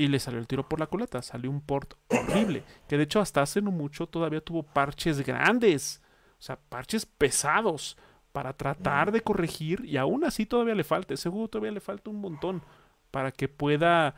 y 0.01 0.09
le 0.09 0.19
salió 0.19 0.41
el 0.41 0.47
tiro 0.47 0.67
por 0.67 0.81
la 0.81 0.87
culata, 0.87 1.21
salió 1.21 1.51
un 1.51 1.61
port 1.61 1.93
horrible, 2.09 2.65
que 2.89 2.97
de 2.97 3.03
hecho 3.03 3.21
hasta 3.21 3.43
hace 3.43 3.61
no 3.61 3.71
mucho 3.71 4.07
todavía 4.07 4.41
tuvo 4.41 4.63
parches 4.63 5.21
grandes, 5.27 6.01
o 6.39 6.43
sea, 6.43 6.57
parches 6.57 7.05
pesados 7.05 7.99
para 8.33 8.55
tratar 8.55 9.13
de 9.13 9.21
corregir 9.21 9.85
y 9.85 9.99
aún 9.99 10.25
así 10.25 10.47
todavía 10.47 10.75
le 10.75 10.85
falta, 10.85 11.13
ese 11.13 11.29
juego 11.29 11.49
todavía 11.49 11.73
le 11.73 11.81
falta 11.81 12.09
un 12.09 12.21
montón 12.21 12.63
para 13.11 13.31
que 13.31 13.49
pueda 13.49 14.15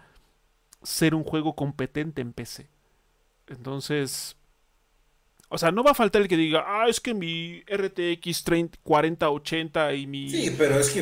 ser 0.83 1.15
un 1.15 1.25
juego 1.25 1.55
competente 1.55 2.21
en 2.23 2.33
PC. 2.33 2.69
Entonces, 3.49 4.37
o 5.55 5.59
sea, 5.59 5.71
no 5.71 5.85
va 5.85 5.91
a 5.91 5.95
faltar 5.95 6.23
el 6.23 6.29
que 6.29 6.37
diga, 6.39 6.65
ah, 6.67 6.87
es 6.89 6.99
que 6.99 7.13
mi 7.13 7.63
RTX 7.71 8.43
30, 8.43 8.79
4080 8.83 9.95
y 9.95 10.07
mi 10.07 10.33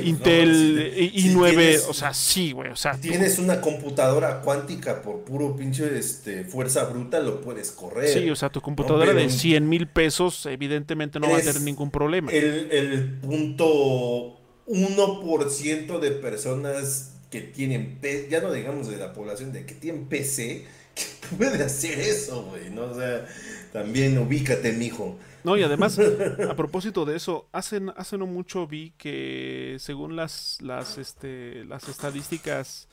Intel 0.02 0.92
i9, 1.14 1.84
o 1.88 1.94
sea, 1.94 2.12
sí, 2.12 2.50
güey, 2.50 2.70
o 2.70 2.76
sea. 2.76 2.94
Si 2.94 3.02
tienes 3.02 3.38
una 3.38 3.60
computadora 3.60 4.40
cuántica 4.40 5.02
por 5.02 5.20
puro 5.20 5.54
pinche 5.54 5.96
este, 5.96 6.42
fuerza 6.42 6.82
bruta, 6.86 7.20
lo 7.20 7.40
puedes 7.42 7.70
correr. 7.70 8.08
Sí, 8.08 8.28
o 8.28 8.34
sea, 8.34 8.48
tu 8.50 8.60
computadora 8.60 9.14
de 9.14 9.30
100 9.30 9.68
mil 9.68 9.86
pesos 9.86 10.44
evidentemente 10.46 11.20
no 11.20 11.30
va 11.30 11.36
a 11.36 11.42
tener 11.42 11.60
ningún 11.60 11.92
problema. 11.92 12.32
El, 12.32 12.72
el 12.72 13.20
punto 13.20 14.36
1% 14.66 16.00
de 16.00 16.10
personas 16.10 17.19
que 17.30 17.40
tienen, 17.40 17.98
ya 18.28 18.40
no 18.40 18.52
digamos 18.52 18.88
de 18.88 18.96
la 18.96 19.12
población, 19.12 19.52
de 19.52 19.64
que 19.64 19.74
tienen 19.74 20.06
PC 20.06 20.66
que 20.94 21.36
puede 21.36 21.62
hacer 21.62 21.98
eso, 21.98 22.44
güey, 22.44 22.70
¿no? 22.70 22.82
O 22.82 22.94
sea, 22.94 23.26
también 23.72 24.18
ubícate, 24.18 24.72
mijo. 24.72 25.18
No, 25.44 25.56
y 25.56 25.62
además, 25.62 25.98
a 26.48 26.56
propósito 26.56 27.04
de 27.04 27.16
eso, 27.16 27.48
hace, 27.52 27.80
hace 27.96 28.18
no 28.18 28.26
mucho 28.26 28.66
vi 28.66 28.92
que 28.98 29.76
según 29.78 30.16
las, 30.16 30.58
las, 30.60 30.98
este, 30.98 31.64
las 31.64 31.88
estadísticas 31.88 32.88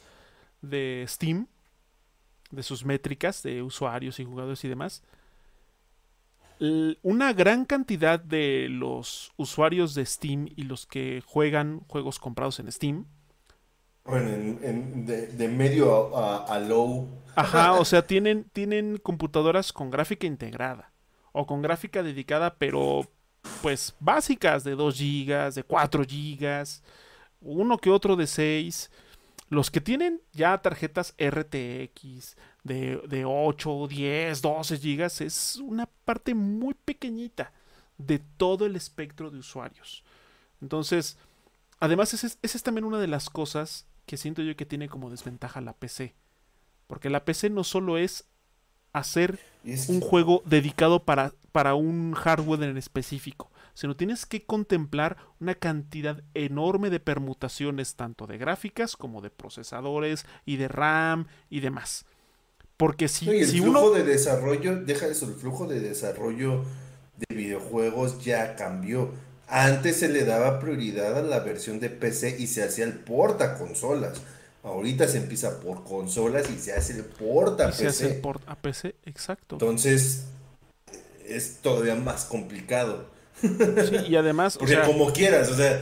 de 0.62 1.06
Steam, 1.08 1.48
de 2.52 2.64
sus 2.64 2.86
métricas 2.86 3.44
de 3.44 3.62
usuarios 3.62 4.20
y 4.20 4.24
jugadores 4.24 4.64
y 4.64 4.70
demás, 4.70 5.04
una 7.04 7.34
gran 7.34 7.66
cantidad 7.66 8.20
de 8.20 8.68
los 8.70 9.32
usuarios 9.38 9.94
de 9.94 10.06
Steam 10.06 10.48
y 10.56 10.64
los 10.64 10.86
que 10.88 11.22
juegan 11.26 11.82
juegos 11.88 12.20
comprados 12.20 12.60
en 12.60 12.72
Steam. 12.72 13.06
Bueno, 14.08 14.58
de, 14.62 15.48
medio 15.50 16.18
a, 16.18 16.60
low. 16.60 17.08
Ajá, 17.36 17.74
o 17.74 17.86
sea, 17.86 18.08
tienen, 18.08 18.46
tienen 18.54 18.98
computadoras 18.98 19.72
con 19.74 19.92
gráfica 19.92 20.26
integrada 20.26 20.92
o 21.34 21.46
con 21.46 21.62
gráfica 21.62 22.02
dedicada, 22.02 22.56
pero 22.56 23.08
pues 23.62 23.94
básicas 24.00 24.64
de 24.64 24.76
2 24.76 24.98
GB, 24.98 25.54
de 25.54 25.64
4 25.64 26.04
GB, 26.04 26.66
uno 27.42 27.78
que 27.78 27.90
otro 27.90 28.16
de 28.16 28.28
6. 28.28 28.90
Los 29.50 29.72
que 29.72 29.80
tienen 29.80 30.22
ya 30.34 30.58
tarjetas 30.58 31.14
RTX 31.18 32.36
de, 32.64 33.02
de 33.08 33.24
8, 33.26 33.88
10, 33.88 34.42
12 34.42 34.78
GB 34.78 35.26
es 35.26 35.56
una 35.58 35.86
parte 36.06 36.34
muy 36.34 36.74
pequeñita 36.74 37.54
de 37.98 38.20
todo 38.20 38.66
el 38.66 38.76
espectro 38.76 39.30
de 39.32 39.40
usuarios. 39.40 40.04
Entonces, 40.62 41.18
además, 41.80 42.14
esa 42.14 42.28
es, 42.42 42.64
también 42.64 42.86
una 42.86 43.00
de 43.00 43.08
las 43.08 43.30
cosas 43.30 43.86
que 44.08 44.18
siento 44.18 44.42
yo 44.42 44.56
que 44.56 44.66
tiene 44.66 44.90
como 44.90 45.12
desventaja 45.12 45.62
la 45.62 45.74
PC. 45.74 46.16
Porque 46.88 47.12
la 47.12 47.26
PC 47.26 47.52
no 47.52 47.64
solo 47.64 47.98
es 47.98 48.26
hacer 48.94 49.38
un 49.90 50.00
juego 50.00 50.42
dedicado 50.46 51.04
para, 51.04 51.34
para 51.52 51.76
un 51.76 52.14
hardware 52.14 52.64
en 52.64 52.78
específico, 52.78 53.52
sino 53.74 53.98
tienes 53.98 54.26
que 54.26 54.46
contemplar 54.46 55.18
una 55.42 55.56
cantidad 55.56 56.24
enorme 56.34 56.90
de 56.90 57.02
permutaciones 57.02 57.96
tanto 57.96 58.26
de 58.26 58.38
gráficas 58.38 58.96
como 58.96 59.22
de 59.22 59.30
procesadores 59.30 60.26
y 60.46 60.56
de 60.56 60.70
RAM 60.70 61.28
y 61.50 61.60
demás. 61.60 62.06
Porque 62.78 63.10
si, 63.10 63.30
el 63.30 63.46
si 63.46 63.60
flujo 63.60 63.92
de 63.92 64.06
desarrollo, 64.06 64.78
deja 64.84 65.08
eso, 65.08 65.28
el 65.28 65.34
flujo 65.34 65.68
de 65.68 65.82
desarrollo 65.82 66.64
de 67.18 67.36
videojuegos 67.36 68.24
ya 68.24 68.56
cambió. 68.56 69.12
Antes 69.48 69.98
se 69.98 70.10
le 70.10 70.26
daba 70.26 70.60
prioridad 70.60 71.18
a 71.18 71.22
la 71.22 71.40
versión 71.40 71.80
de 71.80 71.90
PC 71.90 72.36
y 72.40 72.48
se 72.48 72.64
hacía 72.64 72.86
el 72.86 72.94
porta 72.94 73.57
consolas. 73.57 74.22
Ahorita 74.64 75.07
se 75.07 75.18
empieza 75.18 75.60
por 75.61 75.84
consolas 75.84 76.49
y 76.49 76.60
se 76.60 76.74
hace 76.74 76.94
el 76.94 77.06
porta 77.06 77.68
PC. 77.68 77.78
Se 77.78 77.88
hace 77.88 78.07
el 78.07 78.22
port 78.22 78.41
a 78.48 78.56
PC, 78.56 78.95
exacto. 79.06 79.56
Entonces 79.56 80.24
es 81.26 81.57
todavía 81.61 81.95
más 81.95 82.26
complicado 82.26 83.18
y 84.07 84.15
además. 84.15 84.57
Porque 84.57 84.80
como 84.86 85.11
quieras, 85.14 85.49
o 85.49 85.56
sea, 85.56 85.82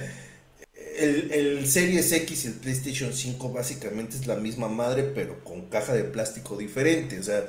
el, 0.97 1.65
Series 1.67 2.11
X 2.11 2.45
y 2.45 2.47
el 2.47 2.53
PlayStation 2.55 3.13
5 3.13 3.51
básicamente 3.51 4.15
es 4.15 4.27
la 4.27 4.35
misma 4.35 4.67
madre, 4.67 5.03
pero 5.03 5.43
con 5.43 5.67
caja 5.67 5.93
de 5.93 6.03
plástico 6.03 6.57
diferente. 6.57 7.19
O 7.19 7.23
sea, 7.23 7.45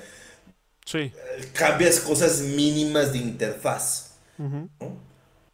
sí. 0.85 1.13
cambias 1.53 2.01
cosas 2.01 2.41
mínimas 2.41 3.13
de 3.13 3.19
interfaz. 3.19 4.15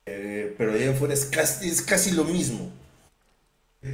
Eh, 0.07 0.55
pero 0.59 0.73
ahí 0.73 0.85
afuera 0.85 1.15
es 1.15 1.24
casi, 1.24 1.69
es 1.69 1.83
casi 1.83 2.12
lo 2.12 2.24
mismo. 2.24 2.70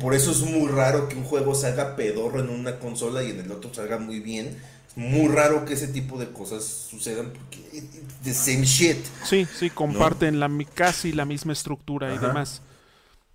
Por 0.00 0.14
eso 0.14 0.30
es 0.32 0.40
muy 0.40 0.68
raro 0.68 1.08
que 1.08 1.16
un 1.16 1.24
juego 1.24 1.54
salga 1.54 1.96
pedorro 1.96 2.40
en 2.40 2.50
una 2.50 2.78
consola 2.78 3.22
y 3.22 3.30
en 3.30 3.40
el 3.40 3.50
otro 3.50 3.72
salga 3.72 3.98
muy 3.98 4.20
bien 4.20 4.56
muy 4.98 5.28
raro 5.28 5.64
que 5.64 5.74
ese 5.74 5.86
tipo 5.86 6.18
de 6.18 6.28
cosas 6.32 6.64
sucedan 6.64 7.30
porque 7.30 7.84
the 8.24 8.34
same 8.34 8.64
shit. 8.64 8.98
Sí, 9.22 9.46
sí, 9.46 9.70
comparten 9.70 10.40
la, 10.40 10.50
casi 10.74 11.12
la 11.12 11.24
misma 11.24 11.52
estructura 11.52 12.12
y 12.12 12.18
demás. 12.18 12.62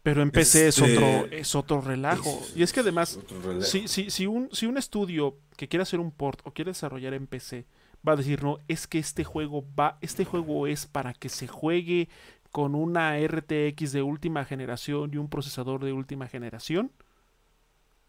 Pero 0.02 0.22
en 0.22 0.32
PC 0.32 0.68
es 0.68 0.80
otro 0.80 1.08
este, 1.24 1.40
es 1.40 1.56
otro 1.56 1.80
relajo. 1.80 2.46
y 2.54 2.64
es 2.64 2.74
que 2.74 2.82
además, 2.82 3.18
si, 3.62 3.88
si, 3.88 4.10
si, 4.10 4.28
un, 4.28 4.50
si 4.52 4.66
un 4.66 4.78
estudio 4.78 5.38
que 5.56 5.70
quiere 5.70 5.84
hacer 5.84 6.02
un 6.02 6.12
port 6.12 6.42
o 6.44 6.52
quiere 6.52 6.72
desarrollar 6.72 7.14
en 7.14 7.28
PC 7.28 7.66
va 8.06 8.12
a 8.12 8.16
decir, 8.18 8.44
no, 8.44 8.58
es 8.68 8.86
que 8.86 9.00
este 9.00 9.24
juego 9.24 9.64
va, 9.80 9.98
este 10.02 10.26
juego 10.26 10.68
es 10.68 10.86
para 10.86 11.14
que 11.14 11.30
se 11.30 11.48
juegue 11.48 12.10
con 12.54 12.76
una 12.76 13.18
RTX 13.18 13.94
de 13.94 14.04
última 14.04 14.46
generación 14.46 15.10
y 15.12 15.18
un 15.18 15.28
procesador 15.28 15.84
de 15.84 15.92
última 15.92 16.28
generación, 16.28 16.92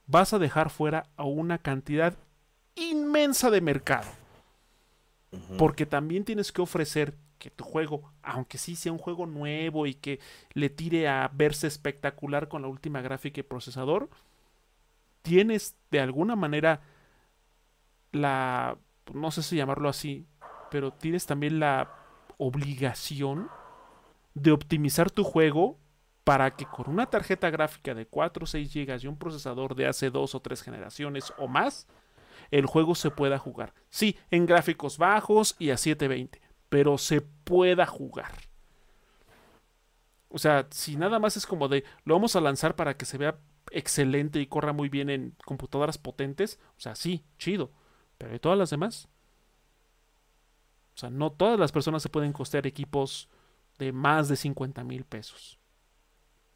vas 0.07 0.35
a 0.35 0.39
dejar 0.39 0.69
fuera 0.69 1.09
a 1.17 1.25
una 1.25 1.57
cantidad 1.57 2.19
inmensa 2.75 3.51
de 3.51 3.63
mercado. 3.63 4.07
Porque 5.57 5.87
también 5.87 6.27
tienes 6.27 6.53
que 6.53 6.61
ofrecer 6.61 7.15
que 7.39 7.51
tu 7.51 7.65
juego, 7.65 8.13
aunque 8.23 8.59
sí 8.59 8.77
sea 8.77 8.93
un 8.93 8.99
juego 8.99 9.25
nuevo 9.25 9.87
y 9.87 9.95
que 9.95 10.21
le 10.53 10.69
tire 10.69 11.09
a 11.09 11.31
verse 11.33 11.67
espectacular 11.67 12.49
con 12.49 12.61
la 12.61 12.69
última 12.69 13.01
gráfica 13.01 13.41
y 13.41 13.45
procesador, 13.45 14.11
tienes 15.23 15.75
de 15.91 16.01
alguna 16.01 16.37
manera 16.37 16.83
la, 18.13 18.77
no 19.15 19.31
sé 19.31 19.43
si 19.43 19.57
llamarlo 19.57 19.89
así, 19.89 20.27
pero 20.71 20.93
tienes 20.93 21.25
también 21.25 21.61
la 21.61 21.91
obligación 22.37 23.49
de 24.35 24.53
optimizar 24.53 25.11
tu 25.11 25.25
juego 25.25 25.79
para 26.25 26.57
que 26.57 26.65
con 26.65 26.89
una 26.89 27.07
tarjeta 27.07 27.51
gráfica 27.51 27.95
de 27.95 28.07
4 28.07 28.45
o 28.45 28.47
6 28.47 28.73
GB 28.73 28.99
y 29.03 29.07
un 29.07 29.19
procesador 29.19 29.75
de 29.75 29.87
hace 29.87 30.11
dos 30.11 30.35
o 30.35 30.41
tres 30.41 30.63
generaciones 30.63 31.33
o 31.39 31.49
más, 31.49 31.87
el 32.51 32.67
juego 32.67 32.95
se 32.95 33.11
pueda 33.11 33.39
jugar. 33.39 33.75
Sí, 33.91 34.17
en 34.31 34.47
gráficos 34.47 34.99
bajos 34.99 35.55
y 35.59 35.71
a 35.71 35.77
720, 35.77 36.41
pero 36.69 36.99
se 36.99 37.21
pueda 37.21 37.87
jugar. 37.87 38.33
O 40.29 40.39
sea, 40.39 40.67
si 40.71 40.97
nada 40.97 41.19
más 41.19 41.37
es 41.37 41.47
como 41.47 41.69
de 41.69 41.85
lo 42.05 42.15
vamos 42.15 42.35
a 42.35 42.41
lanzar 42.41 42.75
para 42.75 42.97
que 42.97 43.05
se 43.05 43.19
vea 43.19 43.39
excelente 43.71 44.41
y 44.41 44.47
corra 44.47 44.73
muy 44.73 44.89
bien 44.89 45.11
en 45.11 45.37
computadoras 45.45 45.99
potentes, 45.99 46.59
o 46.77 46.81
sea, 46.81 46.97
sí, 46.97 47.25
chido, 47.39 47.71
pero 48.19 48.35
¿y 48.35 48.39
todas 48.39 48.59
las 48.59 48.71
demás? 48.71 49.09
O 50.95 50.99
sea, 50.99 51.11
no 51.11 51.31
todas 51.33 51.59
las 51.59 51.73
personas 51.73 52.03
se 52.03 52.09
pueden 52.09 52.33
costear 52.33 52.67
equipos 52.67 53.29
de 53.79 53.93
más 53.93 54.29
de 54.29 54.37
50 54.37 54.85
mil 54.85 55.05
pesos. 55.05 55.59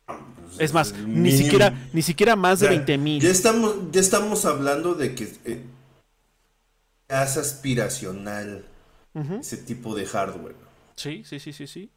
Pues 0.06 0.60
es 0.60 0.72
más, 0.72 0.92
ni 0.94 1.32
siquiera, 1.32 1.88
ni 1.92 2.02
siquiera 2.02 2.36
más 2.36 2.60
de 2.60 2.68
20 2.68 2.98
mil. 2.98 3.22
Ya 3.22 3.30
estamos, 3.30 3.76
ya 3.92 4.00
estamos 4.00 4.44
hablando 4.44 4.94
de 4.94 5.14
que 5.14 5.24
eh, 5.44 5.64
es 7.08 7.36
aspiracional 7.36 8.64
ese 9.40 9.56
tipo 9.58 9.94
de 9.94 10.06
hardware. 10.06 10.56
Sí, 10.96 11.22
sí, 11.24 11.40
sí, 11.40 11.52
sí, 11.52 11.66
sí. 11.66 11.90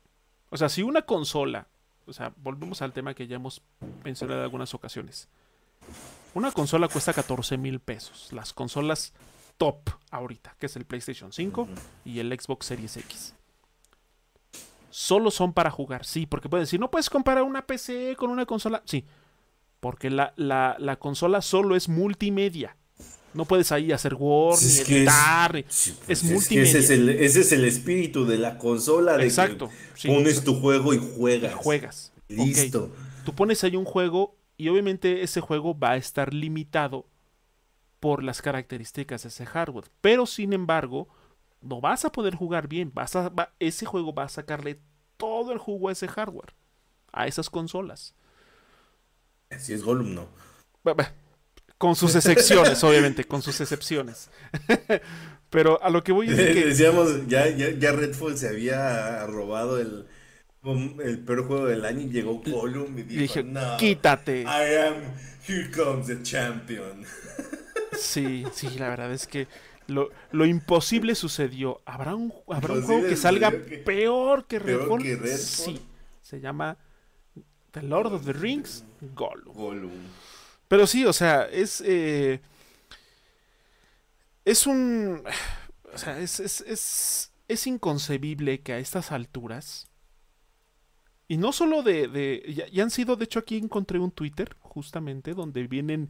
O 0.49 0.57
sea, 0.57 0.69
si 0.69 0.83
una 0.83 1.03
consola, 1.03 1.67
o 2.05 2.13
sea, 2.13 2.33
volvemos 2.37 2.81
al 2.81 2.93
tema 2.93 3.13
que 3.13 3.27
ya 3.27 3.35
hemos 3.35 3.61
mencionado 4.03 4.39
en 4.39 4.43
algunas 4.43 4.73
ocasiones. 4.73 5.29
Una 6.33 6.51
consola 6.51 6.87
cuesta 6.87 7.13
14 7.13 7.57
mil 7.57 7.79
pesos. 7.79 8.29
Las 8.31 8.53
consolas 8.53 9.13
top 9.57 9.89
ahorita, 10.09 10.55
que 10.59 10.65
es 10.65 10.75
el 10.75 10.85
PlayStation 10.85 11.31
5 11.31 11.67
y 12.05 12.19
el 12.19 12.37
Xbox 12.37 12.65
Series 12.65 12.97
X. 12.97 13.35
Solo 14.91 15.31
son 15.31 15.53
para 15.53 15.71
jugar, 15.71 16.05
sí, 16.05 16.25
porque 16.25 16.49
pueden 16.49 16.63
decir, 16.63 16.79
no 16.79 16.91
puedes 16.91 17.09
comparar 17.09 17.43
una 17.43 17.65
PC 17.65 18.15
con 18.17 18.29
una 18.29 18.45
consola. 18.45 18.83
Sí, 18.85 19.05
porque 19.79 20.09
la, 20.09 20.33
la 20.37 20.95
consola 20.99 21.41
solo 21.41 21.75
es 21.75 21.89
multimedia. 21.89 22.75
No 23.33 23.45
puedes 23.45 23.71
ahí 23.71 23.91
hacer 23.91 24.15
Word, 24.15 24.59
ni 24.61 24.97
editar. 24.97 25.55
Es, 25.55 25.95
pues 26.05 26.23
multimedia. 26.23 26.69
ese, 26.69 26.79
es 27.25 27.51
el, 27.51 27.65
espíritu 27.65 28.25
de 28.25 28.37
la 28.37 28.57
consola. 28.57 29.17
De 29.17 29.23
Exacto. 29.23 29.69
pones 30.05 30.43
tu 30.43 30.59
juego 30.59 30.93
y 30.93 30.97
juegas. 30.97 31.53
Juegas. 31.55 32.13
Listo. 32.27 32.91
Tú 33.23 33.33
pones 33.33 33.63
ahí 33.63 33.75
un 33.75 33.85
juego 33.85 34.35
y 34.57 34.67
obviamente 34.67 35.23
ese 35.23 35.39
juego 35.39 35.77
va 35.77 35.91
a 35.91 35.97
estar 35.97 36.33
limitado 36.33 37.07
por 37.99 38.23
las 38.23 38.41
características 38.41 39.23
de 39.23 39.29
ese 39.29 39.45
hardware. 39.45 39.85
Pero 40.01 40.25
sin 40.25 40.53
embargo, 40.53 41.07
no 41.61 41.79
vas 41.79 42.05
a 42.05 42.11
poder 42.11 42.35
jugar 42.35 42.67
bien. 42.67 42.91
Vas 42.93 43.15
a, 43.15 43.31
ese 43.59 43.85
juego 43.85 44.13
va 44.13 44.23
a 44.23 44.29
sacarle 44.29 44.79
todo 45.17 45.53
el 45.53 45.59
jugo 45.59 45.89
a 45.89 45.91
ese 45.91 46.07
hardware. 46.07 46.53
A 47.11 47.27
esas 47.27 47.49
consolas. 47.49 48.15
Si 49.59 49.73
es 49.73 49.83
Gollum, 49.83 50.15
no. 50.15 50.27
Con 51.77 51.95
sus 51.95 52.15
excepciones, 52.15 52.83
obviamente, 52.83 53.25
con 53.25 53.41
sus 53.41 53.59
excepciones. 53.61 54.29
Pero 55.49 55.81
a 55.83 55.89
lo 55.89 56.03
que 56.03 56.11
voy 56.11 56.29
es 56.29 56.35
que... 56.35 56.65
Decíamos, 56.65 57.27
ya, 57.27 57.47
ya, 57.49 57.91
Redfall 57.91 58.37
se 58.37 58.47
había 58.47 59.25
robado 59.27 59.79
el, 59.79 60.07
el 61.03 61.19
peor 61.19 61.45
juego 61.45 61.65
del 61.65 61.85
año 61.85 62.01
y 62.01 62.09
llegó 62.09 62.41
Gollum 62.41 62.97
y 62.97 63.03
dijo, 63.03 63.43
no, 63.43 63.77
quítate. 63.77 64.43
I 64.43 64.45
am, 64.45 64.95
here 65.45 65.69
comes 65.71 66.07
the 66.07 66.23
champion. 66.23 67.05
Sí, 67.97 68.45
sí, 68.53 68.69
la 68.79 68.89
verdad 68.89 69.11
es 69.11 69.27
que 69.27 69.47
lo, 69.91 70.09
lo 70.31 70.45
imposible 70.45 71.15
sucedió. 71.15 71.81
¿Habrá 71.85 72.15
un, 72.15 72.33
¿habrá 72.47 72.73
un 72.73 72.83
juego 72.83 73.07
que 73.07 73.15
salga 73.15 73.51
peor 73.85 74.45
que 74.47 74.59
Redfall? 74.59 75.03
Sí, 75.37 75.79
se 76.21 76.39
llama 76.39 76.77
The 77.71 77.83
Lord 77.83 78.13
of 78.13 78.25
the 78.25 78.33
Rings, 78.33 78.83
Gollum. 79.15 79.53
Gollum. 79.53 79.91
Pero 80.67 80.87
sí, 80.87 81.05
o 81.05 81.13
sea, 81.13 81.43
es... 81.43 81.81
Eh, 81.85 82.41
es 84.43 84.65
un... 84.65 85.23
O 85.93 85.97
sea, 85.97 86.19
es, 86.19 86.39
es, 86.39 86.61
es, 86.61 87.31
es 87.47 87.67
inconcebible 87.67 88.61
que 88.61 88.73
a 88.73 88.79
estas 88.79 89.11
alturas... 89.11 89.87
Y 91.27 91.37
no 91.37 91.53
solo 91.53 91.83
de... 91.83 92.07
de 92.07 92.53
ya, 92.53 92.67
ya 92.67 92.83
han 92.83 92.91
sido, 92.91 93.15
de 93.15 93.25
hecho 93.25 93.39
aquí 93.39 93.57
encontré 93.57 93.99
un 93.99 94.11
Twitter, 94.11 94.55
justamente, 94.59 95.33
donde 95.33 95.67
vienen 95.67 96.09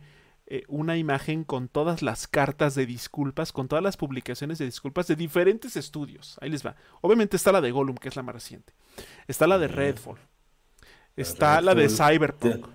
eh, 0.53 0.65
una 0.68 0.98
imagen 0.98 1.45
con 1.45 1.69
todas 1.69 2.02
las 2.02 2.28
cartas 2.28 2.76
de 2.76 2.86
disculpas, 2.86 3.53
con 3.53 3.69
todas 3.69 3.82
las 3.82 3.95
publicaciones 3.95 4.57
de 4.57 4.65
disculpas 4.65 5.07
de 5.07 5.15
diferentes 5.15 5.78
estudios. 5.78 6.38
Ahí 6.41 6.49
les 6.49 6.65
va. 6.65 6.76
Obviamente 6.99 7.38
está 7.38 7.53
la 7.53 7.61
de 7.61 7.72
Gollum, 7.72 7.95
que 7.95 8.10
es 8.10 8.18
la 8.18 8.22
más 8.22 8.36
reciente. 8.36 8.73
Está 9.30 9.48
la 9.48 9.57
de 9.57 9.69
Redfall. 9.69 10.18
Está 11.15 11.61
la 11.61 11.73
de 11.73 11.88
Cyberpunk. 11.88 12.68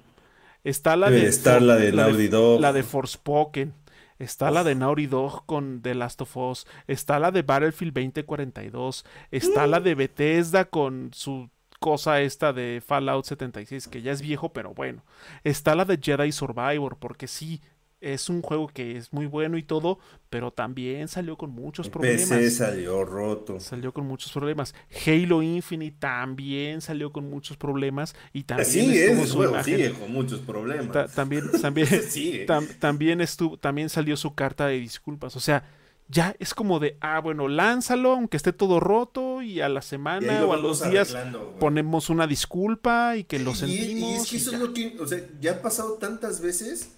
Está 0.65 0.97
la 0.97 1.11
de. 1.11 1.27
Está 1.27 1.61
la 1.61 1.77
de 1.77 1.93
Naughty 1.93 2.28
Dog. 2.28 2.62
La 2.62 2.73
de 2.73 2.82
Forspoken. 2.82 3.74
Está 4.19 4.51
la 4.51 4.65
de 4.65 4.74
Naughty 4.74 5.07
Dog 5.07 5.44
con 5.44 5.82
The 5.82 5.94
Last 5.94 6.23
of 6.23 6.35
Us. 6.35 6.66
Está 6.86 7.19
la 7.19 7.31
de 7.31 7.43
Battlefield 7.43 7.93
2042. 7.93 9.05
Está 9.31 9.66
la 9.66 9.81
de 9.81 9.94
Bethesda 9.94 10.65
con 10.65 11.11
su 11.12 11.51
cosa 11.81 12.20
esta 12.20 12.53
de 12.53 12.82
Fallout 12.85 13.24
76, 13.24 13.89
que 13.89 14.03
ya 14.03 14.12
es 14.12 14.23
viejo, 14.23 14.53
pero 14.53 14.74
bueno. 14.74 15.05
Está 15.44 15.74
la 15.74 15.85
de 15.85 15.98
Jedi 16.03 16.32
Survivor, 16.32 16.97
porque 16.98 17.27
sí, 17.27 17.61
es 18.01 18.28
un 18.28 18.43
juego 18.43 18.69
que 18.69 18.97
es 18.97 19.12
muy 19.12 19.27
bueno 19.27 19.57
y 19.57 19.62
todo, 19.62 19.98
pero 20.28 20.53
también 20.53 21.09
salió 21.09 21.36
con 21.36 21.51
muchos 21.51 21.89
problemas. 21.89 22.28
PC 22.28 22.51
salió 22.51 23.05
roto. 23.05 23.59
Salió 23.59 23.93
con 23.93 24.07
muchos 24.07 24.32
problemas. 24.32 24.74
Halo 25.07 25.43
Infinite 25.43 25.97
también 25.98 26.81
salió 26.81 27.11
con 27.11 27.28
muchos 27.31 27.57
problemas 27.57 28.15
y 28.32 28.44
también 28.44 28.69
sí, 28.69 29.32
juego 29.32 29.62
sigue 29.62 29.93
con 29.93 30.12
muchos 30.12 30.40
problemas. 30.40 31.12
también 31.15 31.51
también 31.61 31.89
también 32.81 33.20
estuvo 33.20 33.57
también 33.57 33.89
salió 33.89 34.16
su 34.16 34.35
carta 34.35 34.66
de 34.66 34.78
disculpas, 34.78 35.35
o 35.36 35.40
sea, 35.40 35.65
ya 36.08 36.36
es 36.38 36.54
como 36.54 36.78
de, 36.78 36.96
ah, 37.00 37.20
bueno, 37.20 37.48
lánzalo, 37.48 38.12
aunque 38.12 38.36
esté 38.36 38.52
todo 38.52 38.80
roto, 38.80 39.42
y 39.42 39.60
a 39.60 39.68
la 39.68 39.82
semana 39.82 40.44
o 40.44 40.52
a 40.52 40.56
los 40.56 40.88
días 40.88 41.16
ponemos 41.58 42.10
una 42.10 42.26
disculpa 42.26 43.16
y 43.16 43.24
que 43.24 43.38
lo 43.38 43.54
sentimos. 43.54 44.10
Y, 44.10 44.14
es 44.14 44.30
que 44.30 44.36
eso 44.36 44.52
es 44.52 44.60
lo 44.60 44.72
que, 44.72 44.96
o 45.00 45.06
sea, 45.06 45.20
ya 45.40 45.52
ha 45.52 45.62
pasado 45.62 45.94
tantas 45.94 46.40
veces 46.40 46.90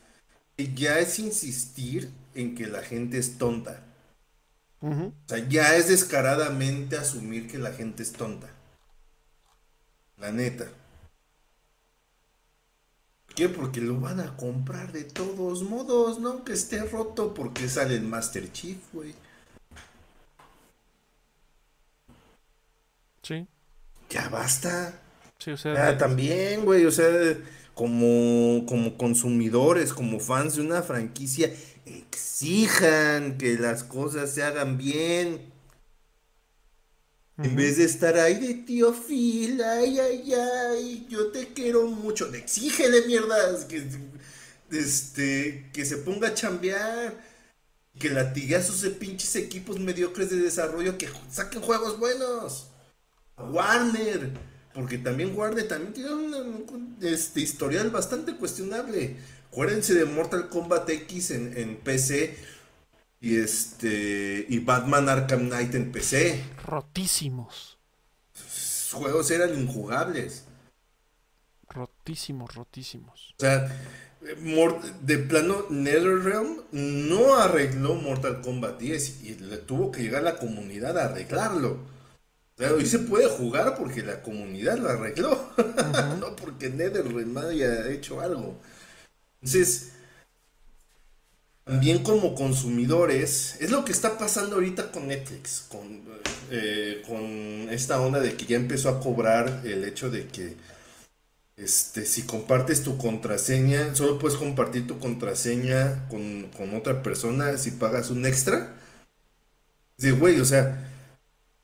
que 0.56 0.74
ya 0.74 0.98
es 0.98 1.18
insistir 1.18 2.10
en 2.34 2.54
que 2.54 2.66
la 2.66 2.82
gente 2.82 3.18
es 3.18 3.38
tonta. 3.38 3.84
O 4.80 5.12
sea, 5.26 5.38
ya 5.48 5.74
es 5.74 5.88
descaradamente 5.88 6.96
asumir 6.96 7.48
que 7.48 7.58
la 7.58 7.72
gente 7.72 8.02
es 8.02 8.12
tonta. 8.12 8.48
La 10.16 10.30
neta 10.30 10.68
qué? 13.38 13.48
Porque 13.48 13.80
lo 13.80 14.00
van 14.00 14.18
a 14.18 14.36
comprar 14.36 14.90
de 14.90 15.04
todos 15.04 15.62
modos, 15.62 16.18
¿no? 16.18 16.42
Que 16.44 16.54
esté 16.54 16.82
roto 16.82 17.34
porque 17.34 17.68
sale 17.68 17.94
el 17.94 18.02
Master 18.02 18.50
Chief, 18.50 18.78
güey. 18.92 19.14
Sí. 23.22 23.46
Ya 24.10 24.28
basta. 24.28 25.00
Sí, 25.38 25.52
o 25.52 25.56
sea. 25.56 25.96
también, 25.96 26.64
güey, 26.64 26.84
o 26.84 26.90
sea, 26.90 27.06
como, 27.74 28.66
como 28.66 28.98
consumidores, 28.98 29.92
como 29.92 30.18
fans 30.18 30.56
de 30.56 30.62
una 30.62 30.82
franquicia, 30.82 31.48
exijan 31.86 33.38
que 33.38 33.56
las 33.56 33.84
cosas 33.84 34.32
se 34.32 34.42
hagan 34.42 34.78
bien. 34.78 35.52
En 37.40 37.54
vez 37.54 37.76
de 37.76 37.84
estar 37.84 38.18
ahí 38.18 38.34
de 38.34 38.54
tío 38.54 38.92
Phil, 38.92 39.62
ay, 39.62 39.98
ay, 40.00 40.34
ay, 40.34 41.06
yo 41.08 41.28
te 41.28 41.52
quiero 41.52 41.86
mucho. 41.86 42.32
Exígele, 42.34 43.06
mierdas, 43.06 43.64
que, 43.64 43.86
este, 44.72 45.70
que 45.72 45.84
se 45.84 45.98
ponga 45.98 46.28
a 46.28 46.34
chambear. 46.34 47.28
Que 47.96 48.10
latigue 48.10 48.56
a 48.56 48.62
sus 48.62 48.84
pinches 48.90 49.36
equipos 49.36 49.78
mediocres 49.78 50.30
de 50.30 50.36
desarrollo 50.36 50.98
que 50.98 51.08
saquen 51.30 51.62
juegos 51.62 51.98
buenos. 51.98 52.68
Warner. 53.36 54.32
Porque 54.74 54.98
también 54.98 55.36
Warner 55.36 55.66
también 55.66 55.92
tiene 55.92 56.10
un 56.12 56.96
este, 57.00 57.40
historial 57.40 57.90
bastante 57.90 58.34
cuestionable. 58.36 59.16
Acuérdense 59.48 59.94
de 59.94 60.04
Mortal 60.04 60.48
Kombat 60.48 60.90
X 60.90 61.30
en, 61.30 61.56
en 61.56 61.76
PC 61.76 62.36
y 63.20 63.38
este 63.38 64.46
y 64.48 64.58
Batman 64.60 65.08
Arkham 65.08 65.48
Knight 65.48 65.74
en 65.74 65.92
PC. 65.92 66.42
Rotísimos. 66.64 67.78
Sus 68.32 68.92
juegos 68.92 69.30
eran 69.30 69.58
injugables. 69.58 70.44
Rotísimos, 71.68 72.54
rotísimos. 72.54 73.34
O 73.38 73.40
sea, 73.40 73.68
de 75.02 75.18
plano 75.18 75.66
NetherRealm 75.68 76.62
no 76.72 77.34
arregló 77.34 77.94
Mortal 77.94 78.40
Kombat 78.40 78.78
10 78.78 79.22
y 79.24 79.34
le 79.36 79.58
tuvo 79.58 79.90
que 79.92 80.02
llegar 80.02 80.22
la 80.22 80.36
comunidad 80.36 80.98
a 80.98 81.06
arreglarlo. 81.06 81.72
O 81.72 82.58
sea, 82.58 82.72
hoy 82.72 82.86
se 82.86 82.98
puede 83.00 83.28
jugar 83.28 83.76
porque 83.76 84.02
la 84.02 84.22
comunidad 84.22 84.78
lo 84.78 84.88
arregló, 84.88 85.52
no 86.20 86.34
porque 86.34 86.70
NetherRealm 86.70 87.36
haya 87.38 87.88
hecho 87.88 88.20
algo. 88.20 88.58
Entonces, 89.40 89.92
también 91.68 92.02
como 92.02 92.34
consumidores, 92.34 93.58
es 93.60 93.70
lo 93.70 93.84
que 93.84 93.92
está 93.92 94.16
pasando 94.16 94.54
ahorita 94.54 94.90
con 94.90 95.06
Netflix, 95.06 95.66
con, 95.68 96.00
eh, 96.50 97.02
con 97.06 97.68
esta 97.70 98.00
onda 98.00 98.20
de 98.20 98.34
que 98.36 98.46
ya 98.46 98.56
empezó 98.56 98.88
a 98.88 99.00
cobrar 99.00 99.60
el 99.64 99.84
hecho 99.84 100.08
de 100.08 100.26
que 100.28 100.56
este, 101.58 102.06
si 102.06 102.22
compartes 102.22 102.82
tu 102.82 102.96
contraseña, 102.96 103.94
solo 103.94 104.18
puedes 104.18 104.38
compartir 104.38 104.86
tu 104.86 104.98
contraseña 104.98 106.08
con, 106.08 106.48
otra 106.74 107.02
persona 107.02 107.58
si 107.58 107.72
pagas 107.72 108.08
un 108.08 108.24
extra. 108.24 108.74
Dice, 109.98 110.12
güey, 110.12 110.40
o 110.40 110.46
sea, 110.46 110.88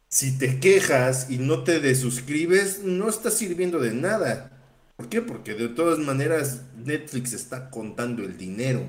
si 0.09 0.36
te 0.36 0.60
quejas 0.60 1.31
y 1.31 1.39
no 1.39 1.64
te 1.64 1.81
desuscribes, 1.81 2.81
no 2.85 3.09
está 3.09 3.31
sirviendo 3.31 3.78
de 3.78 3.94
nada. 3.94 4.51
¿Por 4.97 5.09
qué? 5.09 5.22
Porque 5.22 5.55
de 5.55 5.68
todas 5.68 5.98
maneras 5.98 6.60
Netflix 6.76 7.32
está 7.32 7.70
contando 7.70 8.22
el 8.22 8.36
dinero. 8.36 8.86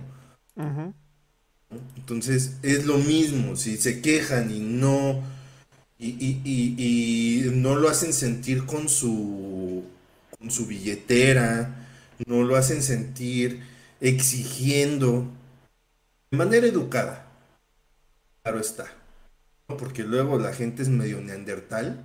Entonces 1.95 2.57
es 2.61 2.85
lo 2.85 2.97
mismo, 2.97 3.55
si 3.55 3.77
se 3.77 4.01
quejan 4.01 4.51
y 4.51 4.59
no, 4.59 5.23
y, 5.97 7.45
no 7.53 7.75
lo 7.75 7.89
hacen 7.89 8.13
sentir 8.13 8.65
con 8.65 8.89
su, 8.89 9.83
con 10.37 10.51
su 10.51 10.67
billetera, 10.67 11.87
no 12.27 12.43
lo 12.43 12.55
hacen 12.55 12.81
sentir 12.81 13.61
exigiendo 13.99 15.27
de 16.31 16.37
manera 16.37 16.67
educada. 16.67 17.27
Claro 18.43 18.59
está. 18.59 18.85
Porque 19.67 20.03
luego 20.03 20.37
la 20.37 20.53
gente 20.53 20.83
es 20.83 20.89
medio 20.89 21.19
neandertal 21.21 22.03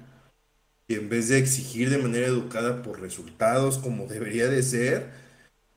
y 0.89 0.95
en 0.95 1.09
vez 1.09 1.29
de 1.29 1.39
exigir 1.39 1.91
de 1.91 1.99
manera 1.99 2.27
educada 2.27 2.83
por 2.83 3.01
resultados 3.01 3.79
como 3.79 4.07
debería 4.07 4.49
de 4.49 4.63
ser, 4.63 5.11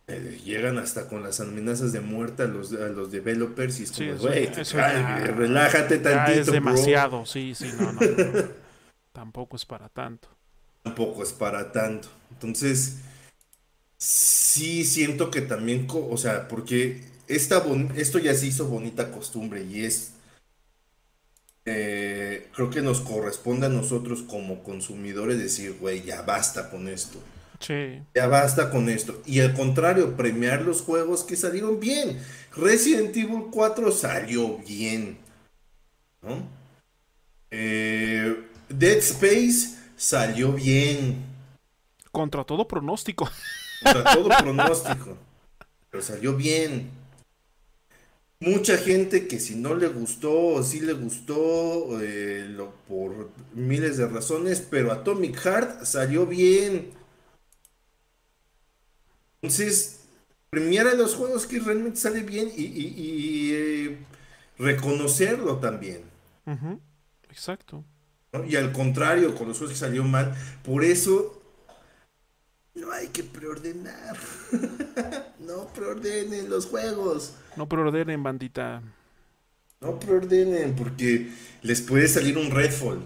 eh, 0.07 0.41
llegan 0.43 0.77
hasta 0.77 1.07
con 1.07 1.23
las 1.23 1.39
amenazas 1.39 1.93
de 1.93 2.01
muerte 2.01 2.43
a 2.43 2.47
los, 2.47 2.73
a 2.73 2.89
los 2.89 3.11
developers 3.11 3.79
y 3.79 3.83
es 3.83 3.91
como, 3.91 4.15
güey, 4.15 4.47
relájate 4.47 5.99
tantito. 5.99 6.41
es 6.41 6.47
demasiado, 6.47 7.25
sí, 7.25 7.55
sí, 7.55 7.71
no, 7.79 7.93
no, 7.93 7.99
Tampoco 9.13 9.55
es 9.55 9.65
para 9.65 9.87
tanto. 9.87 10.27
Tampoco 10.81 11.23
es 11.23 11.31
para 11.31 11.71
tanto. 11.71 12.09
Entonces, 12.31 12.97
sí 13.97 14.83
siento 14.83 15.31
que 15.31 15.41
también, 15.41 15.87
o 15.89 16.17
sea, 16.17 16.49
porque 16.49 17.01
esta 17.27 17.63
esto 17.95 18.19
ya 18.19 18.33
se 18.33 18.47
hizo 18.47 18.67
bonita 18.67 19.11
costumbre 19.11 19.63
y 19.63 19.85
es, 19.85 20.13
eh, 21.65 22.49
creo 22.53 22.69
que 22.69 22.81
nos 22.81 22.99
corresponde 22.99 23.67
a 23.67 23.69
nosotros 23.69 24.23
como 24.23 24.63
consumidores 24.63 25.37
decir, 25.37 25.77
güey, 25.79 26.03
ya 26.03 26.23
basta 26.23 26.69
con 26.69 26.89
esto. 26.89 27.19
Ya 28.13 28.27
basta 28.27 28.69
con 28.69 28.89
esto. 28.89 29.21
Y 29.25 29.39
al 29.39 29.53
contrario, 29.53 30.15
premiar 30.15 30.61
los 30.61 30.81
juegos 30.81 31.23
que 31.23 31.35
salieron 31.35 31.79
bien. 31.79 32.19
Resident 32.55 33.15
Evil 33.15 33.45
4 33.51 33.91
salió 33.91 34.57
bien. 34.59 35.17
Eh, 37.51 38.43
Dead 38.69 38.97
Space 38.97 39.77
salió 39.95 40.51
bien. 40.53 41.23
Contra 42.11 42.43
todo 42.43 42.67
pronóstico. 42.67 43.29
Contra 43.83 44.13
todo 44.13 44.29
pronóstico. 44.29 45.17
Pero 45.89 46.03
salió 46.03 46.35
bien. 46.35 46.91
Mucha 48.39 48.77
gente 48.77 49.27
que 49.27 49.39
si 49.39 49.55
no 49.55 49.73
le 49.73 49.87
gustó 49.87 50.55
o 50.55 50.63
si 50.63 50.81
le 50.81 50.91
gustó 50.91 52.01
eh, 52.01 52.57
por 52.89 53.29
miles 53.53 53.95
de 53.95 54.07
razones, 54.07 54.59
pero 54.69 54.91
Atomic 54.91 55.37
Heart 55.37 55.85
salió 55.85 56.25
bien. 56.25 56.91
Entonces, 59.43 59.99
premiar 60.49 60.87
a 60.87 60.93
los 60.93 61.15
juegos 61.15 61.45
que 61.45 61.59
realmente 61.59 61.99
sale 61.99 62.21
bien 62.21 62.49
y, 62.55 63.51
eh, 63.51 63.97
reconocerlo 64.57 65.57
también. 65.57 66.01
Exacto. 67.29 67.83
Y 68.47 68.55
al 68.55 68.71
contrario, 68.71 69.35
con 69.35 69.49
los 69.49 69.57
juegos 69.57 69.73
que 69.73 69.79
salió 69.79 70.05
mal, 70.05 70.33
por 70.63 70.85
eso 70.85 71.41
no 72.73 72.89
hay 72.93 73.07
que 73.07 73.23
preordenar. 73.23 74.17
no 75.39 75.67
preordenen 75.73 76.49
los 76.49 76.65
juegos. 76.65 77.33
No 77.57 77.67
preordenen, 77.67 78.23
bandita. 78.23 78.81
No 79.81 79.99
preordenen 79.99 80.73
porque 80.73 81.33
les 81.63 81.81
puede 81.81 82.07
salir 82.07 82.37
un 82.37 82.49
Redfall. 82.49 83.03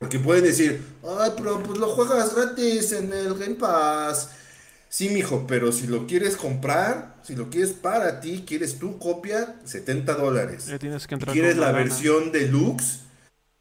Porque 0.00 0.18
pueden 0.18 0.42
decir, 0.42 0.82
ay, 1.04 1.30
pero 1.36 1.62
pues 1.62 1.78
lo 1.78 1.86
juegas 1.90 2.34
gratis 2.34 2.90
en 2.90 3.12
el 3.12 3.38
Game 3.38 3.54
Pass. 3.54 4.41
Sí, 4.92 5.08
mijo, 5.08 5.46
pero 5.46 5.72
si 5.72 5.86
lo 5.86 6.06
quieres 6.06 6.36
comprar, 6.36 7.16
si 7.22 7.34
lo 7.34 7.48
quieres 7.48 7.72
para 7.72 8.20
ti, 8.20 8.44
quieres 8.46 8.78
tu 8.78 8.98
copia, 8.98 9.56
70 9.64 10.14
dólares. 10.16 10.66
Ya 10.66 10.78
tienes 10.78 11.06
que 11.06 11.14
Si 11.16 11.24
entrar 11.24 11.32
quieres 11.32 11.56
con 11.56 11.60
la 11.60 11.72
lana. 11.72 11.78
versión 11.78 12.30
deluxe, 12.32 13.00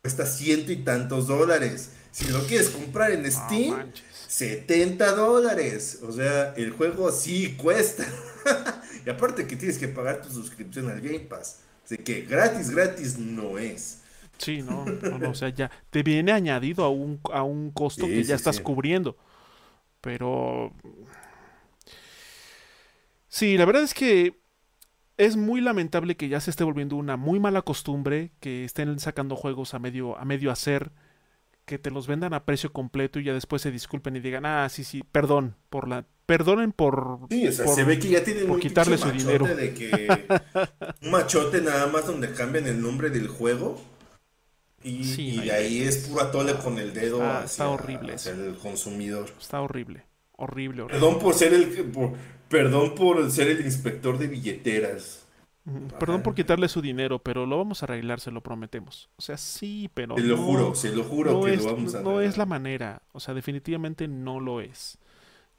cuesta 0.01 0.25
ciento 0.25 0.71
y 0.71 0.77
tantos 0.83 1.27
dólares. 1.27 1.91
Si 2.11 2.27
lo 2.29 2.45
quieres 2.47 2.69
comprar 2.69 3.11
en 3.11 3.31
Steam, 3.31 3.73
manches. 3.77 4.27
70 4.27 5.13
dólares. 5.15 5.99
O 6.03 6.11
sea, 6.11 6.53
el 6.55 6.71
juego 6.71 7.11
sí 7.11 7.55
cuesta. 7.57 8.05
y 9.05 9.09
aparte 9.09 9.47
que 9.47 9.55
tienes 9.55 9.77
que 9.77 9.87
pagar 9.87 10.21
tu 10.21 10.29
suscripción 10.29 10.89
al 10.89 11.01
Game 11.01 11.21
Pass. 11.21 11.61
Así 11.85 11.99
que 11.99 12.21
gratis, 12.23 12.71
gratis 12.71 13.17
no 13.19 13.57
es. 13.59 13.99
Sí, 14.37 14.63
no, 14.63 14.97
no, 15.03 15.19
no, 15.19 15.29
o 15.29 15.33
sea, 15.35 15.49
ya 15.49 15.69
te 15.91 16.01
viene 16.03 16.31
añadido 16.31 16.83
a 16.83 16.89
un, 16.89 17.19
a 17.31 17.43
un 17.43 17.71
costo 17.71 18.07
Sí, 18.07 18.11
que 18.11 18.23
ya 18.25 18.35
sí, 18.35 18.35
estás 18.35 18.57
sí. 18.57 18.61
cubriendo. 18.61 19.17
Pero... 20.01 20.73
Sí, 23.33 23.57
la 23.57 23.63
verdad 23.63 23.83
es 23.83 23.93
que 23.93 24.41
es 25.17 25.37
muy 25.37 25.61
lamentable 25.61 26.17
que 26.17 26.27
ya 26.27 26.41
se 26.41 26.49
esté 26.51 26.65
volviendo 26.65 26.97
una 26.97 27.15
muy 27.15 27.39
mala 27.39 27.61
costumbre 27.61 28.31
que 28.41 28.65
estén 28.65 28.99
sacando 28.99 29.37
juegos 29.37 29.73
a 29.73 29.79
medio, 29.79 30.17
a 30.17 30.25
medio 30.25 30.51
hacer, 30.51 30.91
que 31.63 31.79
te 31.79 31.91
los 31.91 32.07
vendan 32.07 32.33
a 32.33 32.43
precio 32.43 32.73
completo 32.73 33.19
y 33.19 33.23
ya 33.23 33.33
después 33.33 33.61
se 33.61 33.71
disculpen 33.71 34.17
y 34.17 34.19
digan, 34.19 34.45
ah, 34.45 34.67
sí, 34.67 34.83
sí, 34.83 35.01
perdón, 35.11 35.55
por 35.69 35.87
la... 35.87 36.05
Perdonen 36.25 36.73
por... 36.73 37.19
Sí, 37.29 37.47
o 37.47 37.51
sea, 37.53 37.65
por- 37.65 37.75
se 37.75 37.83
ve 37.85 37.99
que 37.99 38.09
ya 38.09 38.23
tienen 38.23 38.47
por 38.47 38.55
un 38.55 38.61
quitarle 38.61 38.97
su 38.97 39.09
dinero. 39.11 39.45
de 39.47 39.73
que 39.73 40.07
un 41.01 41.11
machote 41.11 41.61
nada 41.61 41.87
más 41.87 42.05
donde 42.07 42.33
cambian 42.33 42.67
el 42.67 42.81
nombre 42.81 43.09
del 43.11 43.27
juego 43.29 43.81
y, 44.83 45.03
Sí, 45.05 45.29
y 45.29 45.37
no, 45.37 45.43
de 45.43 45.51
ahí 45.53 45.83
es 45.83 46.07
puro 46.07 46.21
atole 46.21 46.55
con 46.55 46.79
el 46.79 46.93
dedo 46.93 47.17
Está- 47.17 47.37
hacia, 47.39 47.45
está 47.45 47.69
horrible 47.69 48.13
hacia 48.15 48.31
el 48.33 48.55
consumidor. 48.55 49.29
Está 49.39 49.61
horrible, 49.61 50.03
horrible, 50.33 50.81
horrible. 50.83 50.99
Perdón 50.99 51.19
por 51.19 51.33
ser 51.33 51.53
el 51.53 51.67
por- 51.91 52.13
perdón 52.51 52.95
por 52.95 53.31
ser 53.31 53.47
el 53.49 53.61
inspector 53.65 54.17
de 54.19 54.27
billeteras. 54.27 55.27
Perdón 55.99 56.23
por 56.23 56.33
quitarle 56.35 56.67
su 56.69 56.81
dinero, 56.81 57.19
pero 57.19 57.45
lo 57.45 57.57
vamos 57.57 57.81
a 57.83 57.85
arreglar, 57.85 58.19
se 58.19 58.31
lo 58.31 58.41
prometemos. 58.41 59.09
O 59.17 59.21
sea, 59.21 59.37
sí, 59.37 59.89
pero 59.93 60.17
Se 60.17 60.23
lo 60.23 60.37
no, 60.37 60.37
juro, 60.37 60.75
se 60.75 60.91
lo 60.91 61.03
juro 61.03 61.33
no 61.33 61.41
que 61.43 61.53
es, 61.53 61.63
lo 61.63 61.65
vamos 61.65 61.95
a 61.95 62.01
no 62.01 62.21
es 62.21 62.37
arreglar. 62.37 62.37
la 62.37 62.45
manera. 62.47 63.03
O 63.13 63.19
sea, 63.19 63.33
definitivamente 63.35 64.07
no 64.07 64.39
lo 64.39 64.61
es. 64.61 64.97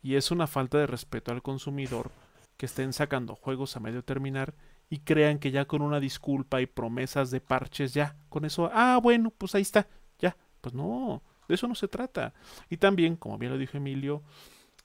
Y 0.02 0.16
es 0.16 0.30
una 0.32 0.46
falta 0.48 0.78
de 0.78 0.86
respeto 0.88 1.32
al 1.32 1.42
consumidor 1.42 2.12
que 2.56 2.66
estén 2.66 2.92
sacando 2.92 3.36
juegos 3.36 3.76
a 3.76 3.80
medio 3.80 4.04
terminar 4.04 4.54
y 4.90 5.00
crean 5.00 5.38
que 5.38 5.52
ya 5.52 5.66
con 5.66 5.82
una 5.82 6.00
disculpa 6.00 6.60
y 6.60 6.66
promesas 6.66 7.30
de 7.30 7.40
parches 7.40 7.94
ya, 7.94 8.16
con 8.28 8.44
eso, 8.44 8.70
ah, 8.74 8.98
bueno, 9.02 9.32
pues 9.36 9.54
ahí 9.54 9.62
está, 9.62 9.88
ya. 10.18 10.36
Pues 10.60 10.74
no, 10.74 11.22
de 11.48 11.54
eso 11.54 11.68
no 11.68 11.74
se 11.76 11.88
trata. 11.88 12.34
Y 12.70 12.76
también, 12.78 13.16
como 13.16 13.38
bien 13.38 13.52
lo 13.52 13.58
dijo 13.58 13.76
Emilio, 13.78 14.22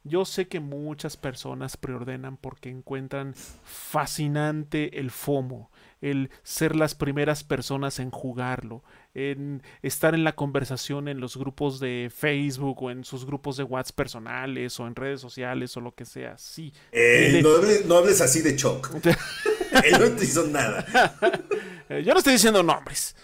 yo 0.08 0.26
sé 0.26 0.48
que 0.48 0.60
muchas 0.60 1.18
personas 1.18 1.78
preordenan 1.78 2.38
porque 2.38 2.70
encuentran 2.70 3.34
fascinante 3.64 5.00
el 5.00 5.12
FOMO, 5.12 5.72
el 6.02 6.30
ser 6.44 6.76
las 6.76 6.94
primeras 6.96 7.44
personas 7.44 8.00
en 8.00 8.12
jugarlo, 8.12 8.84
en 9.14 9.64
estar 9.82 10.14
en 10.14 10.24
la 10.24 10.34
conversación 10.36 11.08
en 11.08 11.20
los 11.20 11.38
grupos 11.38 11.80
de 11.80 12.12
Facebook 12.16 12.84
o 12.84 12.92
en 12.92 13.04
sus 13.04 13.26
grupos 13.26 13.58
de 13.58 13.64
WhatsApp 13.64 13.96
personales 13.96 14.80
o 14.80 14.86
en 14.88 14.96
redes 14.96 15.20
sociales 15.22 15.76
o 15.78 15.82
lo 15.82 15.94
que 15.96 16.06
sea. 16.06 16.38
Sí. 16.38 16.72
Eh, 16.92 17.32
de- 17.34 17.42
no, 17.42 17.50
hables, 17.56 17.86
no 17.86 17.98
hables 17.98 18.22
así 18.22 18.42
de 18.42 18.56
Choc. 18.56 18.92
Él 19.84 19.92
no 20.00 20.12
te 20.16 20.24
hizo 20.24 20.46
nada. 20.48 20.86
Eh, 21.90 22.04
yo 22.04 22.12
no 22.12 22.18
estoy 22.20 22.34
diciendo 22.34 22.62
nombres. 22.62 23.16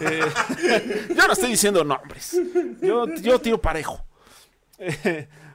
Eh, 0.00 0.20
yo 1.16 1.26
no 1.26 1.32
estoy 1.32 1.50
diciendo 1.50 1.82
nombres. 1.82 2.40
Yo, 2.80 3.12
yo 3.16 3.40
tiro 3.40 3.60
parejo. 3.60 4.06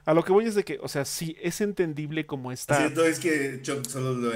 A 0.09 0.13
lo 0.15 0.23
que 0.23 0.31
voy 0.31 0.45
es 0.45 0.55
de 0.55 0.65
que, 0.65 0.79
o 0.81 0.87
sea, 0.87 1.05
sí, 1.05 1.37
es 1.39 1.61
entendible 1.61 2.25
como 2.25 2.51
está 2.51 2.77
Cierto 2.77 3.05
es 3.05 3.19
que 3.19 3.61
solo 3.87 4.13
lo 4.13 4.31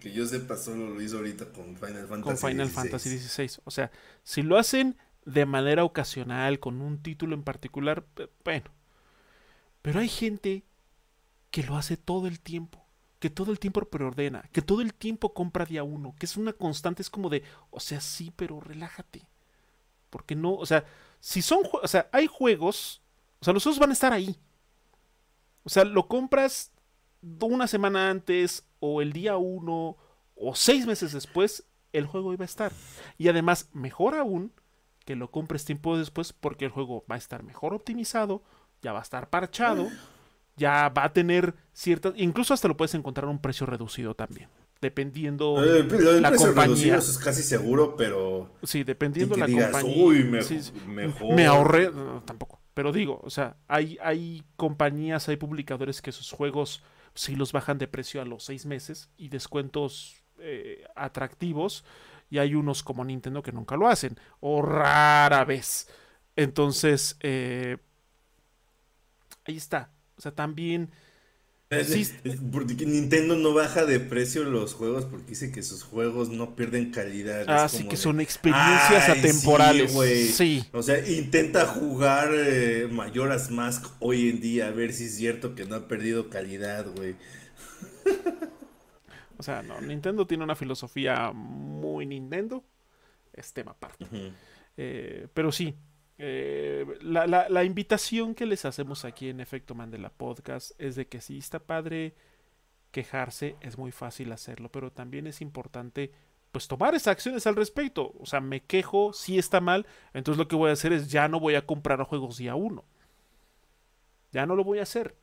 que 0.00 0.10
yo 0.10 0.24
sepa 0.24 0.56
solo 0.56 0.88
lo 0.88 1.02
hizo 1.02 1.18
ahorita 1.18 1.52
con 1.52 1.76
Final 1.76 2.08
Fantasy 2.08 2.22
con 2.22 2.38
Final 2.38 2.68
XVI. 2.68 2.74
Fantasy 2.74 3.18
XVI. 3.18 3.60
O 3.64 3.70
sea, 3.70 3.90
si 4.22 4.40
lo 4.40 4.56
hacen 4.56 4.96
de 5.26 5.44
manera 5.44 5.84
ocasional, 5.84 6.60
con 6.60 6.80
un 6.80 7.02
título 7.02 7.34
en 7.34 7.42
particular, 7.42 8.06
bueno. 8.42 8.70
Pero 9.82 10.00
hay 10.00 10.08
gente 10.08 10.64
que 11.50 11.62
lo 11.62 11.76
hace 11.76 11.98
todo 11.98 12.26
el 12.26 12.40
tiempo, 12.40 12.82
que 13.18 13.28
todo 13.28 13.52
el 13.52 13.58
tiempo 13.58 13.82
preordena, 13.82 14.48
que 14.50 14.62
todo 14.62 14.80
el 14.80 14.94
tiempo 14.94 15.34
compra 15.34 15.66
día 15.66 15.82
uno, 15.82 16.14
que 16.18 16.24
es 16.24 16.38
una 16.38 16.54
constante, 16.54 17.02
es 17.02 17.10
como 17.10 17.28
de, 17.28 17.42
o 17.70 17.80
sea, 17.80 18.00
sí, 18.00 18.32
pero 18.34 18.60
relájate. 18.60 19.28
Porque 20.08 20.34
no, 20.34 20.54
o 20.54 20.64
sea, 20.64 20.86
si 21.20 21.42
son, 21.42 21.64
o 21.70 21.86
sea, 21.86 22.08
hay 22.12 22.28
juegos, 22.28 23.02
o 23.40 23.44
sea, 23.44 23.52
los 23.52 23.62
juegos 23.62 23.78
van 23.78 23.90
a 23.90 23.92
estar 23.92 24.14
ahí. 24.14 24.38
O 25.64 25.68
sea, 25.68 25.84
lo 25.84 26.08
compras 26.08 26.72
una 27.40 27.66
semana 27.66 28.10
antes 28.10 28.64
o 28.80 29.00
el 29.02 29.12
día 29.12 29.36
uno 29.36 29.96
o 30.34 30.54
seis 30.54 30.86
meses 30.86 31.12
después, 31.12 31.64
el 31.92 32.06
juego 32.06 32.32
iba 32.32 32.44
a 32.44 32.46
estar. 32.46 32.72
Y 33.18 33.28
además, 33.28 33.68
mejor 33.72 34.14
aún, 34.14 34.52
que 35.04 35.14
lo 35.16 35.30
compres 35.30 35.64
tiempo 35.64 35.96
después 35.98 36.32
porque 36.32 36.64
el 36.64 36.70
juego 36.70 37.04
va 37.10 37.14
a 37.16 37.18
estar 37.18 37.42
mejor 37.42 37.74
optimizado, 37.74 38.42
ya 38.80 38.92
va 38.92 38.98
a 39.00 39.02
estar 39.02 39.30
parchado, 39.30 39.88
ya 40.56 40.88
va 40.88 41.04
a 41.04 41.12
tener 41.12 41.54
ciertas... 41.72 42.14
Incluso 42.16 42.54
hasta 42.54 42.66
lo 42.68 42.76
puedes 42.76 42.94
encontrar 42.94 43.26
a 43.26 43.30
un 43.30 43.38
precio 43.40 43.66
reducido 43.66 44.14
también. 44.14 44.48
Dependiendo... 44.80 45.62
Eh, 45.62 45.84
Lo 45.84 46.12
del 46.14 46.22
la 46.22 46.34
compañía. 46.34 46.96
es 46.96 47.18
casi 47.18 47.42
seguro, 47.44 47.94
pero 47.96 48.50
Sí, 48.64 48.82
dependiendo 48.82 49.34
que 49.36 49.40
la 49.42 49.46
digas, 49.46 49.70
compañía. 49.70 50.04
uy, 50.04 50.24
me- 50.24 50.42
Sí, 50.42 50.60
sí. 50.60 50.72
mejor. 50.88 51.34
Me 51.34 51.46
ahorré, 51.46 51.90
no, 51.92 52.20
tampoco. 52.24 52.58
Pero 52.74 52.92
digo, 52.92 53.20
o 53.22 53.30
sea, 53.30 53.56
hay, 53.68 53.98
hay 54.02 54.44
compañías, 54.56 55.28
hay 55.28 55.36
publicadores 55.36 56.00
que 56.00 56.12
sus 56.12 56.30
juegos 56.30 56.82
sí 57.14 57.36
los 57.36 57.52
bajan 57.52 57.78
de 57.78 57.88
precio 57.88 58.22
a 58.22 58.24
los 58.24 58.44
seis 58.44 58.64
meses 58.64 59.10
y 59.16 59.28
descuentos 59.28 60.22
eh, 60.38 60.84
atractivos. 60.94 61.84
Y 62.30 62.38
hay 62.38 62.54
unos 62.54 62.82
como 62.82 63.04
Nintendo 63.04 63.42
que 63.42 63.52
nunca 63.52 63.76
lo 63.76 63.88
hacen, 63.88 64.18
o 64.40 64.62
rara 64.62 65.44
vez. 65.44 65.88
Entonces, 66.34 67.18
eh, 67.20 67.76
ahí 69.44 69.56
está. 69.56 69.90
O 70.16 70.20
sea, 70.22 70.34
también 70.34 70.90
Sí. 71.84 72.08
Porque 72.52 72.74
Nintendo 72.86 73.36
no 73.36 73.54
baja 73.54 73.84
de 73.84 74.00
precio 74.00 74.44
los 74.44 74.74
juegos 74.74 75.04
porque 75.06 75.30
dice 75.30 75.50
que 75.52 75.62
sus 75.62 75.82
juegos 75.82 76.28
no 76.28 76.54
pierden 76.54 76.90
calidad. 76.90 77.42
Es 77.42 77.48
así 77.48 77.84
que 77.84 77.90
de, 77.90 77.96
son 77.96 78.20
experiencias 78.20 79.08
"Ay, 79.08 79.14
sí, 79.14 79.26
atemporales. 79.28 79.92
güey". 79.94 80.26
Sí, 80.28 80.64
O 80.72 80.82
sea, 80.82 81.06
intenta 81.08 81.66
jugar 81.66 82.30
eh, 82.34 82.88
Majora's 82.90 83.50
Mask 83.50 83.86
hoy 84.00 84.28
en 84.28 84.40
día 84.40 84.68
a 84.68 84.70
ver 84.70 84.92
si 84.92 85.04
es 85.04 85.16
cierto 85.16 85.54
que 85.54 85.64
no 85.64 85.76
ha 85.76 85.88
perdido 85.88 86.28
calidad, 86.30 86.86
güey. 86.94 87.16
O 89.38 89.42
sea, 89.44 89.60
no, 89.60 89.80
Nintendo 89.80 90.24
tiene 90.24 90.44
una 90.44 90.54
filosofía 90.54 91.32
muy 91.32 92.06
Nintendo. 92.06 92.64
Es 93.32 93.52
tema 93.52 93.72
aparte. 93.72 94.06
Eh, 94.76 95.26
pero 95.34 95.50
sí, 95.50 95.74
eh, 96.18 96.86
la, 97.02 97.26
la- 97.26 97.64
invitación 97.64 98.34
que 98.34 98.46
les 98.46 98.64
hacemos 98.64 99.04
aquí 99.04 99.28
en 99.28 99.40
Efecto 99.40 99.74
Mandela 99.74 100.10
Podcast 100.10 100.72
es 100.78 100.94
de 100.96 101.06
que 101.08 101.20
sí 101.20 101.38
está 101.38 101.58
padre 101.60 102.14
quejarse, 102.90 103.56
es 103.60 103.78
muy 103.78 103.92
fácil 103.92 104.32
hacerlo, 104.32 104.70
pero 104.70 104.92
también 104.92 105.26
es 105.26 105.40
importante 105.40 106.12
pues 106.52 106.68
tomar 106.68 106.94
esas 106.94 107.08
acciones 107.12 107.46
al 107.46 107.56
respecto. 107.56 108.12
O 108.20 108.26
sea, 108.26 108.40
me 108.40 108.62
quejo, 108.62 109.12
sí 109.14 109.38
está 109.38 109.60
mal, 109.60 109.86
entonces 110.12 110.38
lo 110.38 110.48
que 110.48 110.56
voy 110.56 110.70
a 110.70 110.74
hacer 110.74 110.92
es 110.92 111.10
ya 111.10 111.28
no 111.28 111.40
voy 111.40 111.54
a 111.54 111.66
comprar 111.66 112.02
juegos 112.04 112.36
día 112.36 112.54
uno. 112.54 112.84
Ya 114.32 114.46
no 114.46 114.56
lo 114.56 114.64
voy 114.64 114.78
a 114.78 114.82
hacer. 114.82 115.16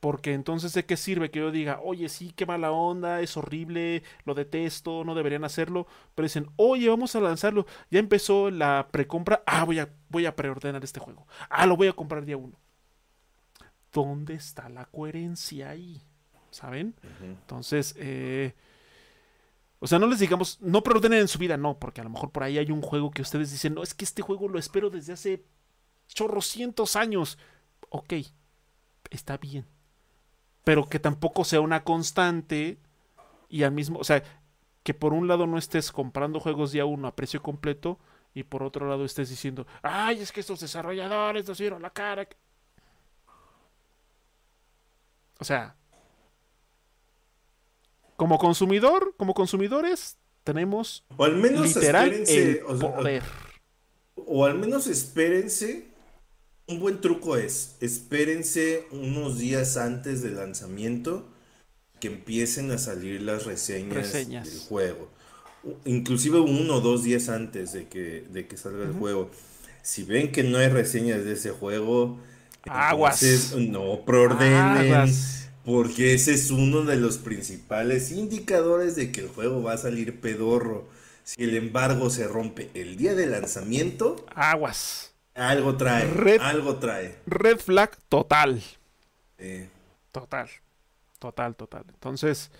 Porque 0.00 0.32
entonces 0.32 0.72
de 0.74 0.84
qué 0.84 0.96
sirve 0.96 1.30
que 1.30 1.40
yo 1.40 1.50
diga, 1.50 1.80
oye, 1.82 2.08
sí, 2.08 2.32
qué 2.36 2.46
mala 2.46 2.70
onda, 2.70 3.20
es 3.20 3.36
horrible, 3.36 4.04
lo 4.24 4.34
detesto, 4.34 5.04
no 5.04 5.14
deberían 5.14 5.44
hacerlo. 5.44 5.88
Pero 6.14 6.24
dicen, 6.26 6.48
oye, 6.56 6.88
vamos 6.88 7.16
a 7.16 7.20
lanzarlo. 7.20 7.66
Ya 7.90 7.98
empezó 7.98 8.50
la 8.50 8.88
precompra. 8.92 9.42
Ah, 9.44 9.64
voy 9.64 9.80
a, 9.80 9.88
voy 10.08 10.26
a 10.26 10.36
preordenar 10.36 10.84
este 10.84 11.00
juego. 11.00 11.26
Ah, 11.50 11.66
lo 11.66 11.76
voy 11.76 11.88
a 11.88 11.92
comprar 11.92 12.24
día 12.24 12.36
uno. 12.36 12.56
¿Dónde 13.92 14.34
está 14.34 14.68
la 14.68 14.84
coherencia 14.84 15.70
ahí? 15.70 16.00
¿Saben? 16.50 16.94
Entonces, 17.20 17.94
eh, 17.98 18.54
o 19.80 19.86
sea, 19.86 19.98
no 19.98 20.06
les 20.06 20.18
digamos, 20.18 20.58
no 20.60 20.82
preordenen 20.82 21.20
en 21.20 21.28
su 21.28 21.38
vida, 21.38 21.56
no, 21.56 21.78
porque 21.78 22.00
a 22.00 22.04
lo 22.04 22.10
mejor 22.10 22.30
por 22.30 22.42
ahí 22.42 22.58
hay 22.58 22.70
un 22.70 22.82
juego 22.82 23.10
que 23.10 23.22
ustedes 23.22 23.50
dicen, 23.50 23.74
no, 23.74 23.82
es 23.82 23.94
que 23.94 24.04
este 24.04 24.22
juego 24.22 24.48
lo 24.48 24.58
espero 24.58 24.90
desde 24.90 25.12
hace 25.12 25.44
chorrocientos 26.08 26.96
años. 26.96 27.38
Ok, 27.90 28.14
está 29.10 29.36
bien. 29.36 29.66
Pero 30.68 30.86
que 30.86 30.98
tampoco 30.98 31.46
sea 31.46 31.62
una 31.62 31.82
constante 31.82 32.76
y 33.48 33.62
al 33.62 33.72
mismo, 33.72 34.00
o 34.00 34.04
sea, 34.04 34.22
que 34.82 34.92
por 34.92 35.14
un 35.14 35.26
lado 35.26 35.46
no 35.46 35.56
estés 35.56 35.90
comprando 35.90 36.40
juegos 36.40 36.72
día 36.72 36.84
uno 36.84 37.08
a 37.08 37.16
precio 37.16 37.40
completo 37.40 37.98
y 38.34 38.42
por 38.42 38.62
otro 38.62 38.86
lado 38.86 39.06
estés 39.06 39.30
diciendo, 39.30 39.66
ay, 39.80 40.20
es 40.20 40.30
que 40.30 40.40
estos 40.40 40.60
desarrolladores 40.60 41.48
nos 41.48 41.56
dieron 41.56 41.80
la 41.80 41.88
cara. 41.88 42.28
O 45.38 45.44
sea, 45.46 45.74
como 48.16 48.36
consumidor, 48.36 49.14
como 49.16 49.32
consumidores, 49.32 50.18
tenemos 50.44 51.02
o 51.16 51.24
al 51.24 51.36
menos 51.36 51.74
literal 51.74 52.12
el 52.12 52.58
poder. 52.58 53.22
O, 54.16 54.44
al 54.44 54.58
menos 54.58 54.86
espérense. 54.86 55.87
Un 56.68 56.80
buen 56.80 57.00
truco 57.00 57.38
es, 57.38 57.76
espérense 57.80 58.86
unos 58.90 59.38
días 59.38 59.78
antes 59.78 60.22
del 60.22 60.36
lanzamiento 60.36 61.26
que 61.98 62.08
empiecen 62.08 62.70
a 62.70 62.76
salir 62.76 63.22
las 63.22 63.46
reseñas, 63.46 64.12
del 64.12 64.58
juego. 64.68 65.08
Inclusive 65.86 66.38
uno 66.40 66.76
o 66.76 66.80
dos 66.82 67.04
días 67.04 67.30
antes 67.30 67.72
de 67.72 67.88
que, 67.88 68.26
de 68.30 68.46
que 68.46 68.58
salga 68.58 68.84
el 68.84 68.92
juego. 68.92 69.30
Si 69.82 70.02
ven 70.02 70.30
que 70.30 70.42
no 70.42 70.58
hay 70.58 70.68
reseñas 70.68 71.24
de 71.24 71.32
ese 71.32 71.50
juego, 71.50 72.18
Aguas. 72.66 73.54
no 73.56 74.04
preordenen. 74.04 75.10
Porque 75.64 76.12
ese 76.12 76.34
es 76.34 76.50
uno 76.50 76.82
de 76.82 76.96
los 76.96 77.16
principales 77.16 78.12
indicadores 78.12 78.94
de 78.94 79.10
que 79.10 79.22
el 79.22 79.28
juego 79.28 79.62
va 79.62 79.72
a 79.72 79.78
salir 79.78 80.20
pedorro. 80.20 80.86
Si 81.24 81.42
el 81.42 81.56
embargo 81.56 82.10
se 82.10 82.28
rompe 82.28 82.70
el 82.74 82.96
día 82.96 83.14
de 83.14 83.26
lanzamiento. 83.26 84.26
Aguas. 84.34 85.12
Algo 85.38 85.76
trae. 85.76 86.38
algo 86.40 86.76
trae. 86.76 87.18
Red 87.26 87.58
flag 87.58 87.96
total. 88.08 88.60
Total. 90.12 90.48
Total, 91.18 91.56
total. 91.56 91.84
Entonces, 91.88 92.50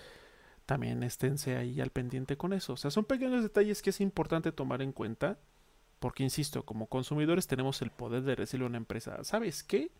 también 0.65 1.03
esténse 1.03 1.57
ahí 1.57 1.81
al 1.81 1.89
pendiente 1.89 2.37
con 2.37 2.53
eso. 2.53 2.73
O 2.73 2.77
sea, 2.77 2.91
son 2.91 3.05
pequeños 3.05 3.43
detalles 3.43 3.81
que 3.81 3.89
es 3.89 4.01
importante 4.01 4.51
tomar 4.51 4.81
en 4.81 4.91
cuenta. 4.91 5.37
Porque, 5.99 6.23
insisto, 6.23 6.63
como 6.63 6.87
consumidores 6.87 7.47
tenemos 7.47 7.81
el 7.81 7.91
poder 7.91 8.23
de 8.23 8.35
decirle 8.37 8.65
a 8.65 8.69
una 8.69 8.77
empresa, 8.77 9.21
¿sabes 9.25 9.63
qué? 9.63 9.91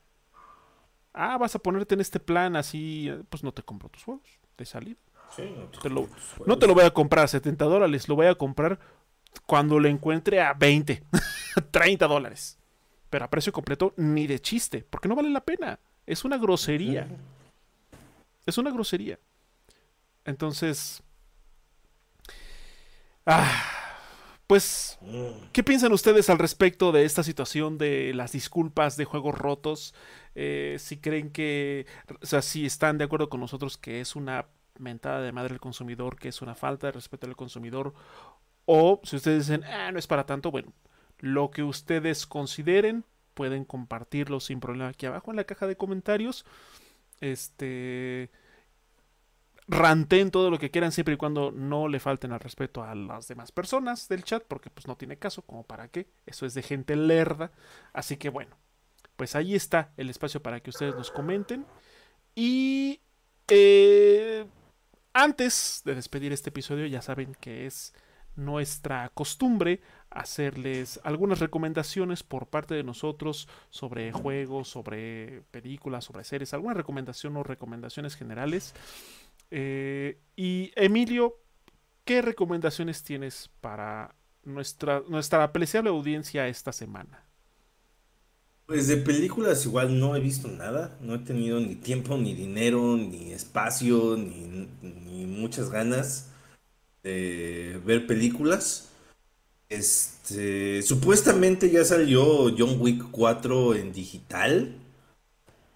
Ah, 1.14 1.38
vas 1.38 1.56
a 1.56 1.60
ponerte 1.60 1.96
en 1.96 2.02
este 2.02 2.22
plan 2.22 2.56
así, 2.56 3.12
pues 3.30 3.44
no 3.44 3.52
te 3.52 3.64
compro 3.64 3.90
tus 3.90 4.04
juegos 4.04 4.40
de 4.58 4.66
salida. 4.66 5.00
no, 5.38 5.68
te 5.82 5.90
lo, 5.90 6.08
no 6.46 6.58
te 6.58 6.68
lo 6.68 6.74
voy 6.74 6.86
a 6.86 6.92
comprar 6.92 7.26
a 7.26 7.28
70 7.28 7.66
dólares, 7.66 8.08
lo 8.08 8.16
voy 8.16 8.28
a 8.28 8.36
comprar 8.36 8.80
cuando 9.46 9.80
lo 9.80 9.90
encuentre 9.90 10.40
a 10.40 10.54
20, 10.54 11.04
30 11.72 12.08
dólares. 12.08 12.59
Pero 13.10 13.26
a 13.26 13.30
precio 13.30 13.52
completo 13.52 13.94
ni 13.98 14.28
de 14.28 14.40
chiste, 14.40 14.86
porque 14.90 15.08
no 15.08 15.16
vale 15.16 15.30
la 15.30 15.44
pena. 15.44 15.80
Es 16.06 16.26
una 16.26 16.38
grosería. 16.38 17.08
Es 18.46 18.58
una 18.58 18.72
grosería. 18.72 19.20
Entonces... 20.26 21.02
Ah, 23.26 23.80
pues, 24.50 24.98
¿qué 25.52 25.64
piensan 25.64 25.92
ustedes 25.92 26.28
al 26.32 26.40
respecto 26.40 26.92
de 26.92 27.06
esta 27.06 27.22
situación 27.22 27.78
de 27.78 28.16
las 28.16 28.32
disculpas 28.32 28.98
de 28.98 29.06
juegos 29.06 29.38
rotos? 29.38 29.94
Eh, 30.34 30.78
si 30.80 30.98
creen 30.98 31.30
que, 31.30 31.86
o 32.20 32.26
sea, 32.26 32.42
si 32.42 32.66
están 32.66 32.98
de 32.98 33.04
acuerdo 33.04 33.30
con 33.30 33.42
nosotros 33.42 33.78
que 33.78 34.02
es 34.02 34.16
una 34.16 34.48
mentada 34.80 35.22
de 35.22 35.32
madre 35.32 35.50
del 35.50 35.60
consumidor, 35.60 36.18
que 36.18 36.30
es 36.30 36.42
una 36.42 36.56
falta 36.56 36.88
de 36.88 36.94
respeto 36.94 37.28
al 37.28 37.36
consumidor, 37.36 37.94
o 38.66 39.00
si 39.04 39.18
ustedes 39.18 39.48
dicen, 39.48 39.64
ah, 39.66 39.92
no 39.92 40.00
es 40.00 40.08
para 40.08 40.26
tanto, 40.26 40.50
bueno, 40.50 40.74
lo 41.20 41.52
que 41.52 41.64
ustedes 41.64 42.26
consideren, 42.26 43.06
pueden 43.34 43.66
compartirlo 43.66 44.40
sin 44.40 44.60
problema 44.60 44.90
aquí 44.90 45.06
abajo 45.06 45.32
en 45.32 45.38
la 45.38 45.44
caja 45.44 45.68
de 45.68 45.78
comentarios. 45.78 46.46
Este 47.22 48.30
ranten 49.70 50.32
todo 50.32 50.50
lo 50.50 50.58
que 50.58 50.72
quieran 50.72 50.92
siempre 50.92 51.14
y 51.14 51.18
cuando 51.18 51.52
no 51.52 51.88
le 51.88 52.00
falten 52.00 52.32
al 52.32 52.40
respeto 52.40 52.84
a 52.84 52.96
las 52.96 53.28
demás 53.28 53.52
personas 53.52 54.08
del 54.08 54.24
chat, 54.24 54.44
porque 54.48 54.72
pues 54.72 54.88
no 54.88 54.98
tiene 54.98 55.18
caso, 55.18 55.44
como 55.44 55.64
para 55.64 55.88
qué, 55.90 56.08
eso 56.26 56.48
es 56.48 56.56
de 56.56 56.64
gente 56.64 56.96
lerda, 56.96 57.52
así 57.94 58.18
que 58.18 58.30
bueno, 58.30 58.58
pues 59.16 59.36
ahí 59.36 59.54
está 59.54 59.92
el 59.96 60.10
espacio 60.10 60.42
para 60.42 60.60
que 60.60 60.72
ustedes 60.72 60.96
nos 60.96 61.12
comenten. 61.12 61.66
Y 62.34 63.02
eh, 63.48 64.46
antes 65.14 65.82
de 65.86 65.94
despedir 65.94 66.34
este 66.34 66.50
episodio 66.50 66.88
ya 66.88 67.02
saben 67.02 67.36
que 67.36 67.66
es 67.66 67.94
nuestra 68.36 69.10
costumbre 69.10 69.82
hacerles 70.12 71.00
algunas 71.04 71.40
recomendaciones 71.40 72.24
por 72.24 72.48
parte 72.48 72.76
de 72.76 72.84
nosotros 72.84 73.48
sobre 73.70 74.12
juegos, 74.12 74.68
sobre 74.68 75.44
películas, 75.52 76.06
sobre 76.06 76.24
series, 76.24 76.54
alguna 76.54 76.74
recomendación 76.74 77.38
o 77.38 77.44
recomendaciones 77.44 78.16
generales. 78.16 78.74
Eh, 79.52 80.20
y 80.36 80.72
Emilio, 80.76 81.38
¿qué 82.06 82.22
recomendaciones 82.22 83.04
tienes 83.04 83.50
para 83.62 84.16
nuestra, 84.44 85.04
nuestra 85.08 85.44
apreciable 85.44 85.90
audiencia 85.90 86.48
esta 86.48 86.72
semana? 86.72 87.30
Pues 88.70 88.88
de 88.88 88.98
películas 88.98 89.66
igual 89.66 90.00
no 90.00 90.16
he 90.16 90.20
visto 90.20 90.48
nada, 90.48 90.96
no 91.02 91.16
he 91.16 91.18
tenido 91.18 91.60
ni 91.60 91.74
tiempo, 91.74 92.16
ni 92.20 92.36
dinero, 92.36 92.98
ni 92.98 93.32
espacio, 93.32 94.16
ni, 94.16 95.26
muchas 95.26 95.72
ganas 95.72 96.30
de 97.02 97.82
ver 97.84 98.06
películas. 98.06 98.89
Este, 99.70 100.82
supuestamente 100.82 101.70
ya 101.70 101.86
salió 101.86 102.50
John 102.58 102.78
Wick 102.80 103.06
4 103.12 103.76
en 103.76 103.94
digital 103.94 104.76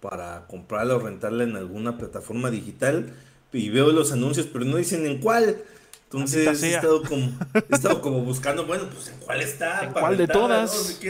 para 0.00 0.46
comprarla 0.48 0.96
o 0.96 0.98
rentarla 0.98 1.44
en 1.44 1.56
alguna 1.56 1.96
plataforma 1.96 2.50
digital 2.50 3.14
y 3.52 3.70
veo 3.70 3.92
los 3.92 4.10
anuncios, 4.12 4.48
pero 4.52 4.64
no 4.64 4.76
dicen 4.76 5.06
en 5.06 5.20
cuál. 5.20 5.62
Entonces 6.04 6.62
he 6.62 6.74
estado, 6.74 7.02
como, 7.02 7.32
he 7.54 7.74
estado 7.74 8.00
como 8.00 8.20
buscando, 8.20 8.66
bueno, 8.66 8.88
pues 8.92 9.08
en 9.08 9.18
cuál 9.18 9.40
está. 9.40 9.84
¿En 9.84 9.92
cuál 9.92 10.16
de 10.16 10.26
todas? 10.26 11.00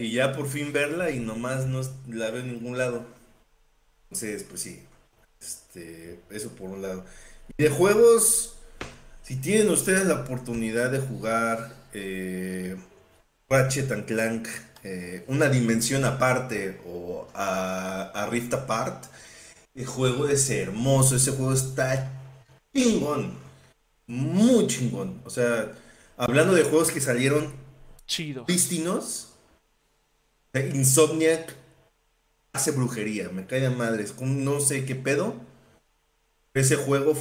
y 0.00 0.12
ya 0.12 0.32
por 0.32 0.48
fin 0.48 0.72
verla 0.72 1.10
y 1.10 1.18
nomás 1.18 1.66
no 1.66 1.80
la 2.08 2.30
veo 2.30 2.40
en 2.40 2.52
ningún 2.52 2.78
lado. 2.78 3.04
Entonces, 4.04 4.44
pues 4.44 4.60
sí. 4.62 4.82
Este, 5.40 6.20
eso 6.30 6.50
por 6.50 6.70
un 6.70 6.82
lado. 6.82 7.04
Y 7.56 7.62
de 7.62 7.70
juegos, 7.70 8.56
si 9.30 9.36
tienen 9.36 9.70
ustedes 9.70 10.06
la 10.06 10.22
oportunidad 10.22 10.90
de 10.90 10.98
jugar 10.98 11.72
eh, 11.92 12.76
Ratchet 13.48 13.92
and 13.92 14.04
Clank, 14.04 14.48
eh, 14.82 15.24
una 15.28 15.48
dimensión 15.48 16.04
aparte 16.04 16.80
o 16.84 17.28
a, 17.32 18.10
a 18.12 18.26
Rift 18.26 18.52
Apart, 18.54 19.04
el 19.76 19.86
juego 19.86 20.26
es 20.26 20.50
hermoso, 20.50 21.14
ese 21.14 21.30
juego 21.30 21.52
está 21.52 22.10
chingón. 22.74 23.38
Muy 24.08 24.66
chingón. 24.66 25.22
O 25.24 25.30
sea, 25.30 25.74
hablando 26.16 26.52
de 26.52 26.64
juegos 26.64 26.90
que 26.90 27.00
salieron 27.00 27.52
chidos. 28.08 28.46
Prístinos. 28.46 29.28
Insomniac 30.54 31.54
hace 32.52 32.72
brujería, 32.72 33.28
me 33.28 33.46
cae 33.46 33.60
de 33.60 33.70
madres. 33.70 34.12
No 34.20 34.58
sé 34.58 34.84
qué 34.84 34.96
pedo. 34.96 35.36
Ese 36.52 36.74
juego 36.74 37.14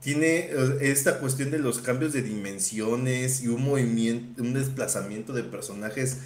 tiene 0.00 0.50
esta 0.80 1.18
cuestión 1.18 1.50
de 1.50 1.58
los 1.58 1.80
cambios 1.80 2.12
de 2.12 2.22
dimensiones 2.22 3.42
y 3.42 3.48
un 3.48 3.64
movimiento, 3.64 4.42
un 4.42 4.54
desplazamiento 4.54 5.32
de 5.32 5.42
personajes 5.42 6.18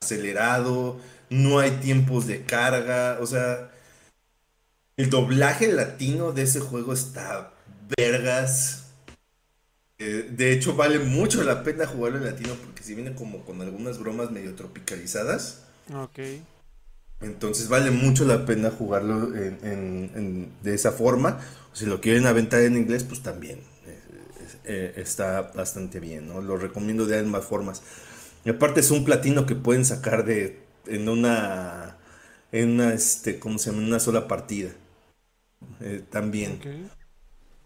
acelerado. 0.00 0.98
No 1.30 1.60
hay 1.60 1.70
tiempos 1.72 2.26
de 2.26 2.42
carga. 2.44 3.18
O 3.20 3.26
sea, 3.26 3.70
el 4.96 5.08
doblaje 5.08 5.72
latino 5.72 6.32
de 6.32 6.42
ese 6.42 6.58
juego 6.58 6.92
está 6.92 7.52
vergas. 7.96 8.86
Eh, 9.98 10.28
de 10.32 10.52
hecho, 10.52 10.74
vale 10.74 10.98
mucho 10.98 11.44
la 11.44 11.62
pena 11.62 11.86
jugarlo 11.86 12.18
en 12.18 12.24
latino 12.24 12.54
porque 12.54 12.82
si 12.82 12.96
viene 12.96 13.14
como 13.14 13.44
con 13.44 13.62
algunas 13.62 14.00
bromas 14.00 14.32
medio 14.32 14.56
tropicalizadas. 14.56 15.62
Ok. 15.94 16.18
Entonces 17.20 17.68
vale 17.68 17.90
mucho 17.90 18.24
la 18.24 18.46
pena 18.46 18.70
jugarlo 18.70 19.26
de 19.28 20.48
esa 20.74 20.92
forma. 20.92 21.40
Si 21.72 21.86
lo 21.86 22.00
quieren 22.00 22.26
aventar 22.26 22.62
en 22.62 22.76
inglés, 22.76 23.04
pues 23.04 23.22
también 23.22 23.60
eh, 23.86 23.98
eh, 24.64 24.92
está 24.96 25.42
bastante 25.54 26.00
bien, 26.00 26.28
¿no? 26.28 26.40
Lo 26.40 26.56
recomiendo 26.56 27.06
de 27.06 27.18
ambas 27.18 27.44
formas. 27.44 27.82
Y 28.44 28.50
aparte 28.50 28.80
es 28.80 28.90
un 28.90 29.04
platino 29.04 29.46
que 29.46 29.54
pueden 29.54 29.84
sacar 29.84 30.24
de 30.24 30.60
en 30.86 31.08
una 31.08 31.98
en 32.52 32.70
una 32.70 32.94
este, 32.94 33.38
¿cómo 33.38 33.58
se 33.58 33.70
llama? 33.70 33.82
En 33.82 33.88
una 33.88 34.00
sola 34.00 34.26
partida. 34.28 34.70
Eh, 35.80 36.04
también. 36.10 36.60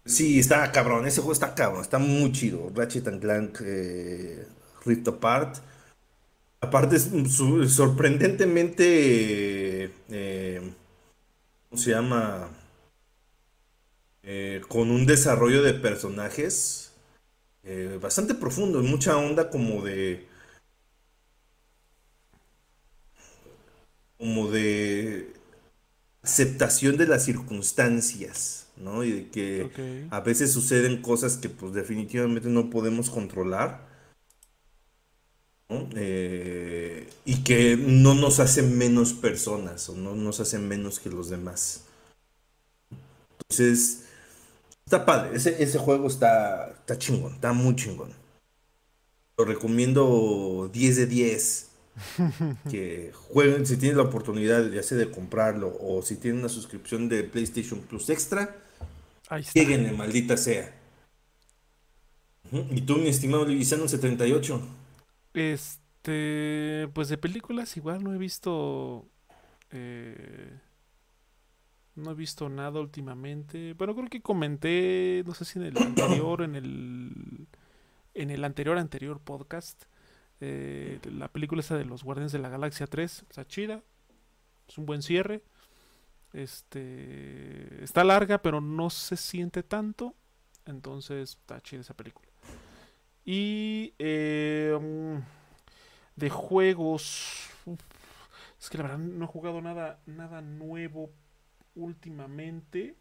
Sí, 0.05 0.39
está 0.39 0.71
cabrón, 0.71 1.07
ese 1.07 1.21
juego 1.21 1.33
está 1.33 1.55
cabrón, 1.55 1.81
está 1.81 1.97
muy 1.99 2.31
chido. 2.31 2.71
Ratchet 2.75 3.07
and 3.07 3.21
Clank 3.21 3.61
eh, 3.63 4.45
Rift 4.85 5.07
Apart. 5.07 5.57
Aparte, 6.61 6.95
es 6.97 7.09
sorprendentemente. 7.73 9.91
Eh, 10.09 10.73
¿Cómo 11.69 11.81
se 11.81 11.91
llama? 11.91 12.49
Eh, 14.23 14.61
con 14.69 14.89
un 14.91 15.05
desarrollo 15.05 15.61
de 15.63 15.73
personajes 15.73 16.79
bastante 18.01 18.33
profundo, 18.35 18.81
mucha 18.83 19.17
onda 19.17 19.49
como 19.49 19.81
de. 19.83 20.27
Como 24.17 24.49
de 24.51 25.33
aceptación 26.21 26.97
de 26.97 27.07
las 27.07 27.25
circunstancias, 27.25 28.67
¿no? 28.77 29.03
Y 29.03 29.11
de 29.11 29.29
que 29.29 30.07
a 30.09 30.21
veces 30.21 30.51
suceden 30.53 31.01
cosas 31.01 31.37
que 31.37 31.49
pues 31.49 31.73
definitivamente 31.73 32.49
no 32.49 32.69
podemos 32.69 33.09
controlar. 33.09 33.91
Eh, 35.95 37.09
y 37.25 37.43
que 37.43 37.75
no 37.77 38.13
nos 38.13 38.39
hacen 38.39 38.77
menos 38.77 39.13
personas 39.13 39.89
o 39.89 39.95
no 39.95 40.13
nos 40.15 40.39
hacen 40.39 40.67
menos 40.67 40.99
que 40.99 41.09
los 41.09 41.29
demás. 41.29 41.85
Entonces, 43.49 44.02
Está 44.93 45.07
padre, 45.07 45.35
ese, 45.35 45.63
ese 45.63 45.79
juego 45.79 46.05
está, 46.05 46.69
está 46.69 46.99
chingón, 46.99 47.33
está 47.33 47.51
muy 47.51 47.75
chingón. 47.75 48.13
Lo 49.39 49.43
recomiendo 49.43 50.69
10 50.71 50.95
de 50.97 51.05
10. 51.07 51.69
que 52.69 53.11
jueguen 53.11 53.65
si 53.65 53.77
tienen 53.77 53.97
la 53.97 54.03
oportunidad 54.03 54.69
ya 54.69 54.83
sea 54.83 54.99
de 54.99 55.09
comprarlo 55.09 55.75
o 55.81 56.03
si 56.03 56.15
tienen 56.17 56.41
una 56.41 56.49
suscripción 56.49 57.09
de 57.09 57.23
PlayStation 57.23 57.79
Plus 57.79 58.11
Extra, 58.11 58.55
lleguen, 59.55 59.97
maldita 59.97 60.37
sea. 60.37 60.71
¿Y 62.51 62.81
tú, 62.81 62.97
mi 62.97 63.07
estimado 63.07 63.45
Livisano 63.45 63.87
78? 63.87 64.61
Este, 65.33 66.87
pues 66.93 67.09
de 67.09 67.17
películas 67.17 67.77
igual 67.77 68.03
no 68.03 68.13
he 68.13 68.19
visto 68.19 69.07
eh, 69.71 70.59
no 71.95 72.11
he 72.11 72.13
visto 72.15 72.49
nada 72.49 72.79
últimamente. 72.79 73.73
Bueno, 73.73 73.95
creo 73.95 74.09
que 74.09 74.21
comenté, 74.21 75.23
no 75.25 75.33
sé 75.33 75.45
si 75.45 75.59
en 75.59 75.65
el 75.65 75.77
anterior, 75.81 76.41
en 76.41 76.55
el 76.55 77.47
en 78.13 78.29
el 78.29 78.43
anterior 78.43 78.77
anterior 78.77 79.19
podcast, 79.19 79.83
eh, 80.39 80.99
la 81.11 81.29
película 81.29 81.61
esa 81.61 81.77
de 81.77 81.85
los 81.85 82.03
Guardianes 82.03 82.31
de 82.31 82.39
la 82.39 82.49
Galaxia 82.49 82.87
3, 82.87 83.25
está 83.29 83.45
chida, 83.45 83.81
es 84.67 84.77
un 84.77 84.85
buen 84.85 85.01
cierre. 85.01 85.43
Este 86.31 87.83
está 87.83 88.03
larga, 88.03 88.41
pero 88.41 88.59
no 88.59 88.89
se 88.89 89.17
siente 89.17 89.61
tanto, 89.61 90.15
entonces 90.65 91.31
está 91.31 91.61
chida 91.61 91.81
esa 91.81 91.93
película. 91.93 92.27
Y 93.23 93.93
eh, 93.99 94.77
mm, 94.81 95.17
de 96.15 96.29
juegos, 96.29 97.49
es 98.59 98.69
que 98.69 98.77
la 98.77 98.83
verdad 98.83 98.97
no 98.97 99.25
he 99.25 99.27
jugado 99.27 99.61
nada, 99.61 99.99
nada 100.07 100.41
nuevo 100.41 101.11
últimamente. 101.75 102.95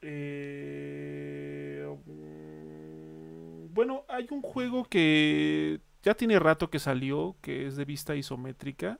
Eh, 0.00 1.86
mm, 2.06 3.74
bueno, 3.74 4.04
hay 4.08 4.26
un 4.30 4.42
juego 4.42 4.84
que 4.84 5.80
ya 6.02 6.14
tiene 6.14 6.38
rato 6.38 6.70
que 6.70 6.78
salió, 6.78 7.36
que 7.40 7.66
es 7.66 7.76
de 7.76 7.84
vista 7.84 8.14
isométrica. 8.14 8.98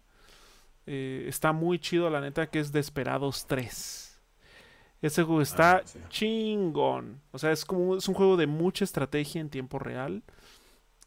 Eh, 0.87 1.27
está 1.29 1.53
muy 1.53 1.79
chido, 1.79 2.09
la 2.11 2.21
neta, 2.21 2.49
que 2.49 2.61
es 2.61 2.73
Desperados 2.73 3.47
3. 3.47 4.21
Ese 5.01 5.23
juego 5.23 5.43
está 5.43 5.77
ah, 5.77 5.83
chingón. 6.09 7.21
O 7.31 7.39
sea, 7.39 7.53
es 7.53 7.65
como 7.65 7.97
es 7.97 8.09
un 8.09 8.15
juego 8.15 8.37
de 8.37 8.47
mucha 8.47 8.85
estrategia 8.85 9.41
en 9.41 9.51
tiempo 9.51 9.79
real. 9.79 10.23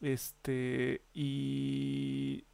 Este. 0.01 1.01
Y 1.13 2.45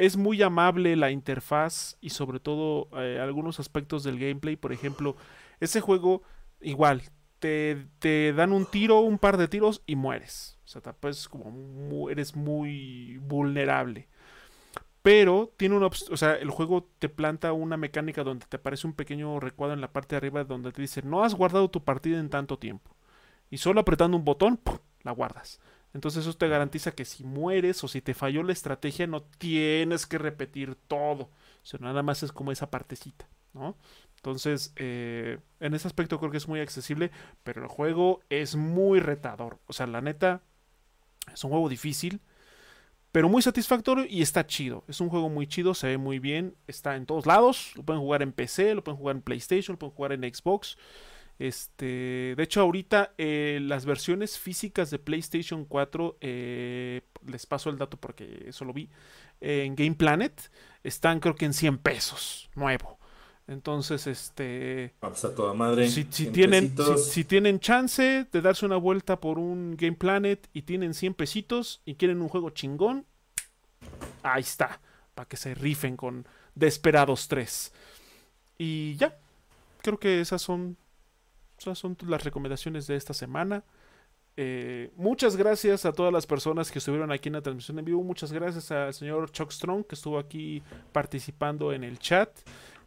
es 0.00 0.16
muy 0.16 0.42
amable 0.42 0.96
la 0.96 1.10
interfaz 1.10 1.96
y 2.00 2.10
sobre 2.10 2.40
todo 2.40 2.88
eh, 2.98 3.18
algunos 3.20 3.60
aspectos 3.60 4.02
del 4.02 4.18
gameplay. 4.18 4.56
Por 4.56 4.72
ejemplo, 4.72 5.16
ese 5.60 5.80
juego 5.80 6.22
igual, 6.60 7.02
te, 7.38 7.86
te, 7.98 8.32
dan 8.32 8.52
un 8.52 8.66
tiro, 8.66 9.00
un 9.00 9.18
par 9.18 9.36
de 9.36 9.46
tiros 9.48 9.82
y 9.86 9.96
mueres. 9.96 10.58
O 10.64 10.68
sea, 10.68 10.80
pues 10.94 11.28
como 11.28 12.08
eres 12.10 12.34
muy 12.34 13.18
vulnerable. 13.18 14.08
Pero 15.02 15.52
tiene 15.56 15.76
una 15.76 15.86
o 15.86 16.16
sea, 16.16 16.34
el 16.34 16.50
juego 16.50 16.88
te 16.98 17.08
planta 17.08 17.52
una 17.52 17.76
mecánica 17.76 18.22
donde 18.22 18.46
te 18.46 18.56
aparece 18.56 18.86
un 18.86 18.92
pequeño 18.94 19.40
recuadro 19.40 19.74
en 19.74 19.80
la 19.80 19.92
parte 19.92 20.14
de 20.14 20.18
arriba 20.18 20.44
donde 20.44 20.72
te 20.72 20.82
dice, 20.82 21.02
no 21.02 21.24
has 21.24 21.34
guardado 21.34 21.70
tu 21.70 21.84
partida 21.84 22.18
en 22.18 22.30
tanto 22.30 22.58
tiempo. 22.58 22.94
Y 23.50 23.58
solo 23.58 23.80
apretando 23.80 24.16
un 24.16 24.24
botón, 24.24 24.60
la 25.02 25.12
guardas. 25.12 25.60
Entonces 25.92 26.26
eso 26.26 26.36
te 26.36 26.48
garantiza 26.48 26.92
que 26.92 27.04
si 27.04 27.24
mueres 27.24 27.82
o 27.82 27.88
si 27.88 28.00
te 28.00 28.14
falló 28.14 28.42
la 28.42 28.52
estrategia 28.52 29.06
no 29.06 29.22
tienes 29.22 30.06
que 30.06 30.18
repetir 30.18 30.76
todo. 30.86 31.30
O 31.72 31.78
nada 31.78 32.02
más 32.02 32.22
es 32.22 32.32
como 32.32 32.52
esa 32.52 32.70
partecita, 32.70 33.28
¿no? 33.52 33.76
Entonces, 34.16 34.72
eh, 34.76 35.38
en 35.60 35.74
ese 35.74 35.88
aspecto 35.88 36.18
creo 36.18 36.30
que 36.30 36.36
es 36.36 36.48
muy 36.48 36.60
accesible, 36.60 37.10
pero 37.42 37.62
el 37.62 37.68
juego 37.68 38.20
es 38.28 38.54
muy 38.54 39.00
retador. 39.00 39.58
O 39.66 39.72
sea, 39.72 39.86
la 39.86 40.00
neta, 40.00 40.42
es 41.32 41.42
un 41.42 41.50
juego 41.50 41.68
difícil, 41.68 42.20
pero 43.12 43.28
muy 43.28 43.42
satisfactorio 43.42 44.04
y 44.08 44.22
está 44.22 44.46
chido. 44.46 44.84
Es 44.88 45.00
un 45.00 45.08
juego 45.08 45.28
muy 45.28 45.46
chido, 45.46 45.74
se 45.74 45.88
ve 45.88 45.98
muy 45.98 46.18
bien, 46.18 46.54
está 46.66 46.96
en 46.96 47.06
todos 47.06 47.26
lados. 47.26 47.72
Lo 47.76 47.82
pueden 47.82 48.02
jugar 48.02 48.22
en 48.22 48.32
PC, 48.32 48.74
lo 48.74 48.84
pueden 48.84 48.98
jugar 48.98 49.16
en 49.16 49.22
PlayStation, 49.22 49.74
lo 49.74 49.78
pueden 49.78 49.94
jugar 49.94 50.12
en 50.12 50.34
Xbox. 50.34 50.76
Este, 51.40 52.34
de 52.36 52.42
hecho, 52.42 52.60
ahorita 52.60 53.14
eh, 53.16 53.60
las 53.62 53.86
versiones 53.86 54.38
físicas 54.38 54.90
de 54.90 54.98
PlayStation 54.98 55.64
4, 55.64 56.18
eh, 56.20 57.00
les 57.26 57.46
paso 57.46 57.70
el 57.70 57.78
dato 57.78 57.96
porque 57.96 58.44
eso 58.46 58.66
lo 58.66 58.74
vi, 58.74 58.90
en 59.40 59.74
Game 59.74 59.94
Planet, 59.94 60.52
están 60.84 61.18
creo 61.18 61.34
que 61.34 61.46
en 61.46 61.54
100 61.54 61.78
pesos, 61.78 62.50
nuevo. 62.54 62.98
Entonces, 63.48 64.06
este. 64.06 64.92
Ah, 65.00 65.08
pues 65.08 65.34
toda 65.34 65.54
madre. 65.54 65.88
Si, 65.88 66.04
tienen, 66.04 66.74
si, 66.98 67.24
tienen 67.24 67.58
chance 67.58 68.26
de 68.30 68.40
darse 68.42 68.66
una 68.66 68.76
vuelta 68.76 69.18
por 69.18 69.38
un 69.38 69.76
Game 69.78 69.96
Planet 69.96 70.46
y 70.52 70.60
tienen 70.62 70.92
100 70.92 71.14
pesitos 71.14 71.80
y 71.86 71.94
quieren 71.94 72.20
un 72.20 72.28
juego 72.28 72.50
chingón, 72.50 73.06
ahí 74.22 74.42
está. 74.42 74.78
Para 75.14 75.26
que 75.26 75.38
se 75.38 75.54
rifen 75.54 75.96
con 75.96 76.28
Desperados 76.54 77.28
3. 77.28 77.72
Y 78.58 78.96
ya. 78.96 79.18
Creo 79.82 79.98
que 79.98 80.20
esas 80.20 80.42
son 80.42 80.76
esas 81.60 81.78
son 81.78 81.96
las 82.06 82.24
recomendaciones 82.24 82.86
de 82.86 82.96
esta 82.96 83.14
semana. 83.14 83.64
Eh, 84.36 84.90
muchas 84.96 85.36
gracias 85.36 85.84
a 85.84 85.92
todas 85.92 86.12
las 86.12 86.26
personas 86.26 86.70
que 86.70 86.78
estuvieron 86.78 87.12
aquí 87.12 87.28
en 87.28 87.34
la 87.34 87.42
transmisión 87.42 87.78
en 87.78 87.84
vivo. 87.84 88.02
Muchas 88.02 88.32
gracias 88.32 88.70
al 88.70 88.94
señor 88.94 89.30
Chuck 89.30 89.50
Strong 89.50 89.84
que 89.84 89.94
estuvo 89.94 90.18
aquí 90.18 90.62
participando 90.92 91.72
en 91.72 91.84
el 91.84 91.98
chat. 91.98 92.30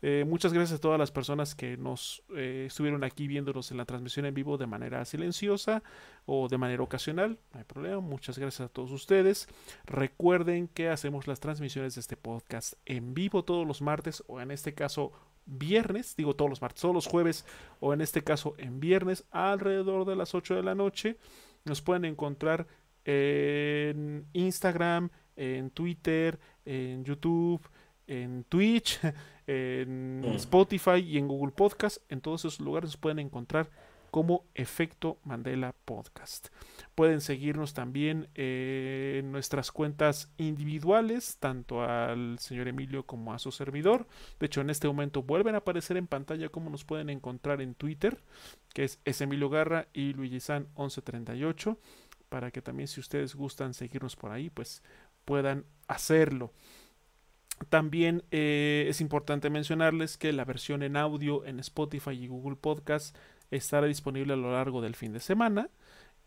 Eh, 0.05 0.25
muchas 0.27 0.51
gracias 0.51 0.79
a 0.79 0.81
todas 0.81 0.99
las 0.99 1.11
personas 1.11 1.55
que 1.55 1.77
nos 1.77 2.23
eh, 2.35 2.65
estuvieron 2.67 3.05
aquí 3.05 3.25
viéndonos 3.25 3.71
en 3.71 3.77
la 3.77 3.85
transmisión 3.85 4.25
en 4.25 4.33
vivo 4.33 4.57
de 4.57 4.67
manera 4.67 5.05
silenciosa 5.05 5.81
o 6.25 6.49
de 6.49 6.57
manera 6.57 6.83
ocasional. 6.83 7.39
No 7.53 7.59
hay 7.59 7.65
problema. 7.65 8.01
Muchas 8.01 8.37
gracias 8.37 8.67
a 8.67 8.69
todos 8.69 8.91
ustedes. 8.91 9.47
Recuerden 9.85 10.67
que 10.67 10.89
hacemos 10.89 11.27
las 11.27 11.39
transmisiones 11.39 11.95
de 11.95 12.01
este 12.01 12.17
podcast 12.17 12.73
en 12.85 13.13
vivo 13.13 13.45
todos 13.45 13.65
los 13.65 13.81
martes 13.81 14.23
o 14.27 14.41
en 14.41 14.51
este 14.51 14.73
caso 14.73 15.13
viernes, 15.45 16.15
digo 16.15 16.35
todos 16.35 16.49
los 16.49 16.61
martes, 16.61 16.81
todos 16.81 16.95
los 16.95 17.07
jueves 17.07 17.45
o 17.79 17.93
en 17.93 18.01
este 18.01 18.23
caso 18.23 18.55
en 18.57 18.79
viernes 18.79 19.25
alrededor 19.31 20.05
de 20.05 20.15
las 20.15 20.33
8 20.35 20.55
de 20.55 20.63
la 20.63 20.75
noche. 20.75 21.17
Nos 21.65 21.81
pueden 21.81 22.05
encontrar 22.05 22.67
en 23.05 24.25
Instagram, 24.33 25.09
en 25.35 25.69
Twitter, 25.71 26.39
en 26.65 27.03
YouTube, 27.03 27.61
en 28.07 28.43
Twitch, 28.45 28.99
en 29.47 30.21
mm. 30.21 30.35
Spotify 30.35 30.99
y 30.99 31.17
en 31.17 31.27
Google 31.27 31.51
Podcast. 31.51 31.97
En 32.09 32.21
todos 32.21 32.41
esos 32.41 32.59
lugares 32.59 32.89
nos 32.89 32.97
pueden 32.97 33.19
encontrar 33.19 33.69
como 34.13 34.45
Efecto 34.53 35.17
Mandela 35.23 35.73
Podcast. 35.85 36.49
Pueden 36.93 37.19
seguirnos 37.19 37.73
también 37.73 38.29
en 38.35 39.31
nuestras 39.31 39.71
cuentas 39.71 40.31
individuales, 40.37 41.37
tanto 41.39 41.81
al 41.81 42.37
señor 42.37 42.67
Emilio 42.67 43.07
como 43.07 43.33
a 43.33 43.39
su 43.39 43.51
servidor. 43.51 44.05
De 44.39 44.45
hecho, 44.45 44.61
en 44.61 44.69
este 44.69 44.85
momento 44.85 45.23
vuelven 45.23 45.55
a 45.55 45.57
aparecer 45.57 45.97
en 45.97 46.05
pantalla 46.05 46.49
como 46.49 46.69
nos 46.69 46.85
pueden 46.85 47.09
encontrar 47.09 47.59
en 47.59 47.73
Twitter, 47.73 48.19
que 48.75 48.83
es, 48.83 49.21
Emilio 49.21 49.49
Garra 49.49 49.87
y 49.93 50.13
Luigi 50.13 50.39
San 50.39 50.67
1138, 50.77 51.79
para 52.29 52.51
que 52.51 52.61
también 52.61 52.87
si 52.87 52.99
ustedes 52.99 53.33
gustan 53.33 53.73
seguirnos 53.73 54.15
por 54.15 54.29
ahí, 54.31 54.51
pues 54.51 54.83
puedan 55.25 55.65
hacerlo. 55.87 56.53
También 57.69 58.23
eh, 58.29 58.85
es 58.89 59.01
importante 59.01 59.49
mencionarles 59.49 60.17
que 60.17 60.33
la 60.33 60.45
versión 60.45 60.83
en 60.83 60.97
audio 60.97 61.45
en 61.45 61.59
Spotify 61.59 62.11
y 62.11 62.27
Google 62.27 62.57
Podcast 62.57 63.15
estará 63.55 63.87
disponible 63.87 64.33
a 64.33 64.37
lo 64.37 64.51
largo 64.51 64.81
del 64.81 64.95
fin 64.95 65.13
de 65.13 65.19
semana. 65.19 65.69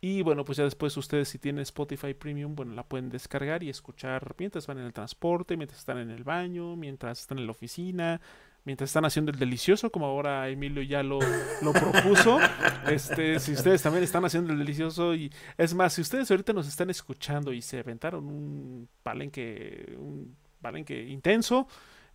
Y 0.01 0.23
bueno, 0.23 0.45
pues 0.45 0.59
ya 0.59 0.65
después 0.65 0.97
ustedes 0.97 1.29
si 1.29 1.39
tienen 1.39 1.63
Spotify 1.63 2.13
Premium, 2.13 2.55
bueno, 2.55 2.75
la 2.75 2.83
pueden 2.83 3.09
descargar 3.09 3.63
y 3.63 3.71
escuchar 3.71 4.35
mientras 4.39 4.67
van 4.67 4.79
en 4.79 4.85
el 4.85 4.93
transporte, 4.93 5.57
mientras 5.57 5.81
están 5.81 5.99
en 5.99 6.11
el 6.11 6.23
baño, 6.23 6.77
mientras 6.77 7.21
están 7.21 7.39
en 7.39 7.47
la 7.47 7.53
oficina, 7.53 8.21
mientras 8.65 8.91
están 8.91 9.07
haciendo 9.07 9.33
el 9.33 9.39
delicioso, 9.39 9.91
como 9.91 10.07
ahora 10.07 10.49
Emilio 10.49 10.83
ya 10.83 11.03
lo, 11.03 11.19
lo 11.63 11.73
propuso. 11.73 12.39
Este, 12.87 13.41
si 13.41 13.51
ustedes 13.53 13.83
también 13.83 14.05
están 14.05 14.25
haciendo 14.25 14.53
el 14.53 14.61
delicioso 14.61 15.13
y 15.13 15.33
es 15.59 15.75
más, 15.75 15.95
si 15.95 16.03
ustedes 16.03 16.31
ahorita 16.31 16.53
nos 16.53 16.69
están 16.69 16.89
escuchando 16.89 17.53
y 17.53 17.61
se 17.61 17.81
aventaron 17.81 18.25
un 18.27 18.89
palenque, 19.03 19.97
un 19.99 20.37
palenque 20.61 21.03
intenso, 21.03 21.67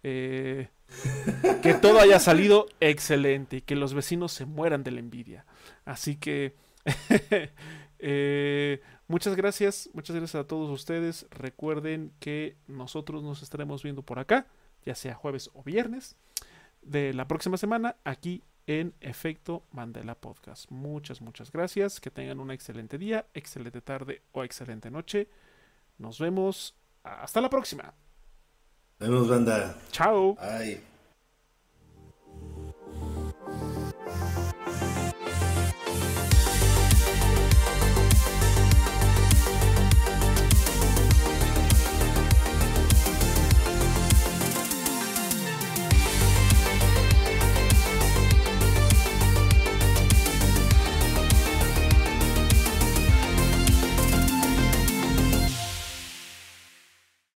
eh, 0.01 0.69
que 1.61 1.73
todo 1.73 1.99
haya 1.99 2.19
salido 2.19 2.67
excelente 2.79 3.57
y 3.57 3.61
que 3.61 3.75
los 3.75 3.93
vecinos 3.93 4.31
se 4.31 4.45
mueran 4.45 4.83
de 4.83 4.91
la 4.91 4.99
envidia. 4.99 5.45
Así 5.85 6.15
que 6.15 6.55
eh, 7.99 8.81
muchas 9.07 9.35
gracias, 9.35 9.89
muchas 9.93 10.15
gracias 10.15 10.43
a 10.43 10.47
todos 10.47 10.69
ustedes. 10.69 11.27
Recuerden 11.31 12.11
que 12.19 12.57
nosotros 12.67 13.23
nos 13.23 13.41
estaremos 13.41 13.83
viendo 13.83 14.03
por 14.03 14.19
acá, 14.19 14.47
ya 14.85 14.95
sea 14.95 15.15
jueves 15.15 15.49
o 15.53 15.63
viernes 15.63 16.15
de 16.81 17.13
la 17.13 17.27
próxima 17.27 17.57
semana, 17.57 17.95
aquí 18.03 18.43
en 18.67 18.93
Efecto 19.01 19.63
Mandela 19.71 20.15
Podcast. 20.15 20.69
Muchas, 20.71 21.21
muchas 21.21 21.51
gracias. 21.51 21.99
Que 21.99 22.11
tengan 22.11 22.39
un 22.39 22.51
excelente 22.51 22.97
día, 22.97 23.25
excelente 23.33 23.81
tarde 23.81 24.21
o 24.31 24.43
excelente 24.43 24.91
noche. 24.91 25.29
Nos 25.97 26.19
vemos. 26.19 26.75
Hasta 27.03 27.41
la 27.41 27.49
próxima. 27.49 27.93
Nos 29.01 29.09
vemos, 29.09 29.27
banda. 29.27 29.75
Chao. 29.91 30.35
Bye. 30.35 30.90